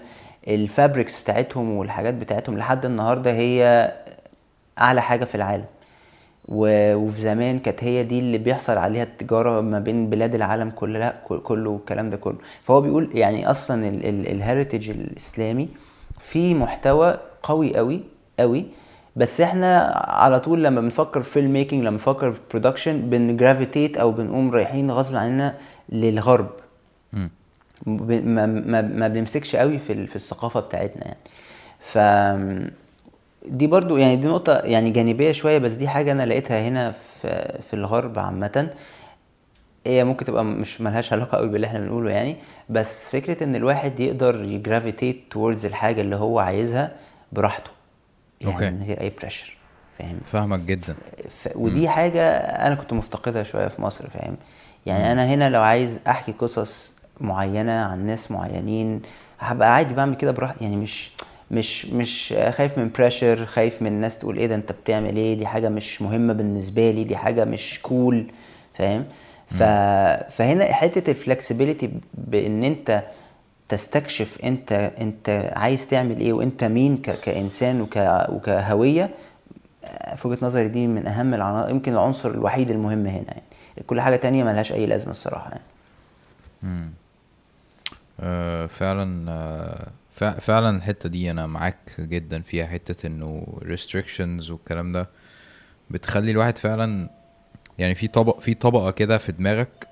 ال 0.47 0.57
fabrics 0.57 1.21
بتاعتهم 1.21 1.71
والحاجات 1.71 2.13
بتاعتهم 2.13 2.57
لحد 2.57 2.85
النهارده 2.85 3.31
هي 3.31 3.91
أعلى 4.79 5.01
حاجة 5.01 5.25
في 5.25 5.35
العالم. 5.35 5.65
وفي 6.47 7.21
زمان 7.21 7.59
كانت 7.59 7.83
هي 7.83 8.03
دي 8.03 8.19
اللي 8.19 8.37
بيحصل 8.37 8.77
عليها 8.77 9.03
التجارة 9.03 9.61
ما 9.61 9.79
بين 9.79 10.09
بلاد 10.09 10.35
العالم 10.35 10.69
كلها 10.69 11.21
كله 11.43 11.69
والكلام 11.69 12.09
ده 12.09 12.17
كله. 12.17 12.37
فهو 12.63 12.81
بيقول 12.81 13.09
يعني 13.13 13.51
أصلا 13.51 13.87
ال 14.09 14.18
heritage 14.18 14.89
الإسلامي 14.89 15.69
فيه 16.19 16.53
محتوى 16.55 17.17
قوي 17.43 17.75
قوي 17.77 18.01
قوي 18.39 18.65
بس 19.15 19.41
إحنا 19.41 19.93
على 20.07 20.39
طول 20.39 20.63
لما 20.63 20.81
بنفكر 20.81 21.21
في 21.21 21.31
filmmaking 21.31 21.79
لما 21.81 21.89
بنفكر 21.89 22.31
في 22.31 22.39
production 22.51 23.09
بن 23.09 23.25
gravitate 23.25 23.97
أو 23.97 24.11
بنقوم 24.11 24.51
رايحين 24.51 24.91
غصب 24.91 25.15
عننا 25.15 25.55
للغرب. 25.89 26.49
ما, 27.85 28.45
ما, 28.45 28.81
ما 28.81 29.07
بنمسكش 29.07 29.55
قوي 29.55 29.79
في 29.79 30.07
في 30.07 30.15
الثقافة 30.15 30.59
بتاعتنا 30.59 31.03
يعني. 31.05 31.17
ف 31.79 31.97
دي 33.45 33.67
برضو 33.67 33.97
يعني 33.97 34.15
دي 34.15 34.27
نقطة 34.27 34.53
يعني 34.53 34.89
جانبية 34.89 35.31
شوية 35.31 35.57
بس 35.57 35.71
دي 35.73 35.87
حاجة 35.87 36.11
أنا 36.11 36.25
لقيتها 36.25 36.67
هنا 36.67 36.91
في 36.91 37.59
في 37.69 37.73
الغرب 37.73 38.19
عامة. 38.19 38.69
هي 39.87 40.03
ممكن 40.03 40.25
تبقى 40.25 40.45
مش 40.45 40.81
ملهاش 40.81 41.13
علاقة 41.13 41.37
قوي 41.37 41.47
باللي 41.49 41.67
إحنا 41.67 41.79
بنقوله 41.79 42.11
يعني 42.11 42.35
بس 42.69 43.09
فكرة 43.09 43.43
إن 43.43 43.55
الواحد 43.55 43.99
يقدر 43.99 44.43
ي 44.43 44.51
gravitate 44.51 45.23
towards 45.33 45.65
الحاجة 45.65 46.01
اللي 46.01 46.15
هو 46.15 46.39
عايزها 46.39 46.91
براحته. 47.31 47.71
يعني 48.41 48.53
okay. 48.53 48.69
من 48.71 48.83
غير 48.83 49.01
أي 49.01 49.11
pressure 49.19 49.57
فاهم؟ 49.99 50.19
فاهمك 50.25 50.59
جدا. 50.59 50.95
ف... 51.29 51.49
ودي 51.55 51.89
حاجة 51.89 52.29
أنا 52.37 52.75
كنت 52.75 52.93
مفتقدها 52.93 53.43
شوية 53.43 53.67
في 53.67 53.81
مصر 53.81 54.09
فاهم؟ 54.09 54.37
يعني 54.85 55.11
أنا 55.11 55.25
هنا 55.25 55.49
لو 55.49 55.61
عايز 55.61 55.99
أحكي 56.07 56.31
قصص 56.31 56.95
معينة 57.21 57.71
عن 57.71 58.05
ناس 58.05 58.31
معينين 58.31 59.01
هبقى 59.39 59.75
عادي 59.75 59.93
بعمل 59.93 60.15
كده 60.15 60.31
براحتي 60.31 60.63
يعني 60.63 60.75
مش 60.77 61.11
مش 61.51 61.85
مش 61.85 62.33
خايف 62.49 62.77
من 62.77 62.91
pressure 62.91 63.45
خايف 63.45 63.81
من 63.81 63.87
الناس 63.87 64.17
تقول 64.17 64.37
إيه 64.37 64.47
ده 64.47 64.55
أنت 64.55 64.71
بتعمل 64.71 65.15
إيه؟ 65.17 65.37
دي 65.37 65.45
حاجة 65.47 65.69
مش 65.69 66.01
مهمة 66.01 66.33
بالنسبة 66.33 66.91
لي 66.91 67.03
دي 67.03 67.17
حاجة 67.17 67.45
مش 67.45 67.79
cool 67.83 68.31
فاهم؟ 68.73 69.05
ف... 69.47 69.63
فهنا 70.33 70.73
حتة 70.73 71.11
الفلكسبيليتي 71.11 71.91
بإن 72.13 72.63
أنت 72.63 73.03
تستكشف 73.69 74.37
أنت 74.43 74.71
أنت 75.01 75.51
عايز 75.55 75.87
تعمل 75.87 76.19
إيه 76.19 76.33
وأنت 76.33 76.63
مين 76.63 76.97
ك... 76.97 77.11
كإنسان 77.19 77.81
وك... 77.81 77.97
وكهوية 78.29 79.09
في 80.15 80.27
وجهة 80.27 80.37
نظري 80.45 80.67
دي 80.67 80.87
من 80.87 81.07
أهم 81.07 81.33
العناصر 81.33 81.69
يمكن 81.69 81.93
العنصر 81.93 82.29
الوحيد 82.31 82.71
المهم 82.71 83.05
هنا 83.07 83.25
يعني. 83.27 83.43
كل 83.87 84.01
حاجة 84.01 84.15
تانية 84.15 84.43
ملهاش 84.43 84.71
أي 84.71 84.85
لازمة 84.85 85.11
الصراحة 85.11 85.49
يعني. 85.51 85.63
آه، 88.19 88.65
فعلا 88.65 89.31
آه، 89.31 89.87
فعلا 90.13 90.77
الحتة 90.77 91.09
دي 91.09 91.31
أنا 91.31 91.47
معاك 91.47 91.91
جدا 91.99 92.41
فيها 92.41 92.67
حتة 92.67 93.07
إنه 93.07 93.45
restrictions 93.61 94.51
والكلام 94.51 94.91
ده 94.93 95.09
بتخلي 95.91 96.31
الواحد 96.31 96.57
فعلا 96.57 97.09
يعني 97.79 97.95
في 97.95 98.07
طبق 98.07 98.39
في 98.39 98.53
طبقة 98.53 98.91
كده 98.91 99.17
في 99.17 99.31
دماغك 99.31 99.87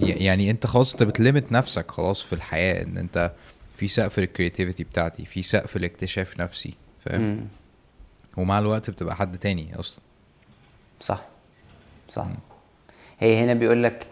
يعني 0.00 0.50
أنت 0.50 0.66
خلاص 0.66 0.92
أنت 0.92 1.02
بتلمت 1.02 1.52
نفسك 1.52 1.90
خلاص 1.90 2.22
في 2.22 2.32
الحياة 2.32 2.82
إن 2.82 2.96
أنت 2.98 3.32
في 3.76 3.88
سقف 3.88 4.18
الكرياتيفيتي 4.18 4.84
بتاعتي 4.84 5.24
في 5.26 5.42
سقف 5.42 5.76
الاكتشاف 5.76 6.40
نفسي 6.40 6.74
فاهم. 7.04 7.48
ومع 8.36 8.58
الوقت 8.58 8.90
بتبقى 8.90 9.16
حد 9.16 9.38
تاني 9.38 9.80
أصلا. 9.80 10.00
صح. 11.00 11.22
صح. 12.12 12.26
هي 13.20 13.44
هنا 13.44 13.54
بيقول 13.54 13.82
لك 13.82 14.06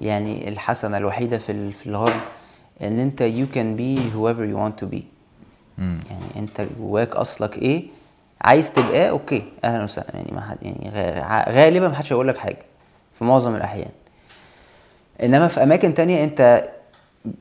يعني 0.00 0.48
الحسنة 0.48 0.96
الوحيدة 0.96 1.38
في 1.38 1.52
ال- 1.52 1.72
في 1.72 1.86
الغرب 1.86 2.20
إن 2.82 2.98
أنت 2.98 3.22
you 3.22 3.54
can 3.56 3.76
be 3.78 4.00
whoever 4.16 4.44
you 4.52 4.56
want 4.56 4.84
to 4.84 4.94
be. 4.96 5.02
مم. 5.78 6.00
يعني 6.10 6.24
أنت 6.36 6.66
جواك 6.78 7.16
أصلك 7.16 7.58
إيه؟ 7.58 7.82
عايز 8.42 8.72
تبقاه 8.72 9.06
okay 9.10 9.42
أهلا 9.64 9.84
وسهلا. 9.84 10.10
يعني 10.14 10.30
ما 10.32 10.40
حد 10.40 10.56
يعني 10.62 10.90
غالبا 11.52 11.88
ما 11.88 11.94
حدش 11.94 12.12
هيقول 12.12 12.28
لك 12.28 12.38
حاجة 12.38 12.58
في 13.18 13.24
معظم 13.24 13.54
الأحيان. 13.54 13.90
إنما 15.22 15.48
في 15.48 15.62
أماكن 15.62 15.94
تانية 15.94 16.24
انت 16.24 16.70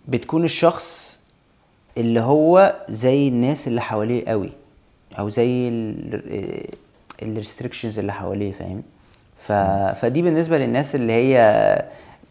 بتكون 0.07 0.43
الشخص 0.43 1.19
اللي 1.97 2.19
هو 2.19 2.76
زي 2.89 3.27
الناس 3.27 3.68
اللي 3.68 3.81
حواليه 3.81 4.26
قوي 4.26 4.49
أو 5.19 5.30
زي 5.30 5.69
ال 7.22 7.27
restrictions 7.27 7.99
اللي 7.99 8.14
حواليه 8.14 8.51
فاهم؟ 8.51 8.84
ف... 9.39 9.51
فدي 10.01 10.22
بالنسبة 10.22 10.57
للناس 10.57 10.95
اللي 10.95 11.14
هي 11.14 11.38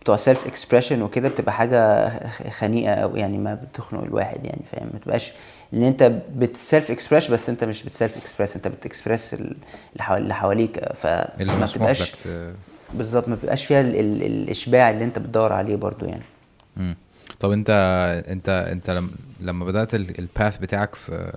بتوع 0.02 0.16
self 0.16 0.46
expression 0.46 1.02
وكده 1.02 1.28
بتبقى 1.28 1.52
حاجة 1.52 2.08
خنيقة 2.50 2.94
أو 2.94 3.16
يعني 3.16 3.38
ما 3.38 3.54
بتخنق 3.54 4.02
الواحد 4.02 4.44
يعني 4.44 4.62
فاهم 4.72 4.90
ما 4.92 4.98
تبقاش 4.98 5.32
إن 5.74 5.82
أنت 5.82 6.12
بت 6.36 6.54
self 6.54 6.90
express 6.90 7.30
بس 7.30 7.48
أنت 7.48 7.64
مش 7.64 7.82
بت 7.82 7.94
self 7.94 8.16
express 8.16 8.56
أنت 8.56 8.68
بتكسبريس 8.68 9.34
اللي 9.34 9.54
حوالي- 9.98 10.22
اللي 10.22 10.34
حواليك 10.34 10.92
فما 10.94 11.28
بتبقاش. 11.66 12.12
بالظبط 12.94 13.28
ما 13.28 13.34
بيبقاش 13.34 13.64
فيها 13.66 13.80
ال 13.80 13.96
ال 14.00 14.22
الإشباع 14.22 14.90
اللي 14.90 15.04
أنت 15.04 15.18
بتدور 15.18 15.52
عليه 15.52 15.76
برضو 15.76 16.06
يعني 16.06 16.22
مم. 16.76 16.96
طب 17.40 17.50
أنت 17.50 17.70
أنت 18.28 18.48
أنت 18.48 18.90
لما 18.90 19.10
لما 19.40 19.64
بدأت 19.64 19.94
ال 19.94 20.07
path 20.07 20.56
بتاعك 20.58 20.94
في 20.94 21.32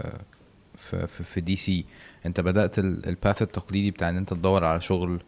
في 0.77 1.07
في, 1.07 1.23
في 1.23 1.41
DC 1.41 1.85
أنت 2.25 2.39
بدأت 2.39 2.79
ال 2.79 2.92
path 2.92 3.41
التقليدي 3.41 3.91
بتاع 3.91 4.09
إن 4.09 4.17
أنت 4.17 4.33
تدور 4.33 4.63
على 4.63 4.81
شغل 4.81 5.19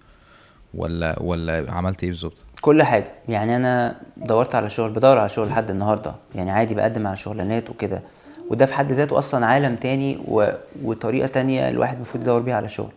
ولا 0.73 1.15
ولا 1.21 1.65
عملت 1.71 2.03
إيه 2.03 2.09
بالظبط؟ 2.09 2.45
كل 2.61 2.83
حاجة. 2.83 3.05
يعني 3.29 3.55
أنا 3.55 3.95
دورت 4.17 4.55
على 4.55 4.69
شغل 4.69 4.89
بدور 4.89 5.17
على 5.17 5.29
شغل 5.29 5.47
لحد 5.47 5.69
النهارده. 5.69 6.13
يعني 6.35 6.51
عادي 6.51 6.75
بقدم 6.75 7.07
على 7.07 7.17
شغلانات 7.17 7.69
وكده. 7.69 8.01
وده 8.49 8.65
في 8.65 8.73
حد 8.73 8.91
ذاته 8.91 9.17
أصلا 9.17 9.45
عالم 9.45 9.75
تاني 9.75 10.19
و... 10.27 10.47
وطريقة 10.83 11.27
تانية 11.27 11.69
الواحد 11.69 11.95
المفروض 11.95 12.23
يدور 12.23 12.39
بيها 12.39 12.55
على 12.55 12.69
شغل. 12.69 12.91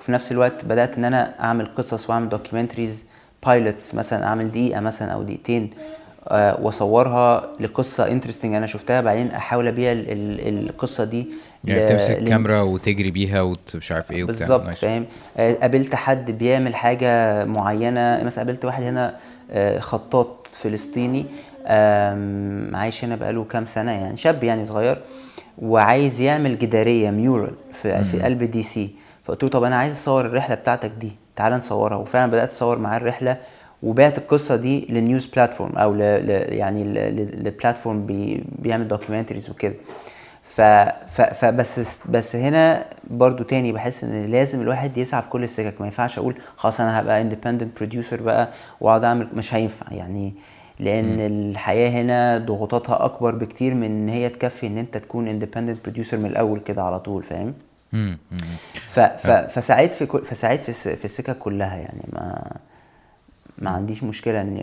وفي 0.00 0.12
نفس 0.12 0.32
الوقت 0.32 0.64
بدأت 0.64 0.98
إن 0.98 1.04
أنا 1.04 1.34
أعمل 1.40 1.66
قصص 1.66 2.10
وأعمل 2.10 2.28
documentaries 2.28 3.04
pilots 3.46 3.94
مثلا 3.94 4.26
أعمل 4.26 4.50
دقيقة 4.50 4.80
مثلا 4.80 5.12
أو 5.12 5.22
دقيقتين 5.22 5.70
واصورها 6.32 7.48
لقصة 7.60 8.06
interesting 8.06 8.54
أنا 8.54 8.66
شفتها 8.66 9.00
بعدين 9.00 9.30
أحاول 9.30 9.68
أبيع 9.68 9.92
ال- 9.92 10.10
ال- 10.12 10.68
القصة 10.68 11.04
دي 11.04 11.26
يعني 11.64 11.86
تمسك 11.88 12.18
ل- 12.20 12.28
كاميرا 12.28 12.60
وتجري 12.60 13.10
بيها 13.10 13.42
ومش 13.42 13.92
عارف 13.92 14.10
إيه 14.12 14.24
وبتاع. 14.24 14.38
بالظبط. 14.38 14.68
فاهم؟ 14.74 15.04
آه، 15.36 15.54
قابلت 15.54 15.94
حد 15.94 16.30
بيعمل 16.30 16.74
حاجة 16.74 17.44
معينة 17.44 18.22
مثلا 18.24 18.44
قابلت 18.44 18.64
واحد 18.64 18.82
هنا 18.82 19.16
آه، 19.50 19.78
خطاط 19.78 20.46
فلسطيني 20.62 21.26
عايش 22.76 23.04
هنا 23.04 23.16
بقاله 23.16 23.44
كام 23.44 23.66
سنة 23.66 23.92
يعني 23.92 24.16
شاب 24.16 24.44
يعني 24.44 24.66
صغير 24.66 25.00
وعايز 25.58 26.20
يعمل 26.20 26.58
جدارية 26.58 27.10
mural 27.10 27.54
في, 27.72 28.04
في 28.04 28.20
قلب 28.22 28.42
DC 28.42 28.90
فقلت 29.24 29.42
له 29.42 29.48
طب 29.48 29.62
أنا 29.62 29.76
عايز 29.76 29.92
أصور 29.92 30.26
الرحلة 30.26 30.54
بتاعتك 30.54 30.92
دي 31.00 31.12
تعال 31.36 31.52
نصورها. 31.52 31.96
وفعلا 31.96 32.30
بدأت 32.30 32.50
أصور 32.50 32.78
معاه 32.78 32.96
الرحلة 32.96 33.36
وبعت 33.84 34.18
القصة 34.18 34.56
دي 34.56 34.86
ل 34.90 34.97
news 34.97 35.26
platform 35.26 35.76
أو 35.76 35.94
ل... 35.94 35.98
ل... 35.98 36.30
يعني 36.52 36.84
ل... 36.84 36.94
ل... 36.94 37.46
ل 37.48 37.54
platform 37.54 38.06
بي... 38.06 38.44
بيعمل 38.58 38.88
documentaries 38.88 39.50
وكده. 39.50 39.74
ف... 40.44 40.60
ف... 40.60 41.20
فبس 41.20 42.00
بس 42.08 42.36
هنا 42.36 42.84
برضو 43.10 43.42
تاني 43.42 43.72
بحس 43.72 44.04
إن 44.04 44.26
لازم 44.26 44.60
الواحد 44.60 44.96
يسعى 44.96 45.22
في 45.22 45.28
كل 45.28 45.44
السكك. 45.44 45.80
ما 45.80 45.86
ينفعش 45.86 46.18
أقول 46.18 46.34
خلاص 46.56 46.80
أنا 46.80 47.00
هبقى 47.00 47.20
independent 47.22 47.76
producer 47.76 48.22
بقى 48.22 48.48
وأقعد 48.80 49.04
أعمل 49.04 49.28
مش 49.34 49.54
هينفع 49.54 49.92
يعني. 49.92 50.34
لأن 50.80 51.20
الحياة 51.20 51.90
هنا 51.90 52.38
ضغوطاتها 52.38 53.04
أكبر 53.04 53.34
بكتير 53.34 53.74
من 53.74 53.84
إن 53.84 54.08
هي 54.08 54.28
تكفي 54.28 54.66
إن 54.66 54.78
أنت 54.78 54.96
تكون 54.96 55.28
independent 55.28 55.84
producer 55.84 56.16
من 56.16 56.26
الأول 56.26 56.60
كده 56.60 56.82
على 56.82 57.00
طول 57.00 57.22
فاهم. 57.22 57.54
فسعيت 59.48 59.94
في 59.94 60.06
كل... 60.06 60.24
فسعيت 60.24 60.62
في, 60.62 60.68
الس... 60.68 60.88
في 60.88 61.04
السكك 61.04 61.38
كلها 61.38 61.76
يعني. 61.76 62.02
ما 62.12 62.52
ما 63.58 63.70
عنديش 63.70 64.02
مشكلة 64.02 64.40
ان 64.40 64.56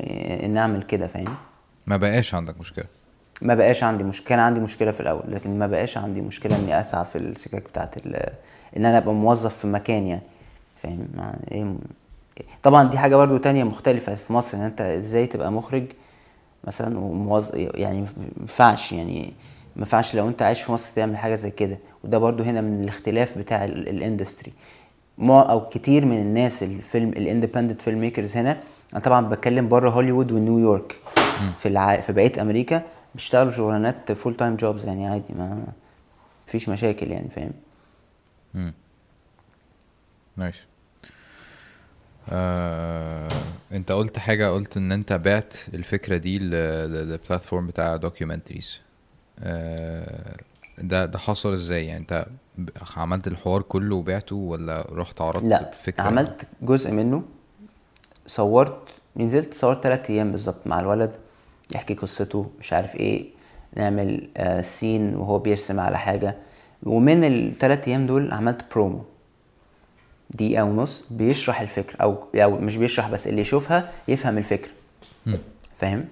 ان 0.44 0.58
أعمل 0.58 0.84
كده 0.84 1.08
فاهم 1.08 1.36
ما 1.88 1.98
بقاش 1.98 2.36
عندك 2.36 2.60
مشكلة. 2.60 2.86
ما 3.42 3.56
بقاش 3.56 3.84
عندي 3.84 4.04
مشكله 4.04 4.28
كان 4.28 4.40
عندي 4.40 4.60
مشكلة 4.60 4.92
في 4.92 5.00
الأول 5.00 5.24
لكن 5.28 5.60
ما 5.60 5.68
بقاش 5.68 5.98
عندي 5.98 6.22
مشكلة 6.22 6.56
إني 6.56 6.82
أسعى 6.82 7.06
في 7.06 7.18
السكك 7.18 7.64
بتاعت 7.70 7.98
ال... 7.98 8.16
إن 8.78 8.86
أنا 8.86 8.98
أبقى 8.98 9.14
موظف 9.14 9.58
في 9.58 9.68
مكان 9.68 10.08
يعني 10.08 10.22
فاهم؟ 10.84 11.08
إيه 11.52 11.74
طبعا 12.64 12.90
دي 12.90 12.98
حاجة 12.98 13.16
برضو 13.16 13.38
تانية 13.38 13.64
مختلفة 13.64 14.16
في 14.16 14.34
مصر 14.34 14.58
إن 14.58 14.62
أنت 14.64 14.82
إزاي 14.82 15.28
تبقى 15.28 15.52
مخرج 15.52 15.84
مثلا 16.64 17.00
وموظف 17.00 17.52
يعني 17.56 18.02
ما 18.02 18.08
ينفعش 18.42 18.92
يعني 18.92 19.20
ما 19.76 19.80
ينفعش 19.82 20.16
لو 20.16 20.28
أنت 20.28 20.42
عايش 20.42 20.62
في 20.62 20.72
مصر 20.72 20.96
تعمل 20.96 21.18
حاجة 21.18 21.36
زي 21.36 21.52
كده. 21.52 21.78
وده 22.04 22.18
برضو 22.18 22.44
هنا 22.44 22.62
من 22.62 22.84
الاختلاف 22.84 23.38
بتاع 23.38 23.66
ال- 23.66 23.90
industry 23.90 24.52
أو 25.22 25.70
كتير 25.70 26.06
من 26.06 26.18
الناس 26.22 26.64
الفيلم 26.64 27.10
ال 27.10 27.82
independent 27.82 28.02
filmmakers 28.02 28.38
هنا 28.38 28.58
أنا 28.94 29.02
طبعا 29.02 29.30
بتكلم 29.30 29.70
بره 29.70 29.90
هوليوود 29.90 30.32
ونيويورك. 30.32 30.98
في 31.58 31.68
الع... 31.68 32.02
في 32.02 32.14
بقية 32.14 32.42
أمريكا 32.42 32.84
بيشتغلوا 33.16 33.52
شغلانات 33.52 34.12
full 34.12 34.36
time 34.36 34.56
jobs 34.56 34.86
يعني 34.86 35.08
عادي 35.08 35.34
ما 35.34 35.64
فيش 36.48 36.70
مشاكل 36.70 37.12
يعني 37.12 37.30
فاهم. 37.36 38.74
nice 40.38 40.56
آه، 42.30 43.30
أنت 43.72 43.92
قلت 43.92 44.20
حاجة 44.20 44.50
قلت 44.50 44.78
إن 44.78 44.92
أنت 44.92 45.14
بعت 45.14 45.56
الفكرة 45.74 46.18
دي 46.18 46.40
لل 46.40 46.65
platform 46.65 47.68
بتاع 47.68 47.96
documentaries 47.96 48.80
آه، 49.40 50.38
ده 50.78 51.06
ده 51.06 51.18
حصل 51.20 51.54
إزاي؟ 51.54 51.86
يعني 51.86 52.00
أنت 52.00 52.26
عملت 52.98 53.28
الحوار 53.28 53.62
كله 53.62 53.96
وبعته 53.96 54.36
ولا 54.36 54.88
رحت 54.92 55.22
عرضت 55.22 55.44
لا 55.44 55.72
فكرة 55.84 56.04
عملت 56.04 56.48
جزء 56.62 56.92
منه. 56.92 57.24
صورت 58.36 58.78
نزلت 59.18 59.54
صورت 59.54 59.84
تلات 59.84 60.10
أيام 60.10 60.32
بالظبط 60.32 60.68
مع 60.68 60.80
الولد 60.80 61.16
يحكي 61.76 61.94
قصته 61.94 62.46
مش 62.60 62.74
عارف 62.74 62.96
إيه 62.96 63.26
نعمل 63.76 64.30
آه 64.38 64.62
سين 64.62 65.16
وهو 65.16 65.40
بيرسم 65.40 65.80
على 65.80 65.98
حاجة. 65.98 66.36
ومن 66.84 67.24
التلات 67.24 67.88
أيام 67.88 68.06
دول 68.08 68.32
عملت 68.32 68.62
برومو 68.74 69.02
دقيقة 70.30 70.64
ونص 70.64 71.06
بيشرح 71.10 71.62
الفكرة 71.62 72.02
أو 72.04 72.18
أو 72.36 72.52
مش 72.58 72.78
بيشرح 72.78 73.10
بس 73.10 73.28
اللي 73.28 73.42
يشوفها 73.42 73.92
يفهم 74.08 74.38
الفكرة. 74.38 74.72
مم. 75.26 75.38
فاهم؟ 75.80 76.06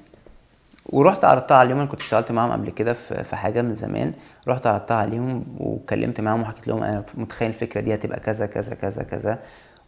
ورحت 0.85 1.25
عرضتها 1.25 1.57
عليهم 1.57 1.77
أنا 1.77 1.87
كنت 1.87 2.01
اشتغلت 2.01 2.31
معاهم 2.31 2.51
قبل 2.51 2.69
كده 2.69 2.93
في 2.93 3.23
في 3.23 3.35
حاجة 3.35 3.61
من 3.61 3.75
زمان. 3.75 4.13
رحت 4.47 4.67
عرضتها 4.67 4.97
عليهم 4.97 5.45
واتكلمت 5.57 6.21
معاهم 6.21 6.41
وحكيت 6.41 6.67
لهم 6.67 6.83
أنا 6.83 7.03
متخيل 7.13 7.49
الفكرة 7.49 7.81
دي 7.81 7.93
هتبقى 7.93 8.19
كذا 8.19 8.45
كذا 8.45 8.75
كذا 8.75 9.03
كذا. 9.03 9.39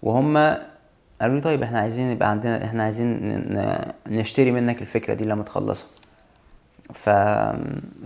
وهم 0.04 0.58
قالوا 1.22 1.36
لي 1.36 1.42
طيب 1.42 1.64
إحنا 1.64 1.80
عايزين 1.80 2.12
يبقى 2.12 2.30
عندنا 2.30 2.66
إحنا 2.66 2.84
عايزين 2.84 3.20
نشتري 4.08 4.52
منك 4.52 4.82
الفكرة 4.82 5.14
دي 5.14 5.26
لما 5.26 5.44
تخلصها. 5.44 5.88
ف 6.94 7.10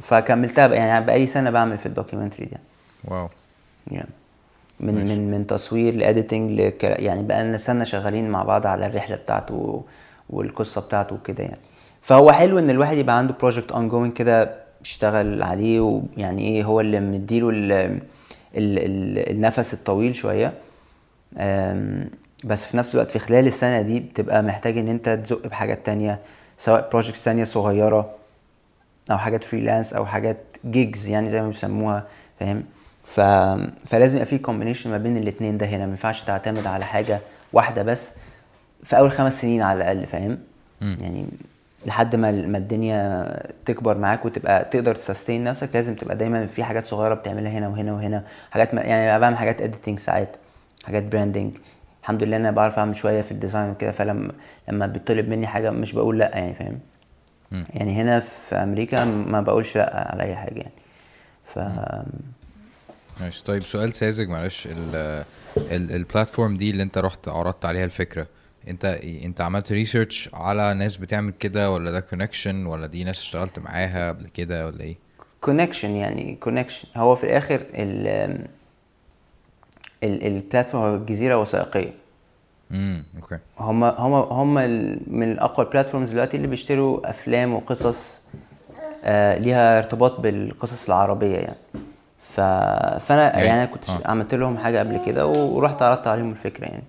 فكملتها 0.02 0.68
بقى 0.68 0.78
يعني 0.78 1.06
بقالي 1.06 1.28
سنة 1.28 1.50
بعمل 1.50 1.78
في 1.78 1.86
ال 1.86 1.91
documentary 1.91 2.46
دي. 2.46 2.58
wow. 3.06 3.30
يعني 3.92 4.10
من 4.80 4.94
من 5.08 5.32
من 5.32 5.48
تصوير 5.48 5.96
ل 5.96 6.04
editing 6.04 6.60
لك 6.62 6.84
يعني 6.84 7.24
بقى 7.24 7.44
لنا 7.44 7.58
سنة 7.58 7.84
شغالين 7.84 8.30
مع 8.30 8.44
بعض 8.44 8.68
على 8.68 8.86
الرحلة 8.86 9.16
بتاعته 9.16 9.84
والقصة 10.30 10.82
بتاعته 10.82 11.16
وكده 11.16 11.44
يعني. 11.44 11.58
فهو 12.02 12.32
حلو 12.32 12.60
إن 12.60 12.70
الواحد 12.70 12.98
يبقى 12.98 13.18
عنده 13.18 13.34
project 13.40 13.72
ongoing 13.72 14.14
كده 14.14 14.56
بيشتغل 14.82 15.44
عليه 15.44 15.80
ويعني 15.80 16.42
إيه 16.48 16.64
هو 16.64 16.82
اللي 16.82 17.00
مديله 17.00 17.50
ال 17.50 17.72
ال 17.72 18.00
ال 18.58 19.30
النفس 19.32 19.74
الطويل 19.74 20.16
شوية. 20.16 20.54
بس 22.46 22.66
في 22.66 22.78
نفس 22.78 22.96
الوقت 22.96 23.12
في 23.12 23.20
خلال 23.20 23.48
السنة 23.48 23.82
دي 23.82 24.00
بتبقى 24.00 24.44
محتاج 24.44 24.78
إن 24.78 24.88
أنت 24.88 25.10
تزق 25.10 25.48
بحاجات 25.48 25.86
تانية 25.86 26.20
سواء 26.58 26.90
projects 26.90 27.24
تانية 27.24 27.44
صغيرة 27.44 28.10
أو 29.12 29.18
حاجات 29.18 29.44
freelance 29.44 29.94
أو 29.94 30.06
حاجات 30.06 30.38
gigs 30.66 31.10
يعني 31.10 31.30
زي 31.30 31.42
ما 31.42 31.48
بيسموها 31.48 32.08
فاهم؟ 32.40 32.64
ف... 33.04 33.20
فلازم 33.90 34.16
يبقى 34.16 34.26
في 34.26 34.38
combination 34.38 34.90
ما 34.92 34.98
بين 34.98 35.18
الاثنين 35.18 35.58
ده 35.58 35.66
هنا. 35.66 35.86
ما 35.86 35.92
ينفعش 35.92 36.24
تعتمد 36.24 36.68
على 36.68 36.86
حاجة 36.86 37.20
واحدة 37.54 37.84
بس 37.84 38.10
في 38.84 38.98
أول 38.98 39.12
خمس 39.12 39.42
سنين 39.42 39.62
على 39.62 39.78
الأقل 39.78 40.08
فاهم. 40.08 40.38
يعني 40.82 41.26
لحد 41.86 42.16
ما 42.16 42.32
ما 42.32 42.58
الدنيا 42.58 43.28
تكبر 43.66 43.98
معاك 43.98 44.26
وتبقى 44.26 44.66
تقدر 44.66 44.96
t-sustain 44.96 45.44
نفسك 45.44 45.70
لازم 45.74 45.96
تبقى 45.96 46.16
دايما 46.18 46.46
في 46.48 46.64
حاجات 46.64 46.86
صغيرة 46.86 47.14
بتعملها 47.14 47.52
هنا 47.52 47.68
وهنا 47.68 47.94
وهنا. 47.94 48.24
حاجات 48.52 48.74
ما 48.74 48.82
يعني 48.82 49.20
بعمل 49.20 49.38
حاجات 49.38 49.62
editing 49.62 50.00
ساعات 50.00 50.36
حاجات 50.86 51.04
branding 51.04 51.52
الحمد 52.06 52.24
لله 52.24 52.38
أنا 52.38 52.52
بعرف 52.52 52.80
أعمل 52.80 52.96
شوية 52.96 53.22
في 53.22 53.32
ال 53.32 53.37
design 53.37 53.70
وكده 53.70 53.92
فلما 53.92 54.32
لما 54.70 54.86
بيطلب 54.86 55.30
مني 55.30 55.48
حاجة 55.48 55.72
مش 55.72 55.94
بقول 55.94 56.20
لأ 56.20 56.38
يعني 56.38 56.54
فاهم. 56.54 56.80
يعني 57.70 58.02
هنا 58.02 58.20
في 58.20 58.56
أمريكا 58.56 59.06
ما 59.06 59.42
بقولش 59.42 59.78
لأ 59.78 60.12
على 60.12 60.24
أي 60.24 60.36
حاجة 60.36 60.60
يعني. 60.60 60.72
ف 61.54 61.60
ماشي. 63.22 63.44
طيب 63.44 63.64
سؤال 63.64 63.94
ساذج 63.94 64.30
معلش. 64.30 64.68
ال 64.68 64.96
ال 65.58 65.92
ال 65.92 65.99
platform 65.99 66.58
دي 66.58 66.70
اللي 66.70 66.84
أنت 66.84 66.98
رحت 66.98 67.28
عرضت 67.28 67.66
عليها 67.66 67.86
الفكرة 67.86 68.28
أنت 68.68 68.86
أنت 69.24 69.42
عملت 69.42 69.72
research 69.72 70.30
على 70.34 70.74
ناس 70.74 70.98
بتعمل 70.98 71.32
كده 71.40 71.72
ولا 71.72 71.92
ده 71.92 72.00
connection 72.00 72.66
ولا 72.66 72.88
دي 72.88 73.04
ناس 73.04 73.20
اشتغلت 73.20 73.60
معاها 73.60 74.10
قبل 74.10 74.28
كده 74.28 74.66
ولا 74.66 74.82
إيه؟ 74.82 74.96
connection 75.42 75.90
يعني 75.92 76.36
connection 76.36 76.88
هو 76.98 77.16
في 77.16 77.24
الآخر 77.24 77.56
ال 77.56 78.08
ال 78.08 78.48
ال 80.06 80.16
platform 80.16 80.96
الجزيره 80.96 81.38
وثائقية. 81.38 81.94
امم 82.72 83.04
okay. 83.22 83.38
هم 83.60 83.84
هم 83.84 84.14
هم 84.14 84.54
من 85.08 85.40
اقوى 85.40 85.66
ال 85.66 85.70
platforms 85.70 86.12
دلوقتي 86.12 86.38
اللي 86.38 86.48
بيشتروا 86.48 87.10
أفلام 87.10 87.54
وقصص 87.54 88.18
آه 89.04 89.38
ليها 89.38 89.78
ارتباط 89.80 90.20
بالقصص 90.20 90.86
العربية 90.88 91.36
يعني. 91.38 91.56
ف... 92.34 92.42
فأنا 93.06 93.38
يعني- 93.40 93.54
أنا 93.54 93.66
كنت 93.66 93.90
آه. 93.90 94.00
عملت 94.06 94.34
لهم 94.36 94.58
حاجة 94.58 94.80
قبل 94.80 95.02
كده 95.06 95.28
ورحت 95.28 95.82
عرضت 95.82 96.08
عليهم 96.08 96.32
الفكرة 96.32 96.66
يعني. 96.66 96.84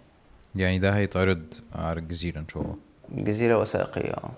يعني 0.55 0.79
ده 0.79 0.91
هيتعرض 0.97 1.43
على 1.75 1.99
الجزيرة 2.01 2.39
إن 2.39 2.49
شاء 2.49 2.63
الله. 2.63 2.75
جزيرة 3.25 3.59
وثائقية 3.59 4.11
آه. 4.11 4.31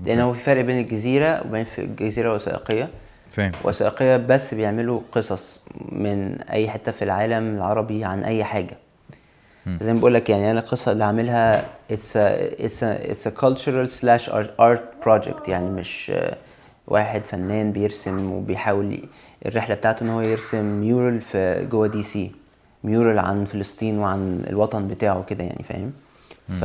لأن 0.00 0.20
هو 0.20 0.32
في 0.32 0.40
فرق 0.40 0.60
بين 0.64 0.78
الجزيرة 0.78 1.42
وبين 1.46 1.66
الجزيره 1.78 2.34
وثائقية. 2.34 2.88
فاهم. 3.30 3.52
وثائقية 3.64 4.16
بس 4.16 4.54
بيعملوا 4.54 5.00
قصص 5.12 5.60
من 5.92 6.40
أي 6.42 6.70
حتة 6.70 6.92
في 6.92 7.02
العالم 7.04 7.56
العربي 7.56 8.04
عن 8.04 8.24
أي 8.24 8.44
حاجة. 8.44 8.76
زي 9.80 9.92
ما 9.92 10.00
بقول 10.00 10.14
لك 10.14 10.30
يعني 10.30 10.50
أنا 10.50 10.60
القصة 10.60 10.92
اللي 10.92 11.04
عاملها 11.04 11.62
a, 11.62 11.94
it's 12.58 13.26
a 13.26 13.30
cultural 13.40 13.88
slash 14.00 14.28
art- 14.28 14.60
art 14.60 15.04
project 15.04 15.48
يعني 15.48 15.70
مش 15.70 16.12
واحد 16.86 17.22
فنان 17.22 17.72
بيرسم 17.72 18.32
وبيحاول 18.32 19.08
الرحلة 19.46 19.74
بتاعته 19.74 20.04
إن 20.04 20.08
هو 20.08 20.20
يرسم 20.20 20.64
mural 20.80 21.22
في 21.22 21.66
جوه 21.70 21.86
دي 21.86 22.02
سي 22.02 22.32
mural 22.84 23.18
عن 23.18 23.44
فلسطين 23.44 23.98
وعن 23.98 24.44
الوطن 24.48 24.88
بتاعه 24.88 25.24
كده 25.24 25.44
يعني 25.44 25.62
فاهم؟ 25.62 25.92
ف 26.60 26.64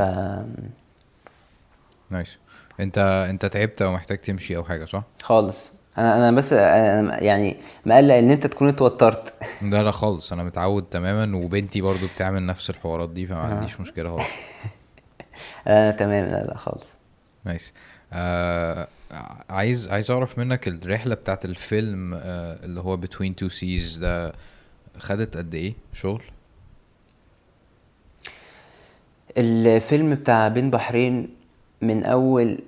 nice 2.10 2.36
أنت 2.80 2.98
أنت 3.30 3.46
تعبت 3.46 3.82
أو 3.82 3.92
محتاج 3.92 4.18
تمشي 4.18 4.56
أو 4.56 4.64
حاجة 4.64 4.84
صح؟ 4.84 5.02
خالص. 5.22 5.72
أنا 5.98 6.16
أنا 6.28 6.36
بس 6.36 6.52
أنا 6.52 7.22
يعني 7.22 7.56
مقلق 7.86 8.14
إن 8.14 8.30
أنت 8.30 8.46
تكون 8.46 8.68
اتوترت. 8.68 9.34
لا 9.62 9.82
لا 9.82 9.90
خالص. 9.90 10.32
أنا 10.32 10.42
متعود 10.44 10.84
تماما 10.90 11.36
وبنتي 11.36 11.80
برضو 11.80 12.06
بتعمل 12.14 12.46
نفس 12.46 12.70
الحوارات 12.70 13.10
دي 13.10 13.26
فما 13.26 13.38
عنديش 13.40 13.80
مشكلة 13.80 14.10
خالص. 14.10 14.28
آه 15.68 15.90
تمام. 15.90 16.24
لا 16.24 16.44
لا 16.44 16.56
خالص. 16.56 16.94
nice 17.44 17.72
آه 18.12 18.88
عايز 19.50 19.88
عايز 19.88 20.10
أعرف 20.10 20.38
منك 20.38 20.68
الرحلة 20.68 21.14
بتاعت 21.14 21.44
الفيلم 21.44 22.14
آه 22.14 22.64
اللي 22.64 22.80
هو 22.80 22.96
Between 23.00 23.32
Two 23.44 23.50
Seas 23.52 23.98
ده 23.98 24.32
خدت 24.98 25.36
قد 25.36 25.54
إيه؟ 25.54 25.74
شغل؟ 25.92 26.22
الفيلم 29.38 30.14
بتاع 30.14 30.48
بين 30.48 30.70
بحرين 30.70 31.28
من 31.82 32.04
أول 32.04 32.58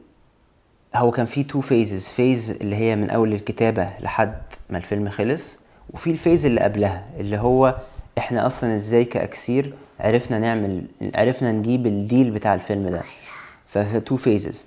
هو 0.94 1.10
كان 1.10 1.26
فيه 1.26 1.42
two 1.46 1.60
phases 1.60 2.08
phase 2.08 2.50
اللي 2.50 2.76
هي 2.76 2.96
من 2.96 3.10
أول 3.10 3.32
الكتابة 3.32 3.88
لحد 4.00 4.38
ما 4.70 4.78
الفيلم 4.78 5.08
خلص 5.08 5.58
وفي 5.90 6.10
ال 6.10 6.16
phase 6.16 6.46
اللي 6.46 6.60
قبلها 6.60 7.04
اللي 7.20 7.36
هو 7.36 7.76
إحنا 8.18 8.46
أصلا 8.46 8.74
إزاي 8.74 9.04
كأكسير 9.04 9.74
عرفنا 10.00 10.38
نعمل 10.38 10.82
عرفنا 11.14 11.52
نجيب 11.52 11.86
ال 11.86 11.95
deal 11.95 12.30
بتاع 12.30 12.54
الفيلم 12.54 12.88
ده. 12.88 13.02
ففي 13.66 14.00
two 14.00 14.16
phases 14.16 14.64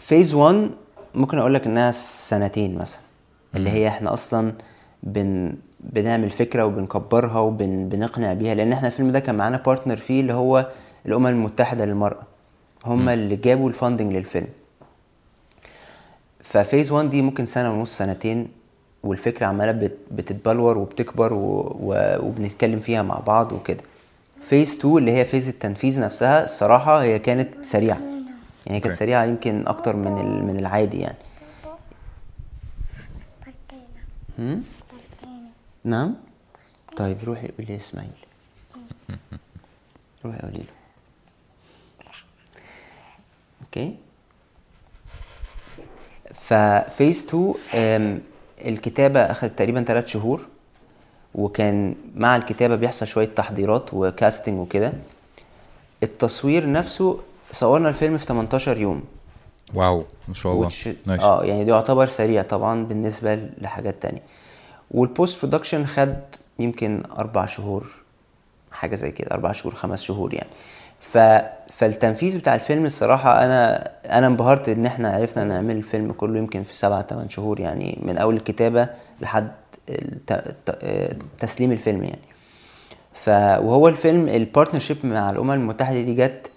phase 0.00 0.34
1 0.34 0.70
ممكن 1.14 1.38
أقول 1.38 1.54
لك 1.54 1.66
إنها 1.66 1.90
سنتين 1.90 2.78
مثلا 2.78 3.00
اللي 3.56 3.70
هي 3.70 3.88
إحنا 3.88 4.12
أصلا 4.12 4.52
بن 5.02 5.52
بنعمل 5.80 6.30
فكرة 6.30 6.64
وبنكبرها 6.66 7.40
وبنقنع 7.40 8.32
بيها 8.32 8.54
لأن 8.54 8.72
إحنا 8.72 8.88
الفيلم 8.88 9.10
ده 9.12 9.20
كان 9.20 9.34
معانا 9.34 9.56
partner 9.56 9.96
فيه 9.96 10.20
اللي 10.20 10.32
هو 10.32 10.70
الأمم 11.06 11.26
المتحدة 11.26 11.84
للمرأة. 11.84 12.22
هم 12.84 13.08
اللي 13.08 13.36
جابوا 13.36 13.68
ال 13.68 13.74
funding 13.74 14.12
للفيلم. 14.12 14.46
ف 16.50 16.57
phase 16.57 16.90
1 16.92 17.10
دي 17.10 17.22
ممكن 17.22 17.46
سنة 17.46 17.72
ونص 17.72 17.98
سنتين 17.98 18.48
والفكرة 19.02 19.46
عمالة 19.46 19.72
بت- 19.72 19.98
بتتبلور 20.10 20.78
وبتكبر 20.78 21.32
و... 21.32 21.38
و... 21.80 22.16
وبنتكلم 22.26 22.80
فيها 22.80 23.02
مع 23.02 23.18
بعض 23.18 23.52
وكده. 23.52 23.84
phase 24.42 24.74
2 24.78 24.96
اللي 24.98 25.10
هي 25.12 25.24
phase 25.24 25.48
التنفيذ 25.48 26.00
نفسها 26.00 26.44
الصراحة 26.44 27.02
هي 27.02 27.18
كانت 27.18 27.64
سريعة. 27.64 28.00
يعني 28.66 28.80
كانت. 28.80 28.94
سريعة 28.94 29.24
يمكن 29.24 29.66
أكتر 29.66 29.96
من 29.96 30.18
ال... 30.20 30.44
من 30.44 30.56
العادي 30.58 31.00
يعني. 31.00 31.16
هم؟ 34.38 34.64
نعم؟ 35.84 36.14
طيب 36.96 37.16
روحي 37.24 37.48
قولي 37.58 37.76
إسماعيل. 37.76 38.10
روحي 40.24 40.38
قولي 40.38 40.58
له. 40.58 40.64
أوكي. 43.62 43.96
ففيز 46.54 47.24
2 47.28 47.54
آم، 47.74 48.20
الكتابة 48.66 49.20
أخذت 49.20 49.58
تقريبا 49.58 49.82
ثلاث 49.82 50.06
شهور 50.06 50.46
وكان 51.34 51.94
مع 52.16 52.36
الكتابة 52.36 52.76
بيحصل 52.76 53.06
شوية 53.06 53.26
تحضيرات 53.36 53.94
وكاستنج 53.94 54.58
وكده. 54.60 54.92
التصوير 56.02 56.72
نفسه 56.72 57.20
صورنا 57.52 57.88
الفيلم 57.88 58.18
في 58.18 58.26
18 58.26 58.78
يوم. 58.78 59.02
wow 59.74 60.04
ما 60.28 60.34
شاء 60.34 60.52
الله. 60.52 60.68
nice. 61.06 61.20
آه 61.22 61.44
يعني 61.44 61.64
ده 61.64 61.74
يعتبر 61.74 62.06
سريع 62.08 62.42
طبعا 62.42 62.84
بالنسبة 62.84 63.34
لحاجات 63.58 64.02
تانية. 64.02 64.22
وال 64.90 65.07
post 65.07 65.40
production 65.40 65.86
خد 65.86 66.16
يمكن 66.58 67.02
أربع 67.18 67.46
شهور 67.46 67.86
حاجة 68.72 68.94
زي 68.94 69.10
كده 69.10 69.30
أربع 69.30 69.52
شهور 69.52 69.74
خمس 69.74 70.02
شهور 70.02 70.34
يعني. 70.34 70.50
ف... 71.12 71.18
فالتنفيذ 71.72 72.38
بتاع 72.38 72.54
الفيلم 72.54 72.86
الصراحة 72.86 73.44
أنا 73.44 73.90
أنا 74.18 74.26
انبهرت 74.26 74.68
إن 74.68 74.86
إحنا 74.86 75.10
عرفنا 75.10 75.44
نعمل 75.44 75.76
الفيلم 75.76 76.12
كله 76.12 76.38
يمكن 76.38 76.62
في 76.62 76.76
سبعة 76.76 77.00
تمن 77.00 77.28
شهور 77.28 77.60
يعني 77.60 77.98
من 78.02 78.18
أول 78.18 78.36
الكتابة 78.36 78.88
لحد. 79.20 79.50
تسليم 81.38 81.72
الفيلم 81.72 82.02
يعني 82.04 82.18
ف 83.12 83.28
وهو 83.64 83.88
الفيلم 83.88 84.28
ال 84.28 84.34
partnership 84.34 84.96
مع 85.06 85.30
الأمم 85.30 85.50
المتحدة 85.50 86.00
دي 86.00 86.14
جت 86.14 86.50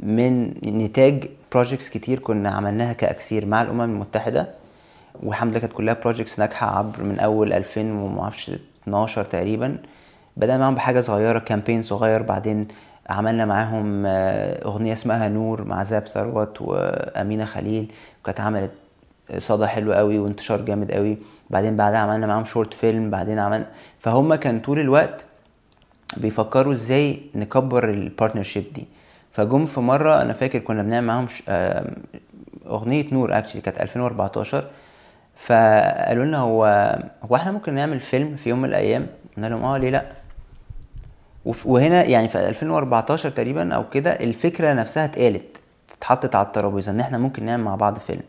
من 0.00 0.48
نتاج 0.64 1.28
projects 1.52 1.88
كتير 1.88 2.18
كنا 2.18 2.50
عملناها 2.50 2.92
كأكسير 2.92 3.46
مع 3.46 3.62
الأمم 3.62 3.80
المتحدة 3.82 4.46
والحمد 5.22 5.50
لله 5.50 5.60
كانت 5.60 5.72
كلها 5.72 5.94
projects 5.94 6.38
ناجحة 6.38 6.78
عبر 6.78 7.02
من 7.02 7.18
أول 7.18 7.52
2000 7.52 7.80
وما 7.80 8.22
أعرفش 8.22 8.50
12 8.82 9.24
تقريبا 9.24 9.76
بدأنا 10.36 10.58
معاهم 10.58 10.74
بحاجة 10.74 11.00
صغيرة 11.00 11.38
campaign 11.38 11.82
صغير 11.82 12.22
بعدين 12.22 12.68
عملنا 13.10 13.44
معاهم 13.44 14.02
آه، 14.06 14.64
أغنية 14.64 14.92
اسمها 14.92 15.28
نور 15.28 15.64
مع 15.64 15.82
زاب 15.82 16.06
ثروت 16.06 16.60
وأمينة 16.60 17.44
خليل 17.44 17.92
وكانت 18.22 18.40
عملت 18.40 18.70
صدى 19.38 19.66
حلو 19.66 19.92
قوي 19.92 20.18
وانتشار 20.18 20.60
جامد 20.60 20.92
قوي. 20.92 21.18
بعدين 21.50 21.76
بعدها 21.76 21.98
عملنا 21.98 22.26
معاهم 22.26 22.44
short 22.44 22.74
film 22.74 23.10
بعدين 23.10 23.38
عملنا 23.38 23.66
فهم 23.98 24.34
كان 24.34 24.60
طول 24.60 24.78
الوقت 24.78 25.24
بيفكروا 26.16 26.72
إزاي 26.72 27.20
نكبر 27.34 27.90
ال 27.90 27.96
partnership 27.96 28.64
دي. 28.72 28.86
فجم 29.32 29.66
في 29.66 29.80
مرة 29.80 30.22
أنا 30.22 30.32
فاكر 30.32 30.58
كنا 30.58 30.82
بنعمل 30.82 31.06
معاهم 31.06 31.26
أغنية 32.66 33.06
نور 33.12 33.38
actually 33.38 33.60
كانت 33.60 33.80
2014 33.80 34.64
فقالوا 35.36 36.24
لنا 36.24 36.38
هو 36.38 36.64
هو 37.22 37.36
إحنا 37.36 37.52
ممكن 37.52 37.74
نعمل 37.74 38.00
فيلم 38.00 38.36
في 38.36 38.50
يوم 38.50 38.58
من 38.58 38.68
الأيام؟ 38.68 39.06
قلنا 39.36 39.46
لهم 39.46 39.64
آه 39.64 39.78
ليه 39.78 39.90
لأ؟ 39.90 40.04
وهنا 41.64 42.04
يعني 42.04 42.28
في 42.28 42.48
2014 42.48 43.30
تقريبا 43.30 43.74
أو 43.74 43.88
كده 43.90 44.10
الفكرة 44.10 44.72
نفسها 44.72 45.04
اتقالت 45.04 45.56
اتحطت 45.98 46.34
على 46.34 46.46
الترابيزة 46.46 46.92
إن 46.92 47.00
إحنا 47.00 47.18
ممكن 47.18 47.44
نعمل 47.44 47.64
مع 47.64 47.74
بعض 47.74 47.98
فيلم. 47.98 48.22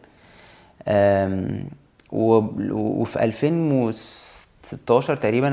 وفي 2.12 3.24
2016 3.24 5.16
تقريبا 5.16 5.52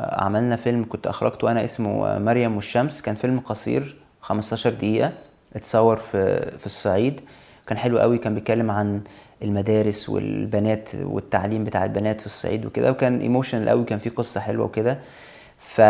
عملنا 0.00 0.56
فيلم 0.56 0.86
كنت 0.88 1.06
أخرجته 1.06 1.50
أنا 1.50 1.64
اسمه 1.64 2.18
مريم 2.18 2.56
والشمس 2.56 3.02
كان 3.02 3.14
فيلم 3.14 3.40
قصير 3.40 3.96
15 4.20 4.70
دقيقة 4.70 5.12
اتصور 5.56 5.96
في 5.96 6.50
في 6.58 6.66
الصعيد. 6.66 7.20
كان 7.66 7.78
حلو 7.78 7.98
قوي 7.98 8.18
كان 8.18 8.34
بيتكلم 8.34 8.70
عن 8.70 9.00
المدارس 9.42 10.08
والبنات 10.08 10.88
والتعليم 11.02 11.64
بتاع 11.64 11.84
البنات 11.84 12.20
في 12.20 12.26
الصعيد 12.26 12.66
وكده 12.66 12.90
وكان 12.90 13.20
ايموشنال 13.20 13.68
قوي 13.68 13.84
كان 13.84 13.98
فيه 13.98 14.10
قصة 14.10 14.40
حلوة 14.40 14.66
وكده. 14.66 14.98
ف... 15.58 15.80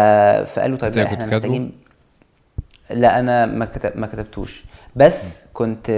فقالوا 0.55 0.79
طيب 0.79 0.97
لا 0.97 1.05
إحنا؟ 1.05 1.27
محتاجين 1.27 1.73
لا 2.91 3.21
أنا 3.21 3.47
ما 3.47 3.65
كتب 3.65 3.93
ما 3.99 4.07
كتبتوش. 4.07 4.65
بس 4.97 5.43
كنت 5.55 5.91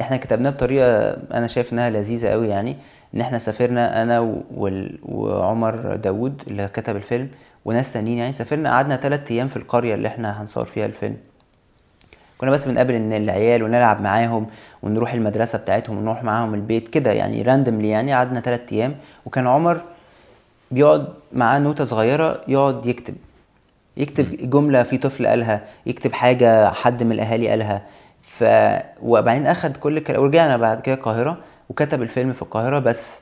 إحنا 0.00 0.16
كتبناه 0.16 0.50
بطريقة 0.50 1.10
أنا 1.34 1.46
شايف 1.46 1.72
انها 1.72 1.90
لذيذة 1.90 2.28
قوي 2.28 2.48
يعني 2.48 2.76
ان 3.14 3.20
إحنا 3.20 3.38
سافرنا 3.38 4.02
أنا 4.02 4.20
و- 4.20 4.42
وال- 4.54 4.98
وعمر 5.02 5.96
داوود 5.96 6.42
اللي 6.46 6.68
كتب 6.68 6.96
الفيلم 6.96 7.28
وناس 7.64 7.92
تانيين 7.92 8.18
يعني. 8.18 8.32
سافرنا 8.32 8.70
قعدنا 8.70 8.96
ثلاث 8.96 9.30
أيام 9.30 9.48
في 9.48 9.56
القرية 9.56 9.94
اللي 9.94 10.08
إحنا 10.08 10.42
هنصور 10.42 10.64
فيها 10.64 10.86
الفيلم. 10.86 11.16
كنا 12.38 12.50
بس 12.50 12.68
بنقابل 12.68 12.94
إن 12.94 13.12
العيال 13.12 13.62
ونلعب 13.62 14.00
معاهم 14.00 14.46
ونروح 14.82 15.12
المدرسة 15.14 15.58
بتاعتهم 15.58 15.98
ونروح 15.98 16.24
معاهم 16.24 16.54
البيت 16.54 16.88
كده 16.88 17.12
يعني 17.12 17.42
راندملي 17.42 17.88
يعني. 17.88 18.12
قعدنا 18.14 18.40
ثلاث 18.40 18.72
أيام 18.72 18.94
وكان 19.26 19.46
عمر 19.46 19.80
بيقعد 20.70 21.06
معاه 21.32 21.58
نوتة 21.58 21.84
صغيرة 21.84 22.40
يقعد 22.48 22.86
يكتب 22.86 23.14
يكتب 23.96 24.50
جملة 24.50 24.82
في 24.82 24.98
طفل 24.98 25.26
قالها 25.26 25.64
يكتب 25.86 26.12
حاجة 26.12 26.70
حد 26.70 27.02
من 27.02 27.12
الأهالي 27.12 27.48
قالها. 27.48 27.82
ف 28.22 28.44
وبعدين 29.02 29.46
أخد 29.46 29.76
كل 29.76 29.96
الكلام 29.96 30.22
ورجعنا 30.22 30.56
بعد 30.56 30.80
كده 30.80 30.94
القاهرة 30.94 31.38
وكتب 31.70 32.02
الفيلم 32.02 32.32
في 32.32 32.42
القاهرة 32.42 32.78
بس 32.78 33.20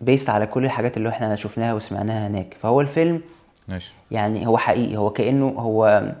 based 0.00 0.30
على 0.30 0.46
كل 0.46 0.64
الحاجات 0.64 0.96
اللي 0.96 1.08
إحنا 1.08 1.36
شفناها 1.36 1.74
وسمعناها 1.74 2.26
هناك. 2.28 2.56
فهو 2.62 2.80
الفيلم 2.80 3.20
nice 3.68 3.92
يعني 4.10 4.46
هو 4.46 4.58
حقيقي 4.58 4.96
هو 4.96 5.10
كأنه 5.10 5.48
هو 5.48 6.12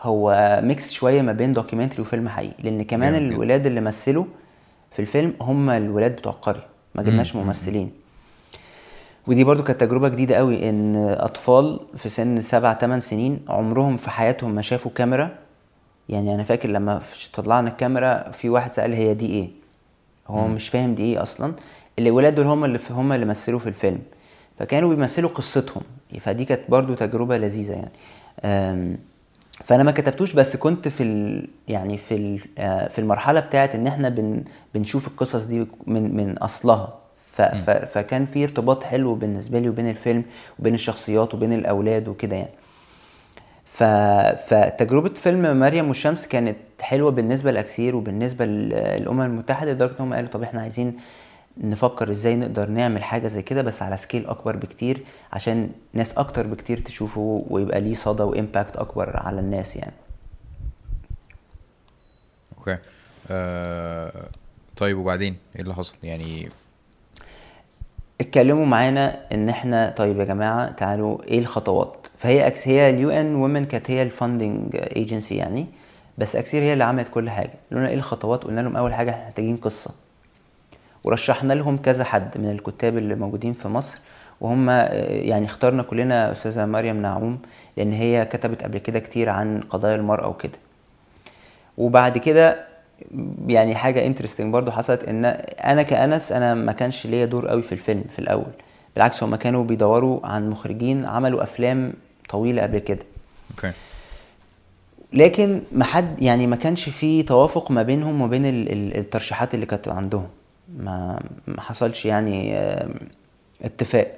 هو 0.00 0.60
mix 0.62 0.92
شوية 0.92 1.22
ما 1.22 1.32
بين 1.32 1.52
documentary 1.52 2.02
وفيلم 2.02 2.28
حقيقي. 2.28 2.62
لأن 2.62 2.82
كمان. 2.82 3.14
الولاد 3.14 3.66
اللي 3.66 3.80
مثلوا 3.80 4.24
في 4.92 4.98
الفيلم 4.98 5.34
هم 5.40 5.70
الولاد 5.70 6.12
بتوع 6.16 6.32
القرية 6.32 6.66
ما 6.94 7.02
جبناش 7.02 7.36
مم. 7.36 7.42
ممثلين. 7.46 7.90
ودي 9.26 9.44
برضو 9.44 9.62
كانت 9.62 9.80
تجربة 9.80 10.08
جديدة 10.08 10.36
قوي 10.36 10.70
إن 10.70 10.96
أطفال 10.96 11.80
في 11.96 12.08
سن 12.08 12.42
سبع 12.42 12.72
تمن 12.72 13.00
سنين 13.00 13.40
عمرهم 13.48 13.96
في 13.96 14.10
حياتهم 14.10 14.54
ما 14.54 14.62
شافوا 14.62 14.90
كاميرا 14.94 15.30
يعني 16.08 16.34
أنا 16.34 16.44
فاكر 16.44 16.68
لما 16.68 17.00
طلعنا 17.34 17.68
الكاميرا 17.68 18.30
في 18.30 18.48
واحد 18.48 18.72
سأل 18.72 18.92
هي 18.92 19.14
دي 19.14 19.26
إيه؟ 19.26 19.48
هو 20.28 20.48
مش 20.48 20.68
فاهم 20.68 20.94
دي 20.94 21.02
إيه 21.02 21.22
أصلا؟ 21.22 21.52
الولاد 21.98 22.34
دول 22.34 22.46
هم 22.46 22.64
اللي 22.64 22.78
هم 22.90 23.12
اللي 23.12 23.26
مثلوا 23.26 23.58
في 23.58 23.68
الفيلم. 23.68 23.98
فكانوا 24.58 24.94
بيمثلوا 24.94 25.30
قصتهم. 25.30 25.82
فدي 26.20 26.44
كانت 26.44 26.60
برضو 26.68 26.94
تجربة 26.94 27.38
لذيذة 27.38 27.72
يعني. 27.72 28.98
فأنا 29.64 29.82
ما 29.82 29.90
كتبتوش 29.92 30.32
بس 30.32 30.56
كنت 30.56 30.88
في 30.88 31.02
ال 31.02 31.48
يعني 31.68 31.98
في 31.98 32.14
ال 32.14 32.40
آه، 32.58 32.88
في 32.88 32.98
المرحلة 32.98 33.40
بتاعت 33.40 33.74
إن 33.74 33.86
إحنا 33.86 34.08
بن 34.08 34.44
بنشوف 34.74 35.08
القصص 35.08 35.44
دي 35.44 35.66
من 35.86 36.16
من 36.16 36.38
أصلها. 36.38 36.99
ف 37.32 37.42
ف 37.42 37.70
فكان 37.70 38.26
في 38.26 38.44
ارتباط 38.44 38.84
حلو 38.84 39.14
بالنسبة 39.14 39.58
لي 39.58 39.68
وبين 39.68 39.90
الفيلم 39.90 40.24
وبين 40.58 40.74
الشخصيات 40.74 41.34
وبين 41.34 41.52
الأولاد 41.52 42.08
وكده 42.08 42.36
يعني. 42.36 42.50
ف... 43.64 43.82
فتجربة 44.54 45.14
فيلم 45.14 45.60
مريم 45.60 45.88
والشمس 45.88 46.26
كانت 46.26 46.56
حلوة 46.80 47.10
بالنسبة 47.10 47.50
لأكسير 47.52 47.96
وبالنسبة 47.96 48.44
للأمم 48.46 49.20
المتحدة 49.20 49.72
لدرجة 49.72 49.90
إن 49.90 49.96
هم 50.04 50.14
قالوا 50.14 50.30
طب 50.30 50.42
إحنا 50.42 50.60
عايزين 50.60 50.96
نفكر 51.56 52.10
إزاي 52.10 52.36
نقدر 52.36 52.68
نعمل 52.68 53.02
حاجة 53.02 53.26
زي 53.26 53.42
كده 53.42 53.62
بس 53.62 53.82
على 53.82 53.96
scale 53.96 54.26
أكبر 54.26 54.56
بكتير 54.56 55.04
عشان 55.32 55.70
ناس 55.92 56.18
أكتر 56.18 56.46
بكتير 56.46 56.78
تشوفه 56.78 57.44
ويبقى 57.50 57.80
ليه 57.80 57.94
صدى 57.94 58.22
و 58.22 58.30
impact 58.30 58.76
أكبر 58.76 59.16
على 59.16 59.40
الناس 59.40 59.76
يعني. 59.76 59.92
Okay. 62.58 62.78
آه 63.30 64.28
طيب 64.76 64.98
وبعدين 64.98 65.36
إيه 65.56 65.62
اللي 65.62 65.74
حصل؟ 65.74 65.94
يعني 66.02 66.48
اتكلموا 68.20 68.66
معانا 68.66 69.16
ان 69.32 69.48
إحنا 69.48 69.94
طيب 69.96 70.20
يا 70.20 70.24
جماعة 70.24 70.70
تعالوا 70.70 71.24
إيه 71.24 71.38
الخطوات؟ 71.38 72.06
فهي 72.18 72.46
إكس 72.46 72.68
هي 72.68 72.90
ال 72.90 73.10
UN 73.10 73.34
Women 73.34 73.64
كانت 73.64 73.90
هي 73.90 74.02
ال 74.02 74.11
funding 74.11 74.76
agency 74.96 75.36
يعني 75.36 75.66
بس 76.18 76.36
أكسير 76.36 76.62
هي 76.62 76.72
اللي 76.72 76.84
عملت 76.84 77.08
كل 77.08 77.30
حاجة. 77.30 77.50
قلنا 77.72 77.88
إيه 77.88 77.94
الخطوات؟ 77.94 78.44
قلنا 78.44 78.60
لهم 78.60 78.76
أول 78.76 78.94
حاجة 78.94 79.10
محتاجين 79.10 79.56
قصة. 79.56 79.90
ورشحنا 81.04 81.52
لهم 81.52 81.76
كذا 81.76 82.04
حد 82.04 82.38
من 82.38 82.50
الكتاب 82.50 82.98
اللي 82.98 83.14
موجودين 83.14 83.52
في 83.52 83.68
مصر 83.68 83.98
وهم 84.40 84.70
آه، 84.70 84.86
يعني 85.08 85.46
اخترنا 85.46 85.82
كلنا 85.82 86.32
أستاذة 86.32 86.66
مريم 86.66 87.02
نعوم 87.02 87.38
لأن 87.76 87.92
هي 87.92 88.24
كتبت 88.24 88.62
قبل 88.62 88.78
كده 88.78 88.98
كتير 88.98 89.28
عن 89.30 89.60
قضايا 89.70 89.96
المرأة 89.96 90.28
وكده. 90.28 90.58
وبعد 91.78 92.18
كده 92.18 92.69
يعني 93.46 93.74
حاجة 93.74 94.06
interesting 94.06 94.52
برضو 94.52 94.70
حصلت 94.70 95.04
إن 95.04 95.24
أنا 95.64 95.82
كأنس 95.82 96.32
أنا 96.32 96.54
ما 96.54 96.72
كانش 96.72 97.06
ليا 97.06 97.24
دور 97.24 97.48
قوي 97.48 97.62
في 97.62 97.72
الفيلم 97.72 98.04
في 98.12 98.18
الأول. 98.18 98.52
بالعكس 98.94 99.22
هم 99.22 99.36
كانوا 99.36 99.64
بيدوروا 99.64 100.26
عن 100.26 100.50
مخرجين 100.50 101.04
عملوا 101.04 101.42
أفلام 101.42 101.92
طويلة 102.28 102.62
قبل 102.62 102.78
كده. 102.78 102.98
Okay. 103.50 103.72
لكن 105.12 105.62
ما 105.72 105.84
حد 105.84 106.22
يعني 106.22 106.46
ما 106.46 106.56
كانش 106.56 106.88
في 106.88 107.22
توافق 107.22 107.70
ما 107.70 107.82
بينهم 107.82 108.20
وبين 108.20 108.46
ال- 108.46 108.72
ال- 108.72 108.96
الترشيحات 108.96 109.54
اللي 109.54 109.66
كانت 109.66 109.88
عندهم. 109.88 110.26
ما 110.78 111.20
ما 111.46 111.60
حصلش 111.60 112.06
يعني 112.06 112.58
اتفاق. 113.64 114.16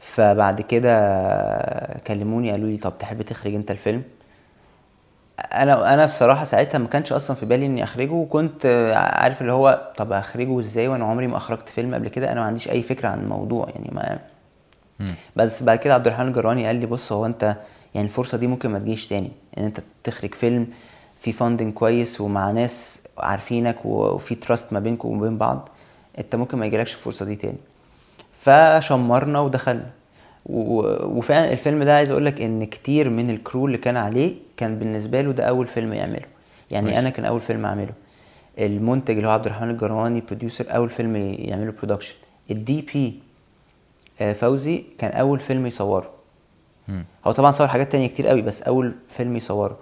فبعد 0.00 0.60
كده 0.60 0.94
كلموني 2.06 2.50
قالوا 2.50 2.68
لي 2.68 2.76
طب 2.76 2.92
تحب 2.98 3.22
تخرج 3.22 3.54
أنت 3.54 3.70
الفيلم؟ 3.70 4.02
أنا 5.52 5.94
أنا 5.94 6.06
بصراحة 6.06 6.44
ساعتها 6.44 6.78
ما 6.78 6.88
كانش 6.88 7.12
أصلا 7.12 7.36
في 7.36 7.46
بالي 7.46 7.66
إني 7.66 7.84
أخرجه 7.84 8.12
وكنت 8.12 8.66
عارف 8.96 9.40
اللي 9.40 9.52
هو 9.52 9.92
طب 9.96 10.12
أخرجه 10.12 10.60
إزاي 10.60 10.88
وأنا 10.88 11.04
عمري 11.04 11.26
ما 11.26 11.36
أخرجت 11.36 11.68
فيلم 11.68 11.94
قبل 11.94 12.08
كده؟ 12.08 12.32
أنا 12.32 12.40
ما 12.40 12.46
عنديش 12.46 12.68
أي 12.68 12.82
فكرة 12.82 13.08
عن 13.08 13.18
الموضوع 13.18 13.68
يعني 13.68 13.90
ما 13.92 14.18
مم. 15.00 15.14
بس 15.36 15.62
بعد 15.62 15.78
كده 15.78 15.94
عبد 15.94 16.06
الرحمن 16.06 16.28
الجراني 16.28 16.66
قال 16.66 16.76
لي 16.76 16.86
بص 16.86 17.12
هو 17.12 17.26
أنت 17.26 17.56
يعني 17.94 18.06
الفرصة 18.06 18.38
دي 18.38 18.46
ممكن 18.46 18.70
ما 18.70 18.78
تجيش 18.78 19.06
تاني 19.08 19.30
إن 19.58 19.64
أنت 19.64 19.80
تخرج 20.04 20.34
فيلم 20.34 20.66
في 21.20 21.32
funding 21.32 21.72
كويس 21.74 22.20
ومع 22.20 22.50
ناس 22.50 23.02
عارفينك 23.18 23.84
وفي 23.84 24.34
trust 24.34 24.72
ما 24.72 24.80
بينكم 24.80 25.08
وما 25.08 25.20
بين 25.22 25.38
بعض 25.38 25.68
أنت 26.18 26.36
ممكن 26.36 26.58
ما 26.58 26.66
يجيلكش 26.66 26.94
الفرصة 26.94 27.24
دي 27.24 27.36
تاني. 27.36 27.58
فشمرنا 28.40 29.40
ودخلنا. 29.40 29.90
وفعلا 30.46 31.52
الفيلم 31.52 31.82
ده 31.82 31.96
عايز 31.96 32.10
أقول 32.10 32.26
لك 32.26 32.40
إن 32.40 32.64
كتير 32.64 33.10
من 33.10 33.30
ال 33.30 33.37
crew 33.37 33.66
اللي 33.66 33.78
كان 33.78 33.96
عليه 33.96 34.34
كان 34.56 34.78
بالنسبة 34.78 35.20
له 35.20 35.32
ده 35.32 35.44
أول 35.44 35.66
فيلم 35.66 35.92
يعمله. 35.92 36.26
يعني 36.70 36.86
كويس. 36.86 36.98
أنا 36.98 37.10
كان 37.10 37.24
أول 37.24 37.40
فيلم 37.40 37.66
أعمله. 37.66 37.92
المنتج 38.58 39.16
اللي 39.16 39.28
هو 39.28 39.32
عبد 39.32 39.46
الرحمن 39.46 39.70
الجرواني 39.70 40.20
producer 40.20 40.64
أول 40.68 40.90
فيلم 40.90 41.16
يعمله 41.16 41.72
production 41.72 42.14
ال 42.50 42.82
DP 42.94 43.20
فوزي 44.34 44.84
كان 44.98 45.10
أول 45.10 45.40
فيلم 45.40 45.66
يصوره. 45.66 46.10
هو 47.26 47.32
طبعا 47.32 47.50
صور 47.50 47.68
حاجات 47.68 47.92
تانية 47.92 48.06
كتير 48.06 48.26
قوي 48.26 48.42
بس 48.42 48.62
أول 48.62 48.92
فيلم 49.08 49.36
يصوره. 49.36 49.78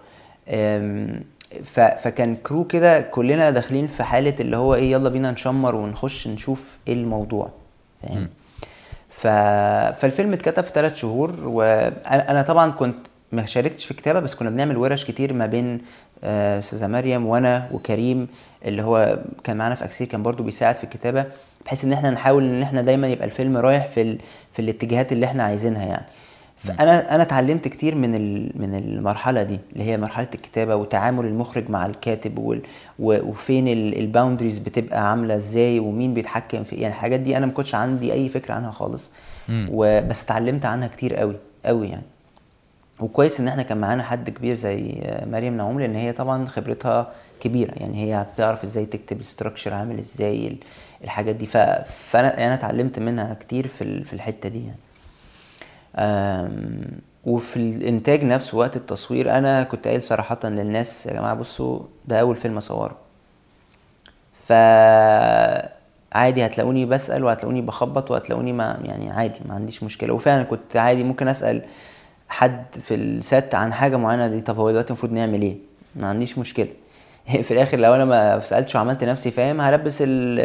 فكان 1.75 2.37
كرو 2.37 2.65
كده 2.65 3.01
كلنا 3.01 3.51
داخلين 3.51 3.87
في 3.87 4.03
حالة 4.03 4.35
اللي 4.41 4.57
هو 4.57 4.75
إيه 4.75 4.93
يلا 4.93 5.09
بينا 5.09 5.31
نشمر 5.31 5.75
ونخش 5.75 6.29
نشوف 6.29 6.79
إيه 6.89 6.95
الموضوع. 6.95 7.51
فاهم؟ 8.03 8.29
ف... 9.11 9.27
فالفيلم 10.01 10.33
اتكتب 10.33 10.65
في 10.65 10.71
ثلاث 10.75 10.95
شهور 10.95 11.35
وأنا 11.45 12.43
طبعا 12.43 12.71
كنت 12.71 12.97
ما 13.33 13.47
شاركتش 13.47 13.85
في 13.85 13.91
الكتابة 13.91 14.21
بس 14.21 14.35
كنا 14.35 14.51
بنعمل 14.51 14.77
ورش 14.77 15.05
كتير 15.05 15.33
ما 15.33 15.47
بين 15.47 15.79
آه، 16.25 16.59
أستاذة 16.59 16.87
مريم 16.87 17.27
وأنا 17.27 17.69
وكريم 17.73 18.29
اللي 18.65 18.83
هو 18.83 19.19
كان 19.45 19.57
معانا 19.57 19.75
في 19.75 19.85
أكسير 19.85 20.07
كان 20.07 20.23
برضو 20.23 20.43
بيساعد 20.43 20.77
في 20.77 20.85
الكتابة 20.85 21.25
بحيث 21.67 21.85
إن 21.85 21.93
إحنا 21.93 22.11
نحاول 22.11 22.45
إن 22.45 22.63
إحنا 22.63 22.83
دايما 22.83 23.09
يبقى 23.09 23.25
الفيلم 23.27 23.57
رايح 23.57 23.87
في 23.87 24.03
ال... 24.03 24.19
في 24.53 24.63
الاتجاهات 24.63 25.13
اللي 25.13 25.27
إحنا 25.27 25.43
عايزينها 25.43 25.87
يعني. 25.87 26.07
فأنا 26.61 27.15
أنا 27.15 27.23
اتعلمت 27.23 27.69
كتير 27.69 27.95
من 27.95 28.11
من 28.43 28.75
المرحلة 28.75 29.43
دي 29.43 29.59
اللي 29.73 29.85
هي 29.85 29.99
مرحلة 29.99 30.29
الكتابة 30.35 30.77
وتعامل 30.77 31.25
المخرج 31.27 31.71
مع 31.71 31.87
الكاتب 31.87 32.39
وال- 32.39 32.63
وفين 32.99 33.69
ال 33.69 33.77
boundaries 33.77 34.59
بتبقى 34.59 35.11
عاملة 35.11 35.37
إزاي 35.37 35.79
ومين 35.79 36.15
بيتحكم 36.15 36.65
في 36.65 36.77
يعني 36.77 36.95
الحاجات 36.95 37.21
دي 37.21 37.37
أنا 37.37 37.47
ما 37.47 37.53
كنتش 37.53 37.75
عندي 37.75 38.13
أي 38.13 38.29
فكرة 38.29 38.55
عنها 38.55 38.71
خالص. 38.71 39.11
وبس 39.51 40.23
اتعلمت 40.25 40.65
عنها 40.67 40.89
كتير 40.89 41.15
قوي 41.17 41.37
قوي 41.65 41.89
يعني. 41.89 42.03
وكويس 43.01 43.41
إن 43.41 43.49
إحنا 43.49 43.63
كان 43.63 43.79
معانا 43.79 44.03
حد 44.03 44.31
كبير 44.31 44.55
زي 44.55 44.95
مريم 45.27 45.57
نعوم 45.57 45.81
لأن 45.81 45.95
هي 45.97 46.13
طبعا 46.13 46.47
خبرتها 46.47 47.13
كبيرة. 47.41 47.73
يعني 47.77 48.03
هي 48.15 48.27
بتعرف 48.35 48.65
إزاي 48.65 48.87
تكتب 48.87 49.21
ال 49.21 49.26
structure 49.26 49.75
عامل 49.75 49.99
إزاي 49.99 50.49
ال- 50.49 50.57
الحاجات 51.05 51.35
دي. 51.37 51.47
فأنا 51.47 52.29
يعني 52.31 52.47
أنا 52.47 52.55
اتعلمت 52.55 52.99
منها 52.99 53.35
كتير 53.41 53.67
في 53.69 53.85
ال- 53.85 54.05
في 54.05 54.13
الحتة 54.13 54.49
دي 54.49 54.59
يعني. 54.65 54.79
وفي 57.25 57.57
الإنتاج 57.57 58.25
نفسه 58.25 58.59
وقت 58.59 58.77
التصوير 58.77 59.39
أنا 59.39 59.63
كنت 59.63 59.89
قايل 59.89 60.03
صراحة 60.03 60.39
للناس 60.45 61.07
يا 61.07 61.13
جماعة 61.13 61.35
بصوا 61.35 61.81
ده 62.09 62.21
أول 62.21 62.37
فيلم 62.37 62.57
أصوره. 62.57 62.97
ف 64.47 64.53
عادي 66.13 66.47
هتلاقوني 66.47 66.87
بسأل 66.87 67.25
وهتلاقوني 67.25 67.63
بخبط 67.63 68.11
وهتلاقوني 68.11 68.53
ما 68.53 68.81
يعني 68.85 69.11
عادي 69.11 69.39
ما 69.49 69.55
عنديش 69.55 69.83
مشكلة. 69.83 70.13
وفعلا 70.15 70.43
كنت 70.43 70.77
عادي 70.77 71.05
ممكن 71.05 71.29
أسأل 71.29 71.63
حد 72.29 72.65
في 72.83 72.95
السات 72.95 73.55
عن 73.55 73.73
حاجة 73.73 73.97
معينة 73.97 74.29
دي 74.29 74.41
طب 74.41 74.59
هو 74.59 74.71
دلوقتي 74.71 74.89
المفروض 74.89 75.13
نعمل 75.13 75.43
إيه؟ 75.43 75.57
ما 75.97 76.07
عنديش 76.09 76.39
مشكلة. 76.39 76.69
في 77.47 77.51
الآخر 77.55 77.79
لو 77.81 77.95
أنا 77.95 78.05
ما 78.05 78.41
سألتش 78.41 78.75
وعملت 78.75 79.05
نفسي 79.05 79.31
فاهم 79.31 79.61
هلبس 79.61 80.03
ال- 80.03 80.41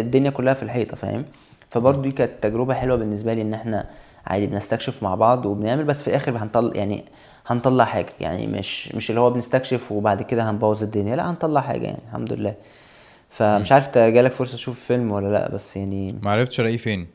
الدنيا 0.00 0.30
كلها 0.30 0.54
في 0.54 0.62
الحيطة 0.62 0.96
فاهم. 0.96 1.24
فبرضه 1.70 2.02
دي 2.02 2.10
كانت 2.12 2.32
تجربة 2.42 2.74
حلوة 2.74 2.96
بالنسبة 2.96 3.34
لي 3.34 3.42
إن 3.42 3.54
إحنا 3.54 3.86
عادي 4.26 4.46
بنستكشف 4.46 5.02
مع 5.02 5.14
بعض 5.14 5.46
وبنعمل 5.46 5.84
بس 5.84 6.02
في 6.02 6.08
الآخر 6.08 6.36
هنطلع 6.36 6.72
يعني 6.74 7.04
هنطلع 7.46 7.84
حاجة 7.84 8.12
يعني 8.20 8.46
مش 8.46 8.94
مش 8.94 9.10
اللي 9.10 9.20
هو 9.20 9.30
بنستكشف 9.30 9.92
وبعد 9.92 10.22
كده 10.22 10.50
هنبوظ 10.50 10.82
الدنيا 10.82 11.16
لا 11.16 11.30
هنطلع 11.30 11.60
حاجة 11.60 11.84
يعني 11.84 11.98
الحمد 12.08 12.32
لله. 12.32 12.54
فمش 13.30 13.72
عارف 13.72 13.86
انت 13.86 13.98
جالك 13.98 14.32
فرصة 14.32 14.54
تشوف 14.54 14.80
فيلم 14.84 15.12
ولا 15.12 15.28
لا 15.32 15.50
بس 15.50 15.76
يعني 15.76 16.18
ما 16.22 16.30
عرفتش 16.30 16.60
الاقيه 16.60 16.76
فين. 16.76 17.06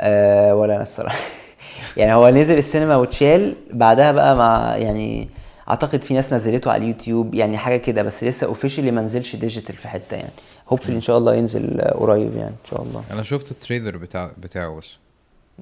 آه 0.00 0.54
ولا 0.54 0.74
أنا 0.74 0.82
الصراحة. 0.82 1.18
يعني 1.96 2.14
هو 2.14 2.28
نزل 2.28 2.58
السينما 2.58 2.96
واتشال 2.96 3.56
بعدها 3.70 4.12
بقى 4.12 4.36
مع 4.36 4.76
يعني 4.76 5.28
أعتقد 5.68 6.02
في 6.02 6.14
ناس 6.14 6.32
نزلته 6.32 6.72
على 6.72 6.82
اليوتيوب 6.82 7.34
يعني 7.34 7.58
حاجة 7.58 7.76
كده 7.76 8.02
بس 8.02 8.24
لسه 8.24 8.46
officially 8.46 8.90
ما 8.90 9.02
نزلش 9.02 9.36
digital 9.36 9.74
في 9.76 9.88
حتة 9.88 10.14
يعني. 10.16 10.32
Hopefully 10.68 10.96
إن 10.96 11.00
شاء 11.00 11.18
الله 11.18 11.34
ينزل 11.34 11.80
قريب 11.80 12.36
يعني 12.36 12.50
إن 12.64 12.70
شاء 12.70 12.82
الله. 12.82 13.04
أنا 13.10 13.22
شفت 13.22 13.50
ال 13.50 13.56
trailer 13.56 13.96
بتاع 13.96 14.32
بتاعه 14.38 14.76
بس. 14.76 15.03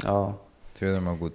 آه. 0.07 0.35
ال 0.75 0.78
trailer 0.78 1.01
موجود. 1.01 1.33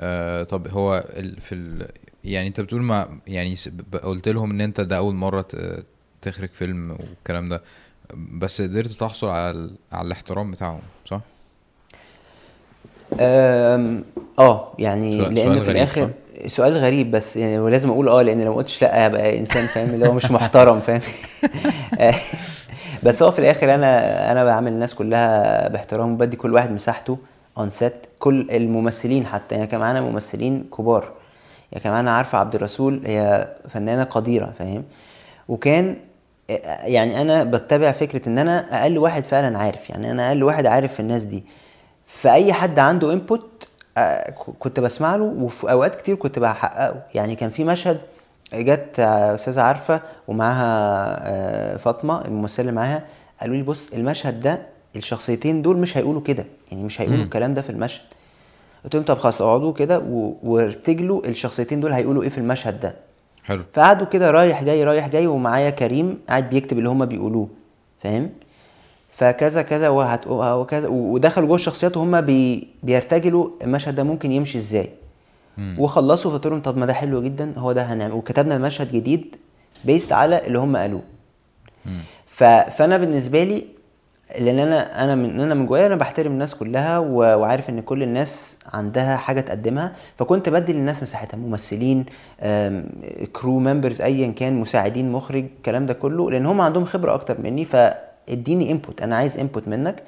آه 0.00 0.42
طب 0.42 0.68
هو 0.68 1.04
ال... 1.16 1.40
في 1.40 1.54
ال... 1.54 1.88
يعني 2.24 2.48
انت 2.48 2.60
بتقول 2.60 2.82
ما 2.82 3.18
يعني 3.26 3.56
س- 3.56 3.68
ب- 3.68 3.96
قلت 3.96 4.28
لهم 4.28 4.50
ان 4.50 4.60
انت 4.60 4.80
ده 4.80 4.96
اول 4.96 5.14
مرة 5.14 5.40
ت... 5.40 5.84
تخرج 6.22 6.48
فيلم 6.50 6.90
والكلام 6.90 7.48
ده 7.48 7.62
بس 8.14 8.62
قدرت 8.62 8.88
تحصل 8.88 9.28
على 9.28 9.50
ال... 9.50 9.70
على 9.92 10.06
الاحترام 10.06 10.50
بتاعهم 10.50 10.80
صح؟ 11.06 11.20
آه 13.20 14.72
يعني 14.78 15.12
سؤال- 15.18 15.34
لأن 15.34 15.44
سؤال 15.44 15.60
في 15.60 15.66
غريب، 15.66 15.76
الآخر 15.76 16.10
سؤال 16.46 16.76
غريب 16.76 17.10
بس 17.10 17.36
يعني 17.36 17.58
ولازم 17.58 17.90
أقول 17.90 18.08
آه 18.08 18.22
لأن 18.22 18.44
لو 18.44 18.50
ما 18.50 18.56
قلتش 18.56 18.82
لأ 18.82 19.06
هبقى 19.06 19.38
إنسان 19.38 19.66
فاهم؟ 19.66 19.94
اللي 19.94 20.08
هو 20.08 20.12
مش 20.12 20.30
محترم 20.30 20.80
فاهم؟ 20.80 21.00
بس 23.02 23.22
هو 23.22 23.30
في 23.30 23.38
الآخر 23.38 23.74
أنا 23.74 24.32
أنا 24.32 24.44
بعامل 24.44 24.72
الناس 24.72 24.94
كلها 24.94 25.68
باحترام 25.68 26.12
وبدي 26.12 26.36
كل 26.36 26.54
واحد 26.54 26.70
مساحته. 26.70 27.18
On 27.58 27.70
set 27.70 27.94
كل 28.18 28.50
الممثلين 28.50 29.26
حتى 29.26 29.54
يعني 29.54 29.66
كان 29.66 29.80
معانا 29.80 30.00
ممثلين 30.00 30.64
كبار. 30.78 31.12
يعني 31.72 31.84
كان 31.84 31.92
معانا 31.92 32.10
عارفة 32.10 32.38
عبد 32.38 32.54
الرسول 32.54 33.02
هي 33.06 33.48
فنانة 33.68 34.04
قديرة 34.04 34.52
فاهم؟ 34.58 34.84
وكان 35.48 35.96
يعني 36.84 37.20
أنا 37.20 37.44
بتبع 37.44 37.92
فكرة 37.92 38.28
إن 38.28 38.38
أنا 38.38 38.82
أقل 38.82 38.98
واحد 38.98 39.24
فعلا 39.24 39.58
عارف 39.58 39.90
يعني 39.90 40.10
أنا 40.10 40.28
أقل 40.28 40.42
واحد 40.44 40.66
عارف 40.66 40.92
في 40.94 41.00
الناس 41.00 41.24
دي. 41.24 41.44
فأي 42.06 42.52
حد 42.52 42.78
عنده 42.78 43.12
input 43.12 43.68
كنت 44.58 44.80
بسمع 44.80 45.16
له 45.16 45.24
وفي 45.24 45.70
أوقات 45.70 45.94
كتير 45.94 46.14
كنت 46.14 46.38
بحققه. 46.38 47.02
يعني 47.14 47.34
كان 47.34 47.50
في 47.50 47.64
مشهد 47.64 48.00
جت 48.54 49.00
آه، 49.00 49.34
أستاذة 49.34 49.60
عارفة 49.62 50.00
ومعاها 50.28 50.64
آه، 51.22 51.76
فاطمة 51.76 52.24
الممثلة 52.24 52.60
اللي 52.60 52.72
معاها 52.72 53.04
قالوا 53.40 53.56
لي 53.56 53.62
بص 53.62 53.92
المشهد 53.92 54.40
ده 54.40 54.58
الشخصيتين 54.96 55.62
دول 55.62 55.76
مش 55.76 55.96
هيقولوا 55.98 56.22
كده. 56.22 56.44
يعني 56.70 56.82
مش 56.84 57.00
هيقولوا. 57.00 57.24
الكلام 57.24 57.54
ده 57.54 57.62
في 57.62 57.70
المشهد 57.70 58.02
قلت 58.84 58.94
لهم 58.94 59.04
طب 59.04 59.18
خلاص 59.18 59.42
اقعدوا 59.42 59.72
كده 59.72 59.98
وارتجلوا 60.42 61.26
الشخصيتين 61.26 61.80
دول 61.80 61.92
هيقولوا 61.92 62.22
إيه 62.22 62.28
في 62.28 62.38
المشهد 62.38 62.80
ده 62.80 62.96
حلو 63.44 63.62
فقعدوا 63.72 64.06
كده 64.06 64.30
رايح 64.30 64.64
جاي 64.64 64.84
رايح 64.84 65.08
جاي 65.08 65.26
ومعايا 65.26 65.70
كريم 65.70 66.18
قاعد 66.28 66.50
بيكتب 66.50 66.78
اللي 66.78 66.88
هما 66.88 67.04
بيقولوه 67.04 67.48
فاهم 68.02 68.30
فكذا 69.10 69.62
كذا 69.62 69.88
وهت- 69.88 70.26
وكذا 70.26 70.88
ودخلوا 70.88 71.46
جوه 71.48 71.56
الشخصيات 71.56 71.96
وهم 71.96 72.20
بي 72.20 72.68
بيرتجلوا 72.82 73.50
المشهد 73.64 73.94
ده 73.94 74.02
ممكن 74.02 74.32
يمشي 74.32 74.58
إزاي 74.58 74.90
مم. 75.58 75.76
وخلصوا 75.78 76.30
فقلت 76.30 76.46
لهم 76.46 76.60
طب 76.60 76.76
ما 76.76 76.86
ده 76.86 76.92
حلو 76.92 77.22
جدا 77.22 77.52
هو 77.56 77.72
ده 77.72 77.82
هنعمل 77.82 78.12
وكتبنا 78.12 78.56
المشهد 78.56 78.92
جديد 78.92 79.36
based 79.84 80.12
على 80.12 80.46
اللي 80.46 80.58
هم 80.58 80.76
قالوه. 80.76 81.02
ف... 82.26 82.44
فأنا 82.44 82.96
بالنسبة 82.98 83.44
لي 83.44 83.64
لأن 84.40 84.58
أنا 84.58 85.04
أنا 85.04 85.14
من 85.14 85.40
أنا 85.40 85.54
من 85.54 85.66
جوايا 85.66 85.86
أنا 85.86 85.96
بحترم 85.96 86.32
الناس 86.32 86.54
كلها. 86.54 86.98
وعارف 86.98 87.70
إن 87.70 87.80
كل 87.80 88.02
الناس 88.02 88.58
عندها 88.72 89.16
حاجة 89.16 89.40
تقدمها 89.40 89.92
فكنت 90.18 90.48
بدي 90.48 90.72
للناس 90.72 91.02
مساحتها 91.02 91.36
ممثلين 91.38 92.04
crew 93.32 93.58
members 93.58 94.00
ايا 94.00 94.32
كان 94.32 94.54
مساعدين 94.60 95.12
مخرج 95.12 95.44
الكلام 95.58 95.86
ده 95.86 95.94
كله 95.94 96.30
لأن 96.30 96.46
هم 96.46 96.60
عندهم 96.60 96.84
خبرة 96.84 97.14
أكتر 97.14 97.40
مني 97.40 97.64
فاديني 97.64 98.70
input 98.72 99.02
أنا 99.02 99.16
عايز 99.16 99.38
input 99.38 99.68
منك. 99.68 100.02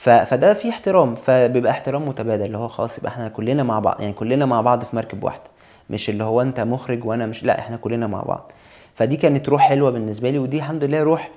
فده 0.00 0.54
في 0.54 0.68
احترام 0.70 1.14
فبيبقى 1.14 1.72
احترام 1.72 2.08
متبادل 2.08 2.44
اللي 2.44 2.58
هو 2.58 2.68
خلاص 2.68 2.98
يبقى 2.98 3.10
إحنا 3.10 3.28
كلنا 3.28 3.62
مع 3.62 3.78
بعض 3.78 4.00
يعني 4.00 4.12
كلنا 4.12 4.46
مع 4.46 4.60
بعض 4.60 4.84
في 4.84 4.96
مركب 4.96 5.24
واحدة 5.24 5.42
مش 5.90 6.10
اللي 6.10 6.24
هو 6.24 6.42
أنت 6.42 6.60
مخرج 6.60 7.04
وأنا 7.04 7.26
مش 7.26 7.44
لا 7.44 7.58
إحنا 7.58 7.76
كلنا 7.76 8.06
مع 8.06 8.22
بعض 8.22 8.52
فدي 8.94 9.16
كانت 9.16 9.48
روح 9.48 9.62
حلوة 9.68 9.90
بالنسبة 9.90 10.30
لي 10.30 10.38
ودي 10.38 10.56
الحمد 10.56 10.84
لله 10.84 11.02
روح 11.02 11.30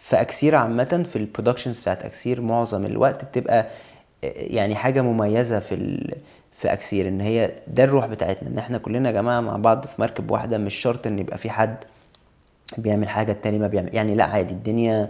في 0.00 0.20
اكسير 0.20 0.54
عامة 0.54 1.06
في 1.12 1.16
ال 1.16 1.21
productions 1.21 1.80
بتاعت 1.80 2.02
أكسير 2.02 2.40
معظم 2.40 2.86
الوقت 2.86 3.24
بتبقى 3.24 3.66
يعني 4.22 4.74
حاجة 4.74 5.00
مميزة 5.00 5.58
في 5.60 5.74
ال... 5.74 6.14
في 6.52 6.72
أكسير 6.72 7.08
إن 7.08 7.20
هي 7.20 7.56
ده 7.68 7.84
الروح 7.84 8.06
بتاعتنا 8.06 8.48
إن 8.48 8.58
إحنا 8.58 8.78
كلنا 8.78 9.08
يا 9.08 9.14
جماعة 9.14 9.40
مع 9.40 9.56
بعض 9.56 9.86
في 9.86 10.00
مركب 10.00 10.30
واحدة 10.30 10.58
مش 10.58 10.74
شرط 10.74 11.06
إن 11.06 11.18
يبقى 11.18 11.38
في 11.38 11.50
حد 11.50 11.76
بيعمل 12.78 13.08
حاجة 13.08 13.32
التاني 13.32 13.58
ما 13.58 13.66
بيعمل 13.66 13.94
يعني 13.94 14.14
لأ 14.14 14.24
عادي 14.24 14.54
الدنيا 14.54 15.08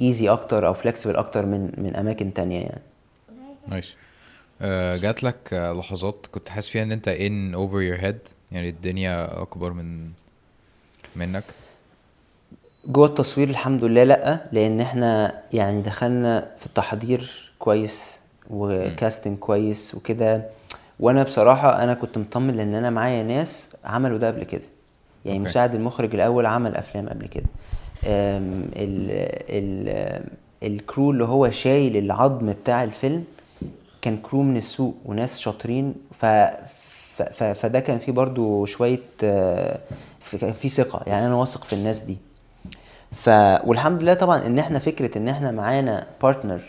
easy 0.00 0.28
أكتر 0.28 0.66
أو 0.66 0.74
flexible 0.74 1.16
أكتر 1.16 1.46
من 1.46 1.72
من 1.78 1.96
أماكن 1.96 2.34
تانية 2.34 2.60
يعني. 2.60 2.80
nice 3.68 3.96
آه، 4.62 4.96
جات 4.96 5.22
لك 5.22 5.36
لحظات 5.52 6.26
كنت 6.32 6.48
حاسس 6.48 6.68
فيها 6.68 6.82
إن 6.82 6.92
أنت 6.92 7.08
in 7.08 7.56
over 7.56 7.98
your 7.98 8.02
head 8.04 8.30
يعني 8.52 8.68
الدنيا 8.68 9.42
أكبر 9.42 9.72
من 9.72 10.10
منك؟ 11.16 11.44
جوه 12.86 13.06
التصوير 13.06 13.48
الحمد 13.50 13.84
لله 13.84 14.04
لأ 14.04 14.40
لأن 14.52 14.80
إحنا 14.80 15.34
يعني 15.52 15.82
دخلنا 15.82 16.46
في 16.58 16.66
التحضير 16.66 17.50
كويس 17.58 18.20
و 18.50 18.61
casting 18.61 19.38
كويس 19.38 19.94
وكده. 19.94 20.42
وأنا 21.00 21.22
بصراحة 21.22 21.82
أنا 21.82 21.94
كنت 21.94 22.18
مطمن 22.18 22.56
لأن 22.56 22.74
أنا 22.74 22.90
معايا 22.90 23.22
ناس 23.22 23.68
عملوا 23.84 24.18
ده 24.18 24.26
قبل 24.26 24.44
كده. 24.44 24.62
يعني 25.24 25.38
okay. 25.38 25.50
مساعد 25.50 25.74
المخرج 25.74 26.14
الأول 26.14 26.46
عمل 26.46 26.76
أفلام 26.76 27.08
قبل 27.08 27.26
كده. 27.26 27.44
أم، 28.06 28.64
ال 28.76 29.10
ال 29.50 30.22
ال 30.62 30.72
crew 30.72 31.10
اللي 31.10 31.24
هو 31.24 31.50
شايل 31.50 31.96
العظم 31.96 32.52
بتاع 32.52 32.84
الفيلم 32.84 33.24
كان 34.02 34.16
crew 34.16 34.42
من 34.42 34.56
السوق 34.56 34.94
وناس 35.04 35.38
شاطرين. 35.38 35.94
ف 36.12 36.26
فده 37.34 37.80
كان 37.80 37.98
فيه 37.98 38.12
برضو 38.12 38.64
شوية 38.66 39.00
آه، 39.24 39.78
في 40.60 40.68
ثقة. 40.68 41.02
يعني 41.06 41.26
أنا 41.26 41.34
واثق 41.34 41.64
في 41.64 41.72
الناس 41.72 42.00
دي. 42.00 42.18
ف 43.14 43.28
والحمد 43.64 44.02
لله 44.02 44.14
طبعا 44.14 44.46
إن 44.46 44.58
إحنا 44.58 44.78
فكرة 44.78 45.18
إن 45.18 45.28
إحنا 45.28 45.50
معانا 45.50 46.06
partner 46.22 46.60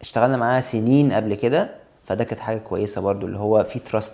اشتغلنا 0.00 0.36
معاه 0.36 0.60
سنين 0.60 1.12
قبل 1.12 1.34
كده 1.34 1.70
فده 2.06 2.24
كانت 2.24 2.40
حاجة 2.40 2.58
كويسة 2.58 3.00
برضو 3.00 3.26
اللي 3.26 3.38
هو 3.38 3.64
في 3.64 3.78
trust 3.78 4.12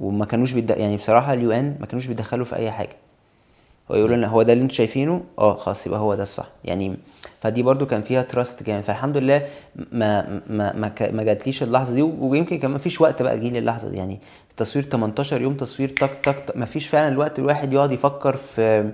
وما 0.00 0.24
كانوش 0.24 0.52
بيد... 0.52 0.70
يعني 0.70 0.96
بصراحة 0.96 1.32
ال 1.32 1.52
UN 1.52 1.76
ما 1.80 1.86
كانوش 1.86 2.06
بيدخلوا 2.06 2.44
في 2.44 2.56
أي 2.56 2.70
حاجة. 2.70 2.96
هو 3.90 4.06
لنا 4.06 4.26
هو 4.26 4.42
ده 4.42 4.52
اللي 4.52 4.62
أنتوا 4.62 4.76
شايفينه؟ 4.76 5.24
آه 5.38 5.56
خلاص 5.56 5.86
يبقى 5.86 6.00
هو 6.00 6.14
ده 6.14 6.22
الصح. 6.22 6.46
يعني 6.64 6.96
فدي 7.42 7.62
برضو 7.62 7.86
كان 7.86 8.02
فيها 8.02 8.22
trust 8.22 8.62
جامد. 8.62 8.82
فالحمد 8.84 9.16
لله 9.16 9.46
ما 9.92 10.40
ما 10.50 10.72
ما, 10.72 10.92
ما 11.10 11.22
جاتليش 11.22 11.62
اللحظة 11.62 11.94
دي. 11.94 12.02
ويمكن 12.02 12.58
كمان 12.58 12.74
مفيش 12.74 13.00
وقت 13.00 13.22
بقى 13.22 13.36
تجيلي 13.36 13.58
اللحظة 13.58 13.88
دي. 13.88 13.96
يعني 13.96 14.20
التصوير 14.50 14.84
18 14.84 15.42
يوم 15.42 15.54
تصوير 15.54 15.88
تك 15.88 16.10
تك, 16.22 16.36
تك 16.46 16.56
مفيش 16.56 16.88
فعلا 16.88 17.08
الوقت 17.08 17.38
الواحد 17.38 17.72
يقعد 17.72 17.92
يفكر 17.92 18.36
في 18.36 18.90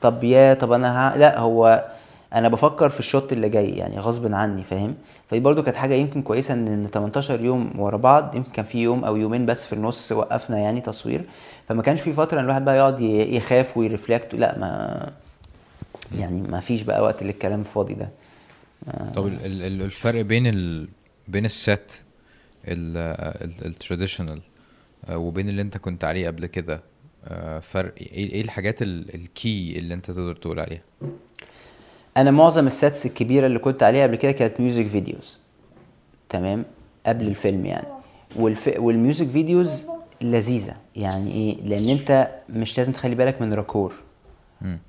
طب 0.00 0.24
يا 0.24 0.54
طب 0.54 0.72
أنا 0.72 1.14
ها 1.14 1.18
لا 1.18 1.38
هو 1.38 1.88
أنا 2.34 2.48
بفكر 2.48 2.88
في 2.88 3.00
ال 3.00 3.06
shot 3.06 3.32
اللي 3.32 3.48
جاي 3.48 3.70
يعني 3.70 3.98
غصب 3.98 4.34
عني 4.34 4.64
فاهم؟ 4.64 4.94
فدي 5.30 5.40
برضو 5.40 5.62
كانت 5.62 5.76
حاجة 5.76 5.94
يمكن 5.94 6.22
كويسة 6.22 6.54
إن 6.54 6.68
إن 6.68 6.86
18 6.86 7.40
يوم 7.40 7.72
ورا 7.80 7.96
بعض 7.96 8.34
يمكن 8.34 8.52
كان 8.52 8.64
في 8.64 8.82
يوم 8.82 9.04
أو 9.04 9.16
يومين 9.16 9.46
بس 9.46 9.66
في 9.66 9.72
النص 9.72 10.12
وقفنا 10.12 10.58
يعني 10.58 10.80
تصوير. 10.80 11.24
فما 11.68 11.82
كانش 11.82 12.00
في 12.00 12.12
فترة 12.12 12.38
إن 12.38 12.44
الواحد 12.44 12.64
بقى 12.64 12.76
يقعد 12.76 13.00
يخاف 13.00 13.76
و 13.76 13.82
ي 13.82 13.89
reflect 13.89 14.34
لا 14.34 14.58
ما 14.58 15.00
يعني 16.18 16.40
ما 16.42 16.60
فيش 16.60 16.82
بقى 16.82 17.02
وقت 17.02 17.22
للكلام 17.22 17.60
الفاضي 17.60 17.94
ده. 17.94 18.08
طب 19.14 19.26
ال- 19.26 19.46
ال- 19.62 19.82
الفرق 19.82 20.20
بين 20.22 20.46
ال 20.46 20.88
بين 21.28 21.44
ال 21.44 21.56
set 21.56 21.92
ال 23.66 23.72
traditional 23.72 24.40
وبين 25.12 25.48
اللي 25.48 25.62
أنت 25.62 25.76
كنت 25.76 26.04
عليه 26.04 26.26
قبل 26.26 26.46
كده؟ 26.46 26.74
آه، 26.74 26.80
فرق 27.62 27.94
إيه 28.00 28.32
إيه 28.32 28.40
الحاجات 28.42 28.82
ال- 28.82 29.14
ال 29.14 29.30
key 29.30 29.78
اللي 29.78 29.94
انت 29.94 30.06
تقدر 30.10 30.34
تقول 30.36 30.60
عليها؟ 30.60 30.80
أنا 32.16 32.30
معظم 32.30 32.66
ال 32.66 32.74
sets 32.74 33.06
الكبيرة 33.06 33.46
اللي 33.46 33.58
كنت 33.58 33.82
عليها 33.82 34.02
قبل 34.02 34.16
كده 34.16 34.32
كانت 34.32 34.60
music 34.60 34.86
videos 34.86 35.38
تمام؟ 36.28 36.64
قبل 37.06 37.26
الفيلم 37.26 37.66
يعني. 37.66 37.86
والف... 38.36 38.70
وال 38.78 38.92
music 38.92 39.28
videos 39.28 39.86
لذيذة. 40.22 40.76
يعني 40.96 41.32
إيه؟ 41.32 41.56
لأن 41.64 41.88
أنت 41.88 42.28
مش 42.48 42.78
لازم 42.78 42.92
تخلي 42.92 43.14
بالك 43.14 43.42
من 43.42 43.52
raccord. 43.54 43.94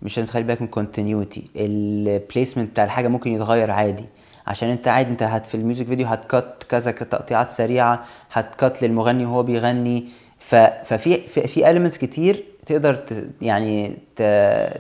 مش 0.02 0.18
لازم 0.18 0.30
تخلي 0.30 0.44
بالك 0.44 0.62
من 0.62 0.68
continuity 0.68 1.44
ال 1.56 1.67
placement 1.67 2.70
بتاع 2.70 2.84
الحاجة 2.84 3.08
ممكن 3.08 3.32
يتغير 3.32 3.72
عادي. 3.72 4.06
عشان 4.48 4.70
أنت 4.70 4.88
عادي 4.88 5.12
أنت 5.12 5.24
هت 5.24 5.46
في 5.46 5.56
ال 5.56 5.61
music 5.61 5.86
video 5.86 6.08
هت 6.08 6.31
cut 6.31 6.66
كذا 6.70 6.92
تقطيعات 6.92 7.50
سريعة 7.50 8.06
هت 8.32 8.52
cut 8.52 8.84
للمغني 8.84 9.26
وهو 9.26 9.44
بيغني. 9.44 10.06
ففي 10.40 11.16
في, 11.22 11.48
في 11.48 11.64
elements 11.66 11.98
كتير 11.98 12.44
تقدر 12.66 12.96
ت... 12.96 13.24
يعني 13.42 13.94
ت... 14.16 14.22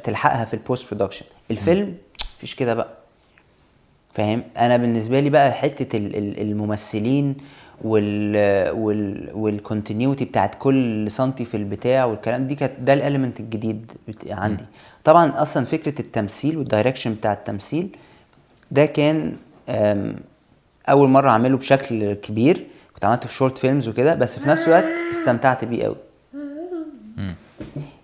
تلحقها 0.03 0.45
في 0.45 0.53
ال 0.53 0.60
post 0.60 0.88
production 0.93 1.26
الفيلم 1.52 1.95
مفيش 2.38 2.56
كده 2.56 2.73
بقى. 2.73 2.88
فاهم؟ 4.14 4.44
أنا 4.57 4.77
بالنسبة 4.77 5.19
لي 5.19 5.30
بقى 5.30 5.52
حتة 5.52 5.98
ال- 5.98 6.15
ال- 6.15 6.41
الممثلين 6.41 7.36
وال 7.81 8.36
وال 8.72 9.30
وال 9.34 9.49
continuity 9.49 10.26
بتاعت 10.26 10.56
كل 10.60 11.11
سنتي 11.11 11.45
في 11.45 11.57
البتاع 11.57 12.06
والكلام 12.06 12.48
دي 12.48 12.56
كانت 12.56 12.73
ده 12.80 12.94
ال 12.93 12.99
element 12.99 13.39
الجديد 13.40 13.91
عندي. 14.30 14.65
طبعا 15.03 15.41
أصلا 15.41 15.65
فكرة 15.65 16.02
التمثيل 16.02 16.57
وال 16.57 16.68
direction 16.68 17.14
بتاع 17.14 17.34
التمثيل 17.34 17.90
ده 18.72 18.86
كان 18.86 19.34
أول 20.90 21.10
مرة 21.10 21.30
أعمله 21.30 21.57
بشكل 21.57 22.14
كبير. 22.14 22.65
كنت 22.99 23.05
عملته 23.05 23.27
في 23.27 23.34
short 23.34 23.57
films 23.57 23.88
وكده 23.88 24.15
بس 24.15 24.39
في 24.39 24.49
نفس 24.49 24.67
الوقت 24.67 24.85
استمتعت 25.11 25.65
بيه 25.65 25.84
قوي. 25.84 25.95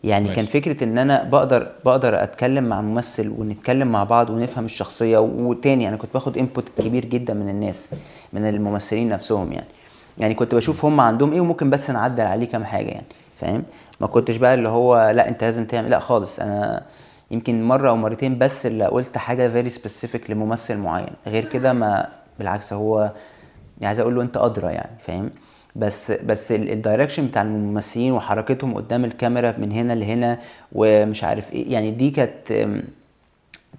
يعني 0.03 0.27
كان 0.27 0.45
ماشي. 0.45 0.61
فكرة 0.61 0.83
إن 0.83 0.97
أنا 0.97 1.23
بقدر 1.23 1.71
بقدر 1.85 2.23
أتكلم 2.23 2.63
مع 2.63 2.81
ممثل 2.81 3.29
ونتكلم 3.29 3.87
مع 3.87 4.03
بعض 4.03 4.29
ونفهم 4.29 4.65
الشخصية 4.65 5.17
وتاني 5.17 5.89
أنا 5.89 5.97
كنت 5.97 6.13
باخد 6.13 6.37
input 6.37 6.69
كبير 6.77 7.05
جدا 7.05 7.33
من 7.33 7.49
الناس 7.49 7.89
من 8.33 8.49
الممثلين 8.49 9.09
نفسهم 9.09 9.51
يعني. 9.51 9.67
يعني 10.17 10.33
كنت 10.33 10.55
بشوف 10.55 10.85
هم 10.85 11.01
عندهم 11.01 11.33
إيه 11.33 11.41
وممكن 11.41 11.69
بس 11.69 11.89
نعدل 11.89 12.23
عليه 12.23 12.45
كام 12.47 12.63
حاجة 12.63 12.87
يعني 12.87 13.05
فاهم؟ 13.41 13.63
ما 14.01 14.07
كنتش 14.07 14.37
بقى 14.37 14.53
اللي 14.53 14.69
هو 14.69 15.09
لأ 15.09 15.29
أنت 15.29 15.43
لازم 15.43 15.65
تعمل 15.65 15.89
لأ 15.89 15.99
خالص. 15.99 16.39
أنا 16.39 16.83
يمكن 17.31 17.63
مرة 17.63 17.89
أو 17.89 17.95
مرتين 17.95 18.37
بس 18.37 18.65
اللي 18.65 18.85
قلت 18.85 19.17
حاجة 19.17 19.47
very 19.47 19.69
specific 19.69 20.31
لممثل 20.31 20.77
معين. 20.77 21.13
غير 21.27 21.45
كده 21.45 21.73
ما 21.73 22.07
بالعكس 22.39 22.73
هو 22.73 23.11
يعني 23.77 23.87
عايز 23.87 23.99
أقول 23.99 24.15
له 24.15 24.21
أنت 24.21 24.37
أدرى 24.37 24.73
يعني 24.73 24.97
فاهم؟ 25.07 25.29
بس 25.75 26.11
بس 26.11 26.51
ال- 26.51 26.71
ال 26.71 26.77
direction 26.77 27.27
بتاع 27.27 27.41
الممثلين 27.41 28.11
وحركتهم 28.11 28.73
قدام 28.73 29.05
الكاميرا 29.05 29.55
من 29.57 29.71
هنا 29.71 29.93
لهنا 29.93 30.39
ومش 30.71 31.23
عارف 31.23 31.53
إيه 31.53 31.73
يعني 31.73 31.91
دي 31.91 32.11
كانت 32.11 32.67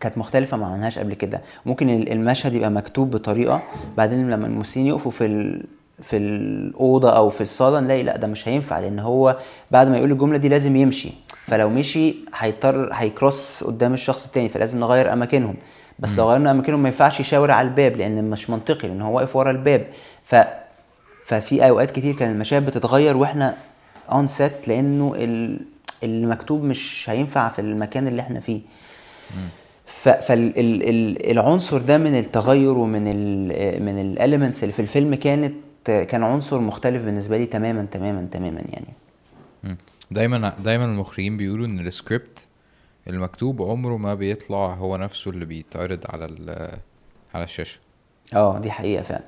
كانت 0.01 0.18
مختلفة 0.18 0.56
ما 0.56 0.66
عملناهاش 0.66 0.98
قبل 0.98 1.14
كده. 1.14 1.40
ممكن 1.66 1.89
ال- 1.90 2.12
المشهد 2.12 2.55
يبقى 2.55 2.70
مكتوب 2.70 3.10
بطريقة 3.10 3.62
بعدين 3.97 4.31
لما 4.31 4.47
الممثلين 4.47 4.86
يقفوا 4.86 5.10
في 5.10 5.27
ال... 5.27 5.64
في 6.02 6.16
الأوضة 6.16 7.10
أو 7.16 7.31
في 7.31 7.40
الصالة 7.40 7.81
نلاقي 7.81 8.02
لأ 8.02 8.16
ده 8.16 8.27
مش 8.27 8.48
هينفع 8.48 8.78
لأن 8.78 8.98
هو 8.98 9.36
بعد 9.70 9.89
ما 9.89 9.97
يقول 9.98 10.12
الجملة 10.12 10.36
دي 10.39 10.48
لازم 10.48 10.77
يمشي. 10.77 11.12
فلو 11.47 11.68
مشي 11.68 12.14
هيضطر 12.35 12.90
هي 12.93 13.13
cross 13.13 13.64
قدام 13.64 13.94
الشخص 13.94 14.27
التاني 14.27 14.48
فلازم 14.48 14.81
نغير 14.81 15.12
أماكنهم. 15.12 15.55
بس 15.98 16.18
لو 16.18 16.31
غيرنا 16.31 16.51
أماكنهم 16.51 16.82
ما 16.82 16.89
ينفعش 16.89 17.20
يشاور 17.20 17.51
على 17.51 17.68
الباب 17.68 17.97
لأن 17.97 18.31
مش 18.31 18.51
منطقي 18.51 18.89
لأن 18.89 19.02
هو 19.02 19.16
واقف 19.16 19.36
ورا 19.36 19.51
الباب. 19.51 19.86
ف 20.24 20.35
ففي 21.27 21.68
أوقات 21.68 21.90
كتير 21.90 22.14
كان 22.16 22.32
المشاهد 22.32 22.66
بتتغير 22.66 23.16
وإحنا 23.16 23.55
on 24.12 24.28
set 24.28 24.68
لأنه 24.68 25.14
ال- 25.18 25.60
المكتوب 26.05 26.62
مش 26.64 27.10
هينفع 27.10 27.48
في 27.48 27.59
المكان 27.59 28.06
اللي 28.09 28.23
إحنا 28.23 28.40
فيه. 28.40 28.60
فالعنصر 30.56 31.78
ده 31.78 31.98
من 31.98 32.18
التغير 32.18 32.70
ومن 32.78 33.06
ال 33.06 33.82
من 33.82 34.01
ال 34.01 34.07
elements 34.07 34.62
اللي 34.62 34.73
في 34.73 34.82
الفيلم 34.82 35.14
كانت 35.14 35.55
كان 35.85 36.23
عنصر 36.23 36.59
مختلف 36.60 37.02
بالنسبة 37.02 37.39
لي 37.39 37.47
تماما 37.47 37.86
تماما 37.90 38.27
تماما 38.31 38.60
يعني. 38.73 38.86
مم. 39.64 39.77
دايما 40.10 40.52
دايما 40.64 40.85
المخرجين 40.85 41.36
بيقولوا 41.36 41.66
إن 41.66 41.81
السكريبت 41.86 42.45
المكتوب 43.09 43.62
عمره 43.62 43.97
ما 43.97 44.15
بيطلع 44.15 44.74
هو 44.74 44.97
نفسه 44.97 45.31
اللي 45.31 45.45
بيتعرض 45.45 46.01
على 46.09 46.24
ال- 46.24 46.78
على 47.35 47.45
الشاشة. 47.45 47.78
آه 48.35 48.59
دي 48.59 48.70
حقيقة 48.70 49.03
فعلا. 49.03 49.24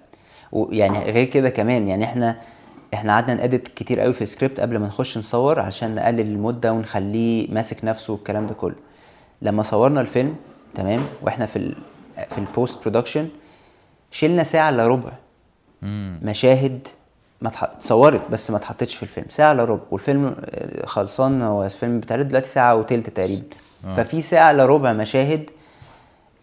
ويعني 0.52 0.98
غير 0.98 1.24
كده 1.24 1.50
كمان 1.50 1.88
يعني 1.88 2.04
إحنا 2.04 2.40
إحنا 2.94 3.12
قعدنا 3.12 3.34
ن 3.34 3.41
edit 3.41 3.68
كتير 3.68 4.00
قوي 4.00 4.12
في 4.12 4.22
السكريبت 4.22 4.60
قبل 4.60 4.76
ما 4.78 4.86
نخش 4.86 5.18
نصور 5.18 5.60
عشان 5.60 5.94
نقلل 5.94 6.20
المده 6.20 6.72
ونخليه 6.72 7.50
ماسك 7.52 7.84
نفسه 7.84 8.12
والكلام 8.12 8.46
ده 8.46 8.54
كله. 8.54 8.74
لما 9.42 9.62
صورنا 9.62 10.00
الفيلم 10.00 10.36
تمام 10.74 11.00
وإحنا 11.22 11.46
في 11.46 11.56
ال 11.56 11.74
في 12.30 12.38
ال 12.38 12.47
post 12.47 12.80
production 12.82 13.28
شلنا 14.10 14.44
ساعة 14.44 14.70
إلا 14.70 14.86
ربع. 14.86 15.12
مشاهد 16.22 16.88
ما 17.40 17.50
اتصورت 17.62 18.30
بس 18.30 18.50
ما 18.50 18.56
اتحطتش 18.56 18.94
في 18.94 19.02
الفيلم 19.02 19.26
ساعة 19.30 19.52
إلا 19.52 19.64
ربع. 19.64 19.82
والفيلم 19.90 20.36
خلصان 20.84 21.42
هو 21.42 21.64
الفيلم 21.64 22.00
بيتعرض 22.00 22.28
دلوقتي 22.28 22.48
ساعة 22.48 22.76
وتلت 22.76 23.10
تقريبا. 23.10 23.44
آه. 23.84 23.96
ففي 23.96 24.20
ساعة 24.20 24.50
الا 24.50 24.66
ربع 24.66 24.92
مشاهد 24.92 25.50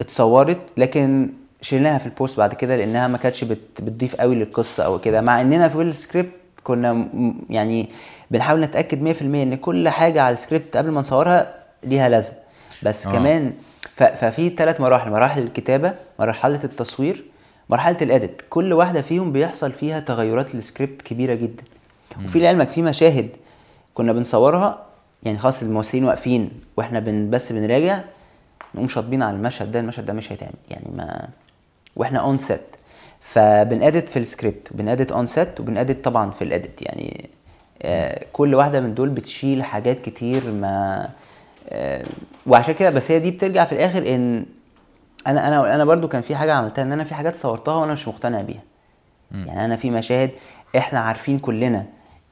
اتصورت 0.00 0.58
لكن 0.76 1.28
شلناها 1.60 1.98
في 1.98 2.06
ال 2.06 2.12
post 2.12 2.38
بعد 2.38 2.54
كده 2.54 2.76
لأنها 2.76 3.08
ما 3.08 3.18
كانتش 3.18 3.44
بت- 3.44 3.80
بتضيف 3.80 4.16
قوي 4.16 4.34
للقصة 4.34 4.84
أو 4.84 4.98
كده 4.98 5.20
مع 5.20 5.40
إننا 5.40 5.68
في 5.68 5.82
السكريبت 5.82 6.30
كنا 6.64 7.08
يعني 7.50 7.88
بنحاول 8.30 8.60
نتأكد 8.60 9.02
100% 9.02 9.22
إن 9.22 9.54
كل 9.54 9.88
حاجة 9.88 10.22
على 10.22 10.32
السكريبت 10.34 10.76
قبل 10.76 10.90
ما 10.90 11.00
نصورها 11.00 11.54
ليها 11.84 12.08
لازمة 12.08 12.36
بس 12.82 13.06
آه. 13.06 13.10
آه. 13.10 13.12
كمان 13.12 13.52
ف- 13.96 14.02
ففي 14.02 14.48
ثلاث 14.50 14.80
مراحل 14.80 15.10
مراحل 15.10 15.42
الكتابة 15.42 15.94
مرحلة 16.18 16.60
التصوير 16.64 17.24
مرحلة 17.68 17.96
ال 18.02 18.10
edit 18.10 18.42
كل 18.50 18.72
واحدة 18.72 19.02
فيهم 19.02 19.32
بيحصل 19.32 19.72
فيها 19.72 20.00
تغيرات 20.00 20.54
للسكريبت 20.54 21.02
كبيرة 21.02 21.34
جدا 21.34 21.64
وفي 22.24 22.38
لعلمك 22.40 22.68
في 22.68 22.82
مشاهد 22.82 23.28
كنا 23.94 24.12
بنصورها 24.12 24.82
يعني 25.22 25.38
خلاص 25.38 25.62
الممثلين 25.62 26.04
واقفين 26.04 26.50
وإحنا 26.76 26.98
بن 26.98 27.30
بس 27.30 27.52
بنراجع 27.52 28.00
نقوم 28.74 28.88
شاطبين 28.88 29.22
على 29.22 29.36
المشهد 29.36 29.72
ده 29.72 29.80
المشهد 29.80 30.04
ده 30.06 30.12
مش 30.12 30.32
هيتعمل 30.32 30.52
يعني 30.70 30.86
ما 30.96 31.28
وإحنا 31.96 32.18
on 32.18 32.38
set 32.38 32.60
فبن 33.20 33.58
edit 33.58 34.08
في 34.08 34.18
السكريبت 34.18 34.72
وبن 34.72 34.89
edit 34.89 35.12
on 35.12 35.26
set 35.26 35.60
وبن 35.60 35.79
edit 35.79 36.04
طبعا 36.04 36.30
في 36.30 36.42
ال 36.42 36.50
edit 36.50 36.82
يعني 36.82 37.30
آه 37.82 38.24
كل 38.32 38.54
واحدة 38.54 38.80
من 38.80 38.94
دول 38.94 39.08
بتشيل 39.08 39.62
حاجات 39.62 39.98
كتير 40.02 40.50
ما 40.50 41.08
آه 41.68 42.04
وعشان 42.46 42.74
كده 42.74 42.90
بس 42.90 43.10
هي 43.10 43.18
دي 43.18 43.30
بترجع 43.30 43.64
في 43.64 43.72
الآخر 43.72 44.14
إن 44.14 44.46
أنا 45.26 45.48
أنا 45.48 45.74
أنا 45.74 45.84
برضو 45.84 46.08
كان 46.08 46.22
في 46.22 46.36
حاجة 46.36 46.52
عملتها 46.54 46.82
إن 46.82 46.92
أنا 46.92 47.04
في 47.04 47.14
حاجات 47.14 47.36
صورتها 47.36 47.74
وأنا 47.74 47.92
مش 47.92 48.08
مقتنع 48.08 48.42
بيها. 48.42 48.62
يعني 49.32 49.64
أنا 49.64 49.76
في 49.76 49.90
مشاهد 49.90 50.30
إحنا 50.76 50.98
عارفين 51.00 51.38
كلنا 51.38 51.84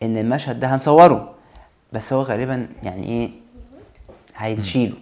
إن 0.03 0.17
المشهد 0.17 0.61
ده 0.61 0.75
هنصوره. 0.75 1.34
بس 1.95 2.13
هو 2.13 2.23
غالبا 2.23 2.69
يعني 2.83 3.07
إيه 3.07 3.31
هيتشيله. 4.37 4.95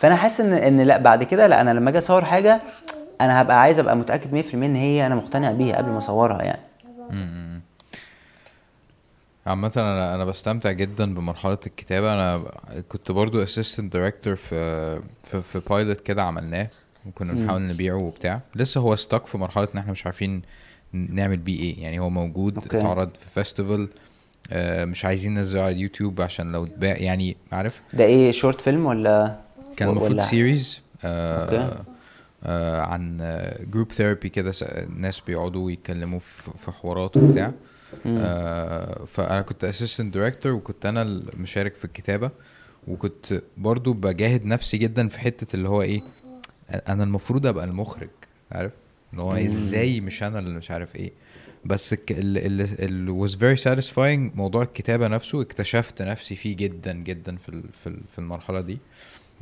فأنا 0.00 0.16
حاسس 0.16 0.40
إن 0.40 0.52
إن 0.52 0.80
لأ 0.80 0.98
بعد 0.98 1.22
كده 1.24 1.46
لأ 1.46 1.60
أنا 1.60 1.70
لما 1.70 1.90
أجي 1.90 1.98
أصور 1.98 2.24
حاجة 2.24 2.60
أنا 3.20 3.42
هبقى 3.42 3.60
عايز 3.60 3.78
أبقى 3.78 3.96
متأكد 3.96 4.30
100% 4.50 4.54
إن 4.54 4.76
هي 4.76 5.06
أنا 5.06 5.14
مقتنع 5.14 5.52
بيها 5.52 5.76
قبل 5.76 5.90
ما 5.90 5.98
أصورها 5.98 6.42
يعني. 6.42 6.60
مم. 7.10 7.60
عامة 9.46 9.72
أنا 9.76 10.14
أنا 10.14 10.24
بستمتع 10.24 10.72
جدا 10.72 11.14
بمرحلة 11.14 11.58
الكتابة. 11.66 12.12
أنا 12.12 12.42
كنت 12.88 13.12
برضو 13.12 13.42
assistant 13.42 13.92
director 13.92 14.36
في 14.36 14.96
في 15.22 15.42
في 15.42 15.60
pilot 15.70 16.00
كده 16.00 16.22
عملناه 16.22 16.68
وكنا 17.06 17.32
بنحاول 17.32 17.62
نبيعه 17.62 17.96
وبتاع. 17.96 18.40
لسه 18.54 18.80
هو 18.80 18.96
stuck 18.96 19.26
في 19.26 19.38
مرحلة 19.38 19.68
إن 19.74 19.78
إحنا 19.78 19.92
مش 19.92 20.06
عارفين 20.06 20.42
نعمل 20.92 21.36
بيه 21.36 21.60
إيه. 21.60 21.82
يعني 21.82 21.98
هو 21.98 22.10
موجود. 22.10 22.58
اتعرض 22.58 23.14
في 23.14 23.30
festival 23.34 23.88
مش 24.84 25.04
عايزين 25.04 25.34
ننزله 25.34 25.62
على 25.62 25.74
اليوتيوب 25.74 26.20
عشان 26.20 26.52
لو 26.52 26.64
اتباع 26.64 26.96
يعني 26.96 27.36
عارف؟ 27.52 27.80
ده 27.92 28.04
إيه 28.04 28.32
short 28.32 28.60
film 28.60 28.86
ولا 28.86 29.40
كان 29.76 29.88
المفروض 29.88 30.20
series 30.20 30.80
okay. 31.04 31.82
آه 32.44 32.80
عن 32.80 33.16
group 33.72 33.92
therapy 33.92 34.28
كده 34.28 34.52
ناس 34.96 35.20
بيقعدوا 35.20 35.70
يتكلموا 35.70 36.18
في 36.18 36.50
في 36.58 36.70
حوارات 36.70 37.16
وبتاع. 37.16 37.52
آه 38.06 39.04
فأنا 39.04 39.42
كنت 39.42 39.64
assistant 39.64 40.14
director 40.14 40.52
وكنت 40.52 40.86
أنا 40.86 41.02
المشارك 41.02 41.74
في 41.74 41.84
الكتابة. 41.84 42.30
وكنت 42.88 43.42
برضو 43.56 43.92
بجاهد 43.92 44.44
نفسي 44.44 44.76
جدا 44.78 45.08
في 45.08 45.20
حتة 45.20 45.56
اللي 45.56 45.68
هو 45.68 45.82
إيه 45.82 46.02
أنا 46.88 47.04
المفروض 47.04 47.46
أبقى 47.46 47.64
المخرج 47.64 48.08
عارف؟ 48.52 48.72
اللي 49.12 49.22
هو 49.22 49.32
إزاي 49.32 50.00
مش 50.00 50.22
أنا 50.22 50.38
اللي 50.38 50.58
مش 50.58 50.70
عارف 50.70 50.96
إيه. 50.96 51.12
بس 51.64 51.96
اللي 52.10 53.28
was 53.28 53.30
very 53.32 53.62
satisfying 53.62 54.36
موضوع 54.36 54.62
الكتابة 54.62 55.08
نفسه. 55.08 55.40
اكتشفت 55.42 56.02
نفسي 56.02 56.36
فيه 56.36 56.56
جدا 56.56 56.92
جدا 56.92 57.36
في 57.36 57.62
في 57.82 57.86
ال- 57.88 58.00
في 58.12 58.18
المرحلة 58.18 58.60
دي. 58.60 58.78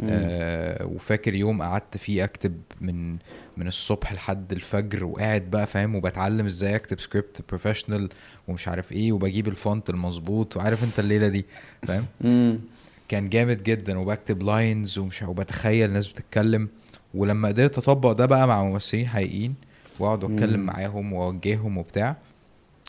آه 0.02 0.86
وفاكر 0.86 1.34
يوم 1.34 1.62
قعدت 1.62 1.96
فيه 1.96 2.24
أكتب 2.24 2.60
من 2.80 3.12
من 3.56 3.66
الصبح 3.66 4.12
لحد 4.12 4.52
الفجر 4.52 5.04
وقاعد 5.04 5.42
بقى 5.50 5.66
فاهم؟ 5.66 5.94
وبتعلم 5.94 6.46
إزاي 6.46 6.76
أكتب 6.76 7.00
script 7.00 7.42
professional 7.48 8.08
ومش 8.48 8.68
عارف 8.68 8.92
إيه 8.92 9.12
وبجيب 9.12 9.48
ال 9.48 9.57
font 9.57 9.90
المظبوط 9.90 10.56
وعارف 10.56 10.84
أنت 10.84 10.98
الليلة 10.98 11.28
دي 11.28 11.46
فاهم؟ 11.86 12.04
كان 13.08 13.28
جامد 13.28 13.62
جدا. 13.62 13.98
وبكتب 13.98 14.42
lines 14.42 14.98
ومش 14.98 15.22
وبتخيل 15.22 15.90
ناس 15.92 16.08
بتتكلم. 16.08 16.68
ولما 17.14 17.48
قدرت 17.48 17.78
أطبق 17.78 18.12
ده 18.12 18.26
بقى 18.26 18.46
مع 18.48 18.64
ممثلين 18.64 19.06
حقيقيين 19.08 19.54
واقعد 20.00 20.24
أتكلم 20.24 20.60
معاهم 20.60 21.12
وأوجههم 21.12 21.78
وبتاع. 21.78 22.16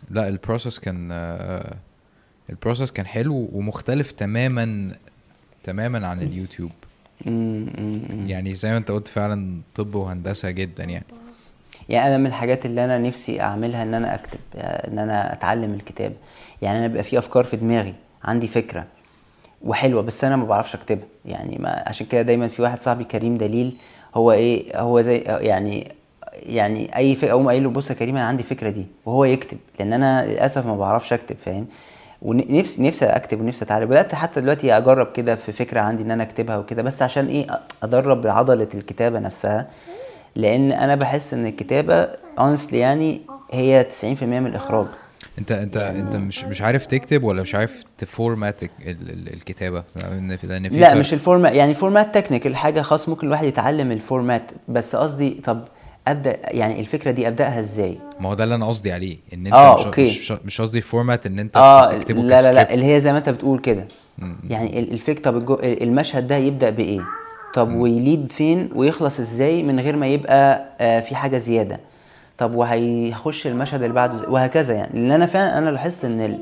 لا 0.10 0.28
ال 0.28 0.34
process 0.34 0.80
كان 0.80 1.10
آه، 1.12 1.76
ال 2.50 2.55
process 2.55 2.92
كان 2.92 3.06
حلو 3.06 3.50
ومختلف 3.54 4.12
تماما 4.12 4.96
تماما 5.64 6.08
عن 6.08 6.22
اليوتيوب 6.22 6.72
يعني 8.28 8.54
زي 8.54 8.72
ما 8.72 8.78
أنت 8.78 8.92
قلت 8.92 9.08
فعلا 9.08 9.62
طب 9.76 9.96
وهندسة 9.96 10.52
جدا 10.52 10.84
يعني. 10.84 11.06
يعني 11.90 12.08
أنا 12.08 12.18
من 12.18 12.28
الحاجات 12.28 12.66
اللي 12.66 12.86
أنا 12.86 12.98
نفسي 12.98 13.42
أعملها 13.42 13.84
إن 13.84 13.94
أنا 13.94 14.16
أكتب 14.16 14.40
إن 14.56 15.00
أنا 15.00 15.34
أتعلم 15.34 15.74
الكتابه 15.74 16.16
يعني 16.62 16.80
أنا 16.80 16.88
بيبقى 16.88 17.04
في 17.04 17.18
أفكار 17.18 17.44
في 17.44 17.58
دماغي 17.58 17.94
عندي 18.24 18.48
فكرة 18.48 18.86
وحلوة 19.64 20.02
بس 20.02 20.24
أنا 20.24 20.36
ما 20.36 20.46
بعرفش 20.46 20.76
أكتبها. 20.76 21.08
يعني 21.26 21.58
ما 21.60 21.84
عشان 21.88 22.08
كده 22.08 22.22
دايما 22.22 22.48
في 22.48 22.62
واحد 22.62 22.82
صاحبي 22.82 23.04
كريم 23.04 23.38
دليل 23.38 23.76
هو 24.16 24.32
إيه 24.32 24.82
هو 24.82 25.02
زي 25.02 25.18
يعني 25.18 25.92
يعني 26.34 26.98
أي 26.98 27.16
فكره 27.16 27.32
أقوم 27.32 27.48
قايل 27.48 27.64
له 27.64 27.70
بص 27.70 27.90
يا 27.90 27.96
كريم 27.96 28.16
أنا 28.16 28.26
عندي 28.26 28.44
الفكرة 28.44 28.70
دي. 28.70 28.86
وهو 29.06 29.26
يكتب 29.26 29.58
لأن 29.80 29.94
أنا 29.94 30.26
للأسف 30.26 30.66
ما 30.66 30.78
بعرفش 30.78 31.14
أكتب 31.14 31.36
فاهم؟ 31.46 31.68
ونفسي 32.22 32.84
نفسي 32.84 33.06
أكتب 33.06 33.42
ونفسي 33.42 33.66
أتعلم. 33.66 33.86
بدأت 33.86 34.16
حتى 34.16 34.42
دلوقتي 34.42 34.78
أجرب 34.78 35.12
كده 35.12 35.36
في 35.36 35.52
فكرة 35.52 35.80
عندي 35.80 36.04
إن 36.04 36.12
أنا 36.12 36.24
أكتبها 36.24 36.58
وكده 36.58 36.82
بس 36.84 37.02
عشان 37.02 37.28
إيه 37.28 37.48
أدرب 37.84 38.28
عضلة 38.28 38.68
الكتابة 38.74 39.20
نفسها. 39.20 39.68
لأن 40.36 40.72
أنا 40.72 40.96
بحس 40.96 41.34
إن 41.34 41.46
الكتابة 41.46 42.08
honestly 42.40 42.74
يعني 42.74 43.22
هي 43.52 43.86
90% 44.04 44.24
من 44.24 44.46
الإخراج. 44.48 44.86
أنت 45.40 45.52
أنت 45.52 45.78
أنت 45.78 46.16
مش 46.16 46.44
مش 46.44 46.62
عارف 46.62 46.86
تكتب 46.86 47.24
ولا 47.24 47.42
مش 47.42 47.56
عارف 47.56 47.84
ت 47.98 48.07
format 48.07 48.64
ال- 48.64 48.70
ال- 48.88 49.34
الكتابة؟ 49.34 49.84
لأن 49.96 50.38
في 50.38 50.48
لا. 50.78 50.96
مش 50.96 51.14
ال 51.14 51.19
format 51.19 51.54
يعني 51.54 51.74
format 51.74 52.16
technical 52.16 52.56
حاجة 52.56 52.82
خاص 52.82 53.10
ممكن 53.10 53.28
الواحد 53.28 53.46
يتعلم 53.46 53.92
ال 53.92 54.00
format 54.00 54.52
بس 54.68 54.96
قصدي 54.96 55.30
طب 55.30 55.64
أبدأ 56.12 56.38
يعني 56.48 56.80
الفكرة 56.80 57.12
دي 57.12 57.28
أبدأها 57.28 57.60
إزاي؟ 57.60 57.98
ما 58.20 58.30
هو 58.30 58.34
ده 58.34 58.44
اللي 58.44 58.56
أنا 58.56 58.68
قصدي 58.68 58.92
عليه 58.92 59.18
إن 59.34 59.46
أنت 59.46 59.56
آه، 59.56 59.76
مش 59.80 59.86
okay. 59.86 60.04
مش 60.10 60.32
مش 60.46 60.62
قصدي 60.62 60.82
format 60.82 61.26
إن 61.26 61.40
أنت 61.40 61.58
آه 61.58 61.94
تكتبه 61.98 62.22
لا 62.22 62.42
لا 62.42 62.54
لا. 62.54 62.74
اللي 62.74 62.86
هي 62.94 63.00
زي 63.00 63.12
ما 63.12 63.18
أنت 63.18 63.30
بتقول 63.30 63.60
كده. 63.60 63.88
يعني 64.50 64.80
ال- 64.80 64.92
الفكرة 64.92 65.22
طب 65.22 65.38
الجو- 65.38 65.60
المشهد 65.64 66.28
ده 66.28 66.36
يبدأ 66.36 66.70
بإيه؟ 66.70 67.02
طب 67.54 67.74
وي 67.74 67.93
lead 67.93 68.32
فين؟ 68.32 68.70
ويخلص 68.76 69.20
إزاي 69.20 69.64
من 69.64 69.80
غير 69.80 69.96
ما 69.96 70.08
يبقى 70.08 70.66
آه 70.82 71.00
في 71.00 71.16
حاجة 71.16 71.38
زيادة؟ 71.38 71.80
طب 72.38 72.56
وهيخش 72.56 73.48
المشهد 73.48 73.82
اللي 73.84 73.94
بعده؟ 73.96 74.30
وهكذا 74.30 74.74
يعني. 74.74 75.00
لأن 75.00 75.12
أنا 75.12 75.26
فعلا 75.26 75.58
أنا 75.58 75.70
لاحظت 75.70 76.06
إن 76.06 76.22
ال 76.22 76.40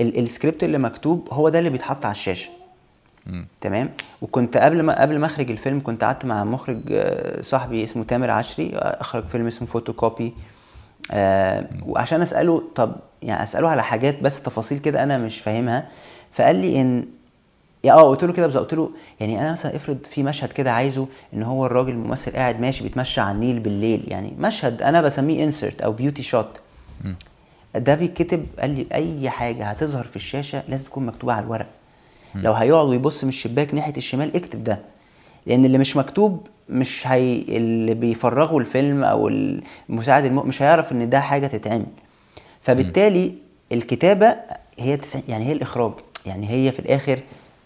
ال 0.00 0.18
السكريبت 0.18 0.64
اللي 0.64 0.78
مكتوب 0.78 1.28
هو 1.32 1.48
ده 1.48 1.58
اللي 1.58 1.70
بيتحط 1.70 2.04
على 2.04 2.12
الشاشة. 2.12 2.48
تمام؟ 3.60 3.90
وكنت 4.22 4.56
قبل 4.56 4.82
ما 4.82 5.02
قبل 5.02 5.18
ما 5.18 5.26
أخرج 5.26 5.50
الفيلم 5.50 5.80
كنت 5.84 6.04
قعدت 6.04 6.24
مع 6.24 6.44
مخرج 6.44 6.80
آه، 6.92 7.42
صاحبي 7.42 7.84
اسمه 7.84 8.04
تامر 8.04 8.30
عشري. 8.30 8.70
أخرج 8.76 9.26
فيلم 9.26 9.46
اسمه 9.46 9.68
فوتوكوبي 9.68 10.34
آه 11.12 11.66
وعشان 11.86 12.22
أسأله 12.22 12.62
طب 12.74 12.96
يعني 13.22 13.42
أسأله 13.42 13.68
على 13.68 13.82
حاجات 13.84 14.22
بس 14.22 14.42
تفاصيل 14.42 14.78
كده 14.78 15.02
أنا 15.02 15.18
مش 15.18 15.40
فاهمها. 15.40 15.88
فقال 16.32 16.56
لي 16.56 16.80
ان 16.80 17.04
يا 17.84 17.92
آه 17.92 18.08
قلت 18.08 18.24
له 18.24 18.32
كده 18.32 18.46
بالظبط 18.46 18.62
قلت 18.64 18.74
له 18.74 18.90
يعني 19.20 19.40
أنا 19.40 19.52
مثلا 19.52 19.76
افرض 19.76 19.98
في 20.10 20.22
مشهد 20.22 20.52
كده 20.52 20.72
عايزه 20.72 21.06
إن 21.34 21.42
هو 21.42 21.66
الراجل 21.66 21.90
الممثل 21.90 22.32
قاعد 22.32 22.60
ماشي 22.60 22.82
بيتمشى 22.82 23.20
على 23.20 23.34
النيل 23.34 23.60
بالليل 23.60 24.04
يعني 24.08 24.32
مشهد 24.38 24.82
أنا 24.82 25.02
بسميه 25.02 25.44
insert 25.44 25.82
أو 25.82 25.92
beauty 25.92 26.22
shot 26.22 26.48
ده 27.74 27.94
بيتكتب 27.94 28.46
قال 28.58 28.70
لي 28.70 28.86
أي 28.94 29.30
حاجة 29.30 29.64
هتظهر 29.64 30.04
في 30.04 30.16
الشاشة 30.16 30.62
لازم 30.68 30.84
تكون 30.84 31.06
مكتوبة 31.06 31.32
على 31.32 31.44
الورق. 31.44 31.66
لو 32.34 32.52
هيقعد 32.52 32.86
ويبص 32.86 33.24
من 33.24 33.28
الشباك 33.28 33.74
ناحية 33.74 33.96
الشمال 33.96 34.36
اكتب 34.36 34.64
ده. 34.64 34.80
لأن 35.46 35.64
اللي 35.64 35.78
مش 35.78 35.96
مكتوب 35.96 36.46
مش 36.68 37.06
هي 37.06 37.42
اللي 37.48 37.94
بيفرغوا 37.94 38.60
الفيلم 38.60 39.04
أو 39.04 39.28
المساعد 39.88 40.24
الم... 40.24 40.48
مش 40.48 40.62
هيعرف 40.62 40.92
إن 40.92 41.10
ده 41.10 41.20
حاجة 41.20 41.46
تتعمل. 41.46 41.86
فبالتالي 42.60 43.34
الكتابة 43.72 44.34
هي 44.78 44.96
تسع... 44.96 45.20
يعني 45.28 45.46
هي 45.46 45.52
الإخراج. 45.52 45.92
يعني 46.26 46.50
هي 46.50 46.72
في 46.72 46.78
الآخر 46.78 47.20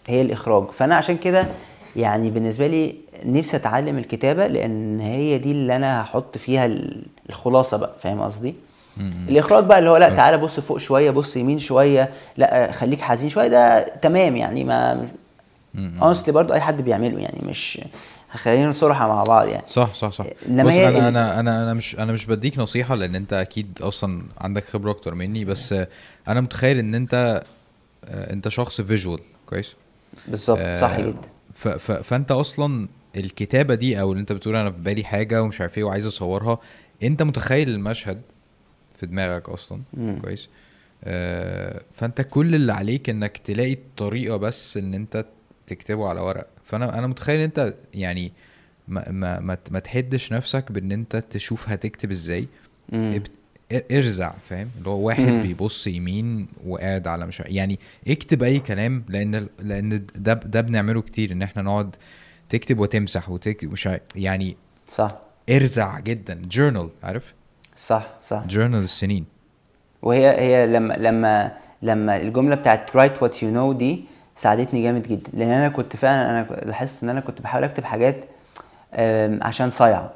هي 0.07 0.21
الإخراج. 0.21 0.71
فأنا 0.71 0.95
عشان 0.95 1.17
كده 1.17 1.47
يعني 1.95 2.29
بالنسبة 2.29 2.67
لي 2.67 2.95
نفسي 3.25 3.57
أتعلم 3.57 3.97
الكتابة 3.97 4.47
لأن 4.47 4.99
هي 4.99 5.37
دي 5.37 5.51
اللي 5.51 5.75
أنا 5.75 6.01
هحط 6.01 6.37
فيها 6.37 6.65
ال- 6.65 7.05
الخلاصة 7.29 7.77
بقى. 7.77 7.95
فاهم 7.99 8.21
قصدي؟ 8.21 8.55
الإخراج 9.29 9.63
بقى 9.63 9.79
اللي 9.79 9.89
هو 9.89 9.97
لا 9.97 10.09
تعالى 10.09 10.37
بص 10.37 10.59
فوق 10.59 10.77
شوية 10.77 11.11
بص 11.11 11.37
يمين 11.37 11.59
شوية 11.59 12.09
لا 12.37 12.71
خليك 12.71 13.01
حزين 13.01 13.29
شوية 13.29 13.47
ده 13.47 13.79
تمام 13.83 14.35
يعني 14.35 14.63
ما 14.63 15.07
اونستلي 16.01 16.33
برضو 16.33 16.53
أي 16.53 16.61
حد 16.61 16.81
بيعمله 16.81 17.19
يعني 17.19 17.39
مش 17.49 17.81
خلينا 18.31 18.71
صراحة 18.71 19.07
مع 19.07 19.23
بعض 19.23 19.47
يعني. 19.47 19.63
صح 19.67 19.93
صح 19.93 20.09
صح. 20.09 20.25
بص 20.49 20.73
أنا 20.73 21.07
أنا 21.07 21.39
أنا 21.39 21.63
أنا 21.63 21.73
مش 21.73 21.95
أنا 21.99 22.11
مش 22.13 22.25
بديك 22.25 22.57
نصيحة 22.57 22.95
لأن 22.95 23.15
أنت 23.15 23.33
أكيد 23.33 23.79
أصلا 23.81 24.23
عندك 24.37 24.63
خبرة 24.63 24.91
أكتر 24.91 25.15
مني 25.15 25.45
بس 25.45 25.75
أنا 26.27 26.41
متخيل 26.41 26.79
إن 26.79 26.95
أنت 26.95 27.43
آه، 28.05 28.33
أنت 28.33 28.47
شخص 28.47 28.81
فيجوال 28.81 29.19
كويس؟ 29.45 29.75
بالظبط 30.27 30.57
صح 30.57 30.89
آه، 30.89 31.01
جدا. 31.01 31.21
ف 31.55 31.67
ف 31.67 31.91
فأنت 31.91 32.31
أصلا 32.31 32.87
الكتابة 33.17 33.75
دي 33.75 34.01
أو 34.01 34.11
اللي 34.11 34.21
أنت 34.21 34.31
بتقول 34.31 34.55
أنا 34.55 34.71
في 34.71 34.79
بالي 34.79 35.03
حاجة 35.03 35.43
ومش 35.43 35.61
عارف 35.61 35.77
إيه 35.77 35.83
وعايز 35.83 36.05
أصورها 36.05 36.59
أنت 37.03 37.23
متخيل 37.23 37.69
المشهد 37.69 38.21
في 38.99 39.05
دماغك 39.05 39.49
أصلا. 39.49 39.81
مم. 39.93 40.19
كويس. 40.21 40.49
آه 41.03 41.81
فأنت 41.91 42.21
كل 42.21 42.55
اللي 42.55 42.73
عليك 42.73 43.09
إنك 43.09 43.37
تلاقي 43.37 43.77
طريقة 43.97 44.37
بس 44.37 44.77
إن 44.77 44.93
أنت 44.93 45.25
تكتبه 45.67 46.07
على 46.07 46.21
ورق. 46.21 46.47
فأنا 46.63 46.97
أنا 46.99 47.07
متخيل 47.07 47.35
إن 47.37 47.43
أنت 47.43 47.73
يعني 47.93 48.31
ما 48.87 49.11
ما 49.11 49.39
ما, 49.39 49.57
ما 49.71 49.79
تهدش 49.79 50.33
نفسك 50.33 50.71
بإن 50.71 50.91
أنت 50.91 51.15
تشوف 51.15 51.69
هتكتب 51.69 52.11
إزاي. 52.11 52.47
مم. 52.89 53.23
ارزع 53.91 54.33
فاهم؟ 54.49 54.69
اللي 54.77 54.89
هو 54.89 54.99
واحد 55.07 55.23
مم. 55.29 55.41
بيبص 55.41 55.87
يمين 55.87 56.47
وقاعد 56.65 57.07
على 57.07 57.25
مش 57.25 57.39
يعني 57.39 57.79
اكتب 58.07 58.43
أي 58.43 58.59
كلام 58.59 59.03
لأن 59.09 59.47
لأن 59.59 60.05
ده 60.15 60.33
ده 60.33 60.61
بنعمله 60.61 61.01
كتير 61.01 61.31
إن 61.31 61.41
إحنا 61.41 61.61
نقعد 61.61 61.95
تكتب 62.49 62.79
وتمسح 62.79 63.29
وتكتب 63.29 63.71
مش 63.71 63.89
يعني 64.15 64.57
صح. 64.87 65.21
ارزع 65.49 65.99
جدا. 65.99 66.41
جورنال 66.49 66.89
عارف؟ 67.03 67.33
صح 67.75 68.03
صح. 68.21 68.43
جورنال 68.47 68.83
السنين 68.83 69.25
وهي 70.01 70.39
هي 70.39 70.67
لما 70.67 70.93
لما 70.93 71.51
لما 71.81 72.17
الجملة 72.17 72.55
بتاعت 72.55 72.91
write 72.91 73.23
what 73.23 73.33
you 73.33 73.55
know 73.55 73.73
دي 73.73 74.03
ساعدتني 74.35 74.83
جامد 74.83 75.07
جدا 75.07 75.29
لأن 75.33 75.49
أنا 75.49 75.69
كنت 75.69 75.95
فعلا 75.95 76.29
أنا 76.29 76.47
لاحظت 76.65 77.03
إن 77.03 77.09
أنا 77.09 77.19
كنت 77.19 77.41
بحاول 77.41 77.63
أكتب 77.63 77.83
حاجات 77.83 78.15
عشان 79.41 79.69
صايعة. 79.69 80.11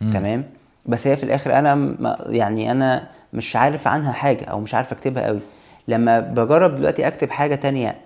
تمام؟ 0.00 0.44
بس 0.86 1.06
هي 1.06 1.16
في 1.16 1.24
الآخر 1.24 1.58
أنا 1.58 1.94
يعني 2.26 2.70
أنا 2.72 3.08
مش 3.32 3.56
عارف 3.56 3.88
عنها 3.88 4.12
حاجة 4.12 4.44
أو 4.44 4.60
مش 4.60 4.74
عارف 4.74 4.92
أكتبها 4.92 5.26
قوي 5.26 5.40
لما 5.88 6.20
بجرب 6.20 6.76
دلوقتي 6.76 7.06
أكتب 7.06 7.30
حاجة 7.30 7.54
تانية 7.54 7.96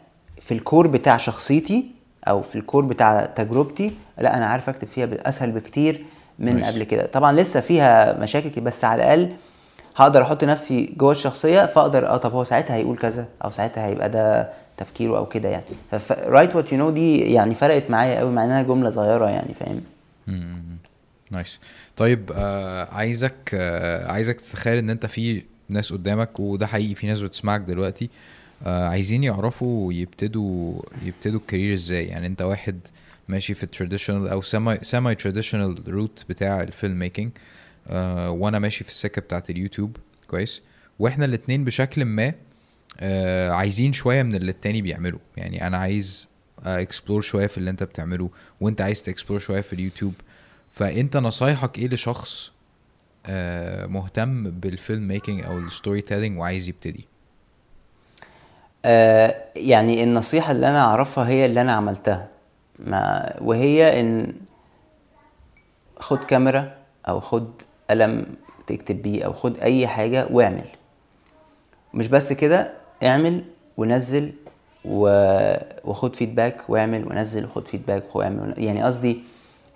في 0.40 0.54
الكور 0.54 0.86
بتاع 0.86 1.16
شخصيتي 1.16 1.86
أو 2.28 2.42
في 2.42 2.56
الكور 2.56 2.84
بتاع 2.84 3.24
تجربتي 3.24 3.94
لا 4.18 4.36
أنا 4.36 4.46
عارف 4.46 4.68
أكتب 4.68 4.88
فيها 4.88 5.08
أسهل 5.28 5.52
بكتير. 5.52 6.04
من 6.42 6.62
Nice. 6.62 6.66
قبل 6.66 6.84
كده. 6.84 7.06
طبعا 7.06 7.32
لسه 7.32 7.60
فيها 7.60 8.18
مشاكل 8.18 8.60
بس 8.60 8.84
على 8.84 9.02
الأقل 9.02 9.32
هقدر 9.96 10.22
أحط 10.22 10.44
نفسي 10.44 10.94
جوه 10.96 11.12
الشخصية 11.12 11.66
فأقدر 11.66 12.08
آه 12.08 12.16
طب 12.16 12.32
هو 12.32 12.44
ساعتها 12.44 12.76
هيقول 12.76 12.96
كذا 12.96 13.26
أو 13.44 13.50
ساعتها 13.50 13.86
هيبقى 13.86 14.10
ده 14.10 14.50
تفكيره 14.76 15.16
أو 15.18 15.26
كده 15.26 15.48
يعني. 15.48 15.64
ف 16.00 16.10
write 16.10 16.56
what 16.56 16.72
you 16.72 16.78
know 16.78 16.90
دي 16.90 17.32
يعني 17.32 17.54
فرقت 17.54 17.90
معايا 17.90 18.18
قوي 18.18 18.30
مع 18.32 18.44
إنها 18.44 18.62
جملة 18.62 18.90
صغيرة 18.90 19.28
يعني 19.30 19.54
فاهم. 19.54 19.80
nice 21.30 21.60
طيب 21.96 22.32
آه 22.34 22.94
عايزك 22.94 23.50
آه 23.54 24.12
عايزك 24.12 24.40
تتخيل 24.40 24.78
إن 24.78 24.90
أنت 24.90 25.06
في 25.06 25.42
ناس 25.68 25.92
قدامك 25.92 26.40
وده 26.40 26.66
حقيقي 26.66 26.94
في 26.94 27.06
ناس 27.06 27.20
بتسمعك 27.20 27.60
دلوقتي 27.60 28.10
آه 28.66 28.86
عايزين 28.88 29.24
يعرفوا 29.24 29.92
يبتدوا 29.92 30.74
يبتدوا 31.04 31.40
ال 31.40 31.45
career 31.45 31.74
إزاي؟ 31.74 32.06
يعني 32.06 32.26
أنت 32.26 32.42
واحد 32.42 32.80
ماشي 33.28 33.54
في 33.54 33.62
ال 33.62 33.68
traditional 33.68 34.28
أو 34.28 34.42
semi 34.42 34.78
semi 34.82 35.14
traditional 35.14 35.88
route 35.88 36.24
بتاع 36.28 36.62
ال 36.62 36.98
filmmaking 36.98 37.30
آه 37.88 38.30
وأنا 38.30 38.58
ماشي 38.58 38.84
في 38.84 38.90
السكة 38.90 39.20
بتاعت 39.22 39.50
اليوتيوب. 39.50 39.96
كويس. 40.28 40.62
وإحنا 40.98 41.24
الاتنين 41.24 41.64
بشكل 41.64 42.04
ما 42.04 42.32
آه 43.00 43.50
عايزين 43.50 43.92
شوية 43.92 44.22
من 44.22 44.34
اللي 44.34 44.50
التاني 44.50 44.82
بيعمله. 44.82 45.18
يعني 45.36 45.66
أنا 45.66 45.76
عايز 45.76 46.28
explore 46.64 47.20
شوية 47.20 47.46
في 47.46 47.58
اللي 47.58 47.70
أنت 47.70 47.82
بتعمله 47.82 48.30
وأنت 48.60 48.80
عايز 48.80 49.02
ت 49.02 49.07
explore 49.07 49.38
شوية 49.38 49.60
في 49.60 49.72
اليوتيوب. 49.72 50.14
فأنت 50.72 51.16
نصايحك 51.16 51.78
إيه 51.78 51.88
لشخص 51.88 52.52
آه 53.26 53.86
مهتم 53.86 54.50
بال 54.50 55.08
filmmaking 55.08 55.44
أو 55.44 55.58
ال 55.58 56.00
storytelling 56.00 56.38
وعايز 56.38 56.68
يبتدي؟ 56.68 57.04
آه 58.84 59.34
يعني 59.56 60.04
النصيحة 60.04 60.52
اللي 60.52 60.68
أنا 60.70 60.80
أعرفها 60.80 61.28
هي 61.28 61.46
اللي 61.46 61.60
أنا 61.60 61.72
عملتها. 61.72 62.28
ما 62.78 63.34
وهي 63.40 64.00
إن 64.00 64.32
خد 65.96 66.18
كاميرا 66.18 66.72
أو 67.08 67.20
خد 67.20 67.50
قلم 67.90 68.26
تكتب 68.66 69.02
بيه 69.02 69.24
أو 69.24 69.32
خد 69.32 69.58
أي 69.58 69.86
حاجة 69.86 70.26
واعمل. 70.30 70.64
مش 71.94 72.08
بس 72.08 72.32
كده 72.32 72.72
اعمل 73.02 73.44
ونزل 73.76 74.32
و... 74.84 75.08
وخد 75.84 76.16
فيدباك 76.16 76.70
واعمل 76.70 77.06
ونزل 77.06 77.44
وخد 77.44 77.68
فيدباك 77.68 78.16
واعمل 78.16 78.54
يعني 78.58 78.82
قصدي 78.82 79.22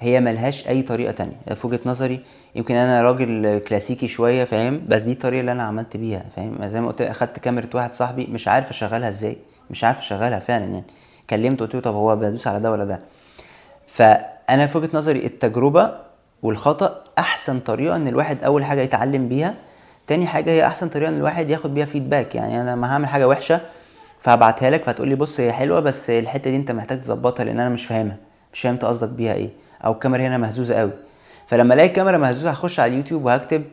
هي 0.01 0.20
ملهاش 0.20 0.68
أي 0.68 0.82
طريقة 0.82 1.12
تانية. 1.12 1.36
في 1.55 1.66
وجهة 1.66 1.81
نظري 1.86 2.20
يمكن 2.55 2.74
أنا 2.74 3.02
راجل 3.02 3.59
كلاسيكي 3.68 4.09
شوية 4.09 4.44
فاهم؟ 4.44 4.82
بس 4.89 5.02
دي 5.02 5.12
الطريقة 5.12 5.40
اللي 5.40 5.52
أنا 5.52 5.62
عملت 5.62 5.97
بيها 5.97 6.24
فاهم؟ 6.36 6.68
زي 6.68 6.81
ما 6.81 6.89
قلت 6.89 7.02
أخدت 7.02 7.39
كاميرا 7.39 7.68
واحد 7.74 7.93
صاحبي 7.93 8.27
مش 8.27 8.48
عارف 8.48 8.70
أشغلها 8.70 9.09
إزاي 9.09 9.36
مش 9.70 9.85
عارف 9.85 9.98
أشغلها 9.98 10.39
فعلا 10.39 10.64
يعني. 10.64 10.85
كلمته 11.30 11.64
قلت 11.64 11.74
له 11.74 11.80
طب 11.80 11.94
هو 11.94 12.16
بدوس 12.16 12.46
على 12.46 12.60
ده 12.60 12.70
ولا 12.72 12.84
ده؟ 12.84 13.00
فأنا 13.86 14.66
في 14.66 14.78
وجهة 14.78 14.90
نظري 14.94 15.26
التجربة 15.26 15.94
والخطأ 16.42 17.04
أحسن 17.18 17.60
طريقة 17.60 17.96
إن 17.96 18.08
الواحد 18.08 18.44
أول 18.44 18.64
حاجة 18.64 18.80
يتعلم 18.80 19.28
بيها 19.28 19.54
تاني 20.06 20.26
حاجة 20.26 20.50
هي 20.50 20.66
أحسن 20.66 20.88
طريقة 20.88 21.08
إن 21.08 21.16
الواحد 21.16 21.50
ياخد 21.50 21.74
بيها 21.74 21.86
فيدباك 21.86 22.34
يعني 22.34 22.60
أنا 22.60 22.70
لما 22.70 22.92
هعمل 22.92 23.06
حاجة 23.08 23.28
وحشة 23.28 23.60
فهبعتها 24.20 24.70
لك 24.70 24.82
فهتقول 24.84 25.08
لي 25.08 25.14
بص 25.14 25.40
هي 25.40 25.52
حلوة 25.52 25.80
بس 25.80 26.10
الحتة 26.10 26.50
دي 26.50 26.56
أنت 26.56 26.70
محتاج 26.70 27.00
تظبطها 27.00 27.44
لأن 27.44 27.60
أنا 27.60 27.68
مش 27.68 27.86
فاهمها 27.86 28.16
مش 28.52 28.60
فاهم 28.60 28.76
قصدك 28.76 29.08
بيها 29.08 29.34
إيه 29.34 29.50
أو 29.84 29.92
الكاميرا 29.92 30.22
هنا 30.22 30.38
مهزوزة 30.38 30.74
قوي 30.74 30.92
فلما 31.46 31.74
ألاقي 31.74 31.88
الكاميرا 31.88 32.18
مهزوزة 32.18 32.50
هخش 32.50 32.80
على 32.80 32.92
اليوتيوب 32.92 33.24
وهكتب 33.24 33.64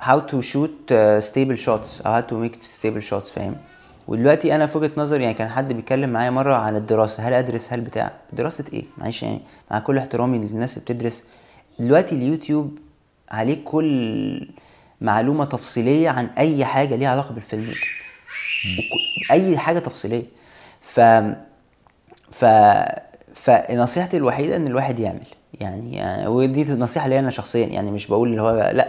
how 0.00 0.18
to 0.30 0.42
shoot 0.42 0.90
uh, 0.90 1.24
stable 1.30 1.58
shots 1.66 2.06
أو 2.06 2.20
how 2.20 2.24
to 2.24 2.32
make 2.32 2.56
stable 2.62 3.10
shots 3.10 3.32
فاهم؟ 3.34 3.56
ودلوقتي 4.08 4.54
أنا 4.54 4.66
في 4.66 4.78
وجهة 4.78 4.90
نظري 4.96 5.22
يعني 5.22 5.34
كان 5.34 5.48
حد 5.48 5.72
بيتكلم 5.72 6.10
معايا 6.10 6.30
مرة 6.30 6.54
عن 6.54 6.76
الدراسة 6.76 7.28
هل 7.28 7.32
أدرس؟ 7.32 7.72
هل 7.72 7.80
بتاع؟ 7.80 8.12
دراسة 8.32 8.64
إيه؟ 8.72 8.84
معلش 8.98 9.22
يعني 9.22 9.40
مع 9.70 9.78
كل 9.78 9.98
احترامي 9.98 10.38
للناس 10.38 10.76
اللي 10.76 10.84
بتدرس 10.84 11.24
دلوقتي 11.78 12.14
اليوتيوب 12.14 12.78
عليه 13.30 13.64
كل 13.64 14.48
معلومة 15.00 15.44
تفصيلية 15.44 16.08
عن 16.10 16.26
أي 16.38 16.64
حاجة 16.64 16.96
ليها 16.96 17.08
علاقة 17.08 17.32
بالفيلم. 17.34 17.74
أي 19.30 19.58
حاجة 19.58 19.78
تفصيلية. 19.78 20.24
ف 20.80 21.00
ف 22.32 22.44
فنصيحتي 23.34 24.16
الوحيدة 24.16 24.56
إن 24.56 24.66
الواحد 24.66 24.98
يعمل. 24.98 25.26
يعني, 25.60 25.96
يعني 25.96 26.26
ودي 26.26 26.62
النصيحه 26.62 27.08
لي 27.08 27.18
أنا 27.18 27.30
شخصيا. 27.30 27.66
يعني 27.66 27.90
مش 27.90 28.06
بقول 28.06 28.30
اللي 28.30 28.42
هو 28.42 28.70
لا 28.74 28.88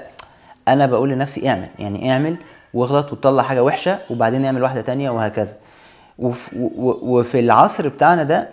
أنا 0.67 0.85
بقول 0.85 1.09
لنفسي 1.09 1.49
اعمل. 1.49 1.69
يعني 1.79 2.11
اعمل 2.11 2.35
واغلط 2.75 3.13
وتطلع 3.13 3.43
حاجة 3.43 3.63
وحشة 3.63 3.99
وبعدين 4.09 4.45
اعمل 4.45 4.63
واحدة 4.63 4.81
تانية 4.81 5.09
وهكذا. 5.09 5.55
وفي 6.19 7.39
العصر 7.39 7.87
بتاعنا 7.87 8.23
ده 8.23 8.49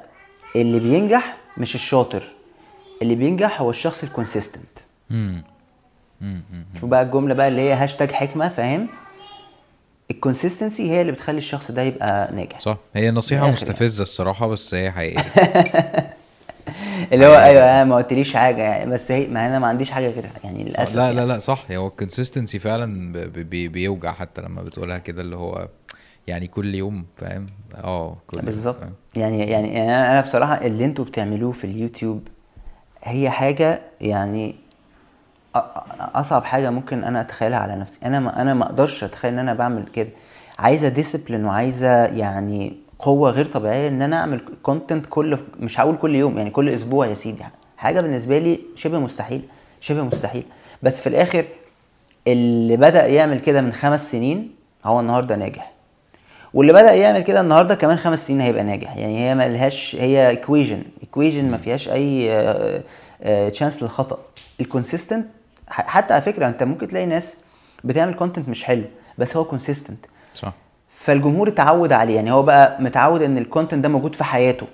اللي 0.57 0.81
بينجح 0.81 1.37
مش 1.59 1.75
الشاطر 1.75 2.23
اللي 3.03 3.15
بينجح 3.15 3.61
هو 3.61 3.71
الشخص 3.71 4.03
ال 4.03 4.09
consistent. 4.09 4.79
شوف 6.81 6.85
بقى 6.85 7.03
الجملة 7.03 7.35
بقى 7.35 7.49
اللي 7.49 7.61
هي 7.61 7.73
هاشتاج 7.73 8.13
حكمة 8.13 8.49
فاهم؟ 8.49 8.89
ال 10.11 10.17
consistency 10.17 10.91
هي 10.91 11.01
اللي 11.01 11.13
بتخلي 11.13 11.39
الشخص 11.39 11.71
ده 11.71 11.83
يبقى 11.83 12.33
ناجح. 12.35 12.61
صح. 12.61 12.77
هي 12.95 13.11
نصيحة 13.11 13.51
مستفزة 13.51 14.03
الصراحة 14.03 14.47
بس 14.49 14.75
هي 14.75 14.91
حقيقية. 14.91 15.23
اللي 17.13 17.27
هو 17.27 17.35
أيوه 17.35 17.63
أنا 17.65 17.85
ما 17.85 17.97
قلتليش 17.97 18.37
حاجة 18.37 18.63
يعني 18.63 18.91
بس 18.91 19.13
هي 19.13 19.27
ما 19.27 19.47
أنا 19.47 19.59
ما 19.59 19.67
عنديش 19.67 19.91
حاجة 19.91 20.09
غيرها 20.09 20.31
يعني. 20.45 20.65
للأسف 20.65 20.97
لا 20.97 21.03
يعني. 21.05 21.17
لا 21.17 21.27
لا 21.27 21.39
صح 21.39 21.71
هو 21.71 21.87
ال 21.87 21.93
consistency 21.93 22.59
فعلا 22.59 23.13
ب- 23.13 23.19
ب- 23.39 23.73
بيوجع 23.73 24.13
حتى 24.13 24.43
لما 24.43 24.63
بتقولها 24.63 24.99
كده 24.99 25.23
اللي 25.23 25.37
هو 25.37 25.69
يعني 26.27 26.47
كل 26.47 26.75
يوم 26.75 27.07
فاهم 27.17 27.47
آه 27.75 28.17
بالظبط؟ 28.43 28.77
يعني 29.17 29.39
يعني 29.51 29.75
يعني 29.75 30.11
أنا 30.11 30.21
بصراحة 30.21 30.55
اللي 30.67 30.85
أنتوا 30.85 31.05
بتعملوه 31.05 31.53
في 31.53 31.65
اليوتيوب 31.65 32.29
هي 33.05 33.31
حاجة 33.31 33.83
يعني 34.01 34.55
أصعب 36.01 36.45
حاجة 36.45 36.71
ممكن 36.71 37.05
أنا 37.05 37.21
أتخيلها 37.21 37.59
على 37.59 37.77
نفسي 37.77 37.99
أنا 38.05 38.21
ما 38.21 38.43
أنا 38.43 38.55
ما 38.55 38.65
أقدرش 38.65 39.05
أتخيل 39.05 39.33
إن 39.33 39.39
أنا 39.39 39.55
بعمل 39.55 39.85
كده 39.95 40.09
عايزة 40.59 40.89
discipline 40.89 41.45
وعايزة 41.45 42.05
يعني 42.05 42.77
قوة 43.03 43.31
غير 43.31 43.47
طبيعية 43.47 43.89
إن 43.89 44.03
أنا 44.03 44.17
أعمل 44.17 44.41
content 44.63 45.07
كل 45.11 45.39
مش 45.61 45.81
هقول 45.81 45.97
كل 45.97 46.15
يوم 46.15 46.39
يعني 46.39 46.51
كل 46.51 46.69
أسبوع 46.69 47.07
يا 47.07 47.15
سيدي. 47.15 47.45
حاجة 47.77 48.01
بالنسبة 48.01 48.39
لي 48.39 48.61
شبه 48.77 48.99
مستحيل 48.99 49.43
شبه 49.81 50.03
مستحيل. 50.03 50.45
بس 50.83 51.01
في 51.01 51.07
الآخر 51.07 51.45
اللي 52.27 52.77
بدأ 52.77 53.07
يعمل 53.07 53.39
كده 53.39 53.61
من 53.61 53.73
خمس 53.73 54.11
سنين 54.11 54.55
هو 54.85 55.01
النهارده 55.01 55.37
ناجح. 55.37 55.73
واللي 56.55 56.73
بدأ 56.73 56.93
يعمل 56.93 57.23
كده 57.23 57.41
النهارده 57.41 57.75
كمان 57.75 57.97
خمس 57.97 58.27
سنين 58.27 58.41
هيبقى 58.41 58.65
ناجح. 58.65 58.97
يعني 58.97 59.19
هي 59.19 59.35
ملهاش 59.35 59.97
هي 60.01 60.29
equation 60.29 60.83
equation 61.03 61.51
ما 61.51 61.57
فيهاش 61.57 61.89
أي 61.89 62.31
chance 63.51 63.83
للخطأ. 63.83 64.19
ال 64.61 64.67
consistent 64.67 65.27
حتى 65.69 66.15
على 66.15 66.23
فكرة 66.23 66.49
أنت 66.49 66.63
ممكن 66.63 66.89
تلاقي 66.89 67.07
ناس 67.07 67.37
بتعمل 67.85 68.15
content 68.15 68.49
مش 68.49 68.65
حلو 68.65 68.85
بس 69.19 69.37
هو 69.37 69.45
consistent 69.45 70.07
صح. 70.35 70.53
فالجمهور 71.05 71.49
اتعود 71.49 71.93
عليه. 71.93 72.17
يعني 72.17 72.33
هو 72.33 72.43
بقى 72.43 72.77
متعود 72.83 73.23
إن 73.23 73.39
ال 73.39 73.44
content 73.44 73.83
ده 73.83 73.89
موجود 73.89 74.15
في 74.15 74.25
حياته. 74.25 74.67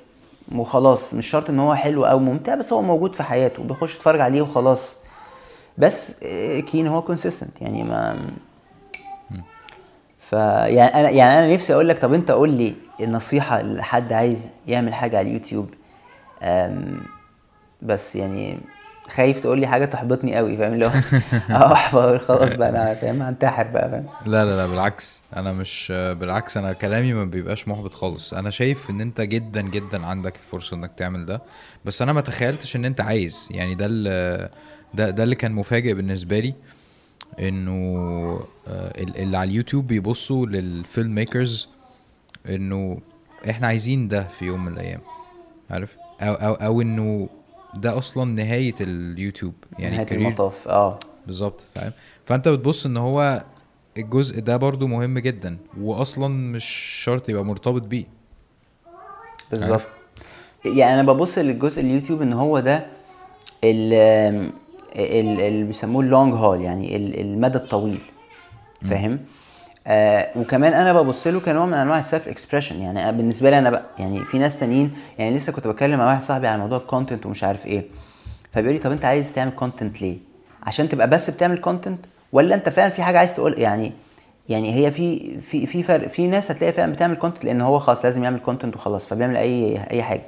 وخلاص 0.55 1.15
مش 1.15 1.27
شرط 1.27 1.51
إن 1.51 1.59
هو 1.61 1.75
حلو 1.75 2.05
أو 2.05 2.19
ممتع 2.19 2.55
بس 2.55 2.73
هو 2.73 2.83
موجود 2.83 3.15
في 3.17 3.23
حياته. 3.23 3.63
بيخش 3.63 3.95
يتفرج 3.95 4.21
عليه 4.21 4.43
وخلاص. 4.43 4.97
بس 5.79 6.13
آه، 6.23 6.61
كين 6.61 6.87
هو 6.87 7.03
consistent 7.03 7.62
يعني 7.63 7.85
ما 7.85 8.27
ف 10.21 10.33
يعني 10.33 10.95
أنا 10.95 11.11
يعني 11.11 11.39
أنا 11.39 11.55
نفسي 11.55 11.75
أقول 11.75 11.89
لك 11.89 11.99
طب 11.99 12.15
أنت 12.15 12.31
قول 12.31 12.51
لي 12.51 12.75
النصيحة 13.01 13.63
لحد 13.63 14.13
عايز 14.13 14.49
يعمل 14.67 14.95
حاجة 14.95 15.19
على 15.19 15.29
اليوتيوب. 15.29 15.69
بس 17.83 18.17
يعني 18.17 18.59
خايف 19.09 19.40
تقول 19.40 19.60
لي 19.60 19.66
حاجة 19.66 19.85
تحبطني 19.85 20.36
قوي 20.36 20.56
فاهم؟ 20.56 20.72
اللي 20.72 20.86
هو 20.86 20.90
أحبط 21.72 22.20
خلاص 22.22 22.52
بقى 22.52 22.68
أنا 22.68 22.94
فاهم؟ 22.94 23.22
هنتحر 23.22 23.64
بقى 23.66 23.90
فاهم؟ 23.90 24.06
لا 24.26 24.44
لا 24.44 24.56
لا 24.56 24.66
بالعكس. 24.66 25.22
أنا 25.36 25.52
مش 25.52 25.89
بالعكس 25.93 26.56
أنا 26.56 26.72
كلامي 26.72 27.12
ما 27.12 27.24
بيبقاش 27.24 27.68
محبط 27.68 27.94
خالص. 27.94 28.35
أنا 28.35 28.51
شايف 28.51 28.90
إن 28.90 29.01
أنت 29.01 29.20
جدا 29.20 29.60
جدا 29.60 30.06
عندك 30.06 30.36
الفرصة 30.36 30.76
إنك 30.76 30.90
تعمل 30.97 31.26
ده. 31.26 31.43
بس 31.85 32.02
أنا 32.02 32.12
ما 32.12 32.20
تخيلتش 32.20 32.76
إن 32.76 32.85
أنت 32.85 33.01
عايز. 33.01 33.48
يعني 33.51 33.74
ده 33.74 33.86
اللي 33.86 34.48
ده 34.94 35.10
ده 35.10 35.22
اللي 35.22 35.35
كان 35.35 35.52
مفاجئ 35.52 35.94
بالنسبة 35.94 36.39
لي 36.40 36.55
إنه 37.40 37.72
آه، 38.68 39.02
ال- 39.02 39.16
اللي 39.16 39.39
على 39.39 39.51
اليوتيوب 39.51 39.86
بيبصوا 39.86 40.47
لل 40.47 41.15
filmmakers 41.15 41.69
إنه 42.48 42.98
إحنا 43.51 43.66
عايزين 43.66 44.09
ده 44.09 44.22
في 44.39 44.44
يوم 44.44 44.64
من 44.64 44.72
الأيام. 44.72 45.01
عارف؟ 45.70 45.97
أو 46.20 46.35
أو 46.35 46.55
أو 46.55 46.80
إنه 46.82 47.28
ده 47.74 47.99
أصلا 47.99 48.24
نهاية 48.24 48.74
اليوتيوب 48.81 49.55
يعني 49.78 49.90
نهاية 49.90 50.03
ال 50.05 50.07
career. 50.07 50.27
المطاف 50.27 50.69
آه. 50.69 50.99
بالظبط 51.27 51.65
فاهم؟ 51.74 51.93
فأنت 52.24 52.49
بتبص 52.49 52.86
إن 52.86 52.97
هو 52.97 53.45
الجزء 53.99 54.40
ده 54.40 54.57
برضو 54.57 54.86
مهم 54.86 55.19
جدا 55.19 55.57
واصلا 55.81 56.28
مش 56.28 56.65
شرط 57.05 57.28
يبقى 57.28 57.45
مرتبط 57.45 57.82
بيه. 57.82 58.05
بالظبط. 59.51 59.82
يعني 60.65 61.01
أنا 61.01 61.12
ببص 61.12 61.39
للجزء 61.39 61.81
اليوتيوب 61.81 62.23
إن 62.23 62.32
هو 62.32 62.61
ده 62.61 62.86
ال 63.65 63.93
ال- 64.97 65.40
اللي 65.40 65.65
بيسموه 65.65 66.03
ال 66.03 66.09
long 66.09 66.35
haul 66.35 66.61
يعني 66.61 66.97
ال- 66.97 67.20
المدى 67.20 67.59
الطويل 67.59 67.99
فاهم؟ 68.90 69.19
آه 69.89 70.28
وكمان 70.36 70.73
أنا 70.73 70.93
ببص 71.02 71.27
له 71.27 71.40
كنوع 71.40 71.66
من 71.66 71.74
أنواع 71.74 71.98
ال 71.99 72.05
self 72.05 72.28
expression 72.28 72.82
يعني 72.82 73.12
بالنسبة 73.16 73.51
لي 73.51 73.59
أنا 73.59 73.70
بقى 73.70 73.82
يعني 73.98 74.24
في 74.24 74.39
ناس 74.39 74.59
تانيين 74.59 74.93
يعني 75.19 75.36
لسه 75.36 75.52
كنت 75.52 75.66
بتكلم 75.66 75.98
مع 75.98 76.06
واحد 76.06 76.23
صاحبي 76.23 76.47
عن 76.47 76.59
موضوع 76.60 76.78
ال 76.78 76.85
content 76.85 77.27
ومش 77.27 77.44
عارف 77.44 77.66
إيه. 77.66 77.85
فبيقول 78.52 78.73
لي 78.74 78.78
طب 78.81 78.93
أنت 78.93 79.05
عايز 79.05 79.32
تعمل 79.32 79.51
content 79.51 80.03
ليه؟ 80.02 80.19
عشان 80.62 80.89
تبقى 80.89 81.10
بس 81.10 81.31
بتعمل 81.31 81.59
content 81.59 81.99
ولا 82.32 82.55
أنت 82.55 82.69
فعلا 82.69 82.90
في 82.90 83.02
حاجة 83.02 83.19
عايز 83.19 83.35
تقول 83.35 83.59
يعني 83.60 83.93
يعني 84.48 84.74
هي 84.74 84.93
في 84.93 85.39
في 85.40 85.66
في 85.66 85.82
فرق 85.82 86.09
في 86.09 86.27
ناس 86.27 86.51
هتلاقي 86.51 86.73
فعلا 86.73 86.93
بتعمل 86.93 87.16
content 87.16 87.45
لأن 87.44 87.60
هو 87.60 87.78
خلاص 87.78 88.05
لازم 88.05 88.24
يعمل 88.24 88.39
content 88.39 88.77
وخلاص 88.77 89.06
فبيعمل 89.06 89.36
اي 89.36 89.78
أي 89.90 90.02
حاجة. 90.02 90.23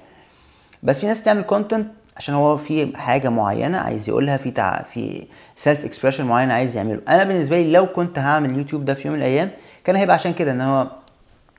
بس 0.82 1.00
في 1.00 1.06
ناس 1.06 1.22
تعمل 1.22 1.42
content 1.42 1.86
عشان 2.16 2.34
هو 2.34 2.56
في 2.56 2.96
حاجة 2.96 3.28
معينة 3.28 3.78
عايز 3.78 4.08
يقولها 4.08 4.36
في 4.36 4.50
تع... 4.50 4.82
في 4.82 5.26
self 5.56 5.84
expression 5.84 6.24
معين 6.24 6.50
عايز 6.50 6.76
يعمله. 6.76 7.00
أنا 7.08 7.24
بالنسبة 7.24 7.60
لي 7.62 7.72
لو 7.72 7.86
كنت 7.86 8.18
هعمل 8.18 8.58
يوتيوب 8.58 8.84
ده 8.84 8.94
في 8.94 9.08
يوم 9.08 9.16
من 9.16 9.22
الأيام 9.22 9.50
كان 9.84 9.96
هيبقى 9.96 10.14
عشان 10.14 10.32
كده 10.32 10.52
إن 10.52 10.60
هو 10.60 10.86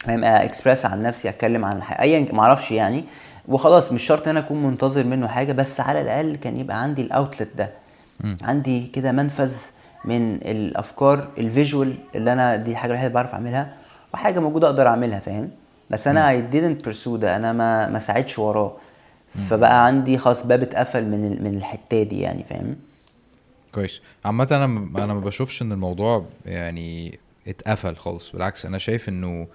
هيبقى 0.05 0.45
اكسبريس 0.45 0.85
عن 0.85 1.01
نفسي 1.01 1.29
أتكلم 1.29 1.65
عن 1.65 1.81
أيا 1.81 2.27
ما 2.33 2.41
أعرفش 2.41 2.71
يعني. 2.71 3.03
وخلاص 3.47 3.91
مش 3.91 4.03
شرط 4.03 4.23
إن 4.23 4.29
أنا 4.37 4.39
أكون 4.45 4.63
منتظر 4.63 5.03
منه 5.03 5.27
حاجة 5.27 5.51
بس 5.53 5.79
على 5.81 6.01
الأقل 6.01 6.35
كان 6.35 6.57
يبقى 6.57 6.81
عندي 6.81 7.01
ال 7.01 7.08
outlet 7.08 7.49
ده. 7.57 7.69
عندي 8.43 8.87
كده 8.87 9.11
منفذ 9.11 9.55
من 10.05 10.35
الأفكار 10.35 11.27
الفيجوال 11.37 11.95
اللي 12.15 12.33
أنا 12.33 12.55
دي 12.55 12.71
الحاجة 12.71 12.91
الوحيدة 12.91 13.13
بعرف 13.13 13.33
أعملها 13.33 13.73
وحاجة 14.13 14.39
موجودة 14.39 14.67
أقدر 14.67 14.87
أعملها 14.87 15.19
فاهم؟ 15.19 15.49
بس 15.89 16.07
أنا 16.07 16.43
didn't 16.51 16.85
pursue 16.87 17.09
ده 17.09 17.35
أنا 17.35 17.53
ما 17.53 17.87
ما 17.87 17.99
ساعدش 17.99 18.39
وراه. 18.39 18.73
فبقى 19.49 19.85
عندي 19.85 20.17
خلاص 20.17 20.45
باب 20.45 20.61
اتقفل 20.61 21.05
من 21.05 21.43
من 21.43 21.57
الحتة 21.57 22.03
دي 22.03 22.19
يعني 22.19 22.43
فاهم؟ 22.49 22.75
كويس. 23.71 24.01
عامة 24.25 24.47
أنا 24.51 24.65
أنا 25.03 25.13
ما 25.13 25.19
بشوفش 25.19 25.61
إن 25.61 25.71
الموضوع 25.71 26.25
يعني 26.45 27.19
اتقفل 27.47 27.95
خالص 27.95 28.31
بالعكس 28.31 28.65
أنا 28.65 28.77
شايف 28.77 29.09
إنه 29.09 29.47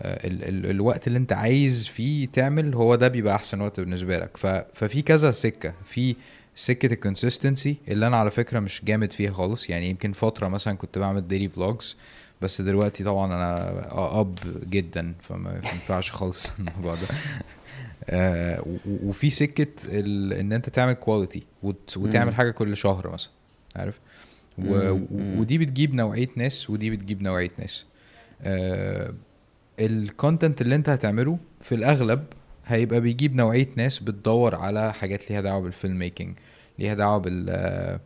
آه، 0.00 0.26
ال 0.26 0.44
ال 0.44 0.70
الوقت 0.70 1.06
اللي 1.06 1.18
أنت 1.18 1.32
عايز 1.32 1.86
فيه 1.86 2.26
تعمل 2.32 2.74
هو 2.74 2.94
ده 2.94 3.08
بيبقى 3.08 3.34
أحسن 3.34 3.60
وقت 3.60 3.80
بالنسبة 3.80 4.18
لك. 4.18 4.36
ف 4.36 4.46
ففي 4.46 5.02
كذا 5.02 5.30
سكة. 5.30 5.74
في 5.84 6.16
سكة 6.54 6.92
ال 6.92 6.99
consistency 6.99 7.76
اللي 7.88 8.06
أنا 8.06 8.16
على 8.16 8.30
فكرة 8.30 8.60
مش 8.60 8.84
جامد 8.84 9.12
فيها 9.12 9.32
خالص. 9.32 9.70
يعني 9.70 9.90
يمكن 9.90 10.12
فترة 10.12 10.48
مثلا 10.48 10.76
كنت 10.76 10.98
بعمل 10.98 11.28
daily 11.28 11.48
vlogs 11.48 11.96
بس 12.42 12.60
دلوقتي 12.60 13.04
طبعا 13.04 13.26
أنا 13.26 14.20
أب 14.20 14.38
جدا 14.70 15.14
فما 15.20 15.52
ينفعش 15.54 16.12
خالص 16.12 16.50
الموضوع 16.58 16.94
ده. 16.94 17.08
آه، 18.10 18.64
وفي 18.86 19.30
سكة 19.30 19.66
ال... 19.88 20.32
إن 20.32 20.52
أنت 20.52 20.68
تعمل 20.68 20.92
quality 20.92 21.42
وت... 21.62 21.96
وتعمل 21.96 22.34
حاجة 22.34 22.50
كل 22.50 22.76
شهر 22.76 23.10
مثلا 23.12 23.30
عارف؟ 23.76 24.00
و... 24.58 24.98
ودي 25.40 25.58
بتجيب 25.58 25.94
نوعية 25.94 26.28
ناس 26.36 26.70
ودي 26.70 26.90
بتجيب 26.90 27.22
نوعية 27.22 27.50
ناس. 27.58 27.86
آه... 28.42 29.14
ال 29.80 29.90
content 29.90 30.60
اللي 30.60 30.74
أنت 30.74 30.88
هتعمله 30.88 31.38
في 31.60 31.74
الأغلب 31.74 32.24
هيبقى 32.66 33.00
بيجيب 33.00 33.36
نوعية 33.36 33.68
ناس 33.76 33.98
بتدور 33.98 34.54
على 34.54 34.92
حاجات 34.92 35.30
ليها 35.30 35.40
دعوة 35.40 35.60
بال 35.60 35.98
filmmaking 35.98 36.34
ليها 36.78 36.94
دعوة 36.94 37.18
بال 37.18 37.98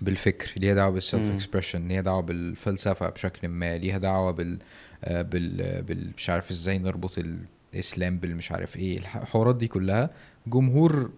بالفكر 0.00 0.52
ليها 0.56 0.74
دعوة 0.74 0.90
بال 0.90 1.03
self 1.03 1.30
expression 1.30 1.88
ليها 1.88 2.00
دعوة 2.00 2.22
بالفلسفة 2.22 3.08
بشكل 3.08 3.48
ما 3.48 3.78
ليها 3.78 3.98
دعوة 3.98 4.30
بال 4.30 4.58
آه، 5.04 5.22
بال, 5.22 5.82
بال 5.82 6.10
مش 6.16 6.30
عارف 6.30 6.50
إزاي 6.50 6.78
نربط 6.78 7.18
الاسلام 7.74 8.18
بالمش 8.18 8.52
عارف 8.52 8.76
إيه 8.76 8.98
الح- 8.98 9.16
الحوارات 9.16 9.56
دي 9.56 9.68
كلها 9.68 10.10
جمهور 10.46 11.10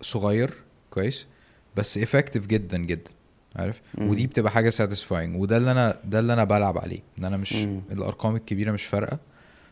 صغير 0.00 0.54
كويس 0.90 1.26
بس 1.76 1.98
effective 1.98 2.46
جدا 2.46 2.78
جدا 2.78 3.10
عارف 3.56 3.80
ودي 3.98 4.26
بتبقى 4.26 4.52
حاجة 4.52 4.70
satisfying 4.70 5.40
وده 5.40 5.56
اللي 5.56 5.70
أنا 5.70 6.00
ده 6.04 6.18
اللي 6.18 6.32
أنا 6.32 6.44
بلعب 6.44 6.78
عليه 6.78 7.00
إن 7.18 7.24
أنا 7.24 7.36
مش 7.36 7.52
مم. 7.52 7.80
الأرقام 7.92 8.36
الكبيرة 8.36 8.72
مش 8.72 8.84
فارقة 8.84 9.18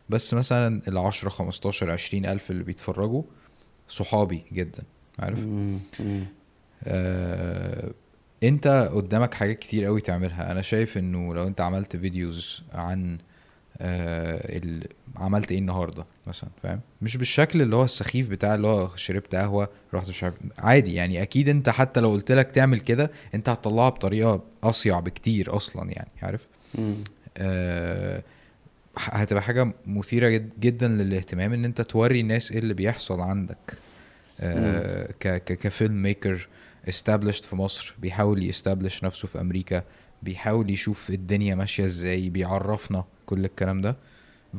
بس 0.09 0.35
مثلا 0.35 0.83
ال 0.89 0.99
10 0.99 1.29
15 1.31 1.91
20 1.91 2.27
ألف 2.27 2.51
اللي 2.51 2.63
بيتفرجوا 2.65 3.23
صحابي 3.89 4.43
جدا 4.53 4.83
عارف 5.19 5.39
مم. 5.39 5.79
مم. 6.01 6.25
آه، 6.85 7.91
أنت 8.43 8.91
قدامك 8.95 9.35
حاجات 9.35 9.59
كتير 9.59 9.85
قوي 9.85 10.01
تعملها 10.01 10.53
أنا 10.53 10.63
شايف 10.63 10.99
إنه 10.99 11.35
لو 11.35 11.47
أنت 11.47 11.61
عملت 11.61 11.97
فيديوز 11.97 12.63
عن 12.73 13.19
آه. 13.81 14.81
عملت 15.16 15.53
إيه 15.53 15.59
النهارده 15.59 16.05
مثلا 16.27 16.51
فاهم؟ 16.62 16.81
مش 17.03 17.16
بالشكل 17.16 17.62
اللي 17.62 17.77
هو 17.77 17.85
السخيف 17.85 18.28
بتاع 18.28 18.55
اللي 18.55 18.66
هو 18.66 18.97
شربت 18.97 19.35
قهوة 19.35 19.69
رحت 19.94 20.09
مش 20.09 20.24
عارف 20.24 20.35
عادي 20.59 20.94
يعني. 20.94 21.23
أكيد 21.23 21.48
أنت 21.48 21.69
حتى 21.69 22.01
لو 22.01 22.11
قلت 22.11 22.32
لك 22.32 22.51
تعمل 22.51 22.81
كده 22.81 23.11
أنت 23.35 23.48
هتطلعها 23.48 23.89
بطريقة 23.89 24.43
أصيع 24.65 25.01
بكتير 25.01 25.57
أصلا 25.57 25.90
يعني 25.90 26.09
عارف. 26.23 26.47
آه 27.36 28.23
هتبقى 28.98 29.43
حاجة 29.43 29.73
مثيرة 29.86 30.28
جد 30.28 30.51
جدا 30.61 30.89
للاهتمام 30.89 31.53
إن 31.53 31.65
أنت 31.65 31.81
توري 31.81 32.20
الناس 32.20 32.53
إيه 32.53 32.59
اللي 32.59 32.74
بيحصل 32.74 33.20
عندك. 33.20 33.73
آه 34.40 35.11
ك 35.39 36.03
filmmaker 36.03 36.49
established 36.90 37.44
في 37.44 37.57
مصر 37.57 37.94
بيحاول 37.98 38.44
ي 38.45 38.51
establish 38.51 39.05
نفسه 39.05 39.28
في 39.28 39.40
أمريكا 39.40 39.82
بيحاول 40.23 40.70
يشوف 40.70 41.11
الدنيا 41.11 41.55
ماشية 41.55 41.85
إزاي 41.85 42.31
بيعرفنا. 42.31 43.05
كل 43.27 43.44
الكلام 43.44 43.81
ده. 43.81 43.97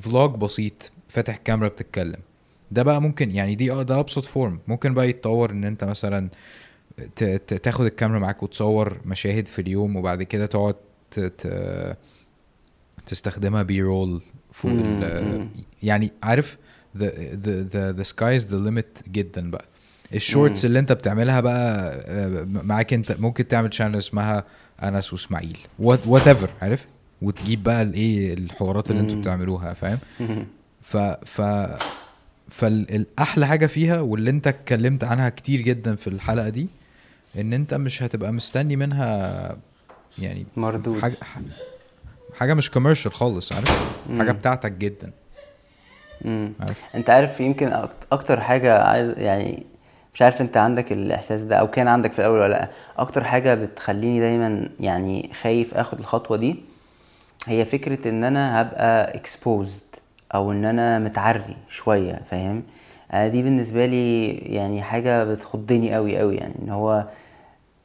vlog 0.01 0.35
بسيط 0.35 0.91
فاتح 1.07 1.37
كاميرا 1.37 1.67
بتتكلم. 1.67 2.19
ده 2.71 2.83
بقى 2.83 3.01
ممكن 3.01 3.31
يعني 3.31 3.55
دي 3.55 3.71
آه 3.71 3.83
ده 3.83 3.99
أبسط 3.99 4.25
form 4.25 4.59
ممكن 4.67 4.93
بقى 4.93 5.09
يتطور 5.09 5.51
إن 5.51 5.63
أنت 5.63 5.83
مثلا 5.83 6.29
تاخد 7.63 7.85
الكاميرا 7.85 8.19
معاك 8.19 8.43
وتصور 8.43 8.97
مشاهد 9.05 9.47
في 9.47 9.61
اليوم 9.61 9.95
وبعد 9.95 10.23
كده 10.23 10.45
تقعد 10.45 10.75
تستخدمها 13.07 13.63
B-roll 13.63 14.21
فوق. 14.51 14.71
يعني 15.83 16.11
عارف 16.23 16.57
the 16.97 16.99
the 17.43 17.71
the, 17.73 17.99
the 17.99 18.07
sky 18.09 18.39
is 18.41 18.45
the 18.49 18.57
limit 18.67 19.09
جدا 19.11 19.51
بقى. 19.51 19.65
ال 20.15 20.22
shorts 20.22 20.65
اللي 20.65 20.79
أنت 20.79 20.91
بتعملها 20.91 21.39
بقى 21.39 21.91
آه، 22.05 22.43
معاك 22.43 22.93
أنت 22.93 23.11
ممكن 23.19 23.47
تعمل 23.47 23.73
channel 23.73 23.97
اسمها 23.97 24.43
أنس 24.83 25.13
وإسماعيل. 25.13 25.57
whatever 25.79 26.49
عارف؟ 26.61 26.85
وتجيب 27.21 27.63
بقى 27.63 27.81
الايه 27.81 28.33
الحوارات 28.33 28.91
اللي 28.91 29.01
أنتوا. 29.01 29.17
بتعملوها 29.17 29.73
فاهم. 29.73 29.99
ف 30.81 30.97
ف 31.25 31.41
فالاحلى 32.49 33.47
حاجة 33.47 33.65
فيها 33.65 34.01
واللي 34.01 34.29
انت 34.29 34.47
اتكلمت 34.47 35.03
عنها 35.03 35.29
كتير 35.29 35.61
جدا 35.61 35.95
في 35.95 36.07
الحلقة 36.07 36.49
دي 36.49 36.67
إن 37.39 37.53
انت 37.53 37.73
مش 37.73 38.03
هتبقى 38.03 38.31
مستني 38.33 38.75
منها 38.75 39.57
يعني 40.19 40.45
مردود 40.57 40.99
حاجة 41.01 41.17
حاجة 42.37 42.53
مش 42.53 42.71
كوميرشال 42.71 43.13
خالص 43.13 43.53
عارف 43.53 43.93
حاجة. 44.17 44.31
بتاعتك 44.31 44.71
جدا. 44.71 45.11
عارف 46.59 46.81
انت 46.95 47.09
عارف 47.09 47.39
يمكن 47.39 47.71
أكتر 48.11 48.41
حاجة 48.41 48.83
عايز 48.83 49.19
يعني 49.19 49.65
مش 50.13 50.21
عارف 50.21 50.41
انت 50.41 50.57
عندك 50.57 50.91
الإحساس 50.91 51.43
ده 51.43 51.55
أو 51.55 51.67
كان 51.67 51.87
عندك 51.87 52.11
في 52.13 52.19
الأول 52.19 52.39
ولا 52.39 52.47
لأ 52.49 52.69
أكتر 52.97 53.23
حاجة 53.23 53.53
بتخليني 53.55 54.19
دايما 54.19 54.69
يعني 54.79 55.29
خايف 55.41 55.73
آخد 55.73 55.99
الخطوة 55.99 56.37
دي 56.37 56.55
هي 57.47 57.65
فكرة 57.65 58.09
إن 58.09 58.23
أنا 58.23 58.61
هبقى 58.61 59.13
exposed 59.19 59.99
أو 60.35 60.51
إن 60.51 60.65
أنا 60.65 60.99
متعري 60.99 61.55
شوية 61.69 62.21
فاهم؟ 62.31 62.63
أنا 63.13 63.27
دي 63.27 63.43
بالنسبة 63.43 63.85
لي 63.85 64.29
يعني 64.31 64.81
حاجة 64.81 65.23
بتخضني 65.23 65.93
قوي 65.93 66.17
قوي 66.17 66.35
يعني 66.35 66.53
إن 66.63 66.69
هو 66.69 67.05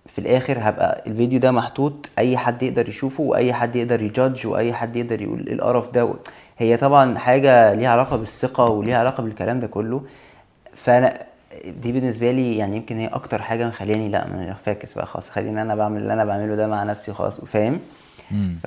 في 0.07 0.19
الآخر 0.19 0.59
هبقى 0.61 1.03
الفيديو 1.07 1.39
ده 1.41 1.51
محطوط 1.53 2.11
أي 2.19 2.37
حد 2.37 2.63
يقدر 2.63 2.89
يشوفه 2.89 3.23
وأي 3.23 3.53
حد 3.53 3.77
يقدر 3.77 4.03
يجادج 4.03 4.47
وأي 4.47 4.73
حد 4.73 4.97
يقدر 4.97 5.23
يقول 5.23 5.47
إيه 5.47 5.53
القرف 5.55 5.91
ده 5.91 6.15
هي 6.59 6.77
طبعا 6.77 7.19
حاجة 7.19 7.73
ليها 7.73 7.89
علاقة 7.91 8.17
بالثقة 8.17 8.65
وليها 8.69 8.99
علاقة 8.99 9.23
بالكلام 9.23 9.59
ده 9.59 9.67
كله. 9.67 10.03
فأنا 10.75 11.23
دي 11.67 11.93
بالنسبة 11.93 12.31
لي 12.33 12.57
يعني 12.57 12.77
يمكن 12.77 12.97
هي 12.97 13.07
أكتر 13.07 13.43
حاجة 13.43 13.67
مخلياني 13.69 14.09
لأ 14.09 14.27
ما 14.29 14.55
فاكس 14.65 14.95
بقى 14.95 15.07
خلاص 15.07 15.31
خليني 15.31 15.63
أنا 15.63 15.75
بعمل 15.75 16.03
اللي 16.03 16.13
أنا 16.13 16.25
بعمله 16.25 16.55
ده 16.55 16.67
مع 16.67 16.83
نفسي 16.83 17.13
خلاص 17.13 17.41
فاهم. 17.45 17.81
ف 18.63 18.67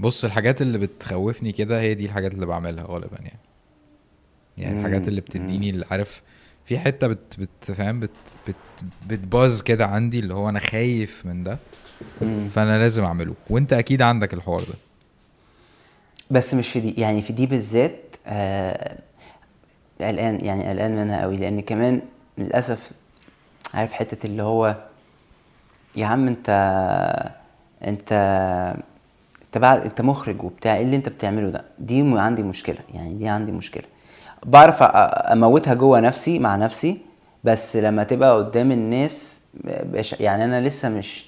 بص 0.00 0.24
الحاجات 0.24 0.62
اللي 0.62 0.78
بتخوفني 0.78 1.52
كده 1.52 1.80
هي 1.80 1.94
دي 1.94 2.04
الحاجات 2.06 2.34
اللي 2.34 2.46
بعملها 2.46 2.84
غالبا 2.84 3.16
يعني. 3.16 3.38
يعني 4.58 4.78
الحاجات 4.78 5.02
مم. 5.02 5.08
اللي 5.08 5.20
بتديني 5.20 5.70
اللي 5.70 5.86
عارف 5.90 6.22
في 6.64 6.78
حتة 6.78 7.06
بت 7.06 7.36
بتفهم 7.38 8.00
بت 8.00 8.10
بت 8.48 8.54
بتباز 9.08 9.62
كده 9.62 9.86
عندي 9.86 10.18
اللي 10.18 10.34
هو 10.34 10.48
أنا 10.48 10.60
خايف 10.60 11.26
من 11.26 11.44
ده 11.44 11.58
مم. 12.22 12.48
فأنا 12.48 12.78
لازم 12.78 13.04
أعمله. 13.04 13.34
وأنت 13.50 13.72
أكيد 13.72 14.02
عندك 14.02 14.34
الحوار 14.34 14.60
ده. 14.60 14.74
بس 16.30 16.54
مش 16.54 16.68
في 16.68 16.80
دي 16.80 17.00
يعني 17.00 17.22
في 17.22 17.32
دي 17.32 17.46
بالذات 17.46 18.16
آه، 18.26 18.98
قلقان 20.00 20.44
يعني 20.44 20.68
قلقان 20.70 20.96
منها 20.96 21.22
قوي. 21.22 21.36
لأن 21.36 21.60
كمان 21.60 22.00
للأسف 22.38 22.90
عارف 23.74 23.92
حتة 23.92 24.26
اللي 24.26 24.42
هو 24.42 24.76
يا 25.96 26.06
عم 26.06 26.28
أنت 26.28 26.48
أنت 27.86 28.12
انت 29.50 29.58
بعد 29.58 29.80
انت 29.84 30.00
مخرج 30.00 30.42
وبتاع 30.44 30.76
إيه 30.76 30.82
اللي 30.82 30.96
انت 30.96 31.08
بتعمله 31.08 31.50
ده؟ 31.50 31.64
دي 31.78 32.02
م- 32.02 32.18
عندي 32.18 32.42
مشكلة 32.42 32.78
يعني 32.94 33.14
دي 33.14 33.28
عندي 33.28 33.52
مشكلة. 33.52 33.82
بعرف 34.46 34.82
أموتها 34.82 35.74
جوه 35.74 36.00
نفسي 36.00 36.38
مع 36.38 36.56
نفسي 36.56 36.98
بس 37.44 37.76
لما 37.76 38.02
تبقى 38.04 38.36
قدام 38.36 38.72
الناس 38.72 39.40
يعني 40.20 40.44
أنا 40.44 40.60
لسه 40.68 40.88
مش 40.88 41.26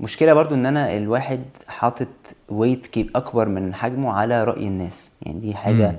مشكلة 0.00 0.32
برضو 0.34 0.54
إن 0.54 0.66
أنا 0.66 0.96
الواحد 0.96 1.40
حاطط 1.68 2.08
weight 2.48 2.86
كيب 2.86 3.10
أكبر 3.16 3.48
من 3.48 3.74
حجمه 3.74 4.12
على 4.12 4.44
رأي 4.44 4.66
الناس. 4.66 5.10
يعني 5.22 5.40
دي 5.40 5.54
حاجة 5.54 5.88
مم. 5.90 5.96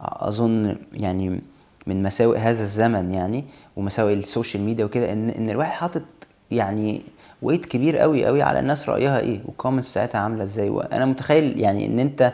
أظن 0.00 0.76
يعني 0.92 1.40
من 1.86 2.02
مساوئ 2.02 2.38
هذا 2.38 2.62
الزمن 2.62 3.10
يعني 3.10 3.44
ومساوئ 3.76 4.14
السوشيال 4.14 4.62
ميديا 4.62 4.84
وكده 4.84 5.12
ان 5.12 5.30
إن 5.30 5.50
الواحد 5.50 5.70
حاطط 5.72 6.02
يعني 6.50 7.02
weight 7.42 7.66
كبير 7.66 7.96
قوي 7.98 8.26
قوي 8.26 8.42
على 8.42 8.60
الناس 8.60 8.88
رأيها 8.88 9.20
إيه 9.20 9.40
وال 9.46 9.55
comments 9.55 9.90
بتاعتها 9.90 10.18
عاملة 10.18 10.42
إزاي. 10.42 10.68
وأنا 10.70 11.06
متخيل 11.06 11.60
يعني 11.60 11.86
إن 11.86 11.98
أنت 11.98 12.32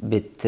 بت 0.00 0.44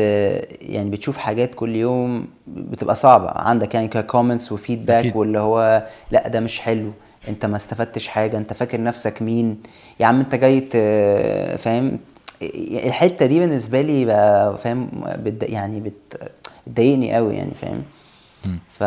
يعني 0.63 0.91
بتشوف 0.91 1.17
حاجات 1.17 1.55
كل 1.55 1.77
يوم 1.77 2.27
بتبقى 2.47 2.95
صعبة 2.95 3.29
عندك 3.31 3.75
يعني 3.75 3.89
كومنتس 3.89 4.53
وفيدباك 4.53 4.99
أكيد. 5.05 5.17
واللي 5.17 5.39
هو 5.39 5.87
لأ 6.11 6.29
ده 6.29 6.41
مش 6.41 6.61
حلو. 6.61 6.91
أنت 7.29 7.47
ما 7.47 7.57
استفدتش 7.57 8.09
حاجة 8.09 8.39
أنت 8.39 8.53
فاكر 8.53 8.83
نفسك 8.83 9.23
مين؟ 9.23 9.63
يا 10.01 10.07
عم 10.07 10.21
أنت 10.21 10.35
جاي 10.35 10.61
فاهم؟ 11.59 11.99
الحتة 12.87 13.27
دي 13.27 13.41
بالنسبة 13.41 13.81
لي 13.83 14.05
بقى 14.05 14.59
فاهم؟ 14.59 14.89
يعني 15.43 15.81
بت- 15.81 16.33
بتضايقني 16.67 17.15
قوي 17.15 17.35
يعني 17.35 17.51
فاهم. 17.61 17.83
ف 18.69 18.85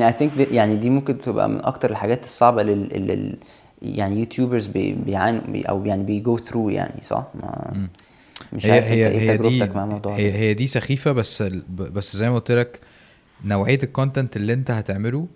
يعني 0.00 0.16
think 0.16 0.36
دي 0.36 0.42
يعني 0.44 0.76
دي 0.76 0.90
ممكن 0.90 1.20
تبقى 1.20 1.48
من 1.48 1.64
أكتر 1.64 1.90
الحاجات 1.90 2.24
الصعبة 2.24 2.62
لل, 2.62 3.06
لل 3.06 3.36
يعني 3.82 4.18
YouTubers 4.20 4.66
بي 4.66 4.92
بيعانوا 4.92 5.40
بي 5.48 5.62
أو 5.62 5.84
يعني 5.86 6.02
بي 6.02 6.20
go 6.20 6.38
through 6.38 6.68
يعني 6.68 7.00
صح 7.04 7.26
ما. 7.34 7.88
مش 8.52 8.66
هي 8.66 8.70
عارف 8.72 8.84
هي 8.84 9.06
أنت 9.06 9.14
إيه 9.14 9.30
هي 9.30 9.36
دي 9.36 9.38
تجربتك 9.58 9.76
مع 9.76 9.84
الموضوع 9.84 10.16
هي 10.16 10.32
هي 10.32 10.54
دي 10.54 10.66
سخيفة 10.66 11.12
بس 11.12 11.42
بس 11.78 12.16
زي 12.16 12.28
ما 12.28 12.34
قلت 12.34 12.50
لك 12.52 12.80
نوعية 13.44 13.78
ال 13.82 13.89
content 13.89 14.36
اللي 14.36 14.52
أنت 14.52 14.70
هتعمله 14.70 15.26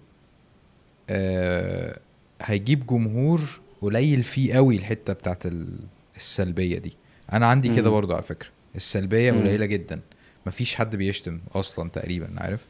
آه 1.11 1.99
هيجيب 2.43 2.87
جمهور 2.87 3.61
قليل 3.83 4.23
فيه 4.23 4.55
قوي 4.55 4.77
الحتة 4.77 5.13
بتاعت 5.13 5.47
ال- 5.47 5.79
السلبية 6.17 6.79
دي 6.79 6.97
أنا 7.33 7.47
عندي 7.47 7.69
كده. 7.77 7.91
برضو 7.91 8.13
على 8.15 8.23
فكرة 8.23 8.49
السلبية. 8.77 9.33
قليلة 9.33 9.67
جدا 9.67 10.01
مفيش 10.47 10.75
حد 10.75 10.97
بيشتم 10.97 11.41
أصلا 11.55 11.91
تقريبا 11.91 12.29
عارف 12.37 12.61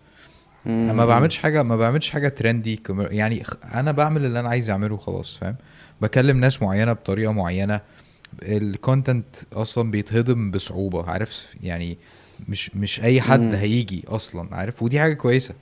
مم. 0.68 0.96
ما 0.96 1.06
بعملش 1.06 1.38
حاجة 1.38 1.62
ما 1.62 1.76
بعملش 1.76 2.10
حاجة 2.10 2.28
trendy 2.28 2.80
يعني 2.90 3.42
أنا 3.74 3.92
بعمل 3.92 4.24
اللي 4.24 4.40
أنا 4.40 4.48
عايز 4.48 4.70
أعمله 4.70 4.96
خلاص 4.96 5.36
فاهم 5.36 5.56
بكلم 6.00 6.40
ناس 6.40 6.62
معينة 6.62 6.92
بطريقة 6.92 7.32
معينة 7.32 7.80
ال 8.42 8.54
content 8.54 9.36
أصلا 9.52 9.90
بيتهضم 9.90 10.50
بصعوبة 10.50 11.10
عارف 11.10 11.46
يعني 11.62 11.98
مش 12.48 12.76
مش 12.76 13.00
أي 13.02 13.20
حد 13.20 13.40
مم. 13.40 13.52
هيجي 13.52 14.04
أصلا 14.08 14.48
عارف 14.54 14.82
ودي 14.82 15.00
حاجة 15.00 15.14
كويسة 15.14 15.54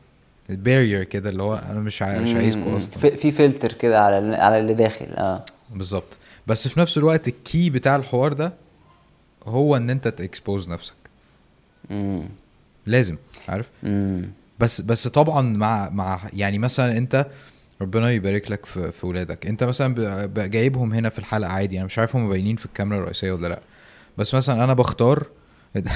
ال 0.51 0.57
barrier 0.57 1.05
كده 1.05 1.31
اللي 1.31 1.43
هو 1.43 1.55
أنا 1.55 1.81
مش 1.81 2.03
مش 2.03 2.35
عايزكم. 2.35 2.74
أصلا 2.74 2.99
في, 2.99 3.16
في 3.16 3.31
فلتر 3.31 3.73
كده 3.73 4.01
على 4.05 4.37
على 4.37 4.59
اللي 4.61 4.74
داخل 4.74 5.07
آه 5.07 5.45
بالظبط 5.74 6.19
بس 6.47 6.69
في 6.69 6.81
نفس 6.81 6.99
الوقت 6.99 7.28
ال 7.28 7.39
key 7.39 7.70
بتاع 7.70 7.97
الحوار 7.97 8.33
ده 8.33 8.53
هو 9.47 9.77
إن 9.77 9.91
أنت 9.91 10.09
ت 10.09 10.17
expose 10.17 10.69
نفسك 10.69 10.95
مم. 11.91 12.23
لازم 12.87 13.16
عارف 13.49 13.69
مم. 13.83 14.23
بس 14.61 14.81
بس 14.81 15.09
طبعا 15.09 15.43
مع 15.43 15.91
مع 15.91 16.20
يعني 16.33 16.59
مثلا 16.59 16.99
أنت 16.99 17.27
ربنا 17.83 18.11
يبارك 18.11 18.51
لك 18.51 18.66
في 18.66 18.93
في 18.93 19.07
ولادك. 19.07 19.47
أنت 19.47 19.65
مثلا 19.65 20.27
جايبهم 20.47 20.93
هنا 20.93 21.09
في 21.09 21.19
الحلقة 21.19 21.51
عادي. 21.51 21.77
أنا 21.77 21.85
مش 21.87 21.99
عارف 21.99 22.16
هم 22.16 22.28
باينين 22.28 22.57
في 22.57 22.66
الكاميرا 22.66 22.99
الرئيسية 23.01 23.33
ولا 23.33 23.49
لأ. 23.49 23.61
بس 24.19 24.35
مثلا 24.35 24.65
أنا 24.65 24.74
بختار 24.74 25.27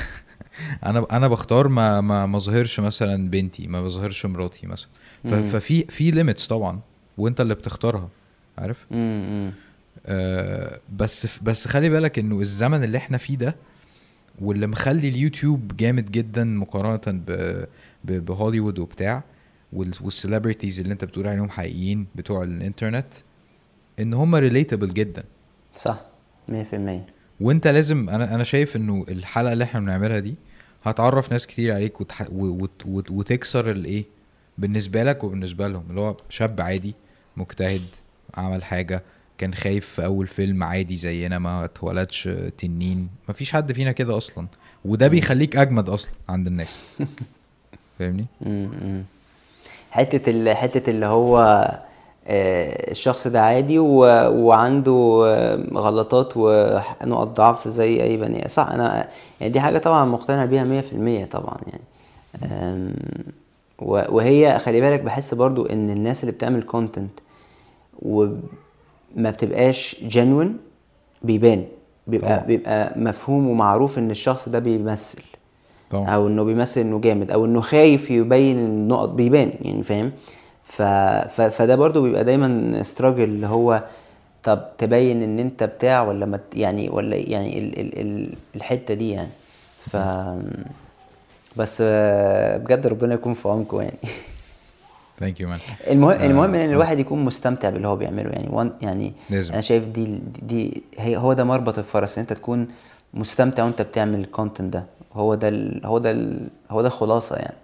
أنا 0.86 1.06
أنا 1.10 1.28
بختار 1.28 1.68
ما 1.68 2.00
ما 2.00 2.26
ما 2.26 2.36
اظهرش 2.36 2.80
مثلا 2.80 3.30
بنتي 3.30 3.66
ما 3.66 3.82
بظهرش 3.82 4.26
مراتي 4.26 4.66
مثلا. 4.66 4.88
ففي 5.24 5.84
في 5.88 6.10
ليميتس 6.10 6.46
طبعا 6.46 6.80
وأنت 7.18 7.40
اللي 7.40 7.54
بتختارها 7.54 8.08
عارف. 8.58 8.86
آه 10.06 10.80
بس 10.96 11.38
بس 11.42 11.68
خلي 11.68 11.90
بالك 11.90 12.18
إنه 12.18 12.40
الزمن 12.40 12.84
اللي 12.84 12.98
إحنا 12.98 13.18
فيه 13.18 13.36
ده 13.36 13.56
واللي 14.40 14.66
مخلي 14.66 15.08
اليوتيوب 15.08 15.76
جامد 15.76 16.10
جدا 16.10 16.44
مقارنة 16.44 17.00
ب- 17.06 17.30
ب- 17.30 17.66
بهوليوود 18.04 18.78
وبتاع 18.78 19.22
وال- 19.72 19.92
وال 20.00 20.12
celebrities 20.12 20.80
اللي 20.80 20.92
انت 20.92 21.04
بتقول 21.04 21.26
عليهم 21.28 21.50
حقيقيين 21.50 22.06
بتوع 22.14 22.42
الانترنت 22.42 23.14
ان 24.00 24.14
هم 24.14 24.34
relatable 24.34 24.94
جدا. 24.94 25.24
صح 25.74 26.00
100% 26.48 26.52
وانت 27.40 27.66
لازم 27.66 28.08
أنا 28.10 28.34
أنا 28.34 28.44
شايف 28.44 28.76
انه 28.76 29.04
الحلقة 29.08 29.52
اللي 29.52 29.64
إحنا 29.64 29.80
بنعملها 29.80 30.18
دي 30.18 30.34
هتعرف 30.82 31.32
ناس 31.32 31.46
كتير 31.46 31.74
عليك 31.74 32.00
وتح... 32.00 32.26
وت... 32.32 32.82
وت... 32.86 33.10
وتكسر 33.10 33.70
الايه 33.70 34.04
بالنسبة 34.58 35.02
لك 35.04 35.24
وبالنسبة 35.24 35.68
لهم. 35.68 35.84
اللي 35.90 36.00
هو 36.00 36.16
شاب 36.28 36.60
عادي 36.60 36.94
مجتهد 37.36 37.82
عمل 38.34 38.64
حاجة 38.64 39.02
كان 39.38 39.54
خايف 39.54 39.88
في 39.88 40.04
أول 40.04 40.26
فيلم 40.26 40.62
عادي 40.62 40.96
زينا 40.96 41.38
ما 41.38 41.64
اتولدش 41.64 42.28
تنين. 42.58 43.08
مفيش 43.28 43.52
حد 43.52 43.72
فينا 43.72 43.92
كده 43.92 44.16
أصلا. 44.16 44.46
وده 44.84 45.08
بيخليك 45.08 45.56
أجمد 45.56 45.88
أصلا 45.88 46.12
عند 46.28 46.46
الناس. 46.46 46.78
فاهمني. 48.00 48.26
حتة 49.90 50.30
ال- 50.30 50.56
حتة 50.56 50.90
اللي 50.90 51.06
هو 51.06 51.38
آه، 52.26 52.90
الشخص 52.90 53.26
ده 53.26 53.40
عادي 53.42 53.78
و... 53.78 53.98
وعنده 54.46 55.22
آه، 55.26 55.56
غلطات 55.74 56.32
ونقط 56.36 57.28
ضعف 57.36 57.68
زي 57.68 58.02
أي 58.02 58.16
بني 58.16 58.48
صح 58.48 58.68
أنا 58.68 59.08
يعني 59.40 59.52
دي 59.52 59.60
حاجة 59.60 59.78
طبعا 59.78 60.04
مقتنع 60.04 60.44
بيها 60.44 60.82
100% 61.24 61.24
طبعا 61.30 61.56
يعني 61.66 62.94
وهي 63.78 64.58
خلي 64.58 64.80
بالك 64.80 65.00
بحس 65.00 65.34
برضو 65.34 65.66
إن 65.66 65.90
الناس 65.90 66.20
اللي 66.22 66.32
بتعمل 66.32 66.62
كونتنت 66.62 67.10
وما 68.02 68.40
بتبقاش 69.30 69.96
جنون 70.02 70.56
بيبان 71.22 71.64
بيبقى 72.06 72.36
طبعا. 72.36 72.46
بيبقى 72.46 72.92
مفهوم 72.98 73.48
ومعروف 73.48 73.98
إن 73.98 74.10
الشخص 74.10 74.48
ده 74.48 74.58
بيمثل 74.58 75.22
طبعا. 75.90 76.08
أو 76.08 76.28
إنه 76.28 76.44
بيمثل 76.44 76.80
إنه 76.80 77.00
جامد 77.00 77.30
أو 77.30 77.44
إنه 77.44 77.60
خايف 77.60 78.10
يبين 78.10 78.58
النقط 78.58 79.08
بيبان 79.08 79.52
يعني 79.60 79.82
فاهم؟ 79.82 80.12
ف... 80.64 80.82
ف... 80.82 81.40
فده 81.40 81.76
برضو 81.76 82.02
بيبقى 82.02 82.24
دايما 82.24 82.82
ستراجل 82.82 83.24
اللي 83.24 83.46
هو 83.46 83.84
طب 84.42 84.62
تبين 84.78 85.22
إن 85.22 85.38
أنت 85.38 85.64
بتاع 85.64 86.02
ولا 86.02 86.26
ما 86.26 86.40
يعني 86.54 86.88
ولا 86.88 87.16
يعني 87.16 87.58
ال... 87.58 87.80
ال... 87.80 88.00
ال... 88.00 88.34
الحتة 88.56 88.94
دي 88.94 89.10
يعني. 89.10 89.30
ف 89.80 89.96
بس 91.56 91.82
بجد 92.62 92.86
ربنا 92.86 93.14
يكون 93.14 93.34
في 93.34 93.48
عونكم 93.48 93.80
يعني. 93.80 93.98
Thank 95.20 95.40
you 95.40 95.48
man 95.48 95.58
المهم 95.90 96.10
آه، 96.10 96.26
المهم 96.26 96.54
إن 96.54 96.68
آه. 96.68 96.72
الواحد 96.72 96.98
يكون 96.98 97.24
مستمتع 97.24 97.70
باللي 97.70 97.88
هو 97.88 97.96
بيعمله 97.96 98.30
يعني. 98.30 98.48
وان 98.50 98.72
يعني 98.82 99.12
لازم. 99.30 99.52
أنا 99.52 99.62
شايف 99.62 99.84
دي 99.84 100.18
دي 100.42 100.82
هي 100.98 101.16
هو 101.16 101.32
ده 101.32 101.44
مربط 101.44 101.78
الفرس 101.78 102.18
إن 102.18 102.20
أنت 102.20 102.32
تكون 102.32 102.68
مستمتع 103.14 103.64
وأنت 103.64 103.82
بتعمل 103.82 104.20
ال 104.20 104.27
content 104.27 104.72
ده. 104.72 104.84
هو 105.12 105.34
ده 105.34 105.48
ال 105.48 105.86
هو 105.86 105.98
ده 105.98 106.10
ال 106.10 106.48
هو 106.70 106.82
ده 106.82 106.88
الخلاصه 106.88 107.36
يعني. 107.36 107.56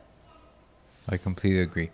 I 1.12 1.14
completely 1.14 1.70
agree. 1.70 1.89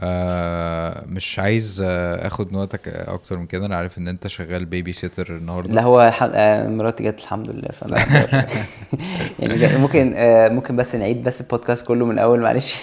آه 0.00 1.04
مش 1.06 1.38
عايز 1.38 1.82
آه 1.86 2.26
اخد 2.26 2.52
من 2.52 2.58
وقتك 2.58 2.88
أكتر 2.88 3.36
من 3.36 3.46
كده. 3.46 3.66
أنا 3.66 3.76
عارف 3.76 3.98
ان 3.98 4.08
انت 4.08 4.26
شغال 4.26 4.64
babysitter 4.64 5.36
النهارده. 5.36 5.74
لا 5.74 5.82
هو 5.82 6.10
ح... 6.10 6.22
آه، 6.22 6.68
مراتي 6.68 7.04
جت 7.04 7.20
الحمد 7.20 7.50
لله 7.50 7.68
فانا. 7.68 7.96
يعني 9.38 9.78
ممكن 9.78 10.12
آه، 10.16 10.48
ممكن 10.48 10.76
بس 10.76 10.94
نعيد 10.94 11.22
بس 11.22 11.40
البودكاست 11.40 11.86
كله 11.86 12.06
من 12.06 12.14
الأول 12.14 12.40
معلش. 12.40 12.82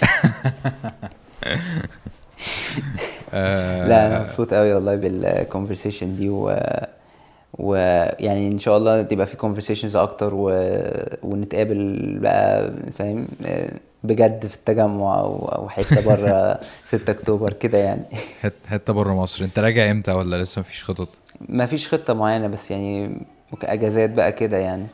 آه 3.32 3.88
لا 3.88 4.06
أنا 4.06 4.22
مبسوط 4.22 4.54
قوي 4.54 4.74
والله 4.74 4.94
بال 4.94 5.11
conversation 5.11 6.16
دي 6.16 6.28
و 6.28 6.60
ويعني 7.58 8.48
إن 8.48 8.58
شاء 8.58 8.76
الله 8.76 9.02
تبقى 9.02 9.26
في 9.26 9.36
conversations 9.36 9.96
أكتر 9.96 10.34
و... 10.34 10.50
ونتقابل 11.22 12.18
بقى 12.22 12.70
فاهم؟ 12.98 13.28
بجد 14.04 14.46
في 14.46 14.54
التجمع 14.56 15.18
أو 15.20 15.36
أو 15.48 15.68
حتة 15.68 16.00
بره 16.06 16.60
6 16.84 17.10
أكتوبر 17.10 17.52
كده 17.52 17.78
يعني. 17.78 18.02
حت- 18.42 18.52
حتة 18.66 18.92
بره 18.92 19.14
مصر. 19.14 19.44
أنت 19.44 19.58
راجع 19.58 19.90
إمتى 19.90 20.12
ولا 20.12 20.42
لسه 20.42 20.60
مفيش 20.60 20.84
خطط؟ 20.84 21.08
ما 21.48 21.66
فيش 21.66 21.88
خطة 21.94 22.14
معينة 22.14 22.46
بس 22.46 22.70
يعني 22.70 23.20
اجازات 23.62 24.10
بقى 24.10 24.32
كده 24.32 24.56
يعني. 24.56 24.86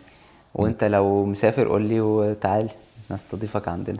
وأنت 0.54 0.84
لو 0.84 1.24
مسافر 1.24 1.68
قول 1.68 1.82
لي 1.82 2.00
وتعالى 2.00 2.68
نستضيفك 3.10 3.68
عندنا. 3.68 3.98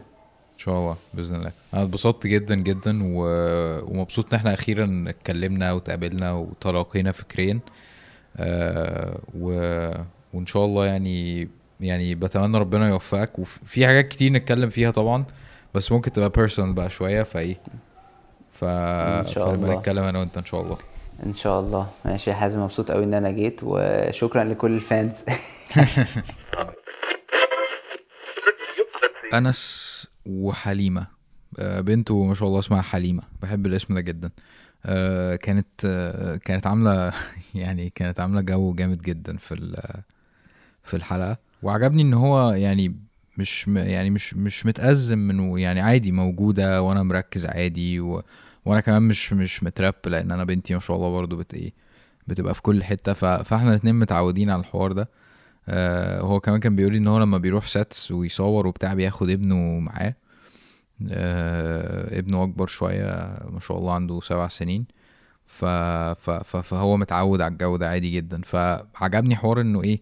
إن 0.55 0.59
شاء 0.59 0.79
الله 0.79 0.97
بإذن 1.15 1.37
الله. 1.37 1.51
أنا 1.75 1.83
اتبسطت 1.83 2.27
جدا 2.27 2.55
جدا 2.55 3.01
و... 3.05 3.25
ومبسوط 3.91 4.27
إن 4.33 4.39
إحنا 4.39 4.55
أخيرا 4.55 5.05
اتكلمنا 5.09 5.73
وتقابلنا 5.73 6.33
وتلاقينا 6.33 7.13
فكريا. 7.13 7.59
آه 8.37 9.19
و... 9.39 9.51
وإن 10.35 10.47
شاء 10.47 10.65
الله 10.65 10.87
يعني 10.87 11.49
يعني 11.81 12.15
بتمنى 12.15 12.59
ربنا 12.59 12.89
يوفقك. 12.89 13.39
وفي 13.39 13.87
حاجات 13.87 14.09
كتير 14.09 14.33
نتكلم 14.33 14.71
فيها 14.71 14.91
طبعا 14.91 15.25
بس 15.75 15.93
ممكن 15.93 16.13
تبقى 16.13 16.31
personal 16.31 16.73
بقى 16.75 16.91
شوية 16.91 17.23
فإيه 17.23 17.57
ف 18.53 18.65
إن 18.65 19.25
شاء 19.27 19.55
الله. 19.55 19.79
نتكلم 19.79 20.05
أنا 20.05 20.19
وأنت 20.19 20.39
إن 20.39 20.45
شاء 20.45 20.61
الله. 20.61 20.79
إن 21.27 21.35
شاء 21.35 21.61
الله. 21.61 21.89
ماشي 22.05 22.31
يا 22.31 22.35
حازم 22.35 22.61
مبسوط 22.61 22.91
قوي 22.93 23.05
إن 23.05 23.15
أنا 23.15 23.31
جيت 23.31 23.61
وشكرا 23.63 24.45
لكل 24.45 24.73
ال 24.75 24.83
fans. 24.83 25.25
أنس 29.35 30.07
وحليمة. 30.27 31.07
آه، 31.59 31.81
بنته 31.81 32.25
ما 32.25 32.35
شاء 32.35 32.49
الله 32.49 32.59
اسمها 32.59 32.83
حليمة. 32.83 33.23
بحب 33.43 33.67
الاسم 33.67 33.95
ده 33.95 34.01
جدا. 34.01 34.27
آه، 34.29 34.33
كانت 35.37 35.67
آه، 35.85 36.37
كانت 36.37 36.67
عاملة 36.67 37.13
يعني 37.55 37.91
كانت 37.91 38.21
عاملة 38.21 38.41
جو 38.41 38.75
جامد 38.75 39.03
جدا 39.03 39.37
في 39.37 39.55
في 40.85 40.95
الحلقة. 40.97 41.39
وعجبني 41.63 42.03
إن 42.03 42.15
هو 42.15 42.51
يعني 42.53 42.97
مش 43.39 43.69
يعني 43.69 44.11
مش 44.11 44.35
مش 44.35 44.67
متأزم 44.67 45.19
منه 45.19 45.61
يعني 45.61 45.81
عادي 45.81 46.13
موجودة 46.13 46.83
وأنا 46.83 47.03
مركز 47.03 47.47
عادي 47.47 48.01
و 48.01 48.23
وأنا 48.65 48.81
كمان 48.81 49.03
مش 49.03 49.33
مش 49.33 49.63
متراب 49.63 49.95
لأن 50.07 50.31
أنا 50.31 50.45
بنتي 50.45 50.75
ما 50.75 50.81
شاء 50.81 50.97
الله 50.97 51.11
برضو 51.13 51.37
بت 51.37 51.55
إيه 51.55 51.73
بتبقى 52.29 52.55
في 52.55 52.63
كل 52.63 52.85
حتة. 52.85 53.13
ف... 53.13 53.25
فإحنا 53.25 53.71
الاتنين 53.71 53.95
متعودين 53.95 54.51
على 54.51 54.61
الحوار 54.61 54.93
ده. 54.93 55.09
آه 55.69 56.21
هو 56.21 56.41
كمان 56.41 56.61
كان 56.61 56.77
بيقولي 56.77 56.99
إن 56.99 57.07
هو 57.09 57.19
لما 57.19 57.39
بيروح 57.39 57.67
ساتس 57.67 58.11
ويصور 58.13 58.67
وبتاع 58.67 58.95
بياخد 58.95 59.31
ابنه 59.31 59.79
معاه. 59.79 60.07
آه 60.09 60.15
ابنه 62.19 62.43
أكبر 62.43 62.67
شوية 62.67 63.39
ما 63.51 63.61
شاء 63.61 63.79
الله 63.79 63.95
عنده 63.95 64.21
سبع 64.21 64.49
سنين. 64.49 64.87
ف... 65.47 65.65
ف... 65.65 66.57
فهو 66.57 66.97
متعود 66.97 67.41
على 67.41 67.53
الجو 67.53 67.77
ده 67.77 67.89
عادي 67.89 68.11
جدا. 68.11 68.43
فعجبني 68.43 69.37
حوار 69.37 69.61
إنه 69.61 69.83
إيه 69.83 70.01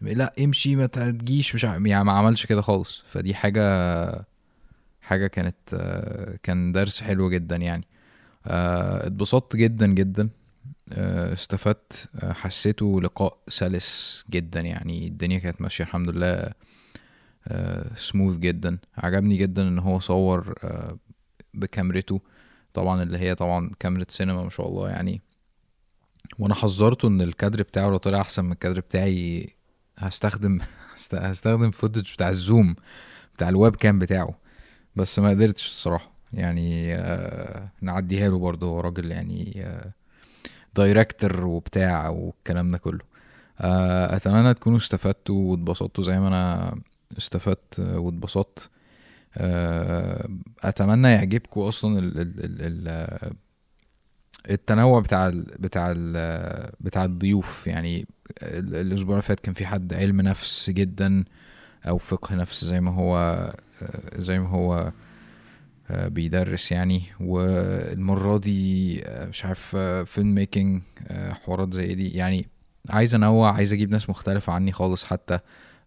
لا 0.00 0.34
امشي 0.40 0.76
ما 0.76 0.86
تجيش 0.86 1.54
مش 1.54 1.64
يعني 1.64 2.04
ما 2.04 2.12
عملش 2.12 2.46
كده 2.46 2.62
خالص. 2.62 3.04
فدي 3.06 3.34
حاجة 3.34 4.26
حاجة 5.02 5.26
كانت 5.26 5.56
آه، 5.74 6.38
كان 6.42 6.72
درس 6.72 7.02
حلو 7.02 7.30
جدا 7.30 7.56
يعني. 7.56 7.84
آه، 8.46 9.06
اتبسطت 9.06 9.56
جدا 9.56 9.86
جدا. 9.86 10.28
آه، 10.92 11.32
استفدت 11.32 12.08
آه، 12.22 12.32
حسيته 12.32 13.00
لقاء 13.00 13.38
سلس 13.48 14.24
جدا 14.30 14.60
يعني. 14.60 15.06
الدنيا 15.06 15.38
كانت 15.38 15.60
ماشية 15.60 15.84
الحمد 15.84 16.10
لله 16.10 16.50
سموث 17.96 18.36
جدا. 18.38 18.78
عجبني 18.96 19.36
جدا 19.36 19.68
إن 19.68 19.78
هو 19.78 19.98
صور 19.98 20.54
آه، 20.64 20.98
بكاميرته. 21.54 22.20
طبعا 22.72 23.02
اللي 23.02 23.18
هي 23.18 23.34
طبعا 23.34 23.70
كاميرا 23.80 24.04
سينما 24.08 24.42
ما 24.42 24.50
شاء 24.50 24.66
الله 24.68 24.88
يعني. 24.90 25.20
وأنا 26.38 26.54
حذرته 26.54 27.08
إن 27.08 27.20
الكادر 27.22 27.62
بتاعه 27.62 27.88
لو 27.88 27.96
طلع 27.96 28.20
أحسن 28.20 28.44
من 28.44 28.52
الكادر 28.52 28.80
بتاعي 28.80 29.48
هستخدم 29.98 30.58
هست- 30.96 31.14
هستخدم 31.14 31.70
footage 31.70 32.12
بتاع 32.12 32.28
ال 32.28 32.38
Zoom 32.38 32.76
بتاع 33.34 33.48
ال 33.48 33.76
webcam 33.76 33.98
بتاعه. 33.98 34.34
بس 34.96 35.18
ما 35.18 35.30
قدرتش 35.30 35.68
الصراحة. 35.68 36.10
يعني 36.32 36.94
آه 36.94 37.68
نعديها 37.80 38.28
له 38.28 38.38
برضه. 38.38 38.66
هو 38.66 38.80
راجل 38.80 39.10
يعني 39.10 39.52
آه 39.66 39.92
وبتاع 41.44 42.08
والكلام 42.08 42.70
ده 42.70 42.78
كله. 42.78 43.00
آه 43.60 44.16
أتمنى 44.16 44.54
تكونوا 44.54 44.78
استفدتوا 44.78 45.50
واتبسطتوا 45.50 46.04
زي 46.04 46.18
ما 46.20 46.28
أنا 46.28 46.74
استفدت 47.18 47.80
واتبسطت. 47.80 48.70
آه 49.36 50.28
أتمنى 50.62 51.08
يعجبكم 51.08 51.60
أصلا 51.60 51.98
ال 51.98 52.18
ال 52.20 52.44
ال 52.44 52.88
ال 52.88 53.32
التنوع 54.50 55.00
بتاع 55.00 55.28
ال 55.28 55.42
بتاع 55.58 55.92
ال 55.96 56.70
بتاع 56.80 57.04
الضيوف. 57.04 57.66
يعني 57.66 58.06
ال- 58.42 58.74
الأسبوع 58.74 59.14
اللي 59.14 59.22
فات 59.22 59.40
كان 59.40 59.54
في 59.54 59.66
حد 59.66 59.94
علم 59.94 60.20
نفس 60.20 60.70
جدا 60.70 61.24
أو 61.88 61.98
فقه 61.98 62.34
نفس 62.34 62.64
زي 62.64 62.80
ما 62.80 62.90
هو 62.94 63.16
آه، 63.82 64.20
زي 64.20 64.38
ما 64.38 64.48
هو 64.48 64.92
آه، 65.90 66.08
بيدرس 66.08 66.72
يعني. 66.72 67.02
والمرة 67.20 68.38
دي 68.38 69.02
مش 69.08 69.44
عارف 69.44 69.76
فيلم 70.06 70.34
ميكنج 70.34 70.82
حوارات 71.10 71.74
زي 71.74 71.94
دي. 71.94 72.08
يعني 72.10 72.48
عايز 72.90 73.14
أنوع 73.14 73.52
عايز 73.52 73.72
أجيب 73.72 73.90
ناس 73.90 74.10
مختلفة 74.10 74.52
عني 74.52 74.72
خالص 74.72 75.04
حتى. 75.04 75.38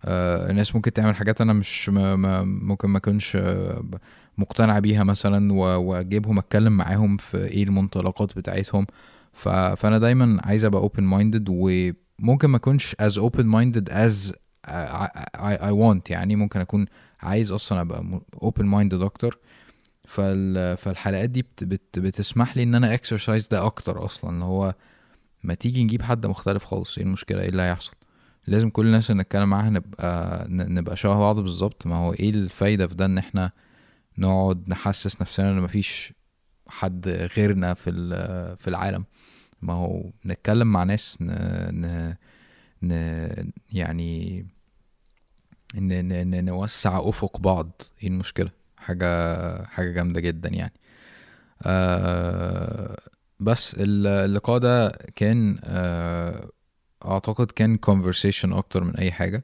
الناس 0.05 0.76
ممكن 0.76 0.93
تعمل 0.93 1.15
حاجات 1.15 1.41
أنا 1.41 1.53
مش 1.53 1.89
ما 1.89 2.43
ممكن 2.43 2.89
ما 2.89 2.97
اكونش 2.97 3.35
آه، 3.35 3.84
مقتنع 4.38 4.80
بيها 4.80 5.03
مثلا 5.03 5.53
وأجيبهم 5.53 6.38
أتكلم 6.38 6.73
معاهم 6.77 7.17
في 7.17 7.38
إيه 7.45 7.63
المنطلقات 7.63 8.38
بتاعتهم. 8.38 8.88
فأنا 9.34 9.97
دايما 9.97 10.41
عايز 10.43 10.65
أبقى 10.65 10.89
open 10.89 11.01
minded 11.01 11.43
وممكن 11.49 12.47
ما 12.47 12.57
اكونش 12.57 12.95
minded 13.35 13.89
as 13.91 14.34
I, 14.67 15.07
I, 15.38 15.57
I 15.61 15.71
want. 15.71 16.09
يعني 16.09 16.35
ممكن 16.35 16.59
أكون 16.59 16.85
عايز 17.21 17.51
أصلا 17.51 17.81
أبقى 17.81 18.03
م- 18.03 18.21
open 18.45 18.63
minded 18.63 19.03
أكتر. 19.03 19.39
فال... 20.05 20.77
فالحلقات 20.77 21.30
دي 21.30 21.41
بت... 21.41 21.63
بت... 21.63 21.99
بتسمح 21.99 22.57
لي 22.57 22.63
إن 22.63 22.76
أنا 22.76 22.97
exercise 22.97 23.49
ده 23.51 23.65
أكتر 23.65 24.05
أصلا. 24.05 24.30
اللي 24.31 24.45
هو 24.45 24.76
ما 25.43 25.53
تيجي 25.53 25.84
نجيب 25.84 26.01
حد 26.01 26.26
مختلف 26.26 26.63
خالص. 26.65 26.97
إيه 26.97 27.05
المشكلة؟ 27.05 27.41
إيه 27.41 27.49
اللي 27.49 27.61
هيحصل؟ 27.61 27.93
لازم 28.49 28.69
كل 28.69 28.85
الناس 28.85 29.11
اللي 29.11 29.21
نتكلم 29.23 29.49
معاها 29.49 29.69
نبقى 29.69 30.45
نبقى 30.49 30.97
شبه 30.97 31.19
بعض 31.19 31.39
بالظبط. 31.39 31.88
ما 31.88 31.95
هو 31.95 32.13
إيه 32.13 32.30
الفايدة 32.30 32.88
في 32.88 32.95
ده 32.95 33.05
إن 33.05 33.17
إحنا 33.17 33.51
نقعد 34.17 34.69
نحسس 34.69 35.21
نفسنا 35.21 35.51
إن 35.51 35.61
مفيش 35.61 36.13
حد 36.67 37.07
غيرنا 37.38 37.73
في 37.73 37.91
في 38.59 38.67
العالم؟ 38.67 39.05
ما 39.61 39.73
هو 39.73 40.11
نتكلم 40.26 40.67
مع 40.71 40.84
ناس 40.84 41.17
ن, 41.21 41.31
ن, 41.71 42.15
ن 42.84 43.51
يعني 43.71 44.45
ن, 45.76 46.05
ن, 46.07 46.27
ن 46.35 46.45
نوسع 46.45 46.99
أفق 47.09 47.38
بعض. 47.39 47.81
إيه 48.03 48.09
المشكلة؟ 48.09 48.49
حاجة 48.77 49.63
حاجة 49.63 49.91
جامدة 49.91 50.19
جدا 50.19 50.49
يعني. 50.49 50.73
آه 51.63 52.97
بس 53.39 53.73
ال- 53.80 54.07
اللقاء 54.07 54.57
ده 54.57 54.89
كان 55.15 55.59
آه 55.63 56.49
أعتقد 57.05 57.51
كان 57.51 57.80
conversation 57.89 58.53
أكتر 58.53 58.84
من 58.84 58.95
أي 58.95 59.11
حاجة. 59.11 59.43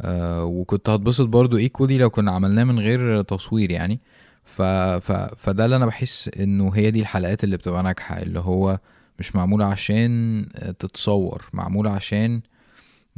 آه 0.00 0.44
وكنت 0.44 0.88
هتبسط 0.88 1.26
برضو 1.26 1.56
ايكولي 1.58 1.98
لو 1.98 2.10
كنا 2.10 2.30
عملناه 2.30 2.64
من 2.64 2.78
غير 2.78 3.22
تصوير 3.22 3.70
يعني. 3.70 4.00
ف... 4.44 4.62
ف... 4.62 5.12
فده 5.12 5.64
اللي 5.64 5.76
أنا 5.76 5.86
بحس 5.86 6.30
إنه 6.40 6.70
هي 6.74 6.90
دي 6.90 7.00
الحلقات 7.00 7.44
اللي 7.44 7.56
بتبقى 7.56 7.82
ناجحة 7.82 8.22
اللي 8.22 8.40
هو 8.40 8.78
مش 9.18 9.36
معموله 9.36 9.64
عشان 9.64 10.46
آه، 10.56 10.70
تتصور 10.70 11.48
معموله 11.52 11.90
عشان 11.90 12.40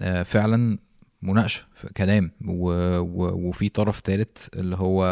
آه، 0.02 0.22
فعلا 0.22 0.78
مناقشة 1.22 1.62
كلام. 1.96 2.30
و... 2.46 2.70
و... 2.98 3.48
وفي 3.48 3.68
طرف 3.68 4.01
تالت 4.01 4.51
اللي 4.56 4.76
هو 4.76 5.05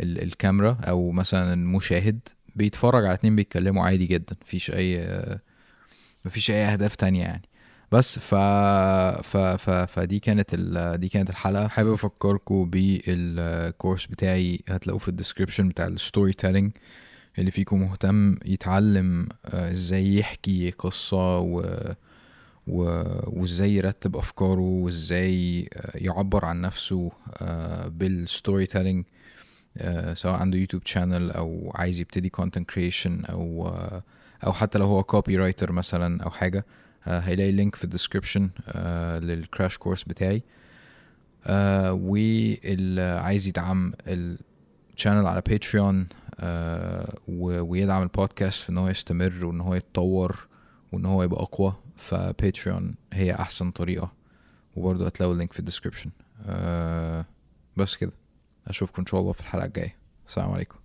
ال... 0.00 0.22
الكاميرا 0.22 0.78
أو 0.84 1.10
مثلا 1.10 1.54
المشاهد 1.54 2.28
بيتفرج 2.56 3.04
على 3.04 3.14
اتنين 3.14 3.36
بيتكلموا 3.36 3.84
عادي 3.86 4.06
جدا 4.06 4.36
مفيش 4.42 4.70
أي 4.70 5.00
آه، 5.00 5.40
مفيش 6.24 6.50
أي 6.50 6.64
أهداف 6.64 6.94
تانية 6.96 7.22
يعني. 7.22 7.42
بس 7.92 8.18
ف... 8.18 8.34
ف... 9.22 9.36
ف... 9.36 9.70
فدي 9.70 10.18
كانت 10.18 10.50
ال... 10.54 11.00
دي 11.00 11.08
كانت 11.08 11.30
الحلقة. 11.30 11.68
حابب 11.68 11.92
أفكركم 11.92 12.70
بال 12.70 13.04
course 13.04 14.06
بتاعي 14.06 14.60
هتلاقوه 14.68 14.98
في 14.98 15.08
ال 15.08 15.13
description 15.13 15.68
بتاع 15.68 15.86
ال 15.86 16.32
storytelling 16.32 16.72
اللي 17.38 17.50
فيكم 17.50 17.80
مهتم 17.80 18.36
يتعلم 18.44 19.28
آه، 19.46 19.70
إزاي 19.70 20.16
يحكي 20.16 20.70
قصة 20.70 21.38
و... 21.38 21.60
و... 22.66 23.02
وإزاي 23.26 23.74
يرتب 23.74 24.16
أفكاره 24.16 24.60
وإزاي 24.60 25.68
آه، 25.74 25.90
يعبر 25.94 26.44
عن 26.44 26.60
نفسه 26.60 27.10
آه، 27.36 27.88
بال 27.88 28.66
storytelling 28.66 29.04
سواء 30.12 30.34
عنده 30.34 30.58
YouTube 30.58 30.86
channel 30.86 31.30
أو 31.30 31.72
عايز 31.74 32.00
يبتدي 32.00 32.28
content 32.28 32.70
creation 32.70 33.24
أو 33.24 33.74
أو 34.46 34.52
حتى 34.52 34.78
لو 34.78 34.86
هو 34.86 35.02
copywriter 35.02 35.72
مثلا 35.72 36.22
أو 36.22 36.30
حاجة. 36.30 36.64
هيلاقي 37.04 37.52
link 37.52 37.74
في 37.76 37.84
ال 37.84 37.90
description 37.90 38.50
لل 39.22 39.38
crash 39.38 39.78
course 39.78 40.02
بتاعي. 40.02 40.42
واللي 41.90 43.02
عايز 43.02 43.46
يدعم 43.46 43.92
ال 44.06 44.21
channel 44.21 45.26
على 45.26 45.40
Patreon 45.48 46.06
و- 47.28 47.60
ويدعم 47.60 48.02
البودكاست 48.02 48.62
في 48.62 48.70
إن 48.70 48.78
هو 48.78 48.88
يستمر 48.88 49.44
وإن 49.44 49.60
هو 49.60 49.74
يتطور 49.74 50.46
وإن 50.92 51.04
هو 51.04 51.22
يبقى 51.22 51.42
أقوى. 51.42 51.74
ف 51.96 52.08
Patreon 52.08 52.94
هي 53.12 53.32
أحسن 53.34 53.70
طريقة. 53.70 54.12
وبرضه 54.76 55.06
هتلاقوا 55.06 55.32
ال 55.32 55.36
link 55.36 55.52
في 55.52 55.58
ال 55.58 55.62
description 55.62 56.10
آه 56.46 57.24
بس 57.76 57.96
كده. 57.96 58.12
أشوفكم 58.66 59.02
إن 59.02 59.06
شاء 59.06 59.20
الله 59.20 59.32
في 59.32 59.40
الحلقة 59.40 59.64
الجاية. 59.66 59.96
السلام 60.28 60.50
عليكم. 60.50 60.76